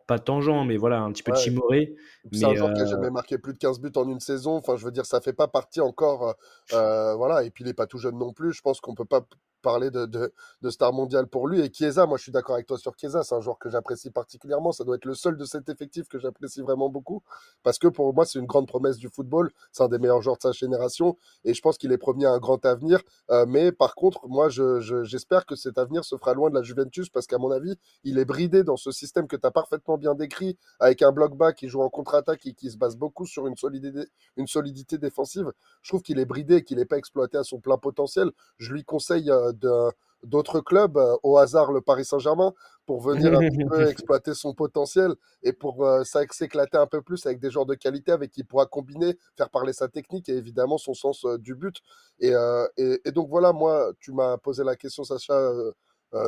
pas 0.08 0.20
tangent, 0.20 0.66
mais 0.66 0.78
voilà, 0.78 1.02
un 1.02 1.12
petit 1.12 1.24
peu 1.24 1.32
Ouais. 1.32 1.38
timoré. 1.38 1.96
C'est 2.32 2.46
un 2.46 2.56
joueur 2.56 2.74
qui 2.74 2.82
a 2.82 2.84
euh, 2.86 2.88
jamais 2.88 3.10
marqué 3.10 3.38
plus 3.38 3.54
de 3.54 3.58
15 3.58 3.80
buts 3.80 3.92
en 3.96 4.08
une 4.08 4.20
saison. 4.20 4.56
Enfin, 4.56 4.76
je 4.78 4.86
veux 4.86 4.92
dire, 4.92 5.06
ça 5.06 5.22
fait 5.22 5.34
pas 5.34 5.48
partie 5.48 5.82
encore. 5.82 6.30
euh, 6.30 6.34
euh, 6.74 7.16
voilà. 7.16 7.44
Et 7.44 7.50
puis, 7.50 7.64
il 7.64 7.68
est 7.68 7.74
pas 7.74 7.88
tout 7.88 7.98
jeune 7.98 8.18
non 8.18 8.34
plus. 8.34 8.54
Je 8.54 8.62
pense 8.62 8.80
qu'on 8.80 8.96
peut 8.96 9.06
pas 9.06 9.22
parler 9.64 9.90
de, 9.90 10.32
star 10.70 10.94
mondial 10.94 11.28
pour 11.28 11.48
lui. 11.48 11.62
Et 11.62 11.72
Chiesa, 11.74 12.06
moi, 12.06 12.18
je 12.18 12.24
suis 12.24 12.32
d'accord 12.32 12.56
avec 12.56 12.68
toi 12.68 12.78
sur 12.78 12.94
Chiesa. 12.96 13.24
C'est 13.24 13.34
un 13.36 13.42
joueur 13.42 13.58
que 13.58 13.70
j'apprécie 13.70 14.12
particulièrement. 14.12 14.72
Ça 14.72 14.84
doit 14.84 14.98
être 14.98 15.06
le 15.06 15.16
seul 15.16 15.38
de 15.38 15.46
cet 15.46 15.70
effectif 15.70 16.08
que 16.08 16.20
j'apprécie 16.20 16.62
vraiment 16.62 16.90
beaucoup. 16.90 17.24
Parce 17.64 17.80
que 17.80 17.88
pour 17.88 18.14
moi, 18.14 18.26
c'est 18.26 18.40
une 18.40 18.46
grande 18.46 18.68
promesse 18.68 18.98
du 18.98 19.10
football. 19.10 19.52
C'est 19.72 19.84
un 19.84 19.88
des 19.88 19.98
meilleurs 20.00 20.22
joueurs 20.22 20.38
de 20.38 20.42
sa 20.44 20.52
génération. 20.52 21.18
Et 21.46 21.54
je 21.56 21.62
pense 21.62 21.78
qu'il 21.80 21.92
est 21.92 21.98
promis 21.98 22.26
à 22.26 22.32
un 22.32 22.40
grand 22.40 22.64
avenir. 22.66 23.02
Euh, 23.32 23.46
mais 23.48 23.72
par 23.72 23.96
contre, 23.96 24.28
moi, 24.28 24.50
je, 24.50 24.80
je- 24.82 25.04
j'espère 25.04 25.46
que 25.46 25.56
cet 25.56 25.78
avenir 25.78 26.06
se 26.06 26.18
fera 26.18 26.34
loin 26.36 26.50
de 26.50 26.56
la 26.56 26.62
Juventus. 26.62 27.10
Parce 27.10 27.26
qu'à 27.28 27.38
mon 27.40 27.52
avis, 27.52 27.76
il 28.04 28.20
est 28.20 28.26
bridé 28.26 28.64
dans 28.64 28.78
ce 28.78 28.92
système 28.92 29.28
que 29.28 29.36
tu 29.38 29.48
as 29.48 29.52
parfaitement 29.52 29.98
bien 29.98 30.14
décrit 30.16 30.58
avec 30.80 31.02
un 31.02 31.12
bloc 31.12 31.36
bas 31.38 31.54
qui 31.54 31.68
joue 31.70 31.82
en 31.82 31.90
contre-attaque 31.90 32.46
et 32.46 32.54
qui 32.54 32.70
se 32.72 32.78
base 32.78 32.98
beaucoup 32.98 33.26
sur 33.26 33.48
une 33.48 33.56
solidité, 33.56 34.06
une 34.38 34.48
solidité 34.48 34.98
défensive. 34.98 35.52
Je 35.82 35.90
trouve 35.90 36.02
qu'il 36.02 36.20
est 36.20 36.26
bridé 36.26 36.56
et 36.58 36.64
qu'il 36.64 36.78
n'est 36.78 36.86
pas 36.86 36.98
exploité 36.98 37.38
à 37.38 37.44
son 37.44 37.60
plein 37.60 37.78
potentiel. 37.78 38.32
Je 38.58 38.74
lui 38.74 38.84
conseille 38.84 39.32
euh, 39.32 39.53
de- 39.54 39.92
d'autres 40.24 40.62
clubs, 40.62 40.98
euh, 40.98 41.16
au 41.24 41.38
hasard 41.38 41.72
le 41.74 41.82
Paris 41.82 42.06
Saint-Germain, 42.06 42.54
pour 42.86 43.02
venir 43.02 43.32
un 43.38 43.42
petit 43.50 43.58
peu 43.70 43.76
exploiter 44.08 44.34
son 44.34 44.54
potentiel 44.54 45.14
et 45.42 45.52
pour 45.54 45.86
euh, 45.86 46.04
ça- 46.06 46.22
s'éclater 46.32 46.78
un 46.78 46.88
peu 46.88 47.02
plus 47.02 47.26
avec 47.26 47.40
des 47.40 47.50
joueurs 47.52 47.66
de 47.66 47.76
qualité 47.76 48.12
avec 48.14 48.32
qui 48.32 48.42
il 48.42 48.46
pourra 48.46 48.66
combiner, 48.66 49.18
faire 49.38 49.50
parler 49.50 49.74
sa 49.74 49.88
technique 49.90 50.30
et 50.30 50.34
évidemment 50.38 50.78
son 50.78 50.94
sens 50.94 51.26
euh, 51.26 51.38
du 51.38 51.56
but. 51.56 51.76
Et, 52.20 52.34
euh, 52.34 52.66
et- 52.78 53.02
et 53.06 53.12
donc 53.12 53.28
voilà, 53.30 53.52
moi, 53.52 53.92
tu 54.00 54.12
m'as 54.14 54.38
posé 54.38 54.64
la 54.64 54.76
question, 54.76 55.04
Sacha, 55.04 55.52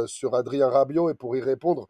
sur 0.07 0.33
Adrien 0.35 0.67
Rabiot 0.69 1.09
et 1.11 1.13
pour 1.13 1.35
y 1.37 1.41
répondre, 1.41 1.87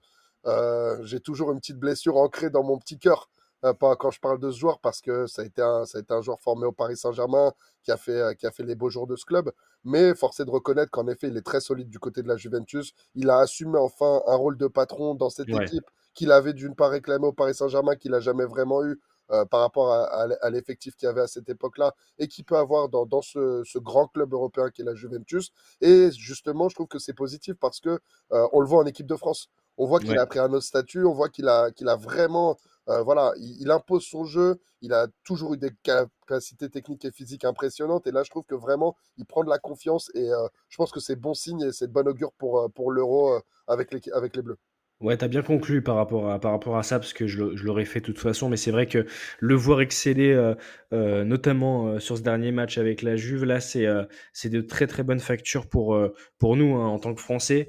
j'ai 1.04 1.20
toujours 1.22 1.52
une 1.54 1.60
petite 1.60 1.78
blessure 1.80 2.18
ancrée 2.18 2.50
dans 2.50 2.64
mon 2.64 2.78
petit 2.78 3.00
cœur 3.00 3.30
pas 3.62 3.96
quand 3.96 4.12
je 4.12 4.20
parle 4.20 4.40
de 4.40 4.52
ce 4.52 4.60
joueur 4.60 4.80
parce 4.80 5.02
que 5.02 5.26
ça 5.28 5.42
a 5.42 5.46
été 5.46 5.62
un, 5.62 5.86
ça 5.86 5.98
a 5.98 6.02
été 6.02 6.14
un 6.14 6.22
joueur 6.22 6.40
formé 6.40 6.66
au 6.66 6.72
Paris 6.72 6.98
Saint-Germain 6.98 7.52
qui 7.84 7.92
a 7.92 7.98
fait, 7.98 8.12
euh, 8.20 8.34
qui 8.34 8.46
a 8.46 8.52
fait 8.52 8.64
les 8.64 8.76
beaux 8.76 8.90
jours 8.90 9.08
de 9.08 9.16
ce 9.16 9.26
club. 9.26 9.52
Mais 9.84 10.14
force 10.16 10.40
est 10.40 10.46
de 10.46 10.52
reconnaître 10.52 10.92
qu'en 10.92 11.08
effet, 11.08 11.28
il 11.28 11.38
est 11.38 11.42
très 11.46 11.60
solide 11.62 11.90
du 11.90 12.00
côté 12.00 12.22
de 12.22 12.28
la 12.28 12.38
Juventus. 12.38 12.94
Il 13.16 13.30
a 13.30 13.40
assumé 13.40 13.78
enfin 13.80 14.22
un 14.28 14.36
rôle 14.36 14.58
de 14.58 14.68
patron 14.68 15.16
dans 15.16 15.30
cette 15.30 15.50
Ouais. 15.50 15.64
équipe 15.66 15.86
qu'il 16.14 16.32
avait 16.32 16.54
d'une 16.54 16.76
part 16.76 16.92
réclamé 16.92 17.26
au 17.28 17.34
Paris 17.34 17.56
Saint-Germain, 17.56 17.96
qu'il 17.96 18.12
n'a 18.12 18.20
jamais 18.20 18.46
vraiment 18.46 18.84
eu 18.84 19.00
euh, 19.32 19.44
par 19.46 19.62
rapport 19.62 19.92
à, 19.92 20.04
à 20.06 20.26
l- 20.26 20.38
à 20.42 20.50
l'effectif 20.52 20.96
qu'il 20.96 21.08
y 21.08 21.10
avait 21.10 21.22
à 21.22 21.28
cette 21.28 21.50
époque-là 21.50 21.96
et 22.20 22.28
qu'il 22.28 22.46
peut 22.46 22.58
avoir 22.58 22.90
dans, 22.90 23.08
dans 23.08 23.24
ce, 23.24 23.64
ce 23.66 23.80
grand 23.80 24.08
club 24.08 24.32
européen 24.34 24.70
qui 24.70 24.84
est 24.84 24.86
la 24.86 24.94
Juventus. 24.94 25.52
Et 25.82 26.12
justement, 26.12 26.70
je 26.70 26.76
trouve 26.76 26.88
que 26.88 27.00
c'est 27.00 27.14
positif 27.14 27.56
parce 27.60 27.80
que 27.80 28.00
euh, 28.34 28.48
on 28.54 28.60
le 28.62 28.68
voit 28.68 28.80
en 28.84 28.86
équipe 28.86 29.08
de 29.08 29.16
France. 29.16 29.50
On 29.78 29.88
voit 29.88 30.00
qu'il 30.00 30.12
Ouais. 30.12 30.20
a 30.20 30.26
pris 30.28 30.40
un 30.40 30.54
autre 30.54 30.64
statut, 30.66 31.04
on 31.06 31.12
voit 31.14 31.30
qu'il 31.30 31.48
a, 31.50 31.72
qu'il 31.72 31.90
a 31.90 31.96
vraiment 31.96 32.58
euh, 32.90 33.02
voilà, 33.02 33.34
il, 33.38 33.72
impose 33.72 34.04
son 34.06 34.26
jeu, 34.26 34.60
il 34.82 34.94
a 34.94 35.08
toujours 35.24 35.54
eu 35.56 35.58
des 35.58 35.72
capacités 35.84 36.70
techniques 36.70 37.06
et 37.06 37.12
physiques 37.12 37.44
impressionnantes, 37.44 38.06
et 38.08 38.12
là 38.12 38.24
je 38.24 38.30
trouve 38.30 38.46
que 38.46 38.56
vraiment 38.56 38.96
il 39.18 39.26
prend 39.26 39.44
de 39.44 39.50
la 39.50 39.58
confiance, 39.58 40.12
et 40.14 40.32
euh, 40.32 40.48
je 40.70 40.78
pense 40.78 40.92
que 40.92 41.00
c'est 41.00 41.16
bon 41.16 41.34
signe 41.34 41.62
et 41.62 41.72
c'est 41.72 41.92
bon 41.92 42.08
augure 42.08 42.32
pour, 42.34 42.60
euh, 42.60 42.68
pour 42.70 42.92
l'Euro 42.92 43.40
avec, 43.68 43.92
les, 43.94 44.02
avec 44.14 44.36
les 44.36 44.44
Bleus. 44.44 44.58
Ouais, 45.02 45.18
t'as 45.18 45.28
bien 45.28 45.42
conclu 45.42 45.82
par 45.84 45.98
rapport 45.98 46.32
à, 46.32 46.40
par 46.40 46.52
rapport 46.52 46.78
à 46.78 46.84
ça, 46.84 47.00
parce 47.00 47.12
que 47.12 47.28
je, 47.28 47.54
je 47.58 47.64
l'aurais 47.66 47.84
fait 47.84 48.00
de 48.00 48.06
toute 48.06 48.18
façon, 48.18 48.48
mais 48.48 48.56
c'est 48.56 48.72
vrai 48.72 48.88
que 48.88 49.06
le 49.42 49.54
voir 49.54 49.82
exceller, 49.82 50.32
euh, 50.32 50.56
euh, 50.94 51.26
notamment 51.26 51.88
euh, 51.88 52.00
sur 52.00 52.18
ce 52.18 52.22
dernier 52.24 52.54
match 52.54 52.78
avec 52.78 53.02
la 53.02 53.18
Juve, 53.18 53.44
là, 53.44 53.60
c'est 53.60 53.86
c'est 54.32 54.50
de 54.50 54.62
très 54.62 54.88
très 54.88 55.04
bonnes 55.04 55.20
factures 55.20 55.68
pour, 55.68 56.00
pour 56.40 56.56
nous 56.56 56.76
hein, 56.76 56.88
en 56.88 56.98
tant 56.98 57.14
que 57.14 57.20
Français, 57.20 57.68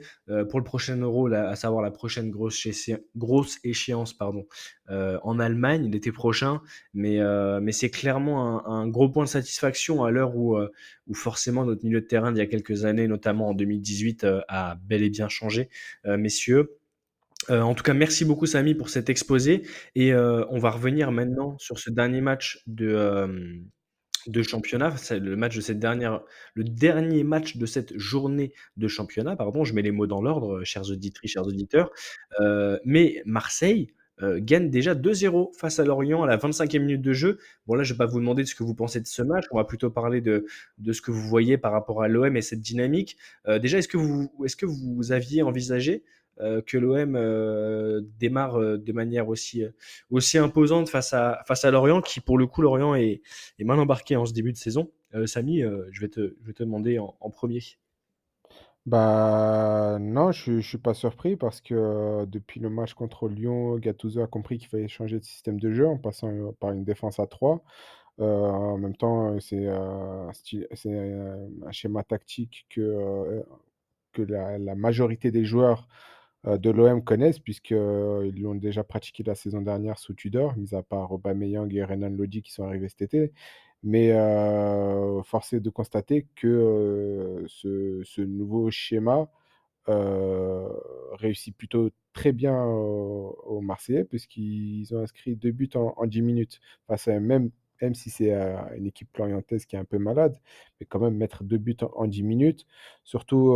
pour 0.49 0.61
le 0.61 0.65
prochain 0.65 0.97
Euro, 0.99 1.27
là, 1.27 1.49
à 1.49 1.57
savoir 1.57 1.83
la 1.83 1.91
prochaine 1.91 2.31
grosse, 2.31 2.65
grosse 3.17 3.59
échéance 3.65 4.15
pardon, 4.15 4.47
en 4.89 5.39
Allemagne 5.41 5.91
l'été 5.91 6.13
prochain, 6.13 6.63
mais, 6.95 7.19
mais 7.61 7.73
c'est 7.73 7.91
clairement 7.91 8.67
un, 8.69 8.87
gros 8.89 9.09
point 9.09 9.25
de 9.25 9.29
satisfaction 9.29 10.05
à 10.05 10.13
l'heure 10.13 10.37
où, 10.37 10.57
où 11.07 11.15
forcément 11.15 11.65
notre 11.65 11.85
milieu 11.85 12.01
de 12.01 12.07
terrain 12.07 12.33
d'il 12.33 12.39
y 12.39 12.43
a 12.43 12.47
quelques 12.47 12.85
années, 12.85 13.09
notamment 13.09 13.49
en 13.49 13.55
2018, 13.55 14.25
euh, 14.25 14.41
a 14.49 14.77
bel 14.77 15.03
et 15.03 15.11
bien 15.11 15.29
changé, 15.29 15.69
messieurs. 16.05 16.77
Euh, 17.51 17.61
en 17.61 17.75
tout 17.75 17.83
cas, 17.83 17.95
merci 17.95 18.25
beaucoup 18.25 18.47
Samy 18.47 18.75
pour 18.75 18.89
cet 18.89 19.09
exposé 19.09 19.63
et 19.95 20.13
euh, 20.13 20.45
on 20.51 20.59
va 20.59 20.71
revenir 20.71 21.13
maintenant 21.13 21.57
sur 21.59 21.79
ce 21.79 21.91
dernier 21.91 22.21
match 22.21 22.63
de, 22.67 22.89
euh, 22.89 23.57
de 24.27 24.43
championnat, 24.43 24.97
c'est 24.97 25.21
le 25.21 25.37
match 25.37 25.55
de 25.55 25.61
cette 25.61 25.79
dernière, 25.79 26.23
le 26.55 26.65
dernier 26.65 27.23
match 27.23 27.57
de 27.57 27.67
cette 27.67 27.97
journée 27.97 28.53
de 28.77 28.89
championnat, 28.89 29.37
pardon, 29.37 29.65
je 29.65 29.75
mets 29.75 29.83
les 29.83 29.93
mots 29.93 30.07
dans 30.07 30.21
l'ordre, 30.21 30.65
chers 30.65 30.91
auditrices, 30.91 31.33
chers 31.33 31.47
auditeurs. 31.47 31.91
Mais 32.85 33.23
Marseille 33.25 33.93
gagne 34.21 34.71
déjà 34.71 34.95
2-0 34.95 35.57
face 35.57 35.79
à 35.79 35.85
Lorient 35.85 36.23
à 36.23 36.27
la 36.27 36.39
25e 36.39 36.81
minute 36.81 37.03
de 37.03 37.13
jeu. 37.13 37.39
Bon 37.67 37.75
là, 37.75 37.85
je 37.85 37.93
vais 37.93 37.99
pas 37.99 38.07
vous 38.07 38.19
demander 38.19 38.43
de 38.43 38.49
ce 38.49 38.55
que 38.55 38.65
vous 38.65 38.75
pensez 38.75 39.01
de 39.01 39.07
ce 39.07 39.23
match, 39.23 39.45
on 39.53 39.59
va 39.59 39.65
plutôt 39.65 39.91
parler 39.91 40.21
de, 40.21 40.47
de 40.79 40.93
ce 40.93 41.03
que 41.03 41.13
vous 41.13 41.21
voyez 41.21 41.59
par 41.59 41.71
rapport 41.71 42.03
à 42.03 42.09
l'OM 42.09 42.37
et 42.37 42.43
cette 42.43 42.61
dynamique. 42.61 43.17
Déjà, 43.47 43.79
est-ce 43.79 43.89
que 43.89 43.99
vous, 43.99 44.33
est-ce 44.45 44.57
que 44.57 44.67
vous 44.67 45.13
aviez 45.13 45.43
envisagé 45.43 46.03
que 46.39 46.79
l'OM 46.79 47.17
euh, 47.97 48.01
démarre 48.19 48.57
euh, 48.61 48.79
de 48.79 48.93
manière 48.93 49.29
aussi, 49.29 49.65
euh, 49.65 49.71
aussi 50.11 50.39
imposante 50.39 50.89
face 50.89 51.13
à, 51.13 51.43
face 51.47 51.65
à 51.65 51.71
Lorient, 51.71 52.01
qui 52.01 52.21
pour 52.21 52.39
le 52.39 52.47
coup, 52.47 52.63
Lorient 52.63 52.95
est, 52.95 53.23
est 53.59 53.65
mal 53.65 53.79
embarqué 53.79 54.17
en 54.17 54.27
ce 54.27 54.33
début 54.33 54.53
de 54.53 54.57
saison. 54.59 54.91
Euh, 55.15 55.27
Samy, 55.27 55.63
euh, 55.63 55.87
je, 55.93 56.01
vais 56.01 56.09
te, 56.09 56.37
je 56.41 56.47
vais 56.47 56.53
te 56.53 56.63
demander 56.63 56.99
en, 56.99 57.31
premier. 57.31 57.61
Bah 58.87 59.99
non, 60.01 60.31
je 60.31 60.61
je 60.61 60.69
suis 60.69 60.79
pas 60.79 60.95
surpris 60.95 61.37
parce 61.37 61.61
que, 61.61 62.25
depuis 62.27 62.61
le 62.61 62.71
match 62.71 62.95
contre 62.95 63.29
Lyon, 63.29 63.77
Gattuso 63.79 64.23
a 64.23 64.29
compris 64.29 64.59
qu'il 64.59 64.69
fallait 64.69 64.87
changer 64.87 65.19
de 65.19 65.25
système 65.25 65.59
de 65.59 65.73
jeu 65.73 65.89
en 65.89 65.99
passant, 65.99 66.53
par 66.61 66.71
une 66.71 66.85
défense 66.85 67.19
à 67.19 67.27
3. 67.27 67.65
Heu, 68.21 68.25
en 68.25 68.79
même 68.79 68.97
temps, 68.97 69.39
c'est, 69.41 69.67
un 69.69 70.31
schéma 71.73 72.05
tactique 72.05 72.67
que, 72.71 73.43
que 74.13 74.23
la 74.23 74.75
majorité 74.77 75.31
des 75.33 75.45
joueurs, 75.45 75.89
de 76.45 76.71
l'OM 76.71 77.03
connaissent 77.05 77.39
puisqu'ils 77.41 78.43
l'ont 78.43 78.55
déjà 78.55 78.85
pratiqué 78.85 79.23
la 79.25 79.35
saison 79.35 79.63
dernière 79.63 79.99
sous 79.99 80.15
Tudor, 80.15 80.57
mis 80.57 80.75
à 80.75 80.83
part 80.83 81.13
Aubameyang 81.13 81.73
et 81.75 81.85
Renan 81.85 82.11
Lodi 82.11 82.43
qui 82.43 82.53
sont 82.53 82.65
arrivés 82.65 82.89
cet 82.89 83.03
été. 83.03 83.33
Mais, 83.83 84.11
heu, 84.13 85.23
force 85.25 85.53
est 85.55 85.61
de 85.61 85.71
constater 85.71 86.27
que, 86.37 86.47
heu, 86.49 87.45
ce 87.49 88.03
ce 88.05 88.21
nouveau 88.23 88.71
schéma, 88.71 89.29
réussit 91.15 91.57
plutôt 91.57 91.91
très 92.13 92.33
bien 92.33 92.65
aux 92.67 93.37
aux 93.47 93.61
Marseillais 93.61 94.05
puisqu'ils 94.05 94.95
ont 94.95 95.01
inscrit 95.03 95.37
2 95.37 95.53
buts 95.53 95.71
en 95.77 95.95
en 95.97 96.07
10 96.07 96.23
minutes 96.23 96.61
face 96.89 97.09
à 97.09 97.21
même 97.21 97.51
même 97.83 97.95
si 97.95 98.11
c'est, 98.11 98.33
une 98.77 98.87
équipe 98.87 99.15
lorientaise 99.19 99.67
qui 99.67 99.77
est 99.77 99.79
un 99.79 99.85
peu 99.85 99.99
malade, 99.99 100.39
mais 100.81 100.87
quand 100.87 100.99
même 101.01 101.17
mettre 101.17 101.45
2 101.45 101.59
buts 101.59 101.77
en 101.83 101.91
en 102.05 102.07
10 102.09 102.23
minutes, 102.23 102.67
surtout, 103.05 103.53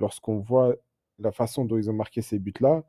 lorsqu'on 0.00 0.38
voit 0.40 0.76
la 1.18 1.32
façon 1.32 1.64
dont 1.64 1.76
ils 1.76 1.90
ont 1.90 1.94
marqué 1.94 2.22
ces 2.22 2.38
buts-là, 2.38 2.84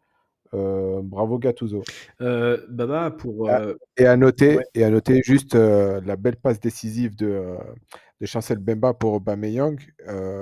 heu, 0.53 1.01
bravo 1.03 1.37
Gattuso. 1.37 1.83
Heu, 2.21 2.65
Baba 2.69 3.11
pour, 3.11 3.49
et 3.97 4.05
à 4.05 4.11
ouais. 4.11 4.17
noter 4.17 4.59
et 4.73 4.83
à 4.83 4.89
noter 4.89 5.21
juste, 5.23 5.55
la 5.55 6.15
belle 6.15 6.37
passe 6.37 6.59
décisive 6.59 7.15
de, 7.15 7.57
de 8.19 8.25
Chancel 8.25 8.59
Mbemba 8.59 8.93
pour 8.93 9.13
Aubameyang. 9.13 9.79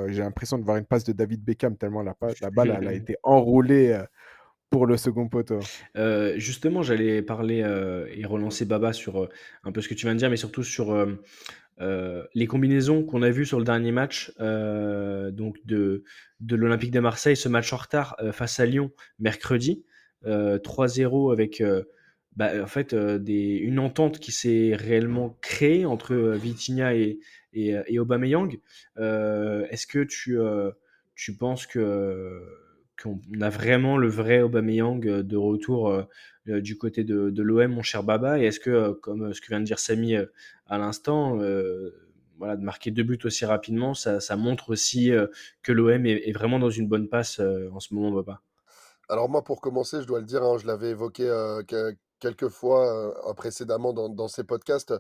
J'ai 0.08 0.22
l'impression 0.22 0.58
de 0.58 0.64
voir 0.64 0.78
une 0.78 0.86
passe 0.86 1.04
de 1.04 1.14
David 1.14 1.44
Beckham 1.44 1.78
tellement 1.78 2.04
la 2.04 2.16
la 2.42 2.52
balle, 2.52 2.78
elle 2.80 2.88
a 2.88 2.94
été 2.94 3.16
enroulée, 3.24 4.00
pour 4.70 4.86
le 4.86 4.98
second 4.98 5.30
poteau. 5.30 5.60
Heu, 5.98 6.34
justement, 6.38 6.84
j'allais 6.84 7.22
parler, 7.22 7.62
heu, 7.64 8.08
et 8.14 8.26
relancer 8.26 8.66
Baba 8.66 8.92
sur, 8.94 9.24
heu, 9.24 9.30
un 9.64 9.72
peu 9.72 9.82
ce 9.82 9.88
que 9.88 9.94
tu 9.94 10.06
viens 10.06 10.14
de 10.14 10.20
dire, 10.20 10.30
mais 10.30 10.38
surtout 10.38 10.64
sur, 10.64 10.94
les 12.34 12.48
combinaisons 12.48 13.04
qu'on 13.04 13.22
a 13.22 13.30
vues 13.30 13.46
sur 13.46 13.60
le 13.60 13.66
dernier 13.66 13.92
match, 13.92 14.32
donc 14.40 15.58
de 15.66 16.04
de 16.40 16.56
l'Olympique 16.56 16.92
de 16.92 17.00
Marseille, 17.00 17.36
ce 17.36 17.50
match 17.50 17.72
en 17.74 17.78
retard, 17.78 18.16
face 18.32 18.60
à 18.60 18.66
Lyon 18.66 18.92
mercredi, 19.20 19.84
heu, 20.26 20.60
3-0 20.60 21.32
avec, 21.32 21.64
bah, 22.36 22.52
en 22.64 22.68
fait, 22.68 22.94
des 22.96 23.56
une 23.58 23.80
entente 23.80 24.20
qui 24.20 24.32
s'est 24.32 24.74
réellement 24.76 25.38
créée 25.42 25.86
entre, 25.86 26.16
Vitinha 26.16 26.96
et 26.96 27.20
et 27.54 27.76
et 27.88 28.00
Aubameyang. 28.00 28.60
Est-ce 28.98 29.88
que 29.88 30.04
tu, 30.04 30.38
tu 31.16 31.36
penses 31.38 31.68
que 31.68 32.42
qu'on 33.02 33.20
a 33.42 33.50
vraiment 33.50 33.98
le 33.98 34.08
vrai 34.10 34.42
Aubameyang, 34.42 35.06
heu, 35.08 35.24
de 35.24 35.38
retour, 35.38 35.90
heu 35.92 36.06
heu, 36.50 36.62
du 36.62 36.78
côté 36.78 37.04
de 37.04 37.30
de 37.30 37.44
l'OM, 37.44 37.72
mon 37.74 37.82
cher 37.84 38.04
Baba? 38.04 38.40
Et 38.40 38.46
est-ce 38.46 38.60
que, 38.60 38.92
comme, 38.94 39.34
ce 39.34 39.42
que 39.42 39.48
vient 39.50 39.60
de 39.60 39.66
dire 39.66 39.80
Samy, 39.80 40.16
à 40.68 40.78
l'instant, 40.78 41.38
voilà, 42.38 42.56
de 42.56 42.64
marquer 42.64 42.92
2 42.92 43.04
buts 43.04 43.20
aussi 43.26 43.46
rapidement, 43.46 43.94
ça 43.94 44.36
montre 44.38 44.70
aussi, 44.72 45.12
que 45.64 45.72
l'OM 45.72 46.06
est 46.06 46.32
vraiment 46.34 46.60
dans 46.60 46.70
une 46.70 46.88
bonne 46.88 47.08
passe, 47.10 47.40
en 47.72 47.80
ce 47.80 47.94
moment, 47.94 48.12
Baba? 48.12 48.42
Alors 49.10 49.30
moi, 49.30 49.44
pour 49.44 49.62
commencer, 49.62 50.02
je 50.02 50.08
dois 50.08 50.20
le 50.20 50.26
dire, 50.26 50.44
hein, 50.44 50.58
je 50.58 50.68
l'avais 50.68 50.90
évoqué, 50.90 51.26
quelques 52.20 52.50
fois, 52.50 53.34
précédemment 53.36 53.94
dans 53.94 54.28
ces 54.28 54.44
podcasts. 54.44 54.94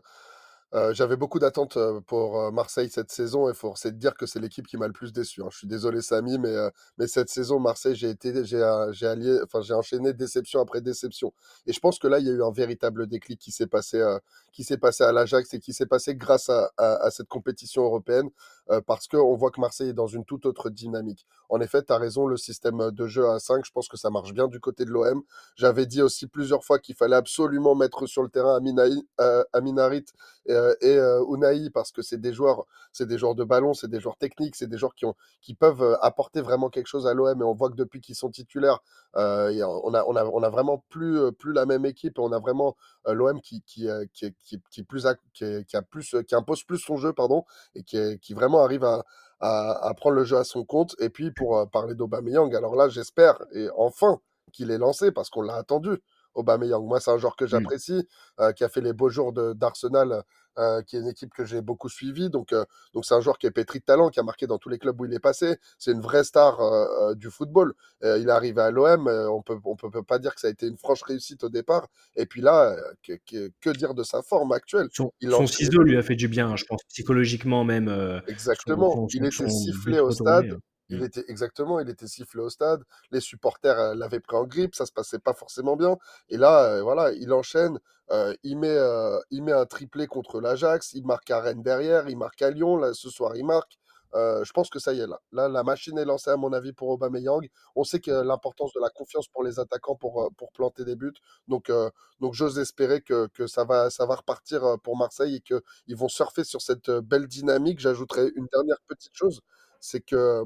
Heu, 0.74 0.94
j'avais 0.94 1.16
beaucoup 1.16 1.40
d'attentes, 1.40 1.78
heu, 1.78 2.02
pour, 2.06 2.38
heu, 2.42 2.52
Marseille 2.52 2.90
cette 2.90 3.10
saison 3.10 3.50
et 3.50 3.54
force 3.54 3.86
est 3.86 3.92
de 3.94 3.98
dire 3.98 4.16
que 4.16 4.26
c'est 4.26 4.40
l'équipe 4.42 4.68
qui 4.68 4.76
m'a 4.76 4.88
le 4.88 4.94
plus 4.94 5.14
déçu, 5.14 5.42
hein. 5.42 5.48
Je 5.50 5.58
suis 5.60 5.68
désolé 5.68 6.02
Samy, 6.02 6.38
mais, 6.38 6.50
heu, 6.50 6.72
mais 6.98 7.08
cette 7.08 7.30
saison, 7.30 7.58
Marseille, 7.60 7.96
j'ai 7.96 8.10
été 8.10 8.44
j'ai 8.44 8.62
allié 9.08 9.40
enfin, 9.46 9.62
j'ai 9.62 9.74
enchaîné 9.74 10.12
déception 10.14 10.60
après 10.60 10.82
déception 10.82 11.34
et 11.68 11.72
je 11.74 11.80
pense 11.80 12.00
que 12.00 12.08
là, 12.08 12.20
il 12.20 12.28
y 12.28 12.30
a 12.30 12.34
eu 12.34 12.44
un 12.44 12.52
véritable 12.52 13.08
déclic 13.08 13.40
qui 13.40 13.52
s'est 13.52 13.68
passé, 13.68 14.00
heu, 14.00 14.20
qui 14.52 14.64
s'est 14.66 14.78
passé 14.78 15.04
à 15.06 15.14
l'Ajax 15.14 15.54
et 15.54 15.60
qui 15.60 15.72
s'est 15.74 15.86
passé 15.86 16.16
grâce 16.16 16.50
à 16.50 16.70
à 16.78 16.96
à 17.06 17.12
cette 17.12 17.30
compétition 17.30 17.84
européenne, 17.84 18.30
heu, 18.72 18.82
parce 18.82 19.08
qu'on 19.08 19.36
voit 19.36 19.52
que 19.52 19.62
Marseille 19.62 19.90
est 19.90 19.94
dans 19.94 20.08
une 20.08 20.26
toute 20.26 20.46
autre 20.46 20.70
dynamique. 20.70 21.26
En 21.50 21.60
effet, 21.62 21.84
tu 21.84 21.94
as 21.94 21.98
raison, 21.98 22.28
le 22.28 22.38
système, 22.38 22.92
de 22.92 23.08
jeu 23.08 23.28
à 23.30 23.40
5, 23.40 23.66
je 23.66 23.72
pense 23.72 23.88
que 23.88 23.98
ça 23.98 24.10
marche 24.10 24.34
bien 24.34 24.48
du 24.48 24.60
côté 24.60 24.86
de 24.86 24.90
l'OM. 24.92 25.22
J'avais 25.56 25.86
dit 25.86 26.02
aussi 26.02 26.28
plusieurs 26.28 26.64
fois 26.64 26.80
qu'il 26.80 26.96
fallait 26.96 27.16
absolument 27.16 27.76
mettre 27.76 28.06
sur 28.08 28.24
le 28.24 28.30
terrain 28.30 28.56
Amin 28.58 28.78
Haï 28.78 29.02
heu, 29.22 29.46
Amin 29.54 29.78
Harit 29.78 30.06
et 30.48 30.54
et 30.82 31.00
Ounahi 31.28 31.70
parce 31.70 31.92
que 31.92 32.02
c'est 32.02 32.20
des 32.20 32.34
joueurs 32.34 32.66
c'est 32.92 33.08
des 33.08 33.18
joueurs 33.18 33.36
de 33.36 33.44
ballon, 33.44 33.74
c'est 33.74 33.90
des 33.90 34.00
joueurs 34.00 34.18
techniques, 34.18 34.56
c'est 34.56 34.68
des 34.68 34.78
joueurs 34.78 34.96
qui 35.42 35.54
peuvent, 35.56 35.98
apporter 36.02 36.42
vraiment 36.42 36.70
quelque 36.70 36.88
chose 36.88 37.08
à 37.08 37.14
l'OM 37.14 37.40
et 37.42 37.44
on 37.44 37.54
voit 37.54 37.70
que 37.70 37.76
depuis 37.76 38.02
qu'ils 38.02 38.16
sont 38.16 38.30
titulaires, 38.30 38.80
on 39.14 39.94
a 39.94 40.50
vraiment 40.50 40.84
plus, 40.90 41.20
la 41.54 41.66
même 41.66 41.86
équipe 41.86 42.18
et 42.18 42.22
on 42.22 42.32
a 42.32 42.40
vraiment, 42.40 42.76
l'OM 43.08 43.42
qui 43.42 43.62
qui, 43.64 43.88
impose 46.34 46.64
plus 46.64 46.78
son 46.80 46.98
jeu, 46.98 47.14
pardon 47.14 47.44
et 47.76 47.84
qui 47.84 48.20
qui 48.20 48.34
vraiment 48.34 48.57
arrive 48.64 48.84
à 49.40 49.94
prendre 49.96 50.16
le 50.16 50.24
jeu 50.24 50.38
à 50.38 50.44
son 50.44 50.64
compte 50.66 50.96
et 51.00 51.10
puis 51.10 51.32
pour, 51.32 51.58
heu, 51.60 51.66
parler 51.68 51.96
d'Aubameyang, 51.96 52.56
alors 52.56 52.76
là, 52.76 52.90
j'espère 52.90 53.38
et 53.54 53.68
enfin 53.78 54.20
qu'il 54.54 54.72
est 54.72 54.78
lancé 54.78 55.12
parce 55.12 55.30
qu'on 55.30 55.42
l'a 55.42 55.56
attendu, 55.56 55.92
Aubameyang. 56.38 56.86
Moi, 56.86 57.00
c'est 57.02 57.12
un 57.12 57.18
joueur 57.18 57.36
que 57.36 57.48
Mmh. 57.52 57.68
j'apprécie, 57.68 58.08
heu, 58.40 58.54
qui 58.54 58.64
a 58.64 58.70
fait 58.70 58.82
les 58.82 58.94
beaux 58.94 59.10
jours 59.10 59.34
d'Arsenal, 59.34 60.24
heu, 60.60 60.82
qui 60.88 60.96
est 60.98 61.00
une 61.02 61.08
équipe 61.10 61.34
que 61.34 61.46
j'ai 61.46 61.62
beaucoup 61.62 61.90
suivie. 61.90 62.30
Donc, 62.30 62.54
heu, 62.54 62.66
donc 62.94 63.06
c'est 63.06 63.16
un 63.16 63.22
joueur 63.22 63.38
qui 63.38 63.48
est 63.48 63.52
pétri 63.52 63.80
de 63.80 63.86
talent, 63.86 64.10
qui 64.10 64.20
a 64.20 64.24
marqué 64.24 64.48
dans 64.48 64.58
tous 64.60 64.70
les 64.70 64.80
clubs 64.80 65.00
où 65.02 65.06
il 65.06 65.14
est 65.14 65.20
passé. 65.20 65.58
C'est 65.80 65.92
une 65.92 66.02
vraie 66.02 66.24
star 66.24 66.60
du 67.16 67.30
football. 67.32 67.74
Il 68.04 68.28
est 68.28 68.32
arrivé 68.32 68.62
à 68.62 68.72
l'OM, 68.72 69.08
on 69.08 69.42
peut 69.42 69.58
on 69.66 69.76
peut 69.76 69.90
peut 69.92 70.04
pas 70.04 70.20
dire 70.20 70.34
que 70.36 70.42
ça 70.42 70.48
a 70.48 70.52
été 70.52 70.68
une 70.68 70.78
franche 70.78 71.04
réussite 71.04 71.44
au 71.44 71.50
départ. 71.50 71.88
Et 72.16 72.26
puis 72.26 72.42
là, 72.42 72.76
que 73.04 73.14
que 73.30 73.52
que 73.62 73.70
dire 73.72 73.94
de 73.94 74.04
sa 74.04 74.22
forme 74.22 74.52
actuelle? 74.54 74.90
Son 74.90 75.12
Il 75.22 75.30
son 75.30 75.48
ciseau 75.48 75.84
lui 75.84 75.98
a 75.98 76.02
fait 76.04 76.16
du 76.16 76.28
bien, 76.28 76.50
hein, 76.50 76.56
je 76.56 76.66
pense, 76.66 76.82
psychologiquement 76.90 77.64
même, 77.64 78.22
son 78.56 78.86
Exactement, 78.86 78.90
son 78.90 79.10
il 79.14 79.26
était 79.26 79.48
sifflé 79.48 80.00
au 80.00 80.12
stade, 80.12 80.46
heu, 80.52 80.60
il 80.90 81.00
mmh. 81.00 81.04
était 81.04 81.26
exactement, 81.28 81.80
il 81.80 81.90
était 81.90 82.08
sifflé 82.08 82.42
au 82.42 82.50
stade, 82.50 82.84
les 83.12 83.22
supporters, 83.22 83.80
heu, 83.80 83.96
l'avaient 83.96 84.20
pris 84.20 84.36
en 84.38 84.46
grippe, 84.46 84.76
ça 84.76 84.86
se 84.86 84.92
passait 84.92 85.20
pas 85.20 85.34
forcément 85.34 85.76
bien 85.76 85.98
et 86.30 86.38
là, 86.38 86.78
heu, 86.78 86.82
voilà, 86.82 87.12
il 87.14 87.34
enchaîne, 87.34 87.80
heu, 88.12 88.36
il 88.44 88.58
met, 88.58 88.78
il 89.32 89.44
met 89.44 89.52
un 89.52 89.66
triplé 89.66 90.08
contre 90.08 90.40
l'Ajax, 90.42 90.94
il 90.94 91.06
marque 91.06 91.30
à 91.32 91.40
Rennes 91.42 91.64
derrière, 91.64 92.10
il 92.10 92.18
marque 92.18 92.42
à 92.42 92.52
Lyon, 92.52 92.78
là, 92.78 92.94
ce 92.94 93.10
soir, 93.10 93.36
il 93.36 93.46
marque. 93.46 93.78
Je 94.16 94.52
pense 94.52 94.70
que 94.72 94.80
ça 94.80 94.94
y 94.94 95.00
est, 95.00 95.06
là. 95.06 95.20
Là, 95.32 95.48
la 95.48 95.62
machine 95.64 95.98
est 96.00 96.06
lancée, 96.06 96.32
à 96.32 96.38
mon 96.38 96.52
avis, 96.52 96.74
pour 96.74 96.90
Aubameyang. 96.90 97.48
On 97.76 97.84
sait 97.84 98.00
que 98.00 98.10
l'importance 98.10 98.74
de 98.74 98.80
la 98.82 98.90
confiance 98.90 99.28
pour 99.28 99.44
les 99.44 99.60
attaquants 99.60 99.96
pour, 99.96 100.32
pour 100.38 100.52
planter 100.54 100.86
des 100.86 100.96
buts 100.96 101.14
donc 101.48 101.72
donc 102.20 102.34
j'ose 102.34 102.58
espérer 102.60 103.02
que 103.02 103.28
que 103.28 103.46
ça 103.48 103.64
va 103.64 103.90
ça 103.92 104.06
va 104.08 104.16
repartir, 104.16 104.78
pour 104.84 104.98
Marseille 104.98 105.36
et 105.36 105.42
que 105.42 105.62
ils 105.88 105.96
vont 105.96 106.08
surfer 106.08 106.44
sur 106.44 106.62
cette, 106.62 106.90
belle 106.90 107.28
dynamique. 107.28 107.80
J'ajouterai 107.80 108.32
une 108.36 108.48
dernière 108.52 108.78
petite 108.88 109.14
chose, 109.16 109.42
c'est 109.80 110.02
que, 110.02 110.44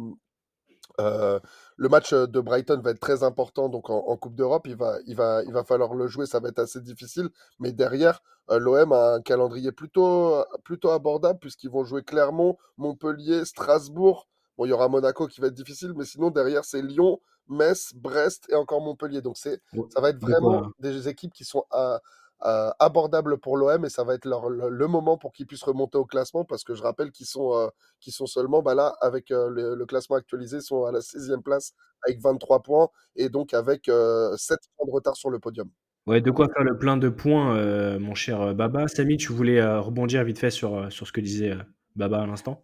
heu, 0.99 1.39
le 1.77 1.89
match, 1.89 2.13
heu, 2.13 2.27
de 2.27 2.39
Brighton 2.39 2.79
va 2.83 2.91
être 2.91 2.99
très 2.99 3.23
important 3.23 3.69
donc 3.69 3.89
en 3.89 3.99
en 4.07 4.17
coupe 4.17 4.35
d'Europe. 4.35 4.67
Il 4.67 4.75
va 4.75 4.97
il 5.05 5.15
va 5.15 5.43
il 5.43 5.53
va 5.53 5.63
falloir 5.63 5.93
le 5.93 6.07
jouer, 6.07 6.25
ça 6.25 6.39
va 6.39 6.49
être 6.49 6.59
assez 6.59 6.81
difficile. 6.81 7.29
Mais 7.59 7.71
derrière, 7.71 8.21
heu, 8.51 8.57
l'OM 8.59 8.91
a 8.93 9.13
un 9.15 9.21
calendrier 9.21 9.71
plutôt, 9.71 10.43
plutôt 10.63 10.89
abordable 10.91 11.39
puisqu'ils 11.39 11.69
vont 11.71 11.83
jouer 11.85 12.03
Clermont, 12.03 12.57
Montpellier, 12.77 13.45
Strasbourg. 13.45 14.27
Bon, 14.57 14.65
il 14.65 14.69
y 14.69 14.73
aura 14.73 14.87
Monaco 14.89 15.27
qui 15.27 15.41
va 15.41 15.47
être 15.47 15.53
difficile, 15.53 15.93
mais 15.95 16.05
sinon 16.05 16.29
derrière, 16.29 16.65
c'est 16.65 16.81
Lyon, 16.81 17.19
Metz, 17.47 17.93
Brest 17.95 18.47
et 18.49 18.55
encore 18.55 18.81
Montpellier. 18.81 19.21
Donc 19.21 19.37
c'est 19.37 19.61
ça 19.89 20.01
va 20.01 20.09
être 20.09 20.19
vraiment 20.19 20.63
des 20.79 21.07
équipes 21.07 21.33
qui 21.33 21.45
sont 21.45 21.65
a 21.71 21.99
heu, 22.45 22.69
abordables 22.79 23.37
pour 23.39 23.57
l'OM 23.57 23.85
et 23.85 23.89
ça 23.89 24.03
va 24.03 24.15
être 24.15 24.25
leur 24.25 24.49
le 24.49 24.69
le 24.69 24.87
moment 24.87 25.17
pour 25.17 25.31
qu'ils 25.33 25.47
puissent 25.47 25.63
remonter 25.63 25.97
au 25.97 26.05
classement 26.05 26.45
parce 26.45 26.63
que 26.63 26.73
je 26.75 26.83
rappelle 26.83 27.11
qu'ils 27.11 27.25
sont, 27.27 27.53
heu, 27.55 27.69
qu'ils 27.99 28.13
sont 28.13 28.25
seulement, 28.27 28.61
bah, 28.61 28.75
là, 28.75 28.95
avec, 29.01 29.31
heu, 29.31 29.49
le 29.49 29.75
le 29.75 29.85
classement 29.85 30.15
actualisé, 30.17 30.57
ils 30.57 30.61
sont 30.63 30.85
à 30.85 30.91
la 30.91 31.01
16e 31.01 31.43
place 31.43 31.73
avec 32.05 32.19
23 32.21 32.61
points 32.63 32.89
et 33.15 33.29
donc 33.29 33.53
avec, 33.53 33.87
heu, 33.89 34.33
7 34.37 34.59
points 34.77 34.87
de 34.87 34.91
retard 34.91 35.15
sur 35.17 35.29
le 35.29 35.39
podium. 35.39 35.69
Ouais, 36.07 36.19
de 36.19 36.31
quoi 36.31 36.47
faire 36.53 36.63
le 36.63 36.77
plein 36.77 36.97
de 36.97 37.09
points, 37.09 37.99
mon 37.99 38.15
cher, 38.15 38.55
Baba. 38.55 38.87
Samy, 38.87 39.17
tu 39.17 39.31
voulais, 39.33 39.63
rebondir 39.77 40.23
vite 40.23 40.39
fait 40.39 40.49
sur, 40.49 40.91
sur 40.91 41.05
ce 41.07 41.11
que 41.11 41.21
disait, 41.21 41.53
Baba 41.95 42.21
à 42.23 42.25
l'instant? 42.25 42.61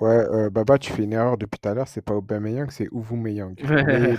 Ouais, 0.00 0.50
Baba, 0.50 0.78
tu 0.78 0.92
fais 0.92 1.02
une 1.04 1.12
erreur 1.12 1.36
depuis 1.38 1.58
tout 1.58 1.68
à 1.68 1.74
l'heure, 1.74 1.88
c'est 1.88 2.02
pas 2.02 2.14
Aubameyang, 2.14 2.70
c'est 2.70 2.88
Uvumeyang. 2.92 3.56
Mais 3.82 3.96
bon 3.98 4.14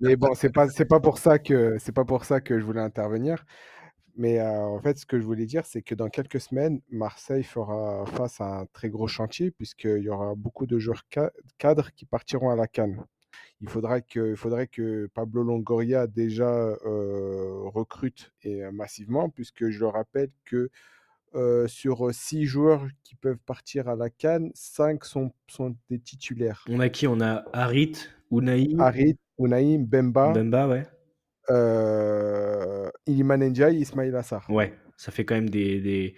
mais 0.00 0.16
bon, 0.16 0.34
c'est 0.34 0.50
pas 0.50 0.68
c'est 0.68 0.84
pas 0.86 1.00
pour 1.00 1.18
ça 1.18 1.38
que 1.38 1.76
c'est 1.78 1.92
pas 1.92 2.04
pour 2.04 2.24
ça 2.24 2.40
que 2.40 2.58
je 2.58 2.64
voulais 2.64 2.80
intervenir. 2.80 3.44
Mais, 4.16 4.40
en 4.42 4.80
fait, 4.80 4.98
ce 4.98 5.06
que 5.06 5.18
je 5.18 5.24
voulais 5.24 5.46
dire, 5.46 5.64
c'est 5.64 5.82
que 5.82 5.94
dans 5.94 6.08
quelques 6.08 6.40
semaines, 6.40 6.80
Marseille 6.90 7.44
fera 7.44 8.04
face 8.06 8.40
à 8.40 8.60
un 8.60 8.66
très 8.66 8.90
gros 8.90 9.08
chantier 9.08 9.50
puisqu'il 9.50 10.02
y 10.02 10.08
aura 10.08 10.34
beaucoup 10.34 10.66
de 10.66 10.78
joueurs 10.78 11.04
ca 11.12 11.30
cadres 11.58 11.90
qui 11.92 12.04
partiront 12.04 12.50
à 12.50 12.56
la 12.56 12.66
CAN. 12.66 12.94
Il 13.62 13.68
faudra 13.68 14.00
que 14.00 14.30
il 14.30 14.36
faudrait 14.36 14.66
que 14.66 15.08
Pablo 15.14 15.42
Longoria 15.42 16.06
déjà, 16.06 16.74
recrute 16.84 18.32
et 18.42 18.62
massivement 18.70 19.30
puisque 19.30 19.70
je 19.70 19.80
le 19.80 19.88
rappelle 19.88 20.30
que 20.44 20.70
euh, 21.34 21.66
sur 21.66 22.12
six 22.12 22.44
joueurs 22.44 22.86
qui 23.04 23.14
peuvent 23.14 23.38
partir 23.38 23.88
à 23.88 23.96
la 23.96 24.10
Cannes, 24.10 24.50
cinq 24.54 25.06
sont, 25.06 25.32
sont 25.46 25.74
des 25.88 25.98
titulaires. 25.98 26.62
On 26.68 26.78
a 26.78 26.90
qui? 26.90 27.06
On 27.06 27.22
a 27.22 27.42
Harit, 27.54 27.94
Unai, 28.30 28.68
Harit, 28.78 29.16
Unai, 29.38 29.78
Bemba, 29.78 30.32
Bemba, 30.32 30.68
ouais. 30.68 30.82
Euh, 31.50 32.88
Iliman 33.06 33.38
Ndiaye, 33.38 33.78
Ismail 33.78 34.14
Assar. 34.14 34.48
Ouais, 34.50 34.74
ça 34.96 35.12
fait 35.12 35.24
quand 35.24 35.34
même 35.34 35.50
des, 35.50 35.80
des, 35.80 36.14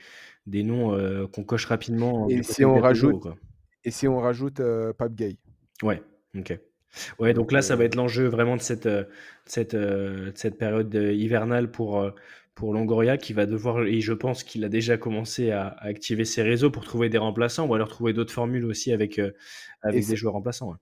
des 0.47 0.63
noms 0.63 0.95
euh, 0.95 1.27
qu'on 1.27 1.45
coche 1.45 1.67
rapidement. 1.67 2.29
Et 2.29 2.37
du 2.37 2.45
si 2.45 2.65
on 2.65 2.79
rajoute-. 2.79 3.27
Et 3.85 3.91
si 3.91 4.09
on 4.09 4.19
rajoute 4.19 4.61
euh, 4.61 4.93
Pape 4.93 5.15
Gay 5.15 5.37
Ouais, 5.83 6.03
ok. 6.37 6.59
Ouais, 7.19 7.35
donc 7.35 7.47
Donc, 7.47 7.53
là, 7.53 7.63
ça 7.63 7.77
va 7.77 7.83
euh, 7.83 7.87
être 7.87 7.97
l'enjeu 7.97 8.27
vraiment 8.29 8.57
de 8.57 8.61
cette, 8.63 8.87
euh, 8.87 9.03
de 9.03 9.09
cette, 9.47 9.75
euh, 9.75 10.31
de 10.31 10.39
cette 10.39 10.57
période 10.59 10.95
euh, 10.95 11.13
hivernale 11.13 11.71
pour, 11.71 11.99
euh, 12.01 12.11
pour 12.55 12.73
Longoria 12.73 13.17
qui 13.17 13.33
va 13.33 13.47
devoir, 13.47 13.83
et 13.83 14.01
je 14.01 14.13
pense 14.13 14.45
qu'il 14.45 14.65
a 14.65 14.69
déjà 14.69 14.97
commencé 14.97 15.51
à, 15.51 15.67
à 15.67 15.87
activer 15.87 16.25
ses 16.25 16.43
réseaux 16.43 16.71
pour 16.71 16.85
trouver 16.85 17.09
des 17.09 17.19
remplaçants 17.19 17.67
ou 17.67 17.75
alors 17.75 17.89
trouver 17.89 18.13
d'autres 18.13 18.33
formules 18.33 18.65
aussi 18.65 18.93
avec, 18.93 19.19
euh, 19.19 19.33
avec 19.83 20.07
des 20.07 20.17
joueurs 20.17 20.35
remplaçants. 20.35 20.71
ouais. 20.71 20.77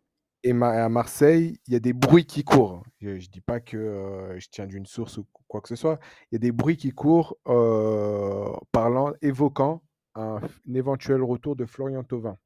Et 0.44 0.50
à 0.50 0.88
Marseille, 0.88 1.58
il 1.66 1.72
y 1.72 1.76
a 1.76 1.80
des 1.80 1.92
bruits 1.92 2.26
qui 2.26 2.42
courent. 2.42 2.82
Je 3.00 3.10
ne 3.10 3.18
dis 3.18 3.40
pas 3.40 3.60
que 3.60 3.76
euh, 3.76 4.38
je 4.40 4.48
tiens 4.50 4.66
d'une 4.66 4.86
source 4.86 5.18
ou 5.18 5.26
quoi 5.46 5.60
que 5.60 5.68
ce 5.68 5.76
soit. 5.76 6.00
Il 6.30 6.34
y 6.34 6.36
a 6.36 6.38
des 6.40 6.52
bruits 6.52 6.76
qui 6.76 6.90
courent 6.90 7.36
euh, 7.48 8.52
parlant, 8.72 9.12
évoquant 9.22 9.82
un, 10.14 10.40
un 10.68 10.74
éventuel 10.74 11.22
retour 11.22 11.54
de 11.54 11.64
Florian 11.64 12.02
Thauvin. 12.02 12.36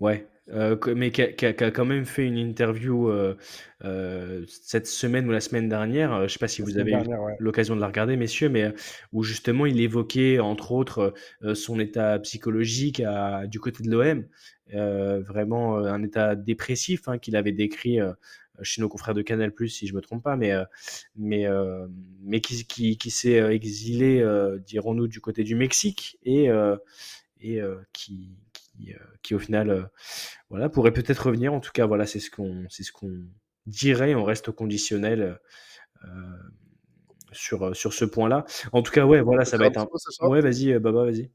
Ouais, 0.00 0.26
euh, 0.50 0.76
mais 0.96 1.10
qui 1.10 1.22
a, 1.22 1.32
qui 1.32 1.46
a- 1.46 1.52
qui 1.52 1.64
a 1.64 1.70
quand 1.70 1.84
même 1.84 2.04
fait 2.06 2.24
une 2.26 2.38
interview 2.38 3.08
euh, 3.10 3.36
euh, 3.84 4.44
cette 4.48 4.86
semaine 4.86 5.28
ou 5.28 5.32
la 5.32 5.40
semaine 5.40 5.68
dernière. 5.68 6.26
Je 6.28 6.32
sais 6.32 6.38
pas 6.38 6.48
si 6.48 6.62
La 6.62 6.66
vous 6.66 6.78
avez 6.78 6.92
eu 6.94 7.04
ouais. 7.18 7.38
l'occasion 7.38 7.76
de 7.76 7.80
la 7.80 7.86
regarder, 7.86 8.16
messieurs, 8.16 8.48
mais 8.48 8.72
où 9.12 9.22
justement 9.24 9.66
il 9.66 9.80
évoquait 9.80 10.38
entre 10.40 10.72
autres 10.72 11.14
son 11.54 11.78
état 11.80 12.18
psychologique 12.20 13.00
à- 13.00 13.46
du 13.46 13.60
côté 13.60 13.82
de 13.84 13.90
l'OM, 13.90 14.26
vraiment 14.72 15.78
un 15.78 16.02
état 16.02 16.34
dépressif 16.36 17.08
hein, 17.08 17.18
qu'il 17.18 17.36
avait 17.36 17.52
décrit 17.52 17.98
chez 18.62 18.80
nos 18.80 18.88
confrères 18.88 19.14
de 19.14 19.22
Canal+, 19.22 19.52
si 19.68 19.86
je 19.86 19.94
me 19.94 20.00
trompe 20.00 20.22
pas, 20.24 20.36
mais 20.36 20.52
mais 21.16 21.46
mais 22.22 22.40
qui 22.40 22.64
qui, 22.66 22.96
qui 22.98 23.10
s'est 23.10 23.36
exilé, 23.54 24.24
dirons-nous, 24.66 25.08
du 25.08 25.20
côté 25.20 25.44
du 25.44 25.54
Mexique 25.54 26.18
et 26.24 26.48
et 27.40 27.60
qui 27.92 28.30
qui, 28.78 28.92
euh, 28.92 28.98
qui 29.22 29.34
au 29.34 29.38
final 29.38 29.70
euh, 29.70 29.82
voilà 30.50 30.68
pourrait 30.68 30.92
peut-être 30.92 31.26
revenir. 31.26 31.52
En 31.52 31.60
tout 31.60 31.72
cas, 31.72 31.86
voilà, 31.86 32.06
c'est 32.06 32.20
ce 32.20 32.30
qu'on 32.30 32.64
c'est 32.70 32.82
ce 32.82 32.92
qu'on 32.92 33.24
dirait. 33.66 34.14
On 34.14 34.24
reste 34.24 34.48
au 34.48 34.52
conditionnel. 34.52 35.38
euh, 36.04 36.08
sur, 37.32 37.76
sur 37.76 37.92
ce 37.92 38.06
point-là. 38.06 38.46
En 38.72 38.82
tout 38.82 38.90
cas, 38.90 39.04
ouais, 39.04 39.20
voilà, 39.20 39.44
ça 39.44 39.58
va 39.58 39.66
être 39.66 39.76
un 39.76 39.86
Ouais, 40.22 40.40
vas-y, 40.40 40.78
Baba, 40.78 41.04
vas-y. 41.04 41.30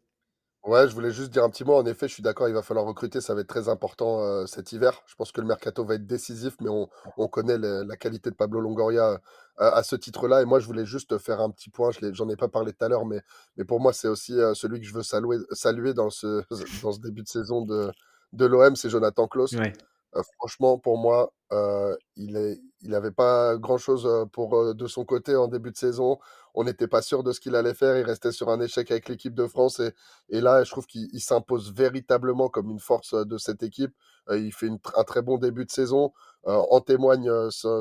Ouais, 0.64 0.88
je 0.88 0.94
voulais 0.94 1.11
juste 1.11 1.31
dire 1.31 1.44
un 1.44 1.49
petit 1.49 1.65
mot. 1.65 1.73
En 1.73 1.85
effet, 1.85 2.07
je 2.07 2.14
suis 2.14 2.23
d'accord, 2.23 2.48
il 2.48 2.53
va 2.53 2.61
falloir 2.61 2.85
recruter, 2.85 3.19
ça 3.19 3.35
va 3.35 3.41
être 3.41 3.48
très 3.48 3.68
important 3.68 4.22
euh, 4.22 4.45
cet 4.45 4.72
hiver. 4.72 5.02
Je 5.07 5.15
pense 5.15 5.34
que 5.34 5.41
le 5.41 5.48
mercato 5.48 5.84
va 5.84 5.95
être 5.95 6.07
décisif, 6.07 6.56
mais 6.61 6.69
on, 6.69 6.90
on 7.18 7.27
connaît 7.27 7.57
le- 7.57 7.84
la 7.84 7.98
qualité 7.98 8.30
de 8.30 8.35
Pablo 8.35 8.61
Longoria 8.61 9.11
euh, 9.11 9.18
à 9.57 9.84
ce 9.84 9.98
titre-là. 9.98 10.41
Et 10.41 10.45
moi, 10.45 10.60
je 10.60 10.65
voulais 10.65 10.85
juste 10.85 11.18
faire 11.18 11.41
un 11.41 11.49
petit 11.49 11.69
point, 11.69 11.91
je 11.91 11.99
l'ai- 11.99 12.14
j'en 12.14 12.30
ai 12.30 12.38
pas 12.38 12.48
parlé 12.48 12.72
tout 12.72 12.85
à 12.85 12.88
l'heure, 12.88 13.06
mais, 13.06 13.22
mais 13.57 13.65
pour 13.65 13.81
moi, 13.81 13.91
c'est 13.91 14.07
aussi 14.07 14.40
euh, 14.40 14.53
celui 14.53 14.80
que 14.80 14.85
je 14.85 14.94
veux 14.94 15.03
saluer, 15.03 15.38
saluer 15.52 15.94
dans, 15.94 16.10
ce, 16.10 16.44
dans 16.81 16.94
ce 16.94 16.99
début 17.02 17.23
de 17.23 17.27
saison 17.27 17.65
de, 17.65 17.91
de 18.31 18.45
l'OM, 18.45 18.77
c'est 18.77 18.90
Jonathan 18.90 19.27
Klaus. 19.27 19.52
Ouais. 19.53 19.73
Euh, 20.15 20.22
franchement, 20.38 20.77
pour 20.77 20.98
moi, 20.98 21.34
euh, 21.52 21.95
il 22.15 22.36
est, 22.38 22.60
il 22.82 22.90
n'avait 22.90 23.11
pas 23.11 23.57
grand-chose 23.57 24.07
pour 24.32 24.74
de 24.76 24.88
son 24.88 25.06
côté 25.06 25.36
en 25.36 25.48
début 25.48 25.72
de 25.72 25.78
saison. 25.78 26.18
On 26.56 26.64
n'était 26.64 26.88
pas 26.88 27.02
sûr 27.02 27.24
de 27.24 27.32
ce 27.32 27.40
qu'il 27.40 27.56
allait 27.56 27.74
faire. 27.74 27.98
Il 27.98 28.03
restait 28.03 28.32
sur 28.32 28.49
un 28.49 28.60
échec 28.61 28.91
avec 28.91 29.10
l'équipe 29.10 29.34
de 29.34 29.48
France. 29.48 29.80
Et, 29.80 29.91
et 30.30 30.40
là, 30.41 30.64
je 30.64 30.72
trouve 30.72 30.86
qu'il 30.86 31.07
il 31.11 31.20
s'impose 31.20 31.74
véritablement 31.74 32.48
comme 32.49 32.70
une 32.70 32.80
force 32.80 33.14
de 33.15 33.38
cette 33.38 33.64
équipe. 33.64 33.94
Euh, 34.30 34.38
il 34.38 34.53
fait 34.53 34.68
une 34.68 34.78
un 34.95 35.03
très 35.03 35.22
bon 35.22 35.38
début 35.38 35.65
de 35.65 35.72
saison. 35.72 36.11
Euh, 36.45 36.61
en 36.72 36.82
témoignent 36.82 37.32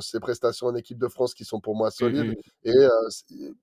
ses 0.00 0.20
prestations 0.20 0.68
en 0.68 0.74
équipe 0.76 0.98
de 0.98 1.08
France 1.08 1.34
qui 1.34 1.44
sont 1.44 1.60
pour 1.60 1.74
moi 1.74 1.88
Mm, 1.88 1.90
solides. 1.90 2.34
Et 2.64 2.72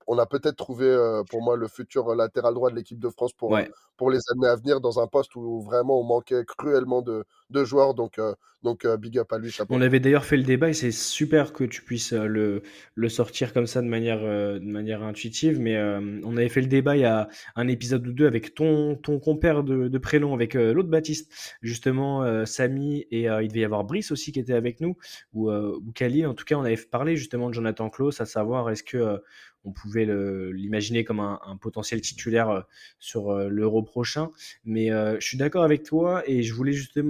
on 0.06 0.18
a 0.18 0.26
peut-être 0.26 0.56
trouvé 0.56 0.94
pour 1.30 1.42
moi 1.42 1.56
le 1.56 1.68
futur 1.68 2.14
latéral 2.14 2.54
droit 2.54 2.70
de 2.70 2.76
l'équipe 2.76 2.98
de 2.98 3.08
France 3.08 3.32
pour, 3.32 3.50
Ouais. 3.50 3.70
pour 3.96 4.10
les 4.10 4.18
années 4.32 4.48
à 4.48 4.56
venir 4.56 4.80
dans 4.80 5.00
un 5.00 5.06
poste 5.06 5.34
où 5.36 5.60
vraiment 5.62 5.98
on 6.00 6.04
manquait 6.04 6.44
cruellement 6.46 7.02
de, 7.02 7.24
de 7.50 7.64
joueurs. 7.64 7.94
Donc, 7.94 8.20
donc 8.62 8.86
big 8.86 9.18
up 9.18 9.32
à 9.32 9.38
lui, 9.38 9.50
chapeau. 9.50 9.74
On 9.74 9.80
d'ailleurs 10.00 10.24
fait 10.24 10.36
le 10.36 10.42
débat 10.42 10.68
et 10.68 10.72
c'est 10.72 10.90
super 10.90 11.52
que 11.52 11.64
tu 11.64 11.82
puisses 11.82 12.12
euh, 12.12 12.26
le, 12.26 12.62
le 12.94 13.08
sortir 13.08 13.52
comme 13.52 13.66
ça 13.66 13.82
de 13.82 13.86
manière, 13.86 14.20
euh, 14.22 14.58
de 14.58 14.64
manière 14.64 15.02
intuitive. 15.02 15.60
Mais 15.60 15.76
euh, 15.76 16.20
on 16.24 16.36
avait 16.36 16.48
fait 16.48 16.60
le 16.60 16.66
débat 16.66 16.96
il 16.96 17.02
y 17.02 17.04
a 17.04 17.28
un 17.56 17.68
épisode 17.68 18.06
ou 18.06 18.12
deux 18.12 18.26
avec 18.26 18.54
ton, 18.54 18.96
ton 18.96 19.18
compère 19.18 19.62
de, 19.62 19.88
de 19.88 19.98
prénom, 19.98 20.34
avec 20.34 20.54
l'autre 20.54 20.88
Baptiste, 20.88 21.32
justement, 21.62 22.44
Samy, 22.46 23.06
et 23.10 23.24
il 23.24 23.48
devait 23.48 23.60
y 23.60 23.64
avoir 23.64 23.84
Brice 23.84 24.10
aussi 24.10 24.32
qui 24.32 24.40
était 24.40 24.54
avec 24.54 24.80
nous, 24.80 24.96
ou, 25.32 25.50
ou 25.50 25.92
Khalil. 25.94 26.26
En 26.26 26.34
tout 26.34 26.44
cas, 26.44 26.56
on 26.56 26.64
avait 26.64 26.76
parlé 26.76 27.16
justement 27.16 27.48
de 27.48 27.54
Jonathan 27.54 27.90
Klaus, 27.90 28.20
à 28.20 28.26
savoir 28.26 28.70
est-ce 28.70 28.82
que 28.82 29.20
on 29.64 29.72
pouvait 29.72 30.06
l'imaginer 30.52 31.04
comme 31.04 31.20
un, 31.20 31.38
potentiel 31.60 32.00
titulaire 32.00 32.48
euh, 32.48 32.60
sur 32.98 33.30
euh, 33.30 33.48
l'Euro 33.48 33.82
prochain. 33.82 34.30
Mais 34.64 34.90
euh, 34.90 35.16
je 35.20 35.26
suis 35.26 35.36
d'accord 35.36 35.64
avec 35.64 35.82
toi 35.82 36.22
et 36.26 36.42
je 36.42 36.54
voulais 36.54 36.72
justement 36.72 37.00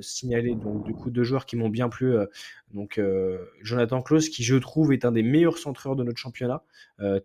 signaler 0.00 0.54
donc 0.54 1.08
deux 1.08 1.24
joueurs 1.24 1.46
qui 1.46 1.56
m'ont 1.56 1.68
bien 1.68 1.88
plu. 1.88 2.14
Jonathan 3.60 4.02
Klaus 4.02 4.28
qui 4.28 4.44
je 4.44 4.56
trouve 4.56 4.92
est 4.92 5.04
un 5.04 5.12
des 5.12 5.22
meilleurs 5.22 5.58
centreurs 5.58 5.96
de 5.96 6.04
notre 6.04 6.18
championnat. 6.18 6.62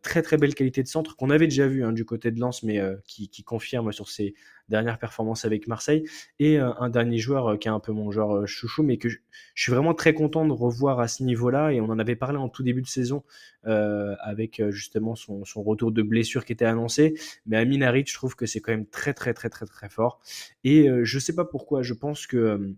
Très 0.01 0.21
très 0.21 0.37
belle 0.37 0.55
qualité 0.55 0.83
de 0.83 0.87
centre 0.87 1.15
qu'on 1.15 1.29
avait 1.29 1.47
déjà 1.47 1.67
vu 1.67 1.83
hein, 1.83 1.91
du 1.91 2.05
côté 2.05 2.31
de 2.31 2.39
Lens 2.39 2.63
mais 2.63 2.81
qui 3.05 3.43
confirme 3.43 3.91
sur 3.91 4.09
ses 4.09 4.35
dernières 4.69 4.99
performances 4.99 5.45
avec 5.45 5.67
Marseille. 5.67 6.03
Et 6.39 6.59
euh, 6.59 6.71
un 6.79 6.89
dernier 6.89 7.17
joueur 7.17 7.47
euh, 7.47 7.57
qui 7.57 7.67
est 7.67 7.71
un 7.71 7.79
peu 7.79 7.91
mon 7.91 8.11
joueur 8.11 8.47
chouchou 8.47 8.83
mais 8.83 8.97
que 8.97 9.09
je, 9.09 9.17
suis 9.55 9.71
vraiment 9.71 9.93
très 9.93 10.13
content 10.13 10.45
de 10.45 10.51
revoir 10.51 10.99
à 10.99 11.07
ce 11.07 11.23
niveau-là 11.23 11.71
et 11.71 11.81
on 11.81 11.85
en 11.85 11.99
avait 11.99 12.15
parlé 12.15 12.37
en 12.37 12.49
tout 12.49 12.63
début 12.63 12.81
de 12.81 12.87
saison 12.87 13.23
euh, 13.65 14.15
avec 14.21 14.61
justement 14.69 15.15
son, 15.15 15.43
retour 15.55 15.91
de 15.91 16.01
blessure 16.01 16.45
qui 16.45 16.53
était 16.53 16.65
annoncé. 16.65 17.15
Mais 17.45 17.57
Harit, 17.83 18.05
je 18.07 18.13
trouve 18.13 18.35
que 18.35 18.45
c'est 18.45 18.59
quand 18.59 18.71
même 18.71 18.85
très 18.85 19.13
très 19.13 19.33
très 19.33 19.49
très 19.49 19.65
très 19.65 19.89
fort. 19.89 20.19
Et 20.63 20.87
je 21.03 21.19
sais 21.19 21.33
pas 21.35 21.45
pourquoi, 21.45 21.81
je 21.81 21.93
pense 21.93 22.27
que 22.27 22.75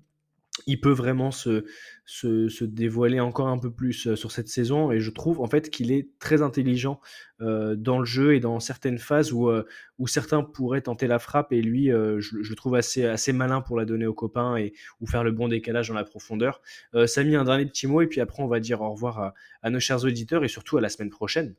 il 0.68 0.80
peut 0.80 0.92
vraiment 0.92 1.32
se, 1.32 1.66
se, 2.10 2.64
dévoiler 2.64 3.20
encore 3.20 3.48
un 3.48 3.58
peu 3.60 3.72
plus 3.72 4.08
euh, 4.08 4.16
sur 4.16 4.32
cette 4.32 4.48
saison 4.48 4.92
et 4.92 5.00
je 5.00 5.12
trouve 5.12 5.42
en 5.42 5.48
fait 5.48 5.70
qu'il 5.70 5.92
est 5.92 6.10
très 6.20 6.42
intelligent 6.42 7.00
euh, 7.42 7.76
dans 7.76 8.00
le 8.00 8.06
jeu 8.06 8.34
et 8.34 8.40
dans 8.40 8.60
certaines 8.60 8.98
phases 8.98 9.32
où, 9.32 9.48
euh, 9.48 9.66
où 10.00 10.08
certains 10.08 10.42
pourraient 10.44 10.82
tenter 10.82 11.08
la 11.08 11.20
frappe 11.20 11.54
et 11.54 11.62
lui 11.62 11.88
je, 11.88 12.36
le 12.36 12.56
trouve 12.56 12.76
assez, 12.76 13.06
assez 13.06 13.32
malin 13.32 13.62
pour 13.62 13.78
la 13.78 13.86
donner 13.86 14.08
aux 14.08 14.14
copains 14.14 14.58
et 14.58 14.74
ou 15.02 15.08
faire 15.08 15.24
le 15.24 15.32
bon 15.32 15.48
décalage 15.48 15.90
dans 15.90 15.94
la 15.94 16.04
profondeur. 16.04 16.62
Samy, 17.06 17.36
un 17.36 17.44
dernier 17.44 17.66
petit 17.66 17.88
mot 17.88 18.02
et 18.02 18.08
puis 18.08 18.22
après 18.22 18.42
on 18.42 18.48
va 18.48 18.60
dire 18.60 18.82
au 18.82 18.92
revoir 18.92 19.34
à, 19.62 19.70
nos 19.70 19.80
chers 19.80 20.04
auditeurs 20.04 20.44
et 20.44 20.48
surtout 20.48 20.78
à 20.78 20.82
la 20.82 20.90
semaine 20.90 21.10
prochaine. 21.10 21.56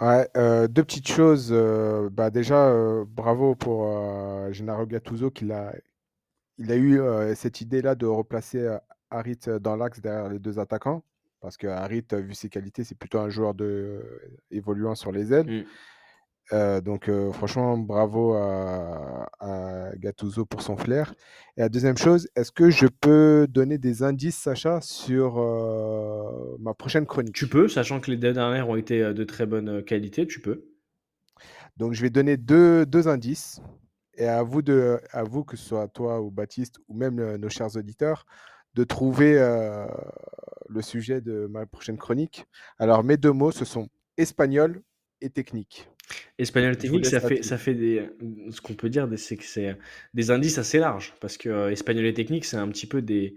Ouais, 0.00 0.28
deux 0.68 0.84
petites 0.84 1.08
choses. 1.08 1.52
bah 2.12 2.30
déjà, 2.30 2.72
bravo 3.06 3.54
pour 3.54 3.88
Gennaro 4.52 4.86
Gattuso 4.86 5.30
qui 5.30 5.50
a, 5.50 5.72
il 6.58 6.70
a 6.70 6.76
eu 6.76 7.00
euh, 7.00 7.34
cette 7.34 7.60
idée-là 7.60 7.94
de 7.94 8.06
replacer 8.06 8.60
euh, 8.60 8.78
Harit 9.10 9.40
dans 9.60 9.76
l'axe 9.76 10.00
derrière 10.00 10.28
les 10.28 10.38
deux 10.38 10.58
attaquants. 10.58 11.02
Parce 11.40 11.56
que 11.56 11.66
Harit, 11.66 12.04
vu 12.10 12.34
ses 12.34 12.48
qualités, 12.48 12.84
c'est 12.84 12.94
plutôt 12.96 13.18
un 13.18 13.28
joueur 13.28 13.54
de, 13.54 14.02
évoluant 14.50 14.94
sur 14.94 15.12
les 15.12 15.32
ailes. 15.32 15.46
Mm. 15.46 15.64
Euh, 16.52 16.80
donc, 16.80 17.10
franchement, 17.32 17.76
bravo 17.76 18.34
à, 18.34 19.28
à 19.40 19.90
Gattuso 19.96 20.46
pour 20.46 20.62
son 20.62 20.76
flair. 20.76 21.14
Et 21.56 21.60
la 21.60 21.68
deuxième 21.68 21.98
chose, 21.98 22.28
est-ce 22.34 22.50
que 22.50 22.70
je 22.70 22.86
peux 22.86 23.46
donner 23.48 23.76
des 23.76 24.02
indices, 24.02 24.38
Sacha, 24.38 24.80
sur 24.80 25.36
ma 26.60 26.72
prochaine 26.72 27.04
chronique? 27.04 27.34
Tu 27.34 27.46
peux, 27.46 27.68
sachant 27.68 28.00
que 28.00 28.10
les 28.10 28.16
deux 28.16 28.32
dernières 28.32 28.68
ont 28.68 28.76
été 28.76 29.12
de 29.12 29.24
très 29.24 29.44
bonne 29.44 29.84
qualité, 29.84 30.26
tu 30.26 30.40
peux. 30.40 30.64
Donc, 31.76 31.92
je 31.92 32.00
vais 32.00 32.10
donner 32.10 32.38
deux, 32.38 32.86
deux 32.86 33.06
indices. 33.06 33.60
Et 34.16 34.26
à 34.26 34.42
vous, 34.42 34.62
de, 34.62 35.00
à 35.10 35.22
vous, 35.24 35.44
que 35.44 35.56
ce 35.56 35.64
soit 35.64 35.88
toi 35.88 36.20
ou 36.20 36.30
Baptiste, 36.30 36.76
ou 36.88 36.94
même 36.94 37.36
nos 37.36 37.48
chers 37.48 37.76
auditeurs, 37.76 38.26
de 38.74 38.84
trouver 38.84 39.34
le 40.68 40.82
sujet 40.82 41.20
de 41.20 41.46
ma 41.46 41.66
prochaine 41.66 41.98
chronique. 41.98 42.46
Alors, 42.78 43.04
mes 43.04 43.16
deux 43.16 43.32
mots, 43.32 43.52
ce 43.52 43.64
sont 43.64 43.88
espagnol 44.16 44.82
et 45.20 45.30
technique. 45.30 45.88
Espagnol 46.36 46.72
vous 46.72 46.80
technique, 46.80 47.06
ça 47.06 47.20
fait, 47.20 47.44
ça 47.44 47.56
fait 47.56 47.74
des, 47.74 48.08
ce 48.50 48.60
qu'on 48.60 48.74
peut 48.74 48.88
dire, 48.88 49.08
c'est 49.16 49.36
que 49.36 49.44
c'est 49.44 49.76
des 50.14 50.32
indices 50.32 50.58
assez 50.58 50.80
larges, 50.80 51.14
parce 51.20 51.36
que 51.38 51.48
euh, 51.48 51.70
espagnol 51.70 52.06
et 52.06 52.14
technique, 52.14 52.44
c'est 52.44 52.56
un 52.56 52.68
petit 52.68 52.88
peu 52.88 53.02
des, 53.02 53.36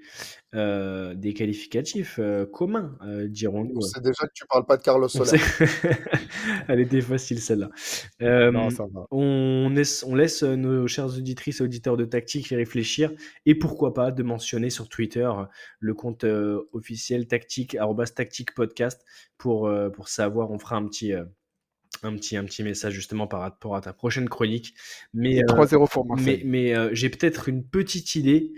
euh, 0.56 1.14
des 1.14 1.35
qualificatifs 1.35 2.18
euh, 2.18 2.48
communs, 2.48 2.98
dirons-nous. 3.27 3.76
On 3.76 3.81
sait 3.81 4.02
déjà 4.02 4.26
que 4.26 4.31
tu 4.34 4.45
parles 4.48 4.65
pas 4.65 4.77
de 4.77 4.81
Carlos 4.81 5.07
Soler. 5.07 5.39
Elle 6.68 6.80
était 6.80 7.02
facile 7.02 7.39
celle-là. 7.39 7.69
On, 9.11 9.69
laisse, 9.69 10.03
on 10.03 10.15
laisse 10.15 10.41
nos 10.41 10.88
chères 10.88 11.15
auditrices 11.15 11.61
et 11.61 11.64
auditeurs 11.64 11.98
de 11.98 12.06
tactique 12.06 12.49
y 12.49 12.56
réfléchir 12.56 13.11
et 13.45 13.53
pourquoi 13.53 13.94
pas 13.94 14.10
de 14.10 14.23
mentionner 14.23 14.72
sur 14.72 14.89
Twitter 14.89 15.30
le 15.80 15.94
compte 15.94 16.26
officiel 16.73 17.27
tactique, 17.27 17.76
arrobas 17.76 18.07
tactique 18.07 18.56
podcast 18.56 19.06
pour, 19.38 19.72
pour 19.94 20.07
savoir, 20.10 20.49
on 20.49 20.57
fera 20.57 20.77
un 20.77 20.88
petit, 20.88 21.14
un 22.03 22.15
petit, 22.15 22.38
un 22.38 22.45
petit 22.45 22.64
message 22.64 22.94
justement 22.94 23.28
par 23.28 23.41
rapport 23.41 23.76
à 23.76 23.82
ta 23.82 23.94
prochaine 23.94 24.30
chronique. 24.30 24.76
Mais, 25.14 25.36
Et 25.36 25.44
euh, 25.44 25.48
3-0 25.48 25.90
pour 25.90 26.06
Marseille. 26.06 26.44
mais 26.45 26.76
euh, 26.76 26.90
j'ai 26.94 27.10
peut-être 27.10 27.49
une 27.49 27.64
petite 27.64 28.15
idée 28.15 28.53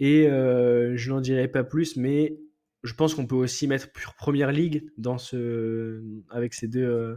et 0.00 0.26
euh, 0.28 0.96
je 0.96 1.10
n'en 1.10 1.20
dirai 1.20 1.48
pas 1.48 1.64
plus, 1.64 1.96
mais 1.96 2.38
je 2.82 2.94
pense 2.94 3.14
qu'on 3.14 3.26
peut 3.26 3.36
aussi 3.36 3.66
mettre 3.66 3.90
pure 3.92 4.14
première 4.14 4.52
ligue 4.52 4.90
dans 4.98 5.18
ce, 5.18 6.02
avec 6.30 6.54
ces 6.54 6.68
deux. 6.68 7.16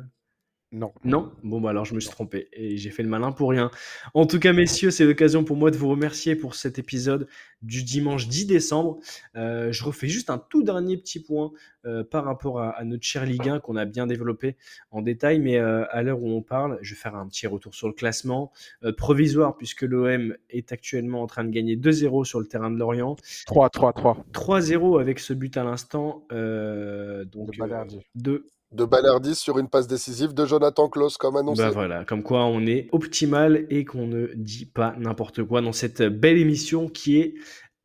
Non. 0.73 0.91
Non? 1.05 1.31
Bon, 1.43 1.61
bah 1.61 1.69
alors 1.69 1.85
je 1.85 1.95
me 1.95 2.01
suis 2.01 2.09
trompé 2.09 2.49
et 2.51 2.75
j'ai 2.75 2.89
fait 2.89 3.01
le 3.01 3.07
malin 3.07 3.31
pour 3.31 3.51
rien. 3.51 3.71
En 4.13 4.25
tout 4.25 4.37
cas, 4.37 4.51
messieurs, 4.51 4.91
c'est 4.91 5.05
l'occasion 5.05 5.45
pour 5.45 5.55
moi 5.55 5.71
de 5.71 5.77
vous 5.77 5.87
remercier 5.87 6.35
pour 6.35 6.55
cet 6.55 6.77
épisode 6.77 7.27
du 7.61 7.83
dimanche 7.83 8.27
10 8.27 8.47
décembre. 8.47 8.99
Euh, 9.37 9.71
je 9.71 9.83
refais 9.85 10.09
juste 10.09 10.29
un 10.29 10.37
tout 10.37 10.63
dernier 10.63 10.97
petit 10.97 11.21
point 11.21 11.51
euh, 11.85 12.03
par 12.03 12.25
rapport 12.25 12.59
à, 12.59 12.71
à 12.71 12.83
notre 12.83 13.03
cher 13.03 13.25
Ligue 13.25 13.47
1 13.47 13.59
qu'on 13.61 13.77
a 13.77 13.85
bien 13.85 14.07
développé 14.07 14.57
en 14.91 15.01
détail, 15.01 15.39
mais 15.39 15.57
euh, 15.57 15.85
à 15.89 16.03
l'heure 16.03 16.21
où 16.21 16.29
on 16.29 16.41
parle, 16.41 16.77
je 16.81 16.93
vais 16.93 16.99
faire 16.99 17.15
un 17.15 17.27
petit 17.27 17.47
retour 17.47 17.73
sur 17.73 17.87
le 17.87 17.93
classement 17.93 18.51
provisoire 18.97 19.55
puisque 19.55 19.83
l'OM 19.83 20.35
est 20.49 20.73
actuellement 20.73 21.21
en 21.21 21.27
train 21.27 21.45
de 21.45 21.49
gagner 21.49 21.77
2-0 21.77 22.25
sur 22.25 22.41
le 22.41 22.45
terrain 22.45 22.69
de 22.69 22.77
Lorient, 22.77 23.15
3, 23.45 23.69
3, 23.69 23.93
3. 23.93 24.25
3-0 24.33 24.99
avec 24.99 25.19
ce 25.19 25.31
but 25.31 25.55
à 25.55 25.63
l'instant. 25.63 26.25
donc, 26.29 27.55
De 27.57 28.03
de 28.15 28.45
De 28.71 28.83
Balerdi 28.83 29.33
sur 29.33 29.59
une 29.59 29.69
passe 29.69 29.87
décisive 29.87 30.33
de 30.33 30.45
Jonathan 30.45 30.89
Klaus, 30.89 31.17
comme 31.17 31.37
annoncé. 31.37 31.61
Bah 31.61 31.69
voilà, 31.71 32.03
comme 32.03 32.21
quoi 32.21 32.45
on 32.45 32.65
est 32.65 32.89
optimal 32.91 33.65
et 33.69 33.85
qu'on 33.85 34.07
ne 34.07 34.27
dit 34.35 34.65
pas 34.65 34.93
n'importe 34.97 35.43
quoi 35.43 35.61
dans 35.61 35.71
cette 35.71 36.01
belle 36.03 36.37
émission 36.37 36.89
qui 36.89 37.17
est 37.17 37.35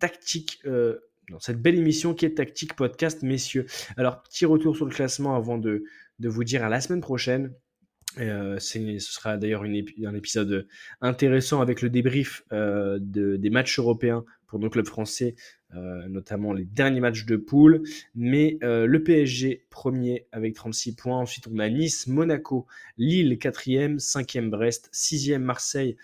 tactique. 0.00 0.58
euh, 0.66 0.98
dans 1.30 1.40
cette 1.40 1.62
belle 1.62 1.78
émission 1.78 2.14
qui 2.14 2.26
est 2.26 2.34
Tactique 2.34 2.74
Podcast, 2.74 3.22
messieurs. 3.22 3.66
Alors, 3.96 4.22
petit 4.22 4.44
retour 4.44 4.76
sur 4.76 4.84
le 4.84 4.90
classement 4.90 5.34
avant 5.36 5.56
de, 5.56 5.84
de 6.18 6.28
vous 6.28 6.44
dire 6.44 6.64
à 6.64 6.68
la 6.68 6.80
semaine 6.80 7.00
prochaine. 7.00 7.54
Euh, 8.18 8.58
ce 8.58 8.98
sera 8.98 9.36
d'ailleurs 9.36 9.62
un 9.62 10.14
épisode 10.14 10.66
intéressant 11.00 11.60
avec 11.60 11.80
le 11.82 11.88
débrief 11.88 12.44
euh, 12.52 12.98
de- 13.00 13.36
des 13.36 13.50
matchs 13.50 13.78
européens 13.78 14.24
pour 14.46 14.58
nos 14.58 14.68
clubs 14.68 14.86
français, 14.86 15.34
euh, 15.74 16.06
notamment 16.08 16.52
les 16.52 16.64
derniers 16.66 17.00
matchs 17.00 17.24
de 17.24 17.36
poule. 17.36 17.82
Mais 18.14 18.58
le 18.60 18.98
PSG 18.98 19.64
premier 19.70 20.26
avec 20.30 20.54
36 20.54 20.94
points. 20.94 21.18
Ensuite, 21.18 21.46
on 21.50 21.58
a 21.58 21.68
Nice, 21.70 22.06
Monaco, 22.06 22.66
Lille 22.98 23.38
quatrième, 23.38 23.98
cinquième 23.98 24.50
Brest, 24.50 24.90
sixième 24.92 25.42
Marseille 25.42 25.96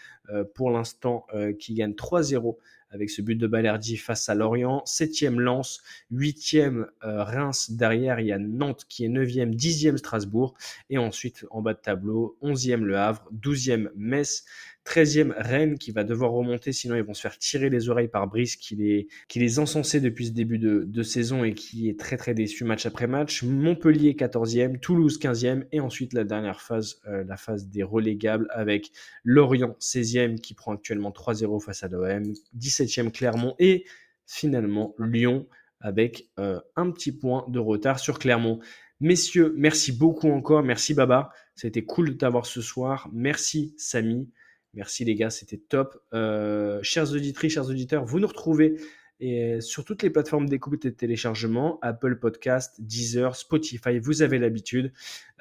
pour 0.55 0.71
l'instant 0.71 1.27
qui 1.59 1.75
gagne 1.75 1.93
3-0 1.93 2.57
avec 2.91 3.11
ce 3.11 3.23
but 3.23 3.37
de 3.37 3.47
Balerdi 3.47 3.97
face 3.97 4.29
à 4.29 4.35
Lorient. 4.35 4.83
Septième 4.85 5.41
Lens, 5.41 5.83
huitième 6.11 6.87
euh, 7.05 7.23
Reims. 7.23 7.71
Derrière, 7.71 8.21
il 8.21 8.27
y 8.27 8.33
a 8.33 8.39
Nantes 8.39 8.85
qui 8.89 9.05
est 9.05 9.09
neuvième, 9.09 9.55
dixième 9.55 9.99
Strasbourg. 9.99 10.55
Et 10.91 10.99
ensuite, 10.99 11.47
en 11.51 11.63
bas 11.63 11.75
de 11.75 11.79
tableau, 11.79 12.37
onzième 12.41 12.85
Le 12.85 12.97
Havre, 12.97 13.29
douzième 13.31 13.91
Metz, 13.97 14.45
treizième 14.89 15.35
Rennes 15.37 15.77
qui 15.77 15.91
va 15.91 16.03
devoir 16.03 16.31
remonter, 16.31 16.73
sinon 16.73 16.97
ils 16.97 17.03
vont 17.03 17.13
se 17.13 17.21
faire 17.21 17.37
tirer 17.37 17.69
les 17.69 17.91
oreilles 17.91 18.09
par 18.09 18.27
Brice 18.27 18.57
qui 18.57 18.75
les, 18.75 19.09
qui 19.29 19.39
les 19.39 19.59
encensait 19.59 20.01
depuis 20.01 20.29
ce 20.29 20.33
début 20.33 20.59
de, 20.59 20.85
de 20.87 21.03
saison 21.03 21.45
et 21.45 21.53
qui 21.53 21.91
est 21.91 22.01
très 22.01 22.17
très 22.17 22.33
déçu 22.33 22.65
match 22.65 22.87
après 22.87 23.07
match. 23.07 23.43
Montpellier 23.43 24.15
14e, 24.15 24.81
Toulouse 24.81 25.19
15e 25.19 25.67
et 25.73 25.81
ensuite 25.81 26.15
la 26.15 26.25
dernière 26.25 26.63
phase, 26.63 27.03
euh, 27.07 27.23
la 27.25 27.37
phase 27.37 27.69
des 27.69 27.83
relégables 27.83 28.49
avec 28.51 28.91
Lorient 29.25 29.77
16e 29.79 30.41
qui 30.41 30.55
prend 30.55 30.73
actuellement 30.73 31.11
3-0 31.11 31.63
face 31.63 31.83
à 31.83 31.89
l'OM, 31.89 32.23
17e 32.59 33.13
Clermont 33.13 33.55
et 33.59 33.85
finalement 34.25 34.95
Lyon 34.99 35.47
avec 35.81 36.31
euh, 36.39 36.61
un 36.77 36.91
petit 36.93 37.13
point 37.13 37.45
de 37.49 37.59
retard 37.59 37.99
sur 37.99 38.19
Clermont. 38.19 38.59
Messieurs, 39.01 39.53
merci 39.55 39.93
beaucoup 39.93 40.31
encore. 40.31 40.63
Merci 40.63 40.95
Baba. 40.95 41.31
C'était 41.55 41.85
cool 41.85 42.09
de 42.09 42.15
t'avoir 42.15 42.47
ce 42.47 42.63
soir. 42.63 43.11
Merci 43.13 43.75
Samy. 43.77 44.31
Merci 44.79 45.05
les 45.05 45.17
gars, 45.17 45.29
c'était 45.29 45.57
top. 45.57 46.01
Euh, 46.15 46.79
chers 46.83 47.13
auditrices, 47.13 47.55
chers 47.55 47.69
auditeurs, 47.69 48.05
vous 48.05 48.21
nous 48.21 48.29
retrouvez 48.29 48.77
et 49.19 49.61
sur 49.61 49.85
toutes 49.85 50.05
les 50.05 50.11
plateformes 50.11 50.49
d'écoute 50.49 50.85
et 50.85 50.91
de 50.91 50.95
téléchargement, 50.95 51.81
Apple 51.83 52.21
Podcast, 52.21 52.77
Deezer, 52.79 53.35
Spotify, 53.35 53.99
vous 53.99 54.23
avez 54.23 54.39
l'habitude. 54.39 54.93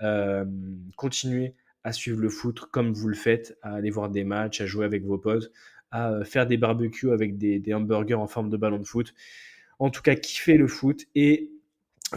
Euh, 0.02 0.44
continuez 0.96 1.54
à 1.84 1.94
suivre 1.94 2.20
le 2.20 2.30
foot 2.30 2.62
comme 2.72 2.92
vous 2.92 3.10
le 3.10 3.16
faites, 3.16 3.56
à 3.62 3.76
aller 3.76 3.92
voir 3.92 4.10
des 4.10 4.24
matchs, 4.24 4.60
à 4.60 4.66
jouer 4.66 4.86
avec 4.86 5.06
vos 5.06 5.20
potes, 5.20 5.52
à 5.92 6.14
euh, 6.14 6.24
faire 6.24 6.48
des 6.48 6.58
barbecues 6.58 7.12
avec 7.12 7.38
des, 7.38 7.60
des 7.60 7.76
hamburgers 7.76 8.16
en 8.16 8.26
forme 8.26 8.50
de 8.50 8.58
ballon 8.58 8.80
de 8.80 8.88
foot. 8.88 9.14
En 9.78 9.92
tout 9.92 10.02
cas, 10.02 10.16
kiffez 10.16 10.58
le 10.58 10.68
foot 10.68 11.06
et 11.14 11.52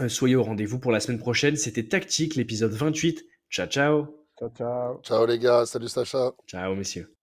soyez 0.07 0.35
au 0.35 0.41
rendez-vous 0.41 0.79
pour 0.79 0.91
la 0.91 0.99
semaine 0.99 1.19
prochaine. 1.19 1.55
C'était 1.55 1.83
Tactique, 1.83 2.33
l'épisode 2.33 2.71
28. 2.71 3.27
Ciao, 3.51 3.67
ciao. 3.67 4.20
Ciao, 4.41 4.49
ciao. 4.49 5.01
Ciao 5.03 5.25
les 5.27 5.37
gars, 5.37 5.67
salut 5.67 5.87
Sacha. 5.87 6.31
Ciao, 6.47 6.73
messieurs. 6.75 7.15